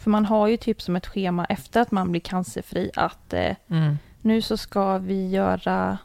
Mm. 0.00 0.04
För 0.04 0.10
man 0.10 0.24
har 0.24 0.48
ju 0.48 0.56
typ 0.56 0.82
som 0.82 0.96
ett 0.96 1.06
schema 1.06 1.44
efter 1.44 1.80
att 1.80 1.90
man 1.90 2.10
blir 2.10 2.20
cancerfri 2.20 2.90
att 2.96 3.32
eh, 3.32 3.56
Mm. 3.70 3.98
nu 4.22 4.42
så 4.42 4.56
ska 4.56 4.98
vi 4.98 5.28
göra 5.28 5.98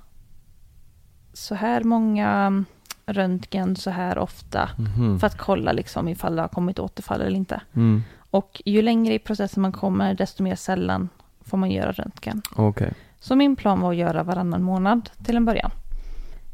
så 1.33 1.55
här 1.55 1.83
många 1.83 2.29
mm, 2.29 2.65
röntgen 3.05 3.75
så 3.75 3.89
här 3.89 4.17
ofta. 4.17 4.69
Mhm. 4.77 5.19
För 5.19 5.27
att 5.27 5.37
kolla 5.37 5.71
liksom 5.71 6.07
ifall 6.07 6.35
det 6.35 6.41
har 6.41 6.49
kommit 6.49 6.79
återfall 6.79 7.21
eller 7.21 7.37
inte. 7.37 7.61
Mm. 7.73 8.03
Och 8.31 8.61
ju 8.65 8.81
längre 8.81 9.13
i 9.13 9.19
processen 9.19 9.61
man 9.61 9.71
kommer 9.71 10.13
desto 10.13 10.43
mer 10.43 10.55
sällan 10.55 11.09
får 11.41 11.57
man 11.57 11.71
göra 11.71 11.91
röntgen. 11.91 12.41
Okej. 12.55 12.93
Så 13.19 13.35
min 13.35 13.55
plan 13.55 13.81
var 13.81 13.91
att 13.91 13.97
göra 13.97 14.23
varannan 14.23 14.63
månad 14.63 15.09
till 15.25 15.35
en 15.37 15.45
början. 15.45 15.71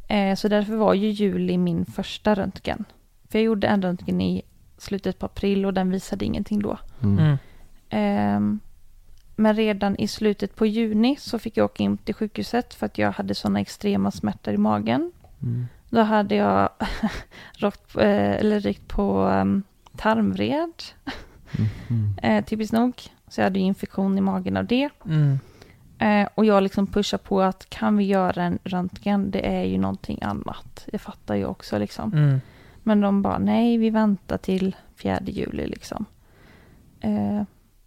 Eh, 0.08 0.36
så 0.36 0.48
därför 0.48 0.76
var 0.76 0.94
ju 0.94 1.10
juli 1.10 1.58
min 1.58 1.86
första 1.86 2.36
röntgen. 2.36 2.86
För 3.30 3.40
jag 3.40 3.44
gjorde 3.46 3.68
en 3.68 3.82
röntgen 3.82 4.22
i 4.22 4.42
slutet 4.82 5.20
på 5.20 5.26
april 5.26 5.66
och 5.66 5.74
den 5.74 5.92
visade 5.92 6.26
ingenting 6.26 6.60
då. 6.62 6.78
Mm. 7.04 7.20
Mm. 7.20 7.38
Ehm, 7.90 8.60
men 9.36 9.56
redan 9.56 9.96
i 9.96 10.08
slutet 10.08 10.56
på 10.56 10.66
juni 10.66 11.16
så 11.20 11.40
fick 11.40 11.58
jag 11.58 11.66
åka 11.66 11.84
in 11.84 11.98
till 11.98 12.16
sjukhuset 12.16 12.74
för 12.74 12.86
att 12.86 12.98
jag 12.98 13.12
hade 13.12 13.36
sådana 13.36 13.60
extrema 13.60 14.12
smärtor 14.12 14.54
i 14.54 14.58
magen. 14.58 15.12
Mm. 15.42 15.68
Då 15.90 16.02
hade 16.02 16.36
jag 16.36 16.70
råkt, 17.58 17.96
eh, 17.96 18.32
eller 18.32 18.60
rykt 18.60 18.88
på 18.88 19.24
um, 19.24 19.64
tarmvred, 19.98 20.74
Mhm. 21.90 22.18
eh, 22.24 22.46
typiskt 22.46 22.74
nog. 22.74 22.94
Så 23.28 23.42
jag 23.42 23.46
hade 23.46 23.60
ju 23.60 23.66
infektion 23.66 24.18
i 24.18 24.22
magen 24.22 24.58
av 24.58 24.66
det. 24.66 24.90
Mm. 25.06 25.40
Eh, 26.00 26.30
och 26.36 26.46
jag 26.46 26.64
liksom 26.64 26.88
pushar 26.88 27.18
på 27.18 27.42
att 27.42 27.70
kan 27.70 27.98
vi 27.98 28.04
göra 28.04 28.44
en 28.44 28.60
röntgen, 28.64 29.32
det 29.32 29.40
är 29.56 29.64
ju 29.64 29.78
någonting 29.78 30.20
annat. 30.22 30.88
Det 30.92 30.98
fattar 30.98 31.36
jag 31.36 31.52
också 31.52 31.78
liksom. 31.78 32.12
Men 32.84 33.02
de 33.02 33.22
bara, 33.22 33.38
nej 33.38 33.78
vi 33.78 33.90
väntar 33.90 34.38
till 34.38 34.76
4 34.96 35.20
juli 35.26 35.68
liksom. 35.68 36.06
Eh, 37.00 37.44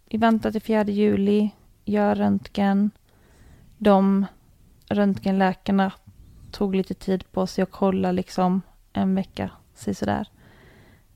vi 0.09 0.17
väntar 0.17 0.51
till 0.51 0.61
4 0.61 0.83
juli, 0.83 1.49
gör 1.85 2.15
röntgen. 2.15 2.91
De 3.77 4.25
röntgenläkarna 4.89 5.91
tog 6.51 6.75
lite 6.75 6.93
tid 6.93 7.31
på 7.31 7.47
sig 7.47 7.61
att 7.61 7.71
kolla 7.71 8.11
liksom 8.11 8.61
en 8.93 9.15
vecka, 9.15 9.49
sådär. 9.73 10.27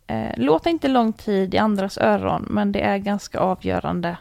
Eh, 0.07 0.37
låter 0.37 0.69
inte 0.69 0.87
lång 0.87 1.13
tid 1.13 1.53
i 1.53 1.57
andras 1.57 1.97
öron, 1.97 2.47
men 2.49 2.71
det 2.71 2.81
är 2.81 2.97
ganska 2.97 3.39
avgörande 3.39 4.17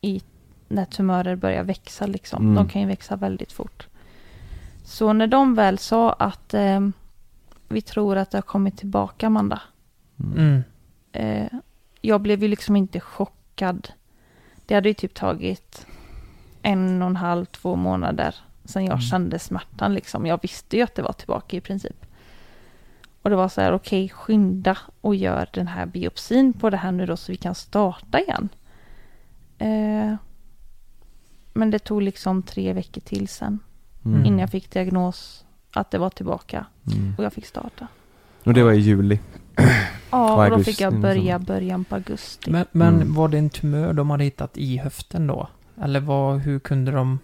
i 0.00 0.22
när 0.68 0.84
tumörer 0.84 1.36
börjar 1.36 1.64
växa. 1.64 2.06
Liksom. 2.06 2.42
Mm. 2.42 2.54
De 2.54 2.68
kan 2.68 2.82
ju 2.82 2.88
växa 2.88 3.16
väldigt 3.16 3.52
fort. 3.52 3.86
Så 4.84 5.12
när 5.12 5.26
de 5.26 5.54
väl 5.54 5.78
sa 5.78 6.12
att 6.12 6.54
eh, 6.54 6.80
vi 7.68 7.80
tror 7.82 8.16
att 8.16 8.30
det 8.30 8.36
har 8.38 8.42
kommit 8.42 8.76
tillbaka, 8.78 9.26
Amanda. 9.26 9.60
Mm. 10.36 10.62
Eh, 11.12 11.46
jag 12.00 12.20
blev 12.20 12.42
ju 12.42 12.48
liksom 12.48 12.76
inte 12.76 13.00
chockad. 13.00 13.88
Det 14.66 14.74
hade 14.74 14.88
ju 14.88 14.94
typ 14.94 15.14
tagit 15.14 15.86
en 16.62 17.02
och 17.02 17.08
en 17.08 17.16
halv, 17.16 17.44
två 17.44 17.76
månader 17.76 18.34
sen 18.64 18.84
jag 18.84 18.92
Mm. 18.92 19.00
kände 19.02 19.38
smärtan. 19.38 19.94
Liksom. 19.94 20.26
Jag 20.26 20.38
visste 20.42 20.76
ju 20.76 20.82
att 20.82 20.94
det 20.94 21.02
var 21.02 21.12
tillbaka 21.12 21.56
i 21.56 21.60
princip. 21.60 22.06
Och 23.22 23.30
det 23.30 23.36
var 23.36 23.48
så 23.48 23.60
här, 23.60 23.72
okej, 23.72 24.08
skynda 24.08 24.78
och 25.00 25.14
gör 25.16 25.48
den 25.52 25.66
här 25.66 25.86
biopsin 25.86 26.52
på 26.52 26.70
det 26.70 26.76
här 26.76 26.92
nu 26.92 27.06
då 27.06 27.16
så 27.16 27.32
vi 27.32 27.36
kan 27.36 27.54
starta 27.54 28.20
igen. 28.20 28.48
Eh, 29.58 30.14
men 31.52 31.70
det 31.70 31.78
tog 31.78 32.02
liksom 32.02 32.42
tre 32.42 32.72
veckor 32.72 33.00
till 33.00 33.28
sen 33.28 33.58
Mm. 34.04 34.24
innan 34.24 34.38
jag 34.38 34.50
fick 34.50 34.70
diagnos 34.70 35.44
att 35.72 35.90
det 35.90 35.98
var 35.98 36.10
tillbaka 36.10 36.66
Mm. 36.92 37.14
och 37.18 37.24
jag 37.24 37.32
fick 37.32 37.46
starta. 37.46 37.86
Och 38.44 38.54
det 38.54 38.62
var 38.62 38.72
i 38.72 38.78
juli. 38.78 39.18
Ja, 40.10 40.44
Och 40.44 40.58
då 40.58 40.64
fick 40.64 40.80
jag 40.80 41.00
börja 41.00 41.38
början 41.38 41.84
på 41.84 41.94
augusti. 41.94 42.50
Men, 42.50 42.66
men 42.72 42.94
Mm. 42.94 43.14
var 43.14 43.28
det 43.28 43.38
en 43.38 43.50
tumör 43.50 43.92
de 43.92 44.10
hade 44.10 44.24
hittat 44.24 44.56
i 44.58 44.76
höften 44.78 45.26
då? 45.26 45.48
Eller 45.82 46.00
vad, 46.00 46.38
hur 46.38 46.58
kunde 46.58 46.90
de... 46.92 47.18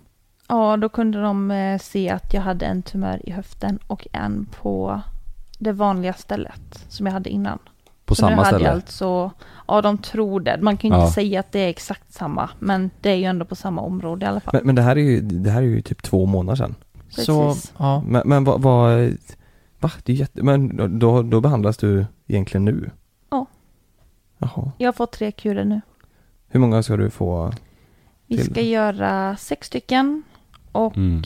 Ja, 0.49 0.77
då 0.77 0.89
kunde 0.89 1.23
de 1.23 1.51
eh, 1.51 1.79
se 1.79 2.11
att 2.11 2.35
jag 2.35 2.43
hade 2.43 2.67
en 2.67 2.83
tumör 2.83 3.29
i 3.29 3.31
höften 3.31 3.79
och 3.87 4.07
en 4.13 4.47
på 4.61 5.01
det 5.59 5.73
vanliga 5.73 6.13
stället 6.13 6.85
som 6.89 7.07
jag 7.07 7.13
hade 7.13 7.31
innan. 7.31 7.59
På 8.05 8.15
Så 8.15 8.27
nu 8.27 8.31
samma 8.31 8.37
hade 8.43 8.49
ställe? 8.49 8.65
Jag 8.65 8.75
alltså, 8.75 9.31
ja, 9.69 9.83
de 9.83 9.99
tror 9.99 10.41
det. 10.41 10.59
Man 10.63 10.77
kan 10.77 10.91
ju 10.91 10.97
inte 10.97 11.07
Ja. 11.07 11.13
säga 11.13 11.41
att 11.41 11.53
det 11.53 11.59
är 11.61 11.69
exakt 11.69 12.13
samma, 12.13 12.51
men 12.59 12.91
det 13.01 13.11
är 13.11 13.15
ju 13.17 13.25
ändå 13.25 13.45
på 13.45 13.55
samma 13.55 13.83
område 13.83 14.27
i 14.27 14.29
alla 14.29 14.41
fall. 14.41 14.55
Men, 14.55 14.67
men 14.67 14.75
det 14.75 14.83
här 14.83 14.97
är 14.97 15.03
ju, 15.03 15.21
det 15.21 15.51
här 15.51 15.63
är 15.63 15.67
ju 15.67 15.81
typ 15.83 16.03
två 16.03 16.27
månader 16.27 16.57
sedan. 16.57 16.75
Så, 17.23 17.49
Precis. 17.49 17.73
ja. 17.79 18.03
Men, 18.07 18.23
men 18.25 18.45
vad, 18.45 18.63
vad, 18.63 19.17
va? 19.81 19.91
Det 20.05 20.13
är 20.13 20.17
jätte, 20.17 20.43
men 20.43 20.99
då, 20.99 21.23
då 21.23 21.41
behandlas 21.41 21.77
du 21.77 22.07
egentligen 22.27 22.65
nu? 22.65 22.91
Ja. 23.31 23.47
Jaha. 24.39 24.73
Jag 24.79 24.89
har 24.89 24.93
fått 24.93 25.13
tre 25.13 25.33
kurer 25.33 25.65
nu. 25.65 25.81
Hur 26.49 26.61
många 26.61 26.83
ska 26.83 26.97
du 26.97 27.11
få? 27.11 27.53
Vi 28.27 28.37
Till- 28.37 28.51
ska 28.51 28.61
göra 28.61 29.37
sex 29.37 29.67
stycken 29.67 30.23
och 30.73 30.97
Mm. 30.97 31.23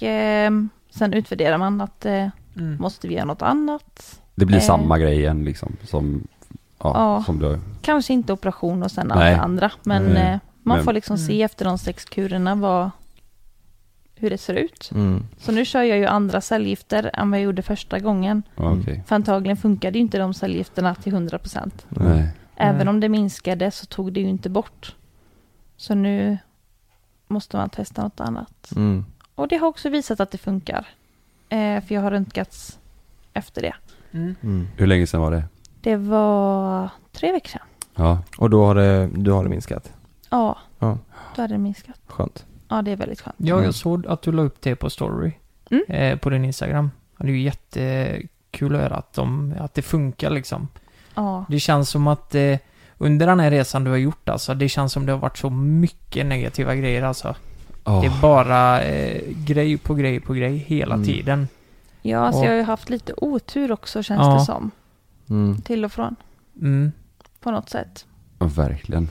eh, 0.66 0.69
sen 0.90 1.12
utvärderar 1.15 1.59
man 1.59 1.81
att 1.81 2.06
eh, 2.06 2.28
Mm. 2.56 2.77
måste 2.81 3.09
vi 3.09 3.15
göra 3.15 3.24
något 3.24 3.43
annat. 3.43 4.20
Det 4.35 4.47
blir 4.47 4.56
Eh. 4.56 4.62
samma 4.62 4.98
grej 4.98 5.19
igen 5.19 5.44
liksom, 5.44 5.77
som, 5.85 6.27
ja, 6.40 6.52
Ja. 6.94 7.23
som 7.27 7.39
du 7.39 7.59
Kanske 7.82 8.12
inte 8.12 8.32
operation 8.32 8.82
och 8.82 8.90
sen 8.90 9.10
allt 9.12 9.20
Nej. 9.20 9.35
det 9.35 9.40
andra, 9.40 9.70
men 9.82 10.16
eh, 10.16 10.39
man 10.62 10.77
Men- 10.77 10.85
får 10.85 10.93
liksom 10.93 11.16
Mm. 11.16 11.27
se 11.27 11.43
efter 11.43 11.65
de 11.65 11.78
sex 11.78 12.05
kurerna 12.05 12.55
vad, 12.55 12.90
hur 14.20 14.31
det 14.31 14.39
ser 14.39 14.55
ut. 14.55 14.90
Mm. 14.95 15.27
Så 15.39 15.53
nu 15.53 15.65
kör 15.65 15.82
jag 15.82 15.99
ju 15.99 16.07
andra 16.07 16.40
cellgifter 16.40 17.11
än 17.15 17.31
vad 17.31 17.39
jag 17.40 17.45
gjorde 17.45 17.62
första 17.62 17.99
gången. 17.99 18.43
ja, 18.57 18.73
okej. 18.81 19.03
För 19.07 19.15
antagligen 19.15 19.57
funkade 19.57 19.99
ju 19.99 20.03
inte 20.05 20.19
de 20.19 20.35
cellgifterna 20.35 20.95
till 20.95 21.12
100%. 21.15 21.70
Nej. 21.89 22.28
Även 22.57 22.77
Nej. 22.78 22.89
om 22.89 23.01
det 23.01 23.09
minskade 23.09 23.70
så 23.70 23.86
tog 23.86 24.12
det 24.12 24.20
ju 24.20 24.28
inte 24.28 24.49
bort. 24.51 24.95
Så 25.77 25.95
nu 25.95 26.39
måste 27.28 27.57
man 27.57 27.70
testa 27.70 28.03
något 28.03 28.20
annat. 28.20 28.70
Mm. 28.77 29.05
Och 29.35 29.49
det 29.49 29.57
har 29.57 29.69
också 29.69 29.89
visat 29.89 30.20
att 30.20 30.31
det 30.31 30.39
funkar. 30.39 30.86
Eh, 31.49 31.81
för 31.85 31.95
jag 31.95 32.03
har 32.03 32.11
röntgats 32.11 32.78
efter 33.32 33.62
det. 33.62 33.74
Mm. 34.12 34.35
Mm. 34.43 34.69
Hur 34.77 34.86
länge 34.86 35.07
sedan 35.07 35.20
var 35.20 35.31
det? 35.31 35.45
Det 35.81 35.97
var 35.97 36.89
tre 37.12 37.32
veckor 37.32 37.49
sedan. 37.49 37.62
Ja, 37.95 38.23
Och 38.39 38.51
då 38.51 38.65
har 38.66 38.74
det, 38.74 39.07
du 39.15 39.31
har 39.31 39.43
det 39.45 39.51
minskat? 39.51 39.93
Ja, 40.31 40.59
Ja. 40.78 40.99
då 41.36 41.43
hade 41.43 41.55
det 41.55 41.59
minskat. 41.59 42.01
Skönt. 42.07 42.45
Ja, 42.69 42.82
det 42.82 42.90
är 42.90 42.97
väldigt 42.97 43.20
skönt. 43.20 43.36
Ja, 43.39 43.55
Mm. 43.55 43.65
jag 43.65 43.74
såg 43.74 44.07
att 44.07 44.23
du 44.23 44.32
la 44.32 44.43
upp 44.43 44.61
det 44.61 44.77
på 44.77 44.90
story. 44.90 45.32
Mm. 45.70 45.85
Eh, 45.89 46.19
på 46.19 46.31
din 46.31 46.45
Instagram. 46.45 46.90
Och 47.19 47.24
det 47.24 47.31
är 47.31 47.35
ju 47.35 47.43
jättekul 47.43 48.74
att 48.74 48.81
höra 48.81 48.95
att, 48.97 49.12
de, 49.12 49.55
att 49.61 49.74
det 49.74 49.82
funkar 49.82 50.31
liksom. 50.31 50.69
Ja, 51.15 51.45
Det 51.49 51.61
känns 51.61 51.90
som 51.90 52.07
att 52.07 52.35
eh, 52.35 52.59
under 52.99 53.27
den 53.27 53.40
här 53.40 53.51
resan 53.51 53.85
du 53.85 53.90
har 53.90 53.97
gjort 53.99 54.28
alltså, 54.28 54.55
det 54.55 54.69
känns 54.69 54.93
som 54.93 55.07
det 55.07 55.12
har 55.12 55.19
varit 55.19 55.39
så 55.39 55.51
mycket 55.51 56.27
negativa 56.27 56.74
grejer 56.74 57.03
alltså. 57.03 57.35
Åh. 57.85 58.01
Det 58.01 58.07
är 58.07 58.20
bara 58.23 58.82
eh, 58.82 59.23
grej 59.47 59.78
på 59.78 59.95
grej 59.95 60.20
på 60.20 60.32
grej 60.35 60.57
hela 60.57 60.95
Mm. 60.95 61.07
tiden. 61.07 61.49
ja 62.03 62.19
alltså 62.19 62.40
Och- 62.40 62.47
jag 62.47 62.51
har 62.51 62.57
ju 62.57 62.62
haft 62.62 62.90
lite 62.90 63.12
otur 63.16 63.73
också 63.73 64.03
känns 64.03 64.20
Ja. 64.27 64.35
det 64.35 64.40
som. 64.45 64.70
Mm. 65.31 65.61
Till 65.61 65.85
och 65.85 65.93
från. 65.93 66.16
Mm. 66.61 66.93
På 67.40 67.51
något 67.51 67.70
sätt. 67.70 68.07
Verkligen. 68.39 69.09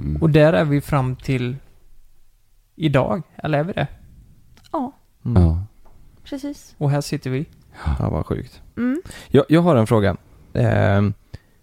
Mm. 0.00 0.22
Och 0.22 0.30
där 0.30 0.52
är 0.52 0.64
vi 0.64 0.80
fram 0.80 1.16
till 1.16 1.56
idag, 2.78 3.22
eller 3.36 3.58
är 3.58 3.64
vi 3.64 3.72
det? 3.72 3.86
Ja, 4.72 4.92
Mm. 5.24 5.42
Ja. 5.42 5.62
precis. 6.24 6.74
Och 6.78 6.90
här 6.90 7.00
sitter 7.00 7.30
vi. 7.30 7.46
Ja, 7.98 8.10
vad 8.10 8.26
sjukt. 8.26 8.62
Mm. 8.76 9.02
Jag, 9.28 9.44
jag 9.48 9.60
har 9.62 9.76
en 9.76 9.86
fråga. 9.86 10.16
Ehm, 10.54 11.14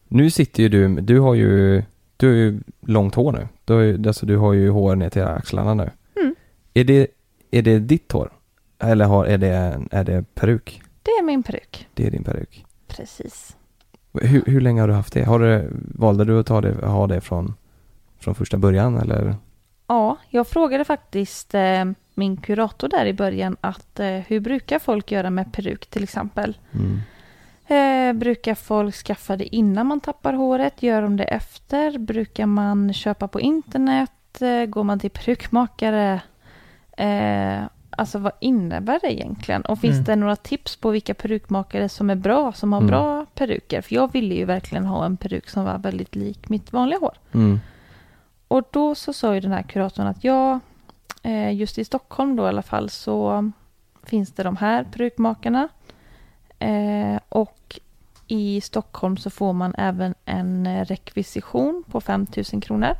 nu 0.07 0.29
sitter 0.29 0.63
ju 0.63 0.69
du, 0.69 0.87
du 1.01 1.19
har 1.19 1.33
ju, 1.33 1.83
du 2.17 2.27
har 2.27 2.33
ju 2.33 2.59
långt 2.81 3.15
hår 3.15 3.31
nu. 3.31 3.47
Du 3.65 3.73
har 3.73 3.81
ju, 3.81 4.07
alltså 4.07 4.25
du 4.25 4.37
har 4.37 4.53
ju 4.53 4.69
hår 4.69 4.95
ner 4.95 5.09
till 5.09 5.23
axlarna 5.23 5.73
nu. 5.73 5.89
Mm. 6.15 6.35
Är 6.73 6.83
det, 6.83 7.07
är 7.51 7.61
det 7.61 7.79
ditt 7.79 8.11
hår? 8.11 8.31
Eller 8.79 9.05
har, 9.05 9.25
är, 9.25 9.37
det, 9.37 9.81
är 9.91 10.03
det 10.03 10.25
peruk? 10.35 10.81
Det 11.03 11.11
är 11.11 11.23
min 11.23 11.43
peruk. 11.43 11.87
Det 11.93 12.07
är 12.07 12.11
din 12.11 12.23
peruk. 12.23 12.65
Precis. 12.87 13.55
Hur, 14.13 14.43
hur 14.45 14.61
länge 14.61 14.81
har 14.81 14.87
du 14.87 14.93
haft 14.93 15.13
det? 15.13 15.23
Har 15.23 15.39
du, 15.39 15.69
valde 15.95 16.25
du 16.25 16.39
att 16.39 16.45
ta 16.47 16.61
det, 16.61 16.85
ha 16.87 17.07
det 17.07 17.21
från, 17.21 17.53
från 18.19 18.35
första 18.35 18.57
början 18.57 18.97
eller? 18.97 19.35
Ja, 19.87 20.17
jag 20.29 20.47
frågade 20.47 20.83
faktiskt 20.85 21.53
eh, 21.55 21.85
min 22.13 22.37
kurator 22.37 22.87
där 22.87 23.05
i 23.05 23.13
början 23.13 23.57
att 23.61 23.99
eh, 23.99 24.07
hur 24.07 24.39
brukar 24.39 24.79
folk 24.79 25.11
göra 25.11 25.29
med 25.29 25.53
peruk 25.53 25.85
till 25.85 26.03
exempel? 26.03 26.57
Mm. 26.73 26.99
Eh, 27.67 28.19
brukar 28.19 28.55
folk 28.55 28.95
skaffa 28.95 29.35
det 29.37 29.55
innan 29.55 29.87
man 29.87 29.99
tappar 29.99 30.33
håret? 30.33 30.83
Gör 30.83 31.01
de 31.01 31.17
det 31.17 31.23
efter? 31.23 31.97
Brukar 31.97 32.45
man 32.45 32.93
köpa 32.93 33.27
på 33.27 33.41
internet? 33.41 34.41
Eh, 34.41 34.65
går 34.65 34.83
man 34.83 34.99
till 34.99 35.11
perukmakare? 35.11 36.21
Eh, 36.97 37.63
alltså 37.89 38.19
vad 38.19 38.31
innebär 38.41 38.99
det 39.01 39.13
egentligen? 39.13 39.61
Och 39.61 39.79
finns 39.79 39.93
Mm. 39.93 40.03
det 40.03 40.15
några 40.15 40.35
tips 40.35 40.75
på 40.75 40.89
vilka 40.89 41.13
perukmakare 41.13 41.89
som 41.89 42.09
är 42.09 42.15
bra, 42.15 42.51
som 42.53 42.73
har 42.73 42.79
Mm. 42.79 42.87
bra 42.89 43.25
peruker? 43.33 43.81
För 43.81 43.95
jag 43.95 44.11
ville 44.13 44.35
ju 44.35 44.45
verkligen 44.45 44.85
ha 44.85 45.05
en 45.05 45.17
peruk 45.17 45.49
som 45.49 45.63
var 45.65 45.77
väldigt 45.77 46.15
lik 46.15 46.49
mitt 46.49 46.73
vanliga 46.73 46.99
hår. 46.99 47.13
Mm. 47.33 47.59
Och 48.47 48.63
då 48.71 48.95
så 48.95 49.13
sa 49.13 49.33
ju 49.33 49.39
den 49.39 49.51
här 49.51 49.61
kuratorn 49.61 50.07
att 50.07 50.23
ja, 50.23 50.59
eh, 51.23 51.55
just 51.55 51.77
i 51.77 51.85
Stockholm 51.85 52.35
då 52.35 52.45
i 52.45 52.47
alla 52.47 52.61
fall 52.61 52.89
så 52.89 53.51
finns 54.03 54.31
det 54.31 54.43
de 54.43 54.57
här 54.57 54.83
perukmakarna. 54.83 55.67
Eh, 56.59 57.19
och 57.29 57.79
i 58.27 58.61
Stockholm 58.61 59.17
så 59.17 59.29
får 59.29 59.53
man 59.53 59.75
även 59.77 60.13
en 60.25 60.67
eh, 60.67 60.85
rekvisition 60.85 61.83
på 61.91 62.01
5 62.01 62.27
000 62.53 62.61
kronor. 62.61 62.91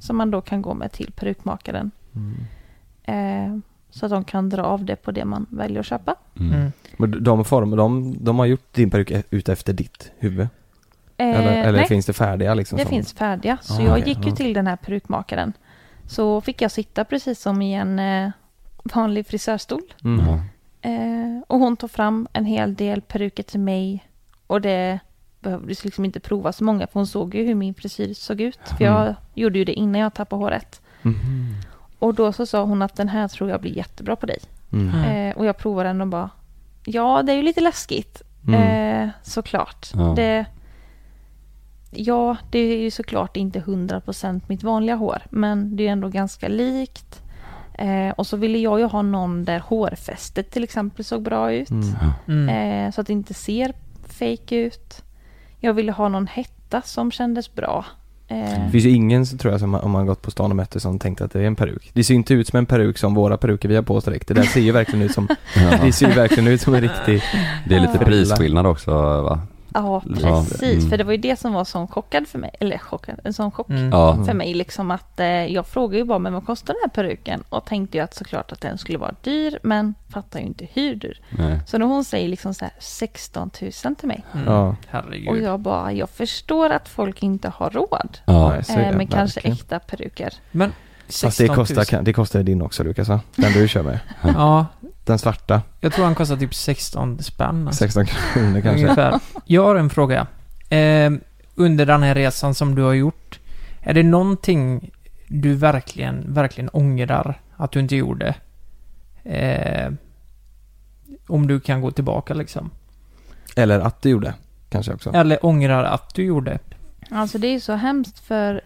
Som 0.00 0.16
man 0.16 0.30
då 0.30 0.40
kan 0.40 0.62
gå 0.62 0.74
med 0.74 0.92
till 0.92 1.12
perukmakaren. 1.12 1.90
Mm. 2.14 3.62
Så 3.90 4.06
att 4.06 4.12
de 4.12 4.24
kan 4.24 4.48
dra 4.48 4.62
av 4.62 4.84
det 4.84 4.96
på 4.96 5.10
det 5.10 5.24
man 5.24 5.46
väljer 5.50 5.80
att 5.80 5.86
köpa. 5.86 6.14
Mm. 6.40 6.52
Mm. 6.52 6.72
Men 6.96 7.24
de, 7.24 7.44
form, 7.44 7.70
de, 7.70 8.16
de 8.24 8.38
har 8.38 8.46
gjort 8.46 8.74
din 8.74 8.90
peruk 8.90 9.10
e- 9.10 9.22
ut 9.30 9.48
efter 9.48 9.72
ditt 9.72 10.12
huvud? 10.18 10.48
Eh, 11.16 11.26
eller 11.40 11.62
eller 11.62 11.78
nej, 11.78 11.88
finns 11.88 12.06
det 12.06 12.12
färdiga 12.12 12.54
liksom? 12.54 12.76
det 12.78 12.84
som- 12.84 12.90
finns 12.90 13.12
färdiga. 13.12 13.58
Så 13.60 13.74
Ah, 13.74 13.80
jag 13.82 13.92
okej, 13.98 14.08
gick 14.08 14.26
ju 14.26 14.30
till 14.32 14.52
den 14.54 14.66
här 14.66 14.76
perukmakaren. 14.76 15.52
Så 16.06 16.40
fick 16.40 16.62
jag 16.62 16.70
sitta 16.70 17.04
precis 17.04 17.40
som 17.40 17.62
i 17.62 17.74
en 17.74 17.98
eh, 17.98 18.30
vanlig 18.84 19.26
frisörstol. 19.26 19.80
Mm. 20.04 20.20
Eh, 20.82 21.42
och 21.46 21.58
hon 21.58 21.76
tog 21.76 21.90
fram 21.90 22.28
en 22.32 22.44
hel 22.44 22.74
del 22.74 23.00
peruker 23.00 23.42
till 23.42 23.60
mig. 23.60 24.04
Och 24.46 24.60
det 24.60 24.98
behövdes 25.40 25.84
liksom 25.84 26.04
inte 26.04 26.20
prova 26.20 26.52
så 26.52 26.64
många 26.64 26.86
för 26.86 26.94
hon 26.94 27.06
såg 27.06 27.34
ju 27.34 27.44
hur 27.46 27.54
min 27.54 27.74
frisyr 27.74 28.14
såg 28.14 28.40
ut. 28.40 28.60
För 28.78 28.84
jag 28.84 29.02
Mm. 29.02 29.14
gjorde 29.34 29.58
ju 29.58 29.64
det 29.64 29.72
innan 29.72 30.00
jag 30.00 30.14
tappade 30.14 30.42
håret. 30.42 30.80
Mhm. 31.02 31.54
Och 31.98 32.14
då 32.14 32.32
så 32.32 32.46
sa 32.46 32.62
hon 32.64 32.82
att 32.82 32.96
den 32.96 33.08
här 33.08 33.28
tror 33.28 33.50
jag 33.50 33.60
blir 33.60 33.76
jättebra 33.76 34.16
på 34.16 34.26
dig. 34.26 34.38
Mm. 34.72 34.94
Mm. 34.94 35.30
Eh, 35.30 35.36
och 35.36 35.46
jag 35.46 35.56
provade 35.58 35.88
den 35.88 36.00
och 36.00 36.06
bara 36.08 36.30
Ja, 36.84 37.22
det 37.22 37.32
är 37.32 37.36
ju 37.36 37.42
lite 37.42 37.60
läskigt. 37.60 38.22
Mm. 38.48 38.62
Eh, 38.62 39.08
såklart. 39.22 39.90
Ja. 39.94 40.12
Det, 40.16 40.46
ja, 41.92 42.36
det 42.50 42.58
är 42.58 42.76
ju 42.78 42.90
såklart 42.90 43.36
inte 43.36 43.60
100% 43.60 44.40
mitt 44.46 44.62
vanliga 44.62 44.96
hår. 44.96 45.22
Men 45.30 45.76
det 45.76 45.86
är 45.88 45.92
ändå 45.92 46.08
ganska 46.08 46.48
likt. 46.48 47.22
Eh, 47.74 48.10
och 48.16 48.26
så 48.26 48.36
ville 48.36 48.58
jag 48.58 48.78
ju 48.80 48.84
ha 48.86 49.02
någon 49.02 49.44
där 49.44 49.58
hårfästet 49.58 50.50
till 50.50 50.64
exempel 50.64 51.04
såg 51.04 51.22
bra 51.22 51.52
ut. 51.52 51.70
Mm. 51.70 51.88
Mm. 52.28 52.48
Eh, 52.86 52.92
så 52.92 53.00
att 53.00 53.06
det 53.06 53.12
inte 53.12 53.34
ser 53.34 53.72
fake 54.08 54.56
ut. 54.56 55.02
Jag 55.60 55.74
ville 55.74 55.92
ha 55.92 56.08
någon 56.08 56.26
hetta 56.26 56.82
som 56.82 57.10
kändes 57.10 57.54
bra. 57.54 57.84
Eh, 58.28 58.64
Det 58.64 58.70
finns 58.72 58.84
ju 58.84 58.90
ingen 58.90 59.24
tror 59.38 59.52
jag 59.52 59.60
som 59.60 59.74
om 59.74 59.90
man 59.90 60.06
gått 60.06 60.22
på 60.22 60.30
stan 60.30 60.50
och 60.50 60.56
mött 60.56 60.70
det 60.70 60.80
som 60.80 60.98
tänkte 60.98 61.24
att 61.24 61.32
det 61.32 61.40
är 61.40 61.44
en 61.46 61.56
peruk. 61.56 61.90
Det 61.94 62.04
ser 62.04 62.14
inte 62.14 62.34
ut 62.34 62.48
som 62.48 62.56
en 62.58 62.66
peruk 62.66 62.98
som 62.98 63.14
våra 63.14 63.36
peruker 63.36 63.68
vi 63.68 63.74
har 63.76 63.82
på 63.82 63.94
oss 63.94 64.04
direkt. 64.04 64.28
Det 64.28 64.34
där 64.34 64.42
ser 64.42 64.60
ju 64.60 64.72
verkligen 64.72 65.02
ut 65.04 65.12
som, 65.12 65.28
Ja. 65.56 65.78
det 65.84 65.92
ser 65.92 66.08
ju 66.08 66.14
verkligen 66.14 66.46
ut 66.46 66.60
som 66.60 66.74
en 66.74 66.80
riktig 66.80 67.22
Det 67.68 67.74
är 67.74 67.80
lite 67.80 67.98
prisskillnad 67.98 68.66
också 68.66 68.90
va? 69.22 69.40
Ja, 69.74 70.02
Ja, 70.22 70.44
precis. 70.48 70.62
mm. 70.62 70.90
För 70.90 70.98
det 70.98 71.04
var 71.04 71.12
ju 71.12 71.18
det 71.18 71.36
som 71.38 71.52
var 71.52 71.64
sån 71.64 71.88
chockad 71.88 72.28
för 72.28 72.38
mig. 72.38 72.50
Eller 72.60 72.78
chockad, 72.78 73.20
en 73.24 73.32
sån 73.32 73.50
chock 73.50 73.68
Mm. 73.68 74.24
För 74.24 74.34
mig. 74.34 74.54
Liksom 74.54 74.90
att 74.90 75.20
eh, 75.20 75.26
jag 75.26 75.66
frågade 75.66 75.98
ju 75.98 76.04
bara, 76.04 76.18
men 76.18 76.32
vad 76.32 76.46
kostar 76.46 76.74
den 76.74 76.80
här 76.82 76.88
peruken? 76.90 77.44
Och 77.48 77.64
tänkte 77.64 77.96
ju 77.98 78.04
att 78.04 78.14
såklart 78.14 78.52
att 78.52 78.60
den 78.60 78.78
skulle 78.78 78.98
vara 78.98 79.14
dyr, 79.22 79.58
men 79.62 79.94
fattar 80.08 80.40
ju 80.40 80.46
inte 80.46 80.66
hur 80.72 80.94
dyr. 80.94 81.20
Nej. 81.38 81.60
Så 81.66 81.78
när 81.78 81.86
hon 81.86 82.04
säger 82.04 82.28
liksom 82.28 82.54
så 82.54 82.64
här 82.64 82.74
16 82.78 83.50
000 83.84 83.94
till 83.96 84.08
mig. 84.08 84.24
Mm. 84.34 84.46
Ja. 84.46 84.68
Och 84.68 84.74
Herregud. 84.88 85.42
jag 85.42 85.60
bara, 85.60 85.92
jag 85.92 86.10
förstår 86.10 86.70
att 86.70 86.88
folk 86.88 87.22
inte 87.22 87.48
har 87.54 87.70
råd. 87.70 88.18
Ja. 88.24 88.56
Eh, 88.56 88.96
men 88.96 89.06
kanske 89.06 89.36
verkligen. 89.40 89.52
äkta 89.56 89.78
peruker. 89.78 90.32
Men 90.50 90.72
Fast 91.06 91.22
det 91.22 91.30
16 91.30 91.56
000. 91.56 91.66
kostar, 91.66 92.02
det 92.02 92.12
kostar 92.12 92.42
din 92.42 92.62
också 92.62 92.82
Lukas 92.84 93.08
va? 93.08 93.20
Den 93.36 93.52
du 93.52 93.68
kör 93.68 93.82
med. 93.82 93.98
Ja, 94.22 94.66
Den 95.04 95.18
svarta, 95.18 95.62
jag 95.80 95.92
tror 95.92 96.04
han 96.04 96.14
kostar 96.14 96.36
typ 96.36 96.54
16 96.54 97.22
spänn. 97.22 97.66
Alltså. 97.66 97.84
16 97.84 98.06
kronor 98.06 98.60
kanske. 98.60 98.82
Ungefär. 98.82 99.20
Jag 99.44 99.64
har 99.64 99.76
en 99.76 99.90
fråga. 99.90 100.26
Eh, 100.68 101.12
under 101.54 101.86
den 101.86 102.02
här 102.02 102.14
resan 102.14 102.54
som 102.54 102.74
du 102.74 102.82
har 102.82 102.92
gjort, 102.92 103.40
är 103.80 103.94
det 103.94 104.02
någonting 104.02 104.90
du 105.28 105.54
verkligen, 105.54 106.34
verkligen 106.34 106.70
ångrar 106.72 107.40
att 107.56 107.72
du 107.72 107.80
inte 107.80 107.96
gjorde? 107.96 108.34
Eh, 109.24 109.92
om 111.26 111.46
du 111.46 111.60
kan 111.60 111.80
gå 111.80 111.90
tillbaka 111.90 112.34
liksom. 112.34 112.70
Eller 113.56 113.80
att 113.80 114.02
du 114.02 114.08
gjorde, 114.08 114.34
kanske 114.70 114.92
också. 114.92 115.10
Eller 115.14 115.46
ångrar 115.46 115.84
att 115.84 116.14
du 116.14 116.24
gjorde. 116.24 116.58
Alltså 117.10 117.38
det 117.38 117.46
är 117.46 117.60
så 117.60 117.72
hemskt 117.72 118.18
för 118.18 118.60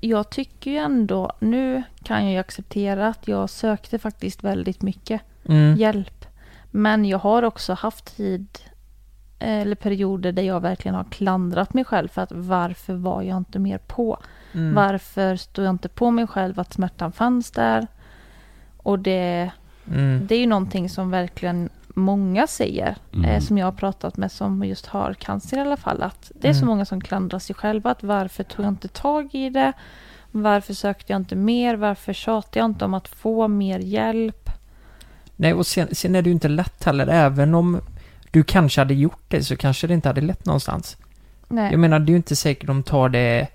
jag 0.00 0.30
tycker 0.30 0.70
ju 0.70 0.76
ändå, 0.76 1.32
nu 1.38 1.82
kan 2.02 2.24
jag 2.24 2.32
ju 2.32 2.38
acceptera 2.38 3.08
att 3.08 3.28
jag 3.28 3.50
sökte 3.50 3.98
faktiskt 3.98 4.44
väldigt 4.44 4.82
mycket 4.82 5.20
Mm. 5.48 5.76
hjälp. 5.76 6.26
Men 6.70 7.04
jag 7.04 7.18
har 7.18 7.42
också 7.42 7.72
haft 7.74 8.16
tid 8.16 8.46
eller 9.38 9.74
perioder 9.76 10.32
där 10.32 10.42
jag 10.42 10.60
verkligen 10.60 10.94
har 10.94 11.04
klandrat 11.04 11.74
mig 11.74 11.84
själv 11.84 12.08
för 12.08 12.22
att 12.22 12.32
varför 12.32 12.94
var 12.94 13.22
jag 13.22 13.36
inte 13.36 13.58
mer 13.58 13.78
på? 13.78 14.18
Mm. 14.52 14.74
Varför 14.74 15.36
stod 15.36 15.64
jag 15.64 15.70
inte 15.70 15.88
på 15.88 16.10
mig 16.10 16.26
själv 16.26 16.60
att 16.60 16.72
smärtan 16.72 17.12
fanns 17.12 17.50
där? 17.50 17.86
Och 18.76 18.98
det, 18.98 19.50
Mm. 19.92 20.26
det 20.26 20.34
är 20.34 20.38
ju 20.38 20.46
någonting 20.46 20.88
som 20.88 21.10
verkligen 21.10 21.68
många 21.88 22.46
säger, 22.46 22.96
Mm. 23.14 23.24
eh, 23.24 23.40
som 23.40 23.58
jag 23.58 23.66
har 23.66 23.72
pratat 23.72 24.16
med 24.16 24.32
som 24.32 24.64
just 24.64 24.86
har 24.86 25.14
cancer 25.14 25.56
i 25.56 25.60
alla 25.60 25.76
fall, 25.76 26.02
att 26.02 26.32
det 26.34 26.48
är 26.48 26.52
så 26.52 26.58
Mm. 26.58 26.68
många 26.68 26.84
som 26.84 27.00
klandrar 27.00 27.38
sig 27.38 27.56
själva, 27.56 27.90
att 27.90 28.02
varför 28.02 28.44
tog 28.44 28.64
jag 28.64 28.70
inte 28.72 28.88
tag 28.88 29.34
i 29.34 29.50
det? 29.50 29.72
Varför 30.30 30.74
sökte 30.74 31.12
jag 31.12 31.20
inte 31.20 31.36
mer? 31.36 31.74
Varför 31.76 32.12
tjatade 32.12 32.58
jag 32.58 32.64
inte 32.66 32.84
om 32.84 32.94
att 32.94 33.08
få 33.08 33.48
mer 33.48 33.78
hjälp? 33.78 34.47
Nej, 35.40 35.54
och 35.54 35.66
sen, 35.66 35.88
sen 35.92 36.14
är 36.14 36.22
det 36.22 36.28
ju 36.28 36.34
inte 36.34 36.48
lätt 36.48 36.84
heller. 36.84 37.06
Även 37.06 37.54
om 37.54 37.80
du 38.30 38.42
kanske 38.42 38.80
hade 38.80 38.94
gjort 38.94 39.22
det 39.28 39.44
så 39.44 39.56
kanske 39.56 39.86
det 39.86 39.94
inte 39.94 40.08
hade 40.08 40.20
lett 40.20 40.46
någonstans. 40.46 40.96
Nej. 41.48 41.70
Jag 41.70 41.80
menar, 41.80 41.98
det 41.98 42.10
är 42.10 42.12
ju 42.12 42.16
inte 42.16 42.36
säkert 42.36 42.66
de 42.66 42.82
tar 42.82 43.08
det 43.08 43.48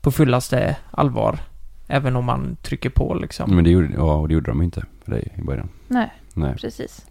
på 0.00 0.10
fullaste 0.10 0.76
allvar. 0.90 1.38
Även 1.86 2.16
om 2.16 2.24
man 2.24 2.56
trycker 2.62 2.90
på 2.90 3.14
liksom. 3.14 3.54
Men 3.54 3.64
det 3.64 3.70
gjorde, 3.70 3.88
ja, 3.94 4.14
och 4.14 4.28
det 4.28 4.34
gjorde 4.34 4.50
de 4.50 4.62
inte 4.62 4.84
för 5.04 5.10
dig 5.10 5.32
i 5.38 5.42
början. 5.42 5.68
Nej, 5.88 6.12
Nej. 6.34 6.54
precis. 6.60 7.06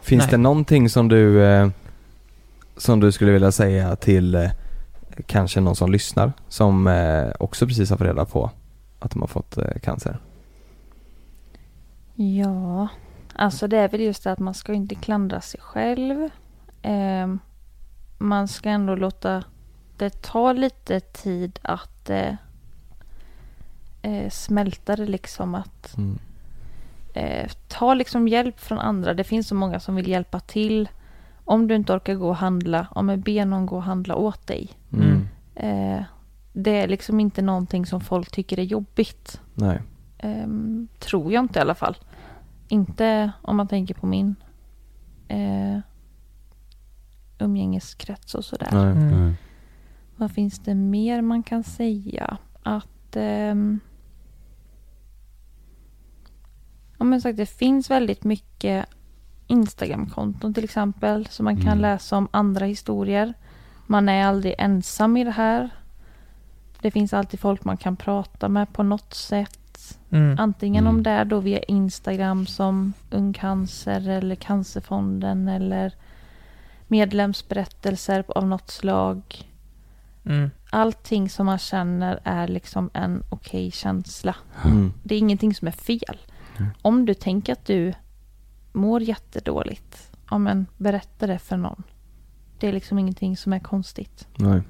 Finns 0.00 0.22
Nej. 0.22 0.30
det 0.30 0.36
någonting 0.36 0.88
som 0.88 1.08
du, 1.08 1.44
eh, 1.44 1.68
som 2.76 3.00
du 3.00 3.12
skulle 3.12 3.32
vilja 3.32 3.52
säga 3.52 3.96
till 3.96 4.34
eh, 4.34 4.50
kanske 5.26 5.60
någon 5.60 5.76
som 5.76 5.92
lyssnar 5.92 6.32
som 6.48 6.86
eh, 6.86 7.28
också 7.40 7.66
precis 7.66 7.90
har 7.90 7.96
fått 7.96 8.06
reda 8.06 8.24
på 8.24 8.50
att 8.98 9.10
de 9.10 9.20
har 9.20 9.28
fått 9.28 9.58
eh, 9.58 9.64
cancer? 9.82 10.18
Ja, 12.20 12.88
alltså 13.34 13.68
det 13.68 13.76
är 13.78 13.88
väl 13.88 14.00
just 14.00 14.24
det 14.24 14.32
att 14.32 14.38
man 14.38 14.54
ska 14.54 14.72
inte 14.72 14.94
klandra 14.94 15.40
sig 15.40 15.60
själv. 15.60 16.28
Eh, 16.82 17.34
man 18.18 18.48
ska 18.48 18.70
ändå 18.70 18.94
låta 18.94 19.44
det 19.96 20.22
ta 20.22 20.52
lite 20.52 21.00
tid 21.00 21.58
att 21.62 22.10
eh, 22.10 22.34
eh, 24.02 24.30
smälta 24.30 24.96
det 24.96 25.06
liksom. 25.06 25.54
Att 25.54 25.96
Mm. 25.98 26.18
eh, 27.14 27.50
ta 27.68 27.94
liksom 27.94 28.28
hjälp 28.28 28.60
från 28.60 28.78
andra. 28.78 29.14
Det 29.14 29.24
finns 29.24 29.48
så 29.48 29.54
många 29.54 29.80
som 29.80 29.94
vill 29.94 30.08
hjälpa 30.08 30.40
till. 30.40 30.88
Om 31.44 31.68
du 31.68 31.74
inte 31.74 31.92
orkar 31.92 32.14
gå 32.14 32.28
och 32.28 32.36
handla, 32.36 32.86
ja 32.94 33.02
men 33.02 33.20
be 33.20 33.44
någon 33.44 33.66
gå 33.66 33.76
och 33.76 33.82
handla 33.82 34.14
åt 34.16 34.46
dig. 34.46 34.70
Mm. 34.92 35.28
Eh, 35.54 36.02
det 36.52 36.70
är 36.80 36.88
liksom 36.88 37.20
inte 37.20 37.42
någonting 37.42 37.86
som 37.86 38.00
folk 38.00 38.30
tycker 38.30 38.58
är 38.58 38.62
jobbigt. 38.62 39.40
Nej. 39.54 39.82
Ehm, 40.18 40.88
tror 40.98 41.32
jag 41.32 41.44
inte 41.44 41.58
i 41.58 41.62
alla 41.62 41.74
fall. 41.74 41.96
Inte 42.68 43.32
om 43.42 43.56
man 43.56 43.68
tänker 43.68 43.94
på 43.94 44.06
min 44.06 44.34
eh, 45.28 45.78
umgängeskrets 47.38 48.34
och 48.34 48.44
sådär. 48.44 48.68
Nej. 48.72 48.90
Mm. 48.92 49.24
Nej. 49.24 49.34
Vad 50.16 50.30
finns 50.32 50.58
det 50.58 50.74
mer 50.74 51.22
man 51.22 51.42
kan 51.42 51.64
säga? 51.64 52.36
Att... 52.62 53.16
ehm, 53.16 53.80
ja, 56.98 57.04
men 57.04 57.20
sagt, 57.20 57.36
det 57.36 57.46
finns 57.46 57.90
väldigt 57.90 58.24
mycket 58.24 58.86
Instagramkonton 59.46 60.54
till 60.54 60.64
exempel. 60.64 61.26
Så 61.26 61.42
man 61.42 61.56
kan 61.56 61.66
Mm. 61.66 61.78
läsa 61.80 62.16
om 62.16 62.28
andra 62.30 62.66
historier. 62.66 63.34
Man 63.86 64.08
är 64.08 64.24
aldrig 64.24 64.54
ensam 64.58 65.16
i 65.16 65.24
det 65.24 65.30
här. 65.30 65.70
Det 66.80 66.90
finns 66.90 67.12
alltid 67.14 67.40
folk 67.40 67.64
man 67.64 67.76
kan 67.76 67.96
prata 67.96 68.48
med 68.48 68.72
på 68.72 68.82
något 68.82 69.14
sätt. 69.14 69.58
Mm. 70.10 70.36
Antingen 70.38 70.86
om 70.86 70.94
Mm. 70.94 71.02
det 71.02 71.10
är 71.10 71.24
då 71.24 71.40
via 71.40 71.58
Instagram 71.58 72.46
som 72.46 72.92
Ung 73.10 73.32
Cancer 73.32 74.08
eller 74.08 74.34
Cancerfonden 74.34 75.48
eller 75.48 75.92
medlemsberättelser 76.86 78.24
av 78.28 78.46
något 78.46 78.70
slag. 78.70 79.22
Mm. 80.24 80.50
Allting 80.70 81.30
som 81.30 81.46
man 81.46 81.58
känner 81.58 82.20
är 82.24 82.48
liksom 82.48 82.90
en 82.92 83.22
okej 83.28 83.70
känsla. 83.70 84.36
Mm. 84.64 84.92
Det 85.02 85.14
är 85.14 85.18
ingenting 85.18 85.54
som 85.54 85.68
är 85.68 85.72
fel. 85.72 86.18
Mm. 86.58 86.70
Om 86.82 87.06
du 87.06 87.14
tänker 87.14 87.52
att 87.52 87.66
du 87.66 87.94
mår 88.72 89.02
jättedåligt, 89.02 90.10
ja 90.30 90.38
men 90.38 90.66
berätta 90.76 91.26
det 91.26 91.38
för 91.38 91.56
någon. 91.56 91.82
Det 92.60 92.68
är 92.68 92.72
liksom 92.72 92.98
ingenting 92.98 93.36
som 93.36 93.52
är 93.52 93.58
konstigt. 93.58 94.26
Nej. 94.36 94.60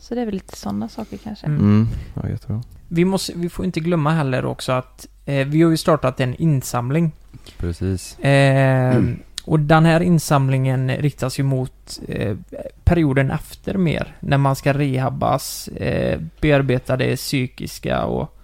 Så 0.00 0.14
det 0.14 0.20
är 0.20 0.24
väl 0.24 0.34
lite 0.34 0.56
sådana 0.56 0.88
saker 0.88 1.16
kanske. 1.16 1.46
Mm. 1.46 1.60
Mm. 1.60 1.88
Ja, 2.14 2.28
jättebra. 2.28 2.62
Vi, 2.88 3.04
måste, 3.04 3.32
vi 3.36 3.48
får 3.48 3.64
inte 3.64 3.80
glömma 3.80 4.10
heller 4.10 4.44
också 4.44 4.72
att 4.72 5.06
eh, 5.24 5.46
vi 5.46 5.62
har 5.62 5.70
ju 5.70 5.76
startat 5.76 6.20
en 6.20 6.34
insamling. 6.34 7.12
Precis. 7.58 8.18
Eh, 8.18 9.02
Och 9.44 9.60
den 9.60 9.84
här 9.84 10.00
insamlingen 10.00 10.90
riktas 10.90 11.38
ju 11.38 11.42
mot 11.42 12.00
eh, 12.08 12.36
perioden 12.84 13.30
efter 13.30 13.74
mer. 13.74 14.16
När 14.20 14.38
man 14.38 14.56
ska 14.56 14.72
rehabbas, 14.72 15.68
eh, 15.68 16.20
bearbeta 16.40 16.96
det 16.96 17.16
psykiska 17.16 18.04
och 18.04 18.38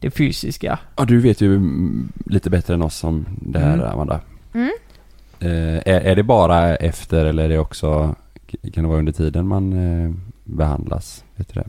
det 0.00 0.10
fysiska. 0.10 0.78
Ja, 0.96 1.04
du 1.04 1.20
vet 1.20 1.40
ju 1.40 1.56
mm, 1.56 2.12
lite 2.26 2.50
bättre 2.50 2.74
än 2.74 2.82
oss 2.82 3.04
om 3.04 3.26
det 3.42 3.58
här, 3.58 3.74
Mm. 3.74 3.86
Amanda. 3.86 4.20
Mm. 4.54 4.70
Eh, 5.40 5.48
är, 5.94 6.00
är 6.00 6.16
det 6.16 6.22
bara 6.22 6.76
efter 6.76 7.24
eller 7.24 7.44
är 7.44 7.48
det 7.48 7.58
också, 7.58 8.14
kan 8.72 8.84
det 8.84 8.88
vara 8.88 8.98
under 8.98 9.12
tiden 9.12 9.48
man 9.48 9.72
eh, 9.72 10.12
behandlas? 10.44 11.24
Vet 11.36 11.54
du 11.54 11.60
det? 11.60 11.68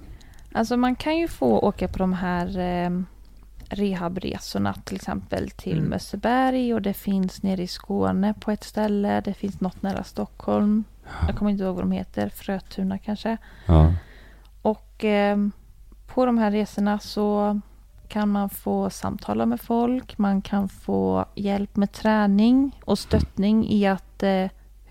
Alltså 0.51 0.77
man 0.77 0.95
kan 0.95 1.17
ju 1.17 1.27
få 1.27 1.59
åka 1.59 1.87
på 1.87 1.97
de 1.97 2.13
här 2.13 2.59
eh, 2.59 2.89
rehabresorna 3.69 4.73
till 4.73 4.95
exempel 4.95 5.49
till 5.49 5.77
Mm. 5.77 5.89
Mösseberg 5.89 6.73
och 6.73 6.81
det 6.81 6.93
finns 6.93 7.43
nere 7.43 7.61
i 7.63 7.67
Skåne 7.67 8.33
på 8.39 8.51
ett 8.51 8.63
ställe. 8.63 9.21
Det 9.21 9.33
finns 9.33 9.61
något 9.61 9.81
nära 9.81 10.03
Stockholm. 10.03 10.83
Jag 11.27 11.37
kommer 11.37 11.51
inte 11.51 11.63
ihåg 11.63 11.75
vad 11.75 11.83
de 11.83 11.91
heter. 11.91 12.29
Frötuna 12.29 12.97
kanske. 12.97 13.37
Ja. 13.65 13.93
Och 14.61 15.03
eh, 15.05 15.37
på 16.07 16.25
de 16.25 16.37
här 16.37 16.51
resorna 16.51 16.99
så 16.99 17.59
kan 18.07 18.29
man 18.29 18.49
få 18.49 18.89
samtala 18.89 19.45
med 19.45 19.61
folk. 19.61 20.17
Man 20.17 20.41
kan 20.41 20.69
få 20.69 21.25
hjälp 21.35 21.75
med 21.75 21.91
träning 21.91 22.79
och 22.85 22.99
stöttning 22.99 23.69
i 23.69 23.87
att 23.87 24.23
eh, 24.23 24.45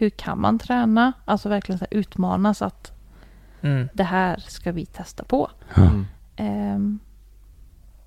hur 0.05 0.11
kan 0.11 0.41
man 0.41 0.59
träna? 0.59 1.13
Alltså 1.25 1.49
verkligen 1.49 1.79
så 1.79 1.87
här 1.91 1.99
utmanas 1.99 2.63
att 2.63 2.91
Mm. 3.61 3.89
det 3.93 4.05
här 4.05 4.45
ska 4.49 4.73
vi 4.73 4.87
testa 4.87 5.25
på. 5.25 5.51
Mm. 5.77 6.07
Mm. 6.37 6.99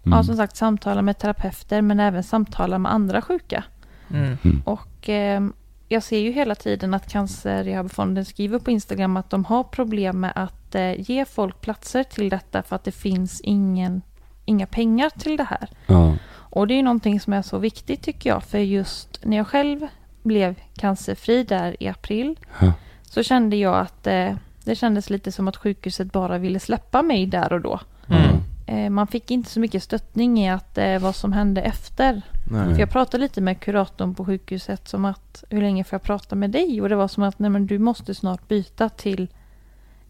Ja, 0.04 0.24
som 0.24 0.36
sagt 0.36 0.56
samtala 0.56 1.02
med 1.02 1.18
terapeuter 1.18 1.82
men 1.82 2.00
även 2.00 2.24
samtala 2.24 2.78
med 2.78 2.94
andra 2.94 3.22
sjuka. 3.22 3.64
Mm. 4.12 4.38
Och 4.66 5.10
ehm, 5.10 5.54
jag 5.88 6.04
ser 6.04 6.20
ju 6.20 6.32
hela 6.32 6.56
tiden 6.56 6.94
att 6.94 7.10
Cancerrehabfonden 7.10 8.26
skriver 8.26 8.60
på 8.60 8.72
Instagram 8.72 9.18
att 9.18 9.30
de 9.30 9.46
har 9.46 9.64
problem 9.64 10.20
med 10.20 10.32
att 10.36 10.76
eh, 10.76 11.02
ge 11.12 11.26
folk 11.26 11.62
platser 11.62 12.04
till 12.04 12.30
detta 12.30 12.64
för 12.64 12.76
att 12.76 12.84
det 12.84 12.92
finns 12.92 13.42
ingen, 13.42 14.02
inga 14.46 14.68
pengar 14.68 15.10
till 15.10 15.38
det 15.38 15.44
här. 15.44 15.70
Ja. 15.88 16.16
Och 16.30 16.68
det 16.68 16.74
är 16.74 16.76
ju 16.76 16.82
någonting 16.84 17.20
som 17.20 17.34
är 17.34 17.42
så 17.42 17.58
viktigt 17.58 18.02
tycker 18.02 18.30
jag 18.30 18.44
för 18.44 18.58
just 18.60 19.20
när 19.26 19.38
jag 19.38 19.48
själv 19.48 19.88
blev 20.28 20.56
cancerfri 20.76 21.44
där 21.44 21.84
i 21.84 21.88
april 21.88 22.40
Ja. 22.60 22.74
så 23.04 23.24
kände 23.24 23.56
jag 23.56 23.76
att 23.76 24.08
eh, 24.08 24.34
det 24.64 24.76
kändes 24.76 25.10
lite 25.10 25.32
som 25.32 25.48
att 25.48 25.58
sjukhuset 25.58 26.12
bara 26.12 26.38
ville 26.38 26.60
släppa 26.60 27.02
mig 27.02 27.26
där 27.26 27.54
och 27.54 27.62
då. 27.62 27.80
Mm. 28.10 28.38
Eh, 28.68 28.90
man 28.90 29.08
fick 29.08 29.32
inte 29.32 29.50
så 29.50 29.60
mycket 29.60 29.84
stöttning 29.84 30.40
i 30.40 30.50
att 30.50 30.78
eh, 30.78 31.00
vad 31.00 31.16
som 31.16 31.34
hände 31.34 31.62
efter. 31.62 32.22
Nej. 32.52 32.74
För 32.74 32.80
jag 32.80 32.90
pratade 32.90 33.22
lite 33.24 33.42
med 33.42 33.60
kuratorn 33.60 34.16
på 34.16 34.26
sjukhuset 34.26 34.88
som 34.88 35.06
att 35.06 35.44
hur 35.50 35.62
länge 35.62 35.84
får 35.84 35.96
jag 35.96 36.04
prata 36.04 36.36
med 36.36 36.50
dig? 36.52 36.82
Och 36.82 36.90
det 36.90 36.96
var 36.96 37.08
som 37.08 37.24
att 37.24 37.40
nej 37.40 37.50
men 37.50 37.68
du 37.68 37.80
måste 37.80 38.16
snart 38.16 38.48
byta 38.48 38.90
till 38.90 39.28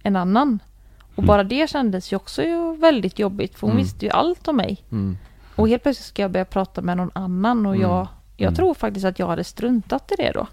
en 0.03 0.15
annan. 0.15 0.60
Och 1.15 1.23
Mm. 1.23 1.27
bara 1.27 1.44
det 1.44 1.69
kändes 1.69 2.11
ju 2.14 2.15
också 2.15 2.41
väldigt 2.80 3.19
jobbigt 3.19 3.53
för 3.56 3.61
hon 3.61 3.72
Mm. 3.72 3.84
visste 3.84 4.06
ju 4.06 4.11
allt 4.11 4.48
om 4.48 4.56
mig. 4.57 4.77
Mm. 4.91 5.18
Och 5.56 5.68
helt 5.69 5.84
plötsligt 5.84 6.06
ska 6.07 6.22
jag 6.22 6.31
börja 6.31 6.45
prata 6.45 6.81
med 6.81 6.98
någon 6.98 7.11
annan 7.14 7.65
och 7.65 7.76
Mm. 7.76 7.89
jag, 7.89 8.07
jag 8.38 8.47
Mm. 8.47 8.55
tror 8.55 8.73
faktiskt 8.73 9.05
att 9.05 9.19
jag 9.19 9.27
hade 9.27 9.43
struntat 9.43 10.11
i 10.11 10.15
det 10.18 10.31
då. 10.31 10.47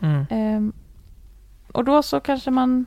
Mm. 0.00 0.26
Ehm, 0.30 0.72
och 1.72 1.84
då 1.84 2.02
så 2.02 2.20
kanske 2.20 2.50
man 2.50 2.86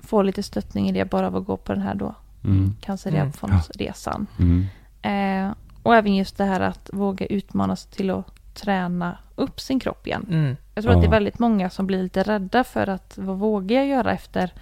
får 0.00 0.24
lite 0.24 0.42
stöttning 0.42 0.88
i 0.88 0.92
det 0.92 1.04
bara 1.10 1.26
av 1.26 1.36
att 1.36 1.44
gå 1.46 1.56
på 1.56 1.72
den 1.72 1.82
här 1.82 1.94
då 1.94 2.14
Mm. 2.44 2.74
cancerfondsresan. 2.80 4.26
Mm. 4.38 4.66
Eh, 5.02 5.54
och 5.82 5.94
även 5.96 6.14
just 6.16 6.36
det 6.36 6.44
här 6.44 6.60
att 6.60 6.90
våga 6.92 7.26
utmana 7.26 7.76
sig 7.76 7.90
till 7.90 8.10
att 8.10 8.54
träna 8.54 9.18
upp 9.34 9.60
sin 9.60 9.80
kropp 9.80 10.06
igen. 10.06 10.26
Mm. 10.30 10.56
Jag 10.74 10.84
tror 10.84 10.94
att 10.94 11.00
det 11.00 11.04
är 11.04 11.08
Ja. 11.08 11.16
väldigt 11.16 11.38
många 11.38 11.70
som 11.70 11.86
blir 11.86 12.02
lite 12.02 12.22
rädda 12.22 12.64
för 12.64 12.86
att 12.88 13.18
vad 13.18 13.38
vågar 13.38 13.76
jag 13.76 13.86
göra 13.86 14.12
efter 14.12 14.52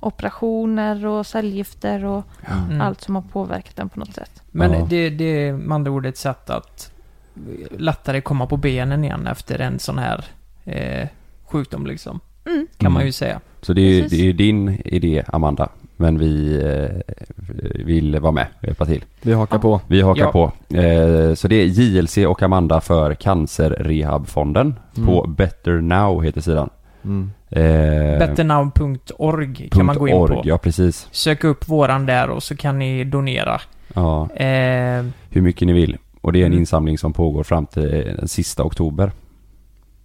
operationer 0.00 1.06
och 1.06 1.26
cellgifter 1.26 2.04
och 2.04 2.24
Mm. 2.66 2.80
allt 2.80 3.00
som 3.00 3.14
har 3.14 3.22
påverkat 3.22 3.76
den 3.76 3.88
på 3.88 3.98
något 4.00 4.14
sätt. 4.14 4.42
Men 4.50 4.72
Ja. 4.72 4.86
det, 4.90 5.10
det 5.10 5.24
är 5.24 5.52
med 5.52 5.74
andra 5.74 5.90
ord 5.90 6.06
ett 6.06 6.16
sätt 6.18 6.50
att 6.50 6.92
lättare 7.78 8.20
komma 8.20 8.46
på 8.46 8.56
benen 8.56 9.04
igen 9.04 9.26
efter 9.26 9.58
en 9.60 9.78
sån 9.78 9.98
här 9.98 10.24
eh, 10.64 11.08
sjukdom 11.44 11.86
liksom. 11.86 12.20
Mm. 12.46 12.66
Kan 12.78 12.92
man 12.92 13.00
Mm. 13.02 13.06
ju 13.06 13.12
säga. 13.12 13.40
Så 13.62 13.72
det 13.72 13.80
är, 13.80 13.90
ju- 13.94 14.08
det 14.08 14.16
är 14.16 14.24
ju 14.24 14.32
din 14.32 14.80
idé 14.84 15.22
Amanda. 15.26 15.68
Men 15.98 16.18
vi 16.18 16.62
eh, 16.62 17.14
vill 17.84 18.18
vara 18.20 18.32
med 18.32 18.46
och 18.58 18.64
hjälpa 18.64 18.86
till. 18.86 19.04
Vi 19.22 19.32
hakar 19.32 19.56
Ja. 19.56 19.60
på. 19.60 19.80
Vi 19.86 20.00
hakar 20.02 20.22
Ja. 20.24 20.32
på. 20.32 20.76
Eh, 20.76 21.34
så 21.34 21.48
det 21.48 21.56
är 21.56 21.64
JLC 21.66 22.18
och 22.26 22.42
Amanda 22.42 22.80
för 22.80 23.14
Cancerrehabfonden. 23.14 24.74
På 25.06 25.20
Mm. 25.24 25.34
Better 25.34 25.72
Now 25.80 26.22
heter 26.22 26.40
sidan. 26.40 26.70
Mm. 27.04 27.30
Eh, 27.50 28.18
Betternow.org 28.18 29.68
kan 29.70 29.86
man 29.86 29.96
gå 29.98 30.08
in 30.08 30.14
.org, 30.14 30.34
på. 30.34 30.42
Ja 30.44 30.58
precis. 30.58 31.08
Sök 31.10 31.44
upp 31.44 31.68
våran 31.68 32.06
där 32.06 32.30
och 32.30 32.42
så 32.42 32.56
kan 32.56 32.78
ni 32.78 33.04
donera. 33.04 33.60
Ja, 33.94 34.28
Eh, 34.34 35.04
hur 35.30 35.40
mycket 35.40 35.66
ni 35.66 35.72
vill. 35.72 35.96
Och 36.26 36.32
det 36.32 36.38
är 36.38 36.46
en 36.46 36.52
Mm. 36.52 36.58
insamling 36.58 36.98
som 36.98 37.12
pågår 37.12 37.42
fram 37.44 37.66
till 37.66 37.90
den 38.16 38.28
sista 38.28 38.62
oktober. 38.64 39.12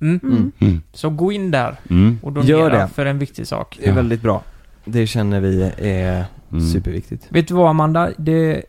mm. 0.02 0.19
Mm. 0.23 0.52
Mm. 0.60 0.81
Så 0.93 1.10
gå 1.10 1.31
in 1.31 1.52
där 1.52 1.76
Mm. 1.89 2.19
och 2.23 2.31
donera 2.31 2.49
Gör 2.49 2.69
det. 2.69 2.88
för 2.88 3.06
en 3.06 3.19
viktig 3.19 3.48
sak. 3.48 3.77
Det 3.84 3.89
är 3.89 3.93
väldigt 3.93 4.22
bra. 4.22 4.41
Det 4.85 5.07
känner 5.07 5.39
vi 5.39 5.72
är 5.77 6.26
Mm. 6.52 6.69
superviktigt. 6.69 7.26
Vet 7.30 7.48
du 7.48 7.53
vad 7.53 7.69
Amanda? 7.69 8.10
Det... 8.18 8.64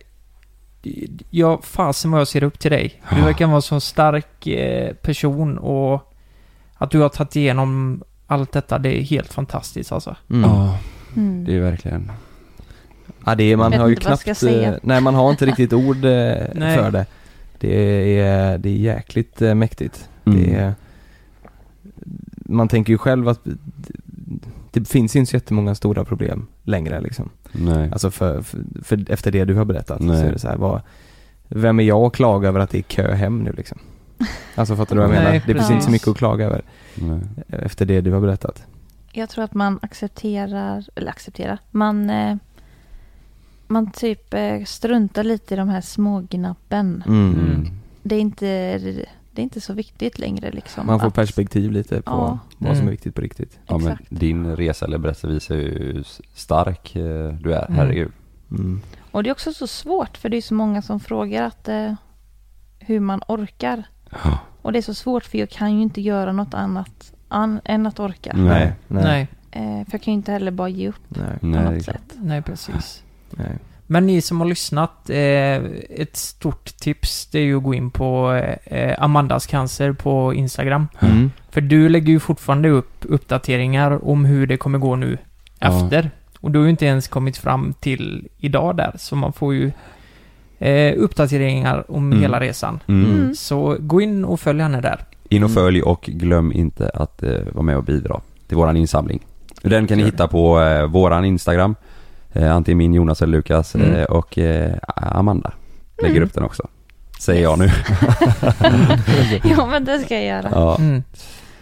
Ja, 1.30 1.60
fasen 1.62 2.10
vad 2.10 2.20
jag 2.20 2.28
ser 2.28 2.42
upp 2.42 2.58
till 2.58 2.70
dig. 2.70 3.02
Du 3.10 3.18
Ja. 3.18 3.24
verkar 3.24 3.46
vara 3.46 3.56
en 3.56 3.62
så 3.62 3.80
stark 3.80 4.46
eh, 4.46 4.94
person 4.94 5.58
och 5.58 6.12
att 6.74 6.90
du 6.90 6.98
har 7.00 7.08
tagit 7.08 7.36
igenom 7.36 8.02
allt 8.26 8.52
detta, 8.52 8.78
det 8.78 8.98
är 8.98 9.02
helt 9.02 9.32
fantastiskt 9.32 9.92
alltså. 9.92 10.16
Mm. 10.30 10.50
Ja, 10.50 10.78
Mm. 11.16 11.44
det 11.44 11.54
är 11.56 11.60
verkligen. 11.60 12.12
Ja, 13.26 13.34
det 13.34 13.44
är, 13.52 13.56
man 13.56 13.72
har 13.72 13.88
ju 13.88 13.96
knappt... 13.96 14.42
eh, 14.42 14.72
Nej, 14.82 15.00
man 15.00 15.14
har 15.14 15.30
inte 15.30 15.46
riktigt 15.46 15.72
ord 15.72 15.96
eh, 15.96 16.74
för 16.74 16.90
det. 16.90 17.06
Det 17.62 18.18
är, 18.20 18.58
det 18.58 18.68
är 18.68 18.76
jäkligt 18.76 19.42
eh, 19.42 19.54
mäktigt. 19.54 20.08
Mm. 20.24 20.42
Det 20.42 20.54
är, 20.54 20.74
man 22.36 22.68
tänker 22.68 22.92
ju 22.92 22.98
själv 22.98 23.28
att 23.28 23.40
det 24.70 24.88
finns 24.88 25.16
inte 25.16 25.30
så 25.30 25.36
jättemånga 25.36 25.74
stora 25.74 26.04
problem 26.04 26.46
längre 26.62 27.00
liksom. 27.00 27.30
Nej. 27.52 27.90
Alltså 27.92 28.10
för, 28.10 28.42
för, 28.42 28.58
för 28.82 29.10
efter 29.10 29.32
det 29.32 29.44
du 29.44 29.54
har 29.54 29.64
berättat 29.64 30.00
Nej. 30.00 30.20
så 30.20 30.26
är 30.26 30.32
det 30.32 30.38
så 30.38 30.48
här, 30.48 30.56
vad, 30.56 30.80
vem 31.48 31.80
är 31.80 31.84
jag 31.84 32.02
att 32.02 32.12
klaga 32.12 32.48
över 32.48 32.60
att 32.60 32.70
det 32.70 32.78
är 32.78 32.82
kö 32.82 33.14
hem 33.14 33.38
nu 33.42 33.52
liksom? 33.52 33.78
Alltså 34.54 34.76
fattar 34.76 34.96
du 34.96 35.02
vad 35.02 35.10
jag 35.10 35.14
Nej, 35.14 35.24
menar? 35.24 35.34
Det 35.34 35.40
finns 35.40 35.56
precis. 35.56 35.70
inte 35.70 35.84
så 35.84 35.90
mycket 35.90 36.08
att 36.08 36.16
klaga 36.16 36.44
över 36.44 36.62
Nej. 36.94 37.20
efter 37.48 37.86
det 37.86 38.00
du 38.00 38.12
har 38.12 38.20
berättat. 38.20 38.66
Jag 39.12 39.28
tror 39.28 39.44
att 39.44 39.54
man 39.54 39.78
accepterar, 39.82 40.84
eller 40.94 41.10
accepterar, 41.10 41.58
man, 41.70 42.10
eh, 42.10 42.36
man 43.72 43.90
typ 43.90 44.34
eh, 44.34 44.64
struntar 44.64 45.24
lite 45.24 45.54
i 45.54 45.56
de 45.56 45.68
här 45.68 45.80
smågnappen. 45.80 47.04
Mm. 47.06 47.34
Mm. 47.34 47.68
Det 48.02 48.14
är 48.14 48.20
inte, 48.20 48.46
det 49.32 49.40
är 49.40 49.42
inte 49.42 49.60
så 49.60 49.72
viktigt 49.72 50.18
längre 50.18 50.50
liksom. 50.50 50.86
Man 50.86 51.00
får 51.00 51.06
att- 51.08 51.14
perspektiv 51.14 51.70
lite 51.72 52.02
på 52.02 52.10
Ja. 52.12 52.38
vad 52.58 52.68
som 52.68 52.76
Mm. 52.76 52.86
är 52.86 52.90
viktigt 52.90 53.14
på 53.14 53.20
riktigt. 53.20 53.58
Ja 53.66 53.78
men 53.78 53.98
din 54.08 54.56
resa 54.56 54.86
eller 54.86 54.98
berättelse 54.98 55.26
visar 55.26 55.54
ju 55.54 55.68
hur 55.78 56.06
stark 56.34 56.96
eh, 56.96 57.02
du 57.34 57.54
är, 57.54 57.64
Mm. 57.66 57.74
herregud. 57.78 58.12
Mm. 58.50 58.80
Och 59.10 59.22
det 59.22 59.30
är 59.30 59.32
också 59.32 59.52
så 59.52 59.66
svårt 59.66 60.16
för 60.16 60.28
det 60.28 60.36
är 60.36 60.42
så 60.42 60.54
många 60.54 60.82
som 60.82 61.00
frågar 61.00 61.42
att 61.42 61.68
eh, 61.68 61.94
hur 62.78 63.00
man 63.00 63.20
orkar. 63.28 63.82
Ja. 64.24 64.38
Och 64.62 64.72
det 64.72 64.78
är 64.78 64.82
så 64.82 64.94
svårt 64.94 65.24
för 65.24 65.38
jag 65.38 65.50
kan 65.50 65.76
ju 65.76 65.82
inte 65.82 66.00
göra 66.00 66.32
något 66.32 66.54
annat 66.54 67.12
an, 67.28 67.60
än 67.64 67.86
att 67.86 68.00
orka. 68.00 68.32
Nej. 68.36 68.72
Nej. 68.88 69.02
Nej, 69.04 69.28
Eh, 69.54 69.84
för 69.84 69.92
jag 69.92 70.02
kan 70.02 70.12
ju 70.12 70.16
inte 70.16 70.32
heller 70.32 70.50
bara 70.50 70.68
ge 70.68 70.88
upp 70.88 71.00
Nej. 71.08 71.38
på 71.40 71.46
Nej, 71.46 71.74
något 71.74 71.84
sätt. 71.84 72.14
nej 72.16 72.42
precis. 72.42 73.02
Nej. 73.36 73.58
Men 73.86 74.06
ni 74.06 74.20
som 74.20 74.40
har 74.40 74.48
lyssnat, 74.48 75.10
eh, 75.10 75.56
ett 76.00 76.16
stort 76.16 76.64
tips 76.76 77.26
det 77.26 77.38
är 77.38 77.42
ju 77.42 77.56
att 77.56 77.62
gå 77.62 77.74
in 77.74 77.90
på 77.90 78.32
eh, 78.64 78.94
Amandas 79.04 79.46
cancer 79.46 79.92
på 79.92 80.34
Instagram. 80.34 80.88
Mm. 81.00 81.30
För 81.50 81.60
du 81.60 81.88
lägger 81.88 82.12
ju 82.12 82.20
fortfarande 82.20 82.68
upp 82.68 83.04
uppdateringar 83.08 84.08
om 84.08 84.24
hur 84.24 84.46
det 84.46 84.56
kommer 84.56 84.78
gå 84.78 84.96
nu 84.96 85.18
Ja. 85.58 85.84
efter. 85.84 86.10
Och 86.40 86.50
du 86.50 86.58
har 86.58 86.64
ju 86.64 86.70
inte 86.70 86.86
ens 86.86 87.08
kommit 87.08 87.36
fram 87.36 87.74
till 87.80 88.28
idag 88.38 88.76
där, 88.76 88.92
så 88.98 89.16
man 89.16 89.32
får 89.32 89.54
ju 89.54 89.72
eh, 90.58 90.94
uppdateringar 90.96 91.84
om 91.90 92.06
Mm. 92.06 92.22
hela 92.22 92.40
resan. 92.40 92.80
Mm. 92.88 93.10
Mm. 93.10 93.34
Så 93.34 93.76
gå 93.80 94.00
in 94.00 94.24
och 94.24 94.40
följ 94.40 94.62
henne 94.62 94.80
där. 94.80 95.04
In 95.28 95.44
och 95.44 95.50
följ 95.50 95.82
och 95.82 96.02
glöm 96.02 96.52
inte 96.52 96.88
att 96.94 97.22
eh, 97.22 97.30
vara 97.52 97.62
med 97.62 97.76
och 97.76 97.84
bidra 97.84 98.20
till 98.48 98.56
våran 98.56 98.76
insamling. 98.76 99.20
Den 99.62 99.86
kan 99.86 99.98
ni 99.98 100.04
hitta 100.04 100.28
på 100.28 100.60
eh, 100.60 100.86
våran 100.86 101.24
Instagram. 101.24 101.74
Eh, 102.32 102.54
antingen 102.54 102.78
min, 102.78 102.94
Jonas 102.94 103.22
eller 103.22 103.32
Lukas 103.32 103.74
Mm. 103.74 103.94
eh, 103.94 104.04
och 104.04 104.38
eh, 104.38 104.72
Amanda 104.96 105.52
lägger 106.02 106.16
Mm. 106.16 106.26
upp 106.28 106.34
den 106.34 106.44
också. 106.44 106.68
Säger 107.18 107.42
jag 107.42 107.58
nu. 107.58 107.64
ja 109.56 109.66
men 109.66 109.84
det 109.84 109.98
ska 109.98 110.14
jag 110.14 110.24
göra. 110.24 110.48
ja. 110.52 110.76
Mm. 110.78 111.02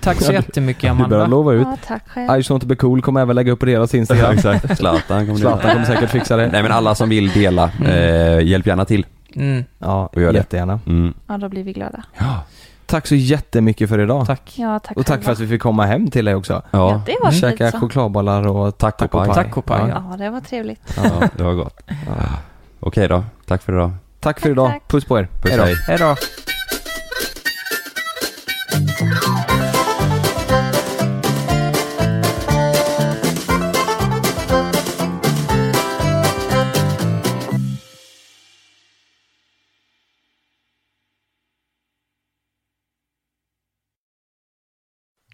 Tack 0.01 0.21
så 0.23 0.33
jättemycket 0.33 0.83
Du 0.83 0.89
börjar 0.89 1.05
Amanda. 1.05 1.27
lova 1.27 1.53
ut. 1.53 1.67
Ja, 1.71 1.77
tack 1.87 2.09
själv. 2.09 2.31
I 2.33 2.37
just 2.37 2.51
want 2.51 2.63
to 2.63 2.69
be 2.69 2.77
cool 2.77 3.03
kommer 3.03 3.21
även 3.21 3.37
lägga 3.37 3.53
upp 3.53 3.61
på 3.61 3.67
deras 3.67 3.95
Instagram. 4.01 4.33
Exakt. 4.35 4.77
Zlatan 4.79 5.27
kommer 5.27 5.39
Zlatan 5.39 5.73
kommer 5.73 5.85
säkert 5.87 6.11
fixa 6.11 6.37
det. 6.37 6.49
Nej 6.53 6.63
men 6.63 6.73
alla 6.73 6.95
som 6.95 7.09
vill 7.09 7.29
dela, 7.31 7.71
eh, 7.87 8.41
hjälp 8.41 8.67
gärna 8.67 8.85
till. 8.85 9.07
Mm. 9.35 9.65
Ja, 9.79 10.07
Och 10.13 10.23
gör 10.23 10.33
det. 10.33 10.39
jättegärna. 10.39 10.81
Mm. 10.87 11.15
Ja, 11.27 11.39
då 11.39 11.49
blir 11.49 11.63
vi 11.63 11.73
glada. 11.73 12.03
Ja. 12.19 12.45
Tack 12.91 13.07
så 13.07 13.15
jättemycket 13.15 13.89
för 13.89 13.99
idag. 13.99 14.27
Tack. 14.27 14.53
Ja, 14.59 14.79
tack 14.79 14.97
Och 14.97 15.07
tack 15.07 15.15
själva. 15.15 15.25
för 15.25 15.33
att 15.33 15.39
vi 15.39 15.47
fick 15.49 15.63
komma 15.63 15.87
hem 15.87 16.11
till 16.11 16.25
dig 16.25 16.35
också. 16.35 16.53
Ja, 16.53 16.63
Ja. 16.71 17.03
det 17.07 17.17
var 17.23 17.31
Käka 17.31 17.57
fint 17.65 17.71
så. 17.71 17.81
chokladbollar 17.81 18.47
och 18.47 18.79
Tack 18.79 19.03
och 19.03 19.11
paj. 19.11 19.29
Tack 19.35 19.57
och 19.57 19.65
paj, 19.65 19.81
ja. 19.89 20.05
Ja, 20.11 20.17
det 20.17 20.31
var 20.31 20.41
trevligt. 20.41 20.81
ja, 20.97 21.29
det 21.37 21.43
var 21.43 21.53
gott. 21.55 21.81
Okej 22.81 23.09
då, 23.09 23.25
tack 23.47 23.63
för 23.63 23.73
idag. 23.73 23.91
Tack 24.21 24.41
för 24.41 24.51
idag. 24.51 24.71
tack. 24.71 24.89
Puss 24.89 25.05
på 25.05 25.19
er. 25.19 25.29
Puss 25.43 25.51
Hej 25.51 25.59
då. 25.59 25.65
hej. 25.65 25.75
Hej 25.87 25.99
då. 25.99 26.17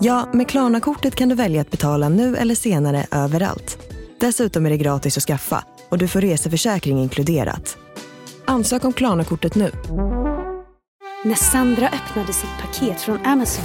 Ja, 0.00 0.28
med 0.32 0.48
Klarna-kortet 0.48 1.14
kan 1.14 1.28
du 1.28 1.34
välja 1.34 1.60
att 1.60 1.70
betala 1.70 2.08
nu 2.08 2.36
eller 2.36 2.54
senare 2.54 3.06
överallt. 3.10 3.78
Dessutom 4.20 4.66
är 4.66 4.70
det 4.70 4.76
gratis 4.76 5.16
att 5.16 5.22
skaffa 5.22 5.64
och 5.88 5.98
du 5.98 6.08
får 6.08 6.20
reseförsäkring 6.20 6.98
inkluderat. 6.98 7.76
Ansök 8.44 8.84
om 8.84 8.92
Klarna-kortet 8.92 9.54
nu. 9.54 9.70
När 11.24 11.34
Sandra 11.34 11.88
öppnade 11.88 12.32
sitt 12.32 12.58
paket 12.60 13.00
från 13.00 13.26
Amazon 13.26 13.64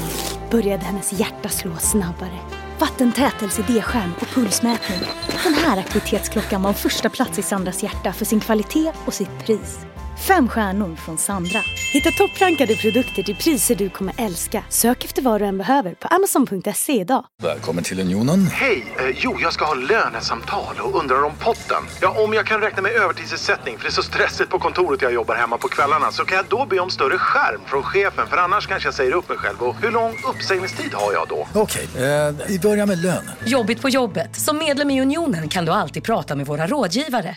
började 0.51 0.83
hennes 0.83 1.13
hjärta 1.13 1.49
slå 1.49 1.71
snabbare. 1.79 2.39
Vattentätelse-D-skärm 2.79 4.11
och 4.21 4.27
pulsmätning. 4.27 4.99
Den 5.43 5.53
här 5.53 5.77
aktivitetsklockan 5.77 6.61
var 6.61 6.73
första 6.73 7.09
plats 7.09 7.39
i 7.39 7.41
Sandras 7.41 7.83
hjärta 7.83 8.13
för 8.13 8.25
sin 8.25 8.39
kvalitet 8.39 8.91
och 9.05 9.13
sitt 9.13 9.45
pris. 9.45 9.79
Fem 10.17 10.49
stjärnor 10.49 10.95
från 10.95 11.17
Sandra. 11.17 11.59
Hitta 11.93 12.11
topprankade 12.11 12.75
produkter 12.75 13.23
till 13.23 13.35
priser 13.35 13.75
du 13.75 13.89
kommer 13.89 14.13
älska. 14.17 14.63
Sök 14.69 15.05
efter 15.05 15.21
vad 15.21 15.41
du 15.41 15.45
än 15.45 15.57
behöver 15.57 15.93
på 15.93 16.07
amazon.se 16.07 16.93
idag. 16.93 17.25
Välkommen 17.43 17.83
till 17.83 17.99
Unionen. 17.99 18.47
Hej! 18.47 18.85
Eh, 18.99 19.15
jo, 19.15 19.37
jag 19.41 19.53
ska 19.53 19.65
ha 19.65 19.73
lönesamtal 19.73 20.75
och 20.79 20.99
undrar 20.99 21.23
om 21.23 21.31
potten. 21.43 21.83
Ja, 22.01 22.23
om 22.23 22.33
jag 22.33 22.45
kan 22.45 22.61
räkna 22.61 22.81
med 22.81 22.91
övertidsersättning 22.91 23.77
för 23.77 23.83
det 23.83 23.89
är 23.89 23.91
så 23.91 24.03
stressigt 24.03 24.49
på 24.49 24.59
kontoret 24.59 25.01
jag 25.01 25.13
jobbar 25.13 25.35
hemma 25.35 25.57
på 25.57 25.67
kvällarna 25.67 26.11
så 26.11 26.25
kan 26.25 26.37
jag 26.37 26.45
då 26.49 26.65
be 26.65 26.79
om 26.79 26.89
större 26.89 27.17
skärm 27.17 27.61
från 27.65 27.83
chefen 27.83 28.27
för 28.27 28.37
annars 28.37 28.67
kanske 28.67 28.87
jag 28.87 28.93
säger 28.93 29.11
upp 29.11 29.29
mig 29.29 29.37
själv. 29.37 29.61
Och 29.63 29.75
hur 29.81 29.91
lång 29.91 30.15
uppsägningstid 30.35 30.93
har 30.93 31.13
jag 31.13 31.27
då? 31.27 31.47
Okej, 31.53 31.87
eh, 31.95 32.35
vi 32.47 32.59
börjar 32.59 32.85
med 32.85 32.97
lön. 33.01 33.31
Jobbigt 33.45 33.81
på 33.81 33.89
jobbet. 33.89 34.35
Som 34.39 34.57
medlem 34.57 34.91
i 34.91 35.01
Unionen 35.01 35.49
kan 35.49 35.65
du 35.65 35.71
alltid 35.71 36.03
prata 36.03 36.35
med 36.35 36.45
våra 36.45 36.67
rådgivare. 36.67 37.35